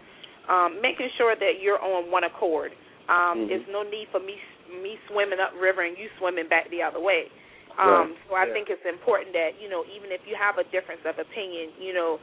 um, 0.50 0.82
making 0.82 1.08
sure 1.16 1.36
that 1.38 1.62
you're 1.62 1.78
on 1.78 2.10
one 2.10 2.24
accord. 2.24 2.72
Um, 3.08 3.46
Mhm. 3.46 3.48
There's 3.48 3.68
no 3.68 3.82
need 3.82 4.08
for 4.10 4.18
me 4.18 4.38
me 4.82 4.98
swimming 5.06 5.38
upriver 5.38 5.82
and 5.82 5.96
you 5.96 6.08
swimming 6.18 6.48
back 6.48 6.68
the 6.70 6.82
other 6.82 7.00
way. 7.00 7.30
Um, 7.78 8.14
Right. 8.14 8.18
So 8.28 8.34
I 8.36 8.46
Yeah. 8.46 8.52
think 8.54 8.70
it's 8.70 8.84
important 8.86 9.32
that 9.34 9.60
you 9.60 9.68
know 9.68 9.84
even 9.90 10.12
if 10.12 10.26
you 10.26 10.36
have 10.36 10.58
a 10.58 10.64
difference 10.64 11.02
of 11.04 11.18
opinion, 11.18 11.72
you 11.78 11.92
know 11.92 12.20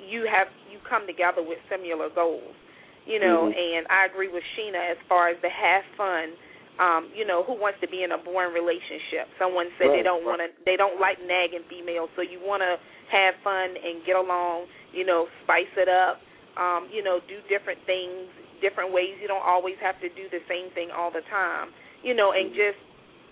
you 0.00 0.24
have 0.24 0.48
you 0.70 0.80
come 0.88 1.06
together 1.06 1.42
with 1.44 1.58
similar 1.68 2.08
goals 2.08 2.56
you 3.04 3.18
know 3.18 3.48
Mhm. 3.48 3.56
and 3.56 3.86
i 3.90 4.04
agree 4.04 4.28
with 4.28 4.44
sheena 4.56 4.80
as 4.90 4.98
far 5.08 5.28
as 5.28 5.36
the 5.40 5.48
have 5.48 5.84
fun 5.96 6.32
um 6.78 7.10
you 7.14 7.24
know 7.24 7.42
who 7.42 7.52
wants 7.52 7.78
to 7.80 7.88
be 7.88 8.02
in 8.02 8.12
a 8.12 8.18
boring 8.18 8.52
relationship 8.52 9.28
someone 9.38 9.70
said 9.78 9.88
they 9.92 10.02
don't 10.02 10.24
right. 10.24 10.38
want 10.38 10.40
to 10.40 10.48
they 10.64 10.76
don't 10.76 11.00
like 11.00 11.20
nagging 11.24 11.64
females 11.68 12.08
so 12.16 12.22
you 12.22 12.40
want 12.40 12.62
to 12.62 12.78
have 13.10 13.34
fun 13.44 13.76
and 13.76 14.04
get 14.06 14.16
along 14.16 14.66
you 14.92 15.04
know 15.04 15.28
spice 15.44 15.70
it 15.76 15.88
up 15.88 16.20
um 16.56 16.88
you 16.92 17.02
know 17.02 17.20
do 17.28 17.40
different 17.48 17.80
things 17.86 18.28
different 18.60 18.92
ways 18.92 19.16
you 19.20 19.28
don't 19.28 19.44
always 19.44 19.76
have 19.80 19.98
to 20.00 20.08
do 20.10 20.28
the 20.30 20.40
same 20.48 20.70
thing 20.72 20.90
all 20.90 21.10
the 21.10 21.22
time 21.30 21.72
you 22.02 22.14
know 22.14 22.32
and 22.32 22.52
just 22.52 22.78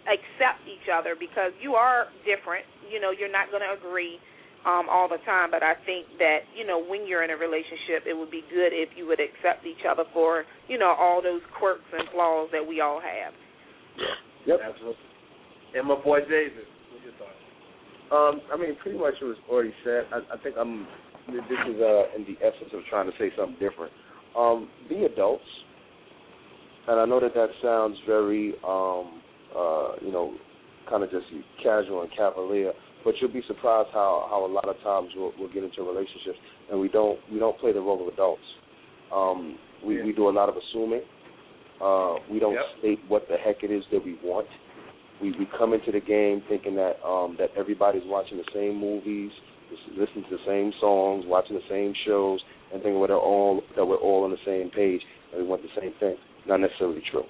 accept 0.09 0.65
each 0.65 0.89
other 0.89 1.15
because 1.15 1.53
you 1.61 1.77
are 1.77 2.09
different 2.25 2.65
you 2.89 3.01
know 3.01 3.13
you're 3.13 3.31
not 3.31 3.53
going 3.53 3.63
to 3.63 3.77
agree 3.77 4.17
um 4.65 4.89
all 4.89 5.07
the 5.07 5.21
time 5.29 5.53
but 5.53 5.63
i 5.63 5.77
think 5.85 6.09
that 6.19 6.49
you 6.57 6.65
know 6.65 6.81
when 6.81 7.07
you're 7.07 7.23
in 7.23 7.31
a 7.31 7.37
relationship 7.37 8.09
it 8.09 8.17
would 8.17 8.33
be 8.33 8.43
good 8.49 8.73
if 8.73 8.89
you 8.97 9.07
would 9.07 9.21
accept 9.21 9.69
each 9.69 9.85
other 9.85 10.05
for 10.17 10.49
you 10.67 10.81
know 10.81 10.97
all 10.97 11.21
those 11.21 11.45
quirks 11.61 11.87
and 11.93 12.09
flaws 12.11 12.49
that 12.51 12.65
we 12.65 12.81
all 12.81 13.01
have 13.01 13.33
Yeah. 13.97 14.57
Yep. 14.57 14.59
Absolutely. 14.65 15.09
And 15.75 15.87
my 15.87 16.01
boy 16.01 16.21
David, 16.25 16.65
what's 16.91 17.05
your 17.05 17.13
thoughts? 17.21 17.39
Um, 18.11 18.41
I 18.53 18.57
mean, 18.57 18.77
pretty 18.83 18.99
much 18.99 19.15
it 19.21 19.25
was 19.25 19.37
already 19.51 19.75
said. 19.85 20.05
I, 20.13 20.35
I 20.35 20.39
think 20.43 20.57
I'm. 20.59 20.87
This 21.29 21.61
is 21.69 21.77
uh, 21.77 22.17
in 22.17 22.25
the 22.25 22.41
essence 22.41 22.73
of 22.73 22.81
trying 22.89 23.05
to 23.05 23.13
say 23.19 23.31
something 23.37 23.61
different. 23.61 23.93
Um, 24.37 24.69
be 24.89 25.05
adults, 25.05 25.45
and 26.87 26.99
I 26.99 27.05
know 27.05 27.21
that 27.21 27.35
that 27.35 27.49
sounds 27.63 27.99
very, 28.07 28.55
um, 28.67 29.21
uh, 29.57 29.93
you 30.01 30.13
know, 30.13 30.35
kind 30.89 31.03
of 31.03 31.11
just 31.11 31.27
casual 31.63 32.03
and 32.03 32.11
cavalier. 32.17 32.73
But 33.05 33.15
you'll 33.21 33.33
be 33.33 33.43
surprised 33.47 33.91
how 33.93 34.27
how 34.29 34.45
a 34.45 34.51
lot 34.53 34.69
of 34.69 34.77
times 34.83 35.11
we'll, 35.17 35.33
we'll 35.39 35.53
get 35.53 35.63
into 35.63 35.83
relationships 35.83 36.39
and 36.71 36.81
we 36.81 36.89
don't 36.89 37.19
we 37.33 37.39
don't 37.39 37.59
play 37.59 37.73
the 37.73 37.81
role 37.81 38.07
of 38.07 38.13
adults. 38.13 38.43
Um, 39.15 39.57
we 39.85 40.03
we 40.03 40.13
do 40.13 40.29
a 40.29 40.31
lot 40.31 40.49
of 40.49 40.57
assuming. 40.57 41.03
Uh, 41.81 42.17
we 42.31 42.41
don't 42.41 42.55
Yep. 42.55 42.65
state 42.81 42.99
what 43.09 43.29
the 43.29 43.37
heck 43.37 43.63
it 43.63 43.71
is 43.71 43.85
that 43.93 44.05
we 44.05 44.19
want. 44.23 44.49
We 45.23 45.31
we 45.39 45.47
come 45.57 45.75
into 45.75 45.93
the 45.93 46.01
game 46.01 46.43
thinking 46.49 46.75
that 46.75 47.03
um, 47.07 47.37
that 47.39 47.51
everybody's 47.57 48.03
watching 48.05 48.37
the 48.37 48.51
same 48.53 48.75
movies, 48.77 49.31
listening 49.97 50.25
to 50.29 50.37
the 50.37 50.45
same 50.47 50.73
songs, 50.81 51.25
watching 51.27 51.57
the 51.57 51.69
same 51.69 51.95
shows, 52.05 52.41
and 52.73 52.83
thinking 52.83 53.01
we're 53.01 53.15
all 53.15 53.63
that 53.77 53.85
we're 53.85 53.97
all 53.97 54.25
on 54.25 54.31
the 54.31 54.43
same 54.45 54.71
page 54.71 55.01
and 55.33 55.43
we 55.43 55.49
want 55.49 55.63
the 55.63 55.81
same 55.81 55.93
thing. 56.01 56.17
Not 56.47 56.61
necessarily 56.61 57.03
true. 57.11 57.25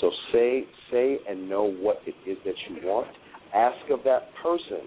So 0.00 0.10
say 0.32 0.64
say 0.90 1.18
and 1.28 1.48
know 1.48 1.64
what 1.64 2.00
it 2.06 2.14
is 2.28 2.36
that 2.44 2.54
you 2.68 2.86
want. 2.86 3.08
Ask 3.54 3.90
of 3.90 4.00
that 4.04 4.28
person, 4.42 4.80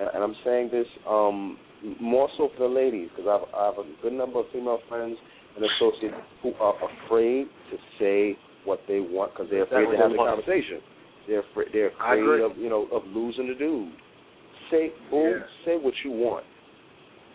and, 0.00 0.08
and 0.14 0.24
I'm 0.24 0.34
saying 0.44 0.70
this 0.72 0.86
um, 1.08 1.58
more 2.00 2.28
so 2.38 2.48
for 2.56 2.68
the 2.68 2.74
ladies 2.74 3.08
because 3.14 3.28
I've 3.28 3.54
I 3.54 3.66
have 3.66 3.78
a 3.78 3.84
good 4.02 4.12
number 4.12 4.40
of 4.40 4.46
female 4.52 4.78
friends 4.88 5.16
and 5.56 5.64
associates 5.64 6.14
who 6.42 6.52
are 6.60 6.74
afraid 7.06 7.46
to 7.70 7.76
say 7.98 8.38
what 8.64 8.80
they 8.88 9.00
want 9.00 9.32
because 9.34 9.48
they're 9.50 9.64
afraid 9.64 9.90
to 9.90 9.96
have 10.02 10.10
the 10.10 10.16
conversation. 10.16 10.80
They're 11.28 11.40
afraid, 11.50 11.68
they're 11.72 11.88
afraid 11.88 12.40
of 12.40 12.56
you 12.56 12.70
know 12.70 12.88
of 12.92 13.02
losing 13.06 13.48
the 13.48 13.54
dude. 13.54 13.92
Say 14.70 14.92
boom, 15.10 15.40
Yeah. 15.40 15.46
say 15.64 15.76
what 15.76 15.94
you 16.04 16.10
want. 16.10 16.44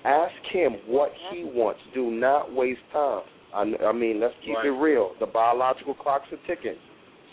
Ask 0.05 0.33
him 0.51 0.73
what 0.87 1.11
he 1.29 1.43
wants. 1.43 1.81
Do 1.93 2.09
not 2.09 2.53
waste 2.53 2.79
time. 2.91 3.21
I, 3.53 3.63
I 3.85 3.91
mean, 3.91 4.19
let's 4.19 4.33
keep 4.45 4.55
Right. 4.55 4.65
it 4.67 4.71
real. 4.71 5.11
The 5.19 5.25
biological 5.25 5.93
clocks 5.93 6.31
are 6.31 6.39
ticking. 6.47 6.77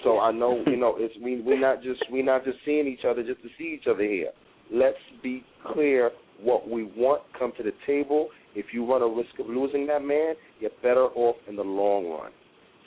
So 0.07 0.21
I 0.21 0.31
know, 0.31 0.63
you 0.67 0.77
know, 0.77 0.95
it's 0.97 1.15
we 1.23 1.41
we're 1.41 1.61
not 1.61 1.83
just 1.83 2.03
we're 2.11 2.25
not 2.25 2.45
just 2.45 2.59
seeing 2.65 2.87
each 2.87 3.05
other 3.05 3.23
just 3.23 3.43
to 3.43 3.49
see 3.59 3.77
each 3.79 3.89
other 3.89 4.05
here. 4.05 4.31
Let's 4.73 4.97
be 5.23 5.45
clear 5.73 6.13
what 6.41 6.69
we 6.69 6.85
want. 6.85 7.23
Come 7.39 7.53
to 7.57 7.63
the 7.63 7.73
table. 7.87 8.29
If 8.55 8.67
you 8.73 8.89
run 8.89 9.03
a 9.03 9.09
risk 9.09 9.39
of 9.39 9.49
losing 9.49 9.87
that 9.89 10.03
man, 10.03 10.35
you're 10.61 10.71
better 10.83 11.07
off 11.07 11.37
in 11.49 11.57
the 11.57 11.63
long 11.63 12.09
run. 12.09 12.31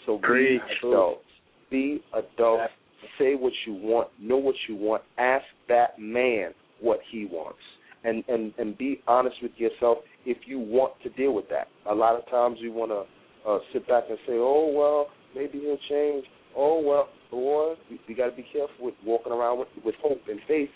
So 0.06 0.18
Preach. 0.18 0.62
be 0.82 0.88
adults. 0.88 1.22
Be 1.70 2.04
adults. 2.14 2.72
Say 3.20 3.36
what 3.36 3.54
you 3.68 3.74
want. 3.74 4.08
Know 4.20 4.38
what 4.38 4.56
you 4.68 4.76
want. 4.76 5.04
Ask 5.18 5.46
that 5.68 6.00
man 6.00 6.52
what 6.80 7.00
he 7.12 7.26
wants, 7.26 7.60
and 8.06 8.24
and 8.30 8.54
and 8.58 8.78
be 8.78 9.02
honest 9.08 9.36
with 9.44 9.52
yourself 9.58 10.00
if 10.26 10.38
you 10.46 10.58
want 10.58 10.94
to 11.04 11.10
deal 11.10 11.34
with 11.34 11.50
that. 11.50 11.68
A 11.90 11.94
lot 11.94 12.16
of 12.16 12.26
times 12.30 12.60
we 12.62 12.70
want 12.70 12.91
to 12.91 13.50
uh, 13.50 13.60
sit 13.74 13.86
back 13.90 14.04
and 14.10 14.18
say, 14.26 14.34
"Oh 14.34 14.72
well, 14.74 15.08
maybe 15.36 15.60
he'll 15.60 15.78
change." 15.90 16.26
Oh 16.56 16.82
well, 16.82 17.10
boy, 17.32 17.76
we, 17.90 18.00
we 18.08 18.14
got 18.16 18.30
to 18.30 18.36
be 18.36 18.46
careful 18.52 18.86
with 18.86 18.96
walking 19.06 19.32
around 19.32 19.60
with, 19.60 19.68
with 19.86 19.96
hope 20.02 20.22
and 20.30 20.40
faith. 20.48 20.70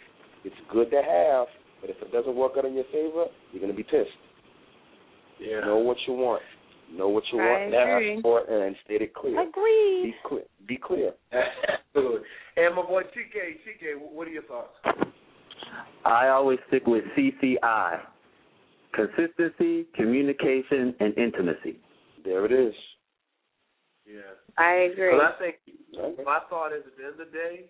It's 0.44 0.56
good 0.72 0.91
to 0.91 0.98
have, 0.98 1.48
but 1.82 1.90
if 1.90 1.98
it 2.02 2.12
doesn't 2.12 2.36
work 2.36 2.54
out 2.58 2.66
in 2.66 2.74
your 2.76 2.86
favor, 2.91 3.26
you're 3.52 3.62
gonna 3.62 3.74
be 3.74 3.84
pissed. 3.84 4.10
Yeah. 5.40 5.62
Know 5.62 5.78
what 5.78 5.98
you 6.08 6.14
want. 6.14 6.41
Know 6.94 7.10
what 7.10 7.24
you 7.32 7.40
I 7.40 7.45
want. 7.45 7.74
agree. 7.74 8.14
Ask 8.16 8.22
for 8.22 8.66
and 8.66 8.76
state 8.86 9.02
it 9.02 9.14
clear. 9.14 9.41
Agreed. 9.41 10.04
Be 10.04 10.14
clear. 10.28 10.44
Be 10.68 10.78
clear. 10.78 11.14
Absolutely. 11.95 12.28
And 12.58 12.76
my 12.76 12.84
boy 12.84 13.02
TK, 13.02 13.58
TK, 13.66 14.12
what 14.12 14.28
are 14.28 14.32
your 14.32 14.44
thoughts? 14.44 14.74
I 16.06 16.28
always 16.28 16.60
stick 16.68 16.86
with 16.86 17.04
CCI 17.18 18.00
consistency, 18.94 19.88
communication, 19.95 20.94
and 21.00 21.18
intimacy. 21.18 21.80
There 22.24 22.45
it 22.45 22.52
is. 22.52 22.74
Yeah. 24.05 24.35
I 24.57 24.91
agree. 24.91 25.15
But 25.15 25.25
I 25.25 25.39
think 25.39 25.55
my 26.25 26.39
thought 26.49 26.73
is 26.73 26.84
at 26.85 26.97
the 26.97 27.03
end 27.03 27.19
of 27.19 27.27
the 27.27 27.31
day, 27.31 27.65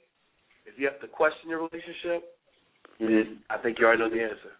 if 0.65 0.77
you 0.77 0.88
have 0.88 0.99
to 1.01 1.07
question 1.07 1.49
your 1.49 1.60
relationship, 1.60 2.23
then 2.99 3.39
I 3.49 3.57
think 3.57 3.80
you 3.80 3.85
already 3.85 4.01
know 4.01 4.10
the 4.10 4.23
answer. 4.23 4.53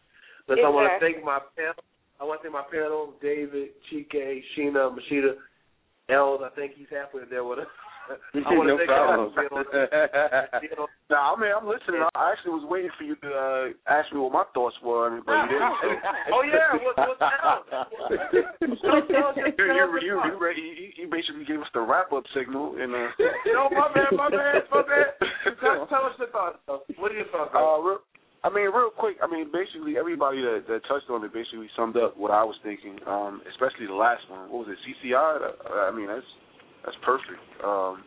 Listen, 0.47 0.65
I 0.65 0.69
want 0.69 0.91
to 0.91 0.99
thank 0.99 1.23
my 1.23 1.39
panel. 1.55 1.79
I 2.19 2.23
want 2.23 2.41
to 2.41 2.49
thank 2.49 2.53
my 2.53 2.67
panel, 2.69 3.13
David, 3.21 3.69
Chike, 3.87 4.43
Sheena, 4.53 4.91
Mashida, 4.91 5.35
Els. 6.09 6.41
I 6.43 6.49
think 6.55 6.73
he's 6.75 6.87
halfway 6.91 7.23
there 7.29 7.43
with 7.43 7.59
us. 7.59 7.67
I 8.09 8.51
want 8.53 8.67
to 8.67 8.73
No 8.73 8.77
thank 8.77 8.89
problem. 8.89 9.31
y'all 9.31 9.47
for 9.49 9.63
being 10.59 10.77
on. 10.80 10.88
Nah, 11.13 11.35
I 11.35 11.39
mean, 11.39 11.51
I'm 11.53 11.67
listening. 11.69 12.01
I 12.15 12.34
actually 12.34 12.57
was 12.57 12.65
waiting 12.65 12.89
for 12.97 13.03
you 13.05 13.13
to 13.21 13.30
uh, 13.30 13.65
ask 13.85 14.09
me 14.09 14.17
what 14.17 14.34
my 14.34 14.45
thoughts 14.55 14.73
were, 14.81 15.21
but 15.21 15.45
you 15.45 15.59
didn't. 15.59 16.01
Oh 16.34 16.41
yeah, 16.41 16.73
what, 16.81 16.95
what's 16.97 17.21
that? 17.21 17.38
you, 18.65 18.73
you, 18.73 19.21
you, 19.38 20.15
you, 20.15 20.15
you, 20.57 20.88
you 20.97 21.05
basically 21.11 21.45
gave 21.45 21.61
us 21.61 21.69
the 21.73 21.81
wrap 21.85 22.09
up 22.11 22.23
signal, 22.34 22.75
and 22.81 22.89
uh, 22.95 23.13
no, 23.53 23.69
my 23.69 23.91
bad, 23.93 24.09
my 24.17 24.30
bad, 24.30 24.65
my 24.71 24.81
bad. 24.81 25.13
Tell, 25.61 25.85
tell 25.88 26.03
us 26.09 26.15
your 26.17 26.30
thoughts. 26.34 26.57
though. 26.65 26.81
What 26.97 27.11
are 27.11 27.19
your 27.19 27.30
thoughts? 27.30 27.51
Uh, 27.53 27.77
real, 27.84 27.99
I 28.43 28.49
mean, 28.49 28.73
real 28.73 28.89
quick. 28.89 29.17
I 29.21 29.27
mean, 29.30 29.51
basically 29.53 29.97
everybody 29.97 30.41
that, 30.41 30.65
that 30.67 30.81
touched 30.89 31.09
on 31.09 31.23
it 31.23 31.31
basically 31.34 31.69
summed 31.77 31.95
up 31.97 32.17
what 32.17 32.31
I 32.31 32.43
was 32.43 32.55
thinking. 32.63 32.97
Um, 33.05 33.41
especially 33.53 33.85
the 33.88 33.93
last 33.95 34.23
one. 34.30 34.49
What 34.49 34.65
was 34.67 34.73
it? 34.73 34.81
CCI. 34.81 35.13
Uh, 35.13 35.88
I 35.88 35.91
mean, 35.95 36.07
that's 36.07 36.25
that's 36.85 36.97
perfect. 37.03 37.41
Um, 37.64 38.03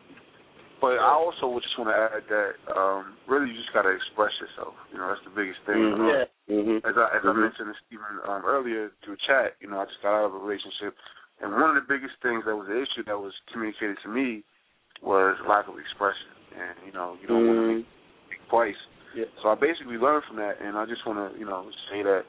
But 0.79 1.01
I 1.01 1.09
also 1.09 1.49
would 1.49 1.65
just 1.65 1.73
want 1.81 1.89
to 1.89 1.97
add 1.97 2.21
that 2.29 2.53
um, 2.77 3.17
really 3.25 3.49
you 3.49 3.57
just 3.57 3.73
got 3.73 3.89
to 3.89 3.93
express 3.97 4.29
yourself. 4.37 4.77
You 4.93 5.01
know, 5.01 5.09
that's 5.09 5.25
the 5.25 5.33
biggest 5.33 5.57
thing. 5.65 5.81
Mhm. 5.81 5.97
Um, 5.97 6.27
Mhm. 6.53 6.85
As 6.85 6.95
I 6.95 7.09
as 7.17 7.25
I 7.25 7.33
Mhm. 7.33 7.41
mentioned 7.49 7.73
to 7.73 7.79
Steven 7.87 8.21
um, 8.29 8.45
earlier 8.45 8.91
through 9.01 9.17
chat, 9.17 9.55
you 9.59 9.67
know, 9.67 9.81
I 9.81 9.85
just 9.85 10.01
got 10.03 10.13
out 10.13 10.25
of 10.25 10.35
a 10.35 10.37
relationship, 10.37 10.95
and 11.41 11.51
one 11.51 11.73
of 11.73 11.75
the 11.75 11.81
biggest 11.81 12.15
things 12.21 12.45
that 12.45 12.55
was 12.55 12.69
an 12.69 12.77
issue 12.77 13.03
that 13.03 13.19
was 13.19 13.33
communicated 13.51 13.97
to 14.03 14.07
me 14.09 14.43
was 15.01 15.35
lack 15.47 15.67
of 15.67 15.79
expression, 15.79 16.29
and 16.55 16.77
you 16.85 16.91
know, 16.91 17.17
you 17.21 17.27
don't 17.27 17.47
want 17.47 17.59
to 17.59 17.67
think 18.29 18.41
twice. 18.47 18.77
Yeah. 19.15 19.25
So 19.41 19.49
I 19.49 19.55
basically 19.55 19.97
learned 19.97 20.25
from 20.25 20.37
that, 20.37 20.61
and 20.61 20.77
I 20.77 20.85
just 20.85 21.05
want 21.07 21.17
to, 21.33 21.39
you 21.39 21.45
know, 21.45 21.71
say 21.89 22.03
that 22.03 22.25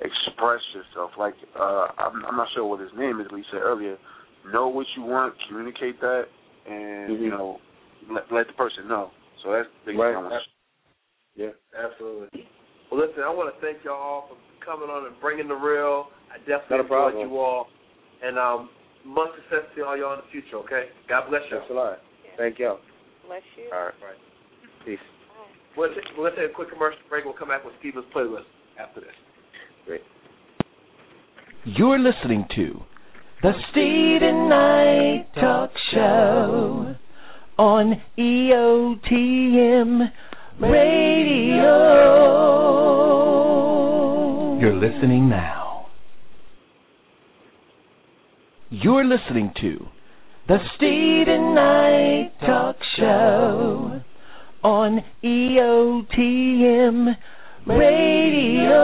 express 0.00 0.62
yourself. 0.72 1.10
Like 1.18 1.34
uh, 1.54 1.88
I'm, 1.98 2.24
I'm 2.24 2.36
not 2.36 2.48
sure 2.54 2.64
what 2.64 2.80
his 2.80 2.92
name 2.96 3.20
is, 3.20 3.26
but 3.28 3.36
he 3.36 3.44
said 3.50 3.60
earlier, 3.60 3.98
know 4.46 4.68
what 4.68 4.86
you 4.96 5.02
want, 5.02 5.34
communicate 5.48 6.00
that, 6.00 6.26
and 6.66 7.10
Mhm. 7.10 7.20
you 7.20 7.30
know, 7.30 7.60
let, 8.08 8.30
let 8.32 8.46
the 8.46 8.52
person 8.54 8.88
know. 8.88 9.10
So 9.42 9.52
that's 9.52 9.68
the 9.84 9.92
biggest 9.92 10.00
Right. 10.00 10.14
thing 10.14 10.24
I 10.24 10.28
want. 10.28 10.48
Yeah. 11.34 11.50
Absolutely. 11.76 12.48
Well, 12.90 13.00
listen, 13.00 13.22
I 13.22 13.30
want 13.30 13.54
to 13.54 13.60
thank 13.60 13.84
y'all 13.84 13.94
all 13.94 14.28
for 14.28 14.36
coming 14.64 14.90
on 14.90 15.06
and 15.06 15.18
bringing 15.20 15.48
the 15.48 15.54
real. 15.54 16.10
I 16.32 16.38
definitely 16.38 16.88
Not 16.88 17.12
enjoyed 17.12 17.28
you 17.28 17.38
all, 17.38 17.68
and 18.22 18.38
um, 18.38 18.70
much 19.04 19.30
success 19.36 19.64
to 19.76 19.86
all 19.86 19.96
y'all 19.96 20.14
in 20.14 20.20
the 20.20 20.30
future. 20.30 20.56
Okay, 20.56 20.90
God 21.08 21.28
bless 21.30 21.42
you. 21.50 21.58
Thanks 21.58 21.70
a 21.70 21.74
lot. 21.74 21.98
Thank 22.36 22.58
y'all. 22.58 22.80
Bless 23.26 23.42
you. 23.56 23.70
All 23.72 23.84
right. 23.84 23.94
Right. 24.02 24.18
Peace. 24.84 24.98
We'll 25.76 25.94
take, 25.94 26.04
we'll 26.18 26.30
take 26.34 26.50
a 26.50 26.54
quick 26.54 26.70
commercial 26.70 26.98
break. 27.08 27.24
We'll 27.24 27.34
come 27.34 27.48
back 27.48 27.64
with 27.64 27.74
Steven's 27.78 28.06
playlist 28.14 28.44
after 28.78 29.00
this. 29.00 29.14
Great. 29.86 30.02
You're 31.64 31.98
listening 31.98 32.44
to 32.56 32.82
the 33.42 33.52
Steven 33.70 34.50
Knight 34.50 35.26
Talk 35.34 35.70
Show 35.94 36.94
on 37.58 38.02
EOTM 38.18 40.00
Radio. 40.60 41.76
You're 44.60 44.76
listening 44.76 45.30
now. 45.30 45.86
You're 48.68 49.04
listening 49.06 49.52
to 49.62 49.86
the 50.46 50.58
Steven 50.76 51.54
Knight 51.54 52.32
Talk 52.40 52.76
Show 52.98 54.02
on 54.62 55.00
EOTM 55.24 57.06
Radio. 57.66 58.80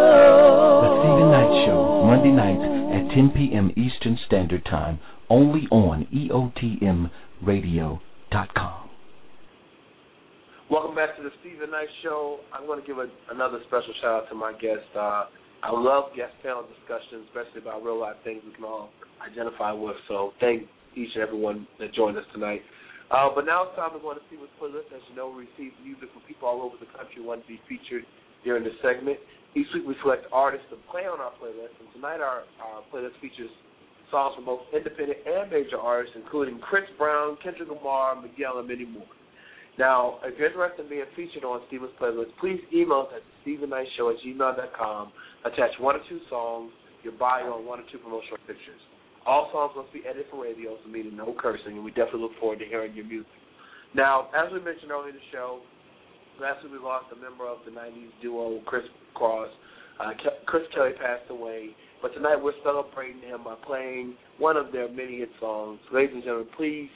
The 0.80 0.88
Steven 1.02 1.30
Knight 1.30 1.66
Show, 1.66 2.04
Monday 2.06 2.30
nights 2.30 2.76
10 3.16 3.32
p.m. 3.32 3.72
Eastern 3.80 4.20
Standard 4.26 4.62
Time, 4.66 4.98
only 5.30 5.62
on 5.72 6.05
EOTMRadio.com. 6.12 8.90
Welcome 10.68 10.94
back 10.94 11.16
to 11.16 11.22
the 11.24 11.32
Steven 11.40 11.72
Knight 11.72 11.88
Show. 12.05 12.44
I'm 12.52 12.68
going 12.68 12.78
to 12.78 12.86
give 12.86 13.01
a, 13.01 13.09
another 13.32 13.64
special 13.72 13.97
shout 14.05 14.24
out 14.24 14.28
to 14.28 14.36
my 14.36 14.52
guest. 14.52 14.84
Uh, 14.93 15.32
I 15.64 15.72
love 15.72 16.12
guest 16.12 16.36
panel 16.44 16.68
discussions, 16.68 17.24
especially 17.32 17.64
about 17.64 17.80
real 17.80 17.97
life 17.97 18.20
things 18.20 18.44
we 18.44 18.52
can 18.52 18.68
all 18.68 18.93
identify 19.24 19.72
with. 19.72 19.97
So 20.12 20.36
thank 20.36 20.68
each 20.93 21.16
and 21.16 21.24
everyone 21.24 21.64
that 21.80 21.97
joined 21.97 22.20
us 22.20 22.28
tonight. 22.36 22.60
Uh, 23.09 23.32
but 23.32 23.48
now 23.48 23.64
it's 23.64 23.72
time 23.80 23.97
to 23.97 23.98
go 23.98 24.12
to 24.12 24.20
see 24.28 24.36
what's 24.36 24.52
playlist. 24.60 24.93
As 24.93 25.01
you 25.09 25.16
know, 25.16 25.32
we 25.32 25.48
receive 25.48 25.72
music 25.80 26.12
from 26.12 26.20
people 26.28 26.52
all 26.52 26.60
over 26.60 26.76
the 26.76 26.93
country 26.93 27.24
who 27.24 27.26
want 27.32 27.40
to 27.40 27.48
be 27.48 27.56
featured 27.64 28.05
during 28.44 28.60
the 28.60 28.76
segment. 28.84 29.16
Each 29.56 29.66
week 29.72 29.88
we 29.88 29.96
select 30.04 30.28
artists 30.36 30.68
to 30.68 30.76
play 30.92 31.08
on 31.08 31.16
our 31.16 31.32
playlist, 31.40 31.72
and 31.80 31.88
tonight 31.96 32.20
our, 32.20 32.44
our 32.60 32.84
playlist 32.92 33.16
features 33.24 33.48
songs 34.12 34.36
from 34.36 34.44
both 34.44 34.60
independent 34.68 35.16
and 35.24 35.50
major 35.50 35.80
artists, 35.80 36.12
including 36.14 36.60
Chris 36.60 36.84
Brown, 37.00 37.38
Kendrick 37.42 37.72
Lamar, 37.72 38.20
Miguel, 38.20 38.60
and 38.60 38.68
many 38.68 38.84
more. 38.84 39.08
Now, 39.78 40.20
if 40.24 40.36
you're 40.36 40.52
interested 40.52 40.84
in 40.84 40.88
being 40.92 41.08
featured 41.16 41.44
on 41.44 41.64
Steven's 41.68 41.96
playlist, 41.96 42.36
please 42.38 42.60
email 42.68 43.08
us 43.08 43.16
at 43.16 43.24
stephennightshow 43.42 44.12
at 44.12 44.20
gmail.com. 44.20 45.12
Attach 45.48 45.72
one 45.80 45.96
or 45.96 46.04
two 46.08 46.20
songs, 46.28 46.70
your 47.02 47.16
bio, 47.16 47.56
and 47.56 47.66
one 47.66 47.80
or 47.80 47.84
two 47.90 47.96
promotional 47.96 48.36
pictures. 48.46 48.80
All 49.24 49.48
songs 49.56 49.72
must 49.74 49.92
be 49.92 50.04
edited 50.04 50.28
for 50.30 50.44
radio, 50.44 50.76
so 50.84 50.88
meaning 50.88 51.16
no 51.16 51.34
cursing, 51.40 51.80
and 51.80 51.84
we 51.84 51.90
definitely 51.96 52.28
look 52.28 52.36
forward 52.38 52.60
to 52.60 52.66
hearing 52.68 52.94
your 52.94 53.04
music. 53.08 53.32
Now, 53.94 54.28
as 54.36 54.52
we 54.52 54.60
mentioned 54.60 54.92
earlier 54.92 55.10
in 55.10 55.16
the 55.16 55.28
show, 55.32 55.60
last 56.40 56.62
week 56.62 56.72
we 56.72 56.78
lost 56.78 57.06
a 57.12 57.16
member 57.20 57.46
of 57.46 57.58
the 57.64 57.70
90s 57.70 58.10
duo, 58.22 58.60
Kris 58.66 58.84
Kross. 59.14 59.48
Uh, 59.98 60.12
Ke- 60.12 60.44
Chris 60.46 60.62
Kelly 60.74 60.90
passed 61.00 61.30
away, 61.30 61.70
but 62.02 62.12
tonight 62.12 62.36
we're 62.36 62.52
celebrating 62.62 63.22
him 63.22 63.44
by 63.44 63.54
playing 63.66 64.14
one 64.38 64.56
of 64.56 64.70
their 64.70 64.88
many 64.88 65.18
hit 65.18 65.30
songs. 65.40 65.80
Ladies 65.92 66.14
and 66.14 66.22
gentlemen, 66.22 66.48
please 66.56 66.90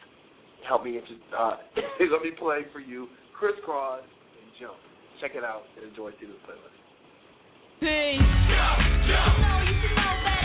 help 0.68 0.84
me. 0.84 0.98
Into, 0.98 1.12
uh, 1.36 1.56
he's 1.98 2.08
going 2.10 2.22
to 2.22 2.30
be 2.30 2.36
playing 2.36 2.66
for 2.72 2.80
you 2.80 3.08
Kris 3.38 3.54
Kross 3.66 4.00
and 4.00 4.52
Jump. 4.60 4.76
Check 5.20 5.32
it 5.34 5.44
out 5.44 5.62
and 5.76 5.88
enjoy 5.88 6.10
Steven's 6.18 6.38
playlist. 6.44 6.76
Don't 9.10 10.39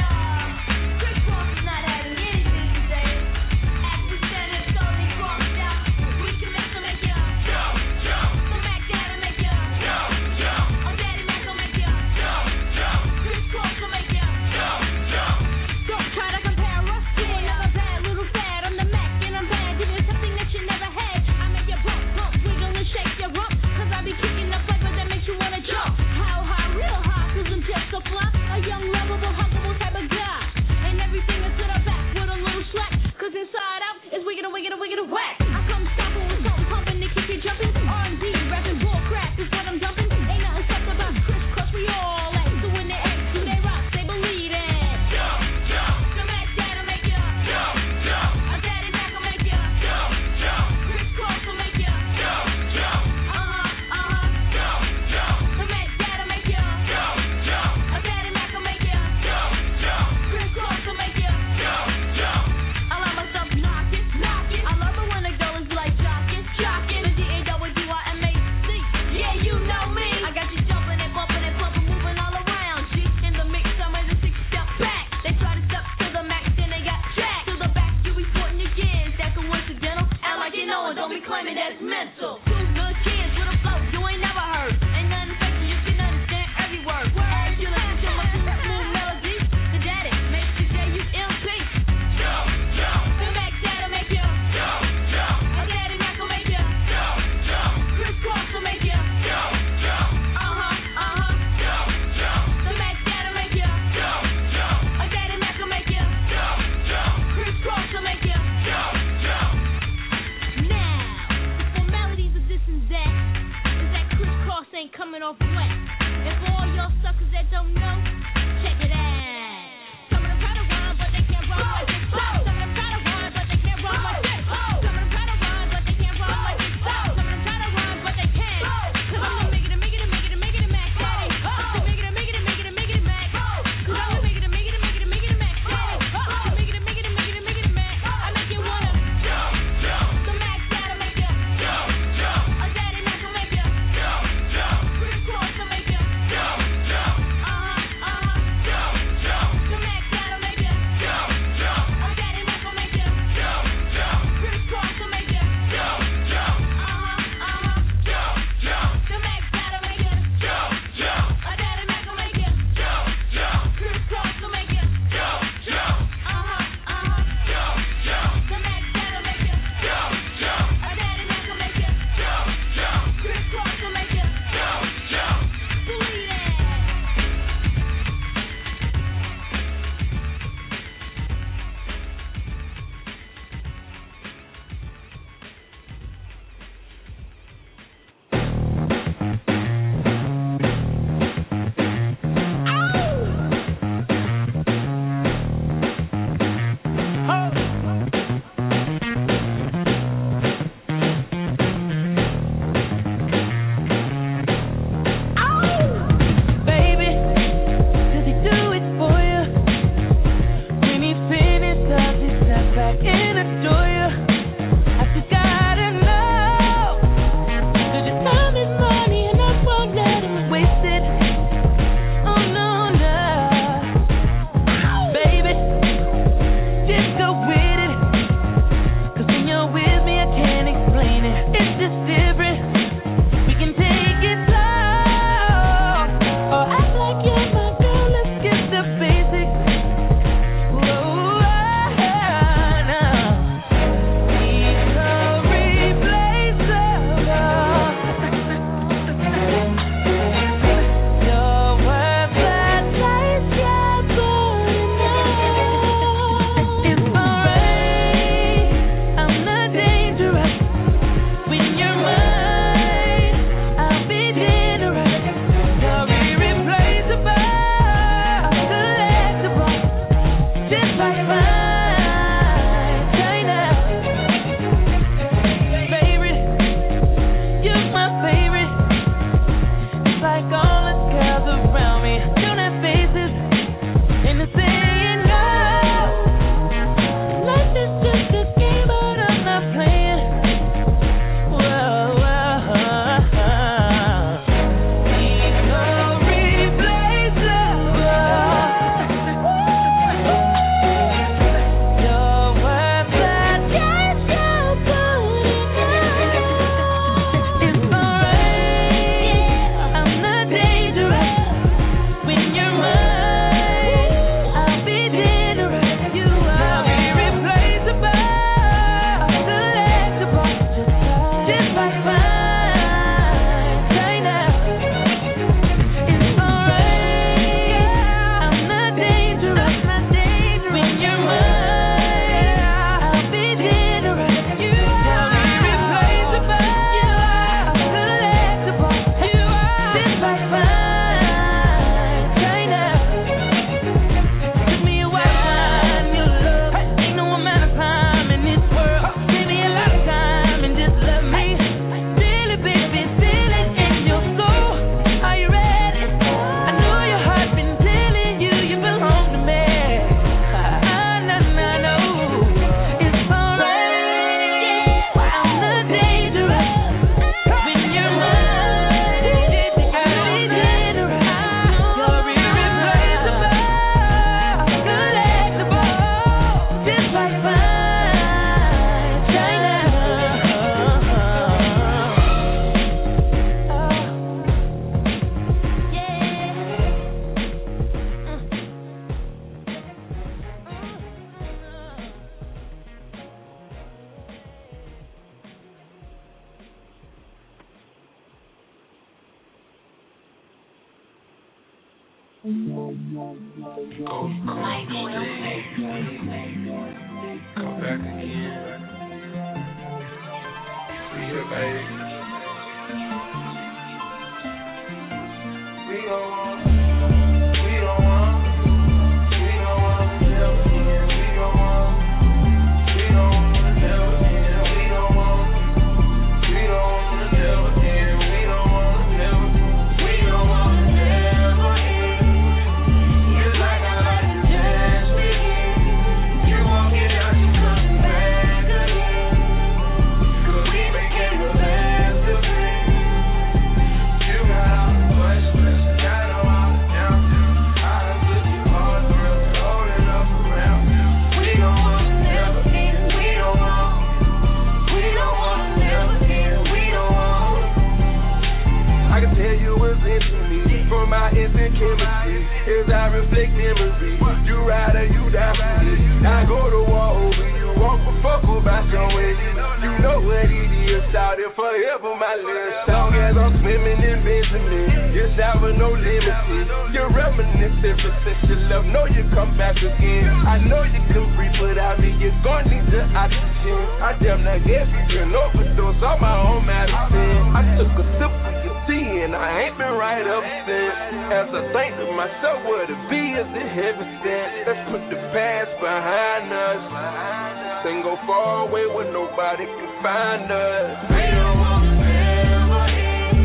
fuck 470.16 470.24
what 470.24 470.48
idiots 470.48 471.16
out 471.16 471.36
here 471.38 471.52
forever, 471.56 472.16
my 472.16 472.36
last 472.40 472.88
long 472.88 473.12
as 473.16 473.36
I'm 473.36 473.52
swimming 473.60 474.00
in 474.00 474.20
Benjamin. 474.24 475.12
Your 475.12 475.30
shower, 475.36 475.72
no 475.76 475.92
limits. 475.92 476.96
You're 476.96 477.12
reminiscent 477.12 478.00
for 478.00 478.14
since 478.24 478.42
your 478.48 478.62
love. 478.72 478.86
Know 478.88 479.06
you 479.12 479.28
come 479.36 479.58
back 479.60 479.76
again. 479.76 480.32
I 480.48 480.60
know 480.64 480.84
you 480.84 481.02
can 481.12 481.26
breathe 481.36 481.60
without 481.60 482.00
me. 482.00 482.16
You're 482.20 482.36
gonna 482.44 482.72
need 482.72 482.88
the 482.92 483.04
oxygen. 483.12 483.82
I 484.00 484.16
damn 484.20 484.44
near 484.44 484.60
every 484.60 485.04
turn 485.12 485.36
overdose 485.36 486.00
on 486.04 486.18
my 486.24 486.36
own 486.36 486.64
medicine. 486.64 487.52
I 487.52 487.62
took 487.76 487.92
a 488.00 488.06
sip 488.16 488.32
of 488.32 488.56
your 488.64 488.78
tea 488.88 489.28
and 489.28 489.36
I 489.36 489.68
ain't 489.68 489.76
been 489.76 489.96
right 490.00 490.24
up 490.24 490.44
since. 490.64 490.96
As 491.32 491.48
I 491.52 491.62
think 491.76 491.92
to 492.00 492.06
myself, 492.16 492.64
what 492.64 492.88
it 492.88 493.02
be 493.12 493.24
is 493.36 493.50
in 493.52 493.68
heaven 493.68 494.08
sent. 494.24 494.50
Let's 494.64 494.84
put 494.92 495.04
the 495.12 495.20
past 495.36 495.72
behind 495.84 496.48
us 496.52 497.65
and 497.86 498.02
go 498.04 498.18
far 498.26 498.68
away 498.68 498.86
where 498.96 499.12
nobody 499.14 499.66
can 499.66 499.90
find 500.02 500.50
us. 500.52 501.06
We 501.10 501.22
don't 501.38 501.60
want 501.62 501.86
memories. 502.02 503.38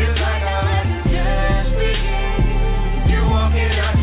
It's 0.00 0.16
like 0.24 0.44
our 0.56 0.84
just 1.04 1.68
began. 1.76 3.12
You 3.12 3.20
walking 3.28 3.76
out. 3.76 3.95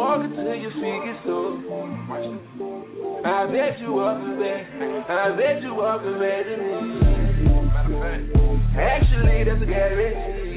walk 0.00 0.24
until 0.24 0.54
your 0.56 0.72
feet 0.80 1.00
get 1.04 1.20
sore. 1.28 1.60
I 3.20 3.44
bet 3.52 3.78
you 3.80 3.92
walk 3.92 4.16
away. 4.16 4.64
I 5.08 5.36
bet 5.36 5.60
you 5.62 5.74
walk 5.76 6.00
away 6.00 6.40
to 6.48 6.56
me. 6.56 6.80
Actually, 8.80 9.44
that's 9.44 9.60
a 9.60 9.66
guarantee. 9.66 10.56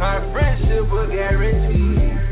Our 0.00 0.32
friendship 0.32 0.90
will 0.90 1.08
guarantee. 1.08 2.23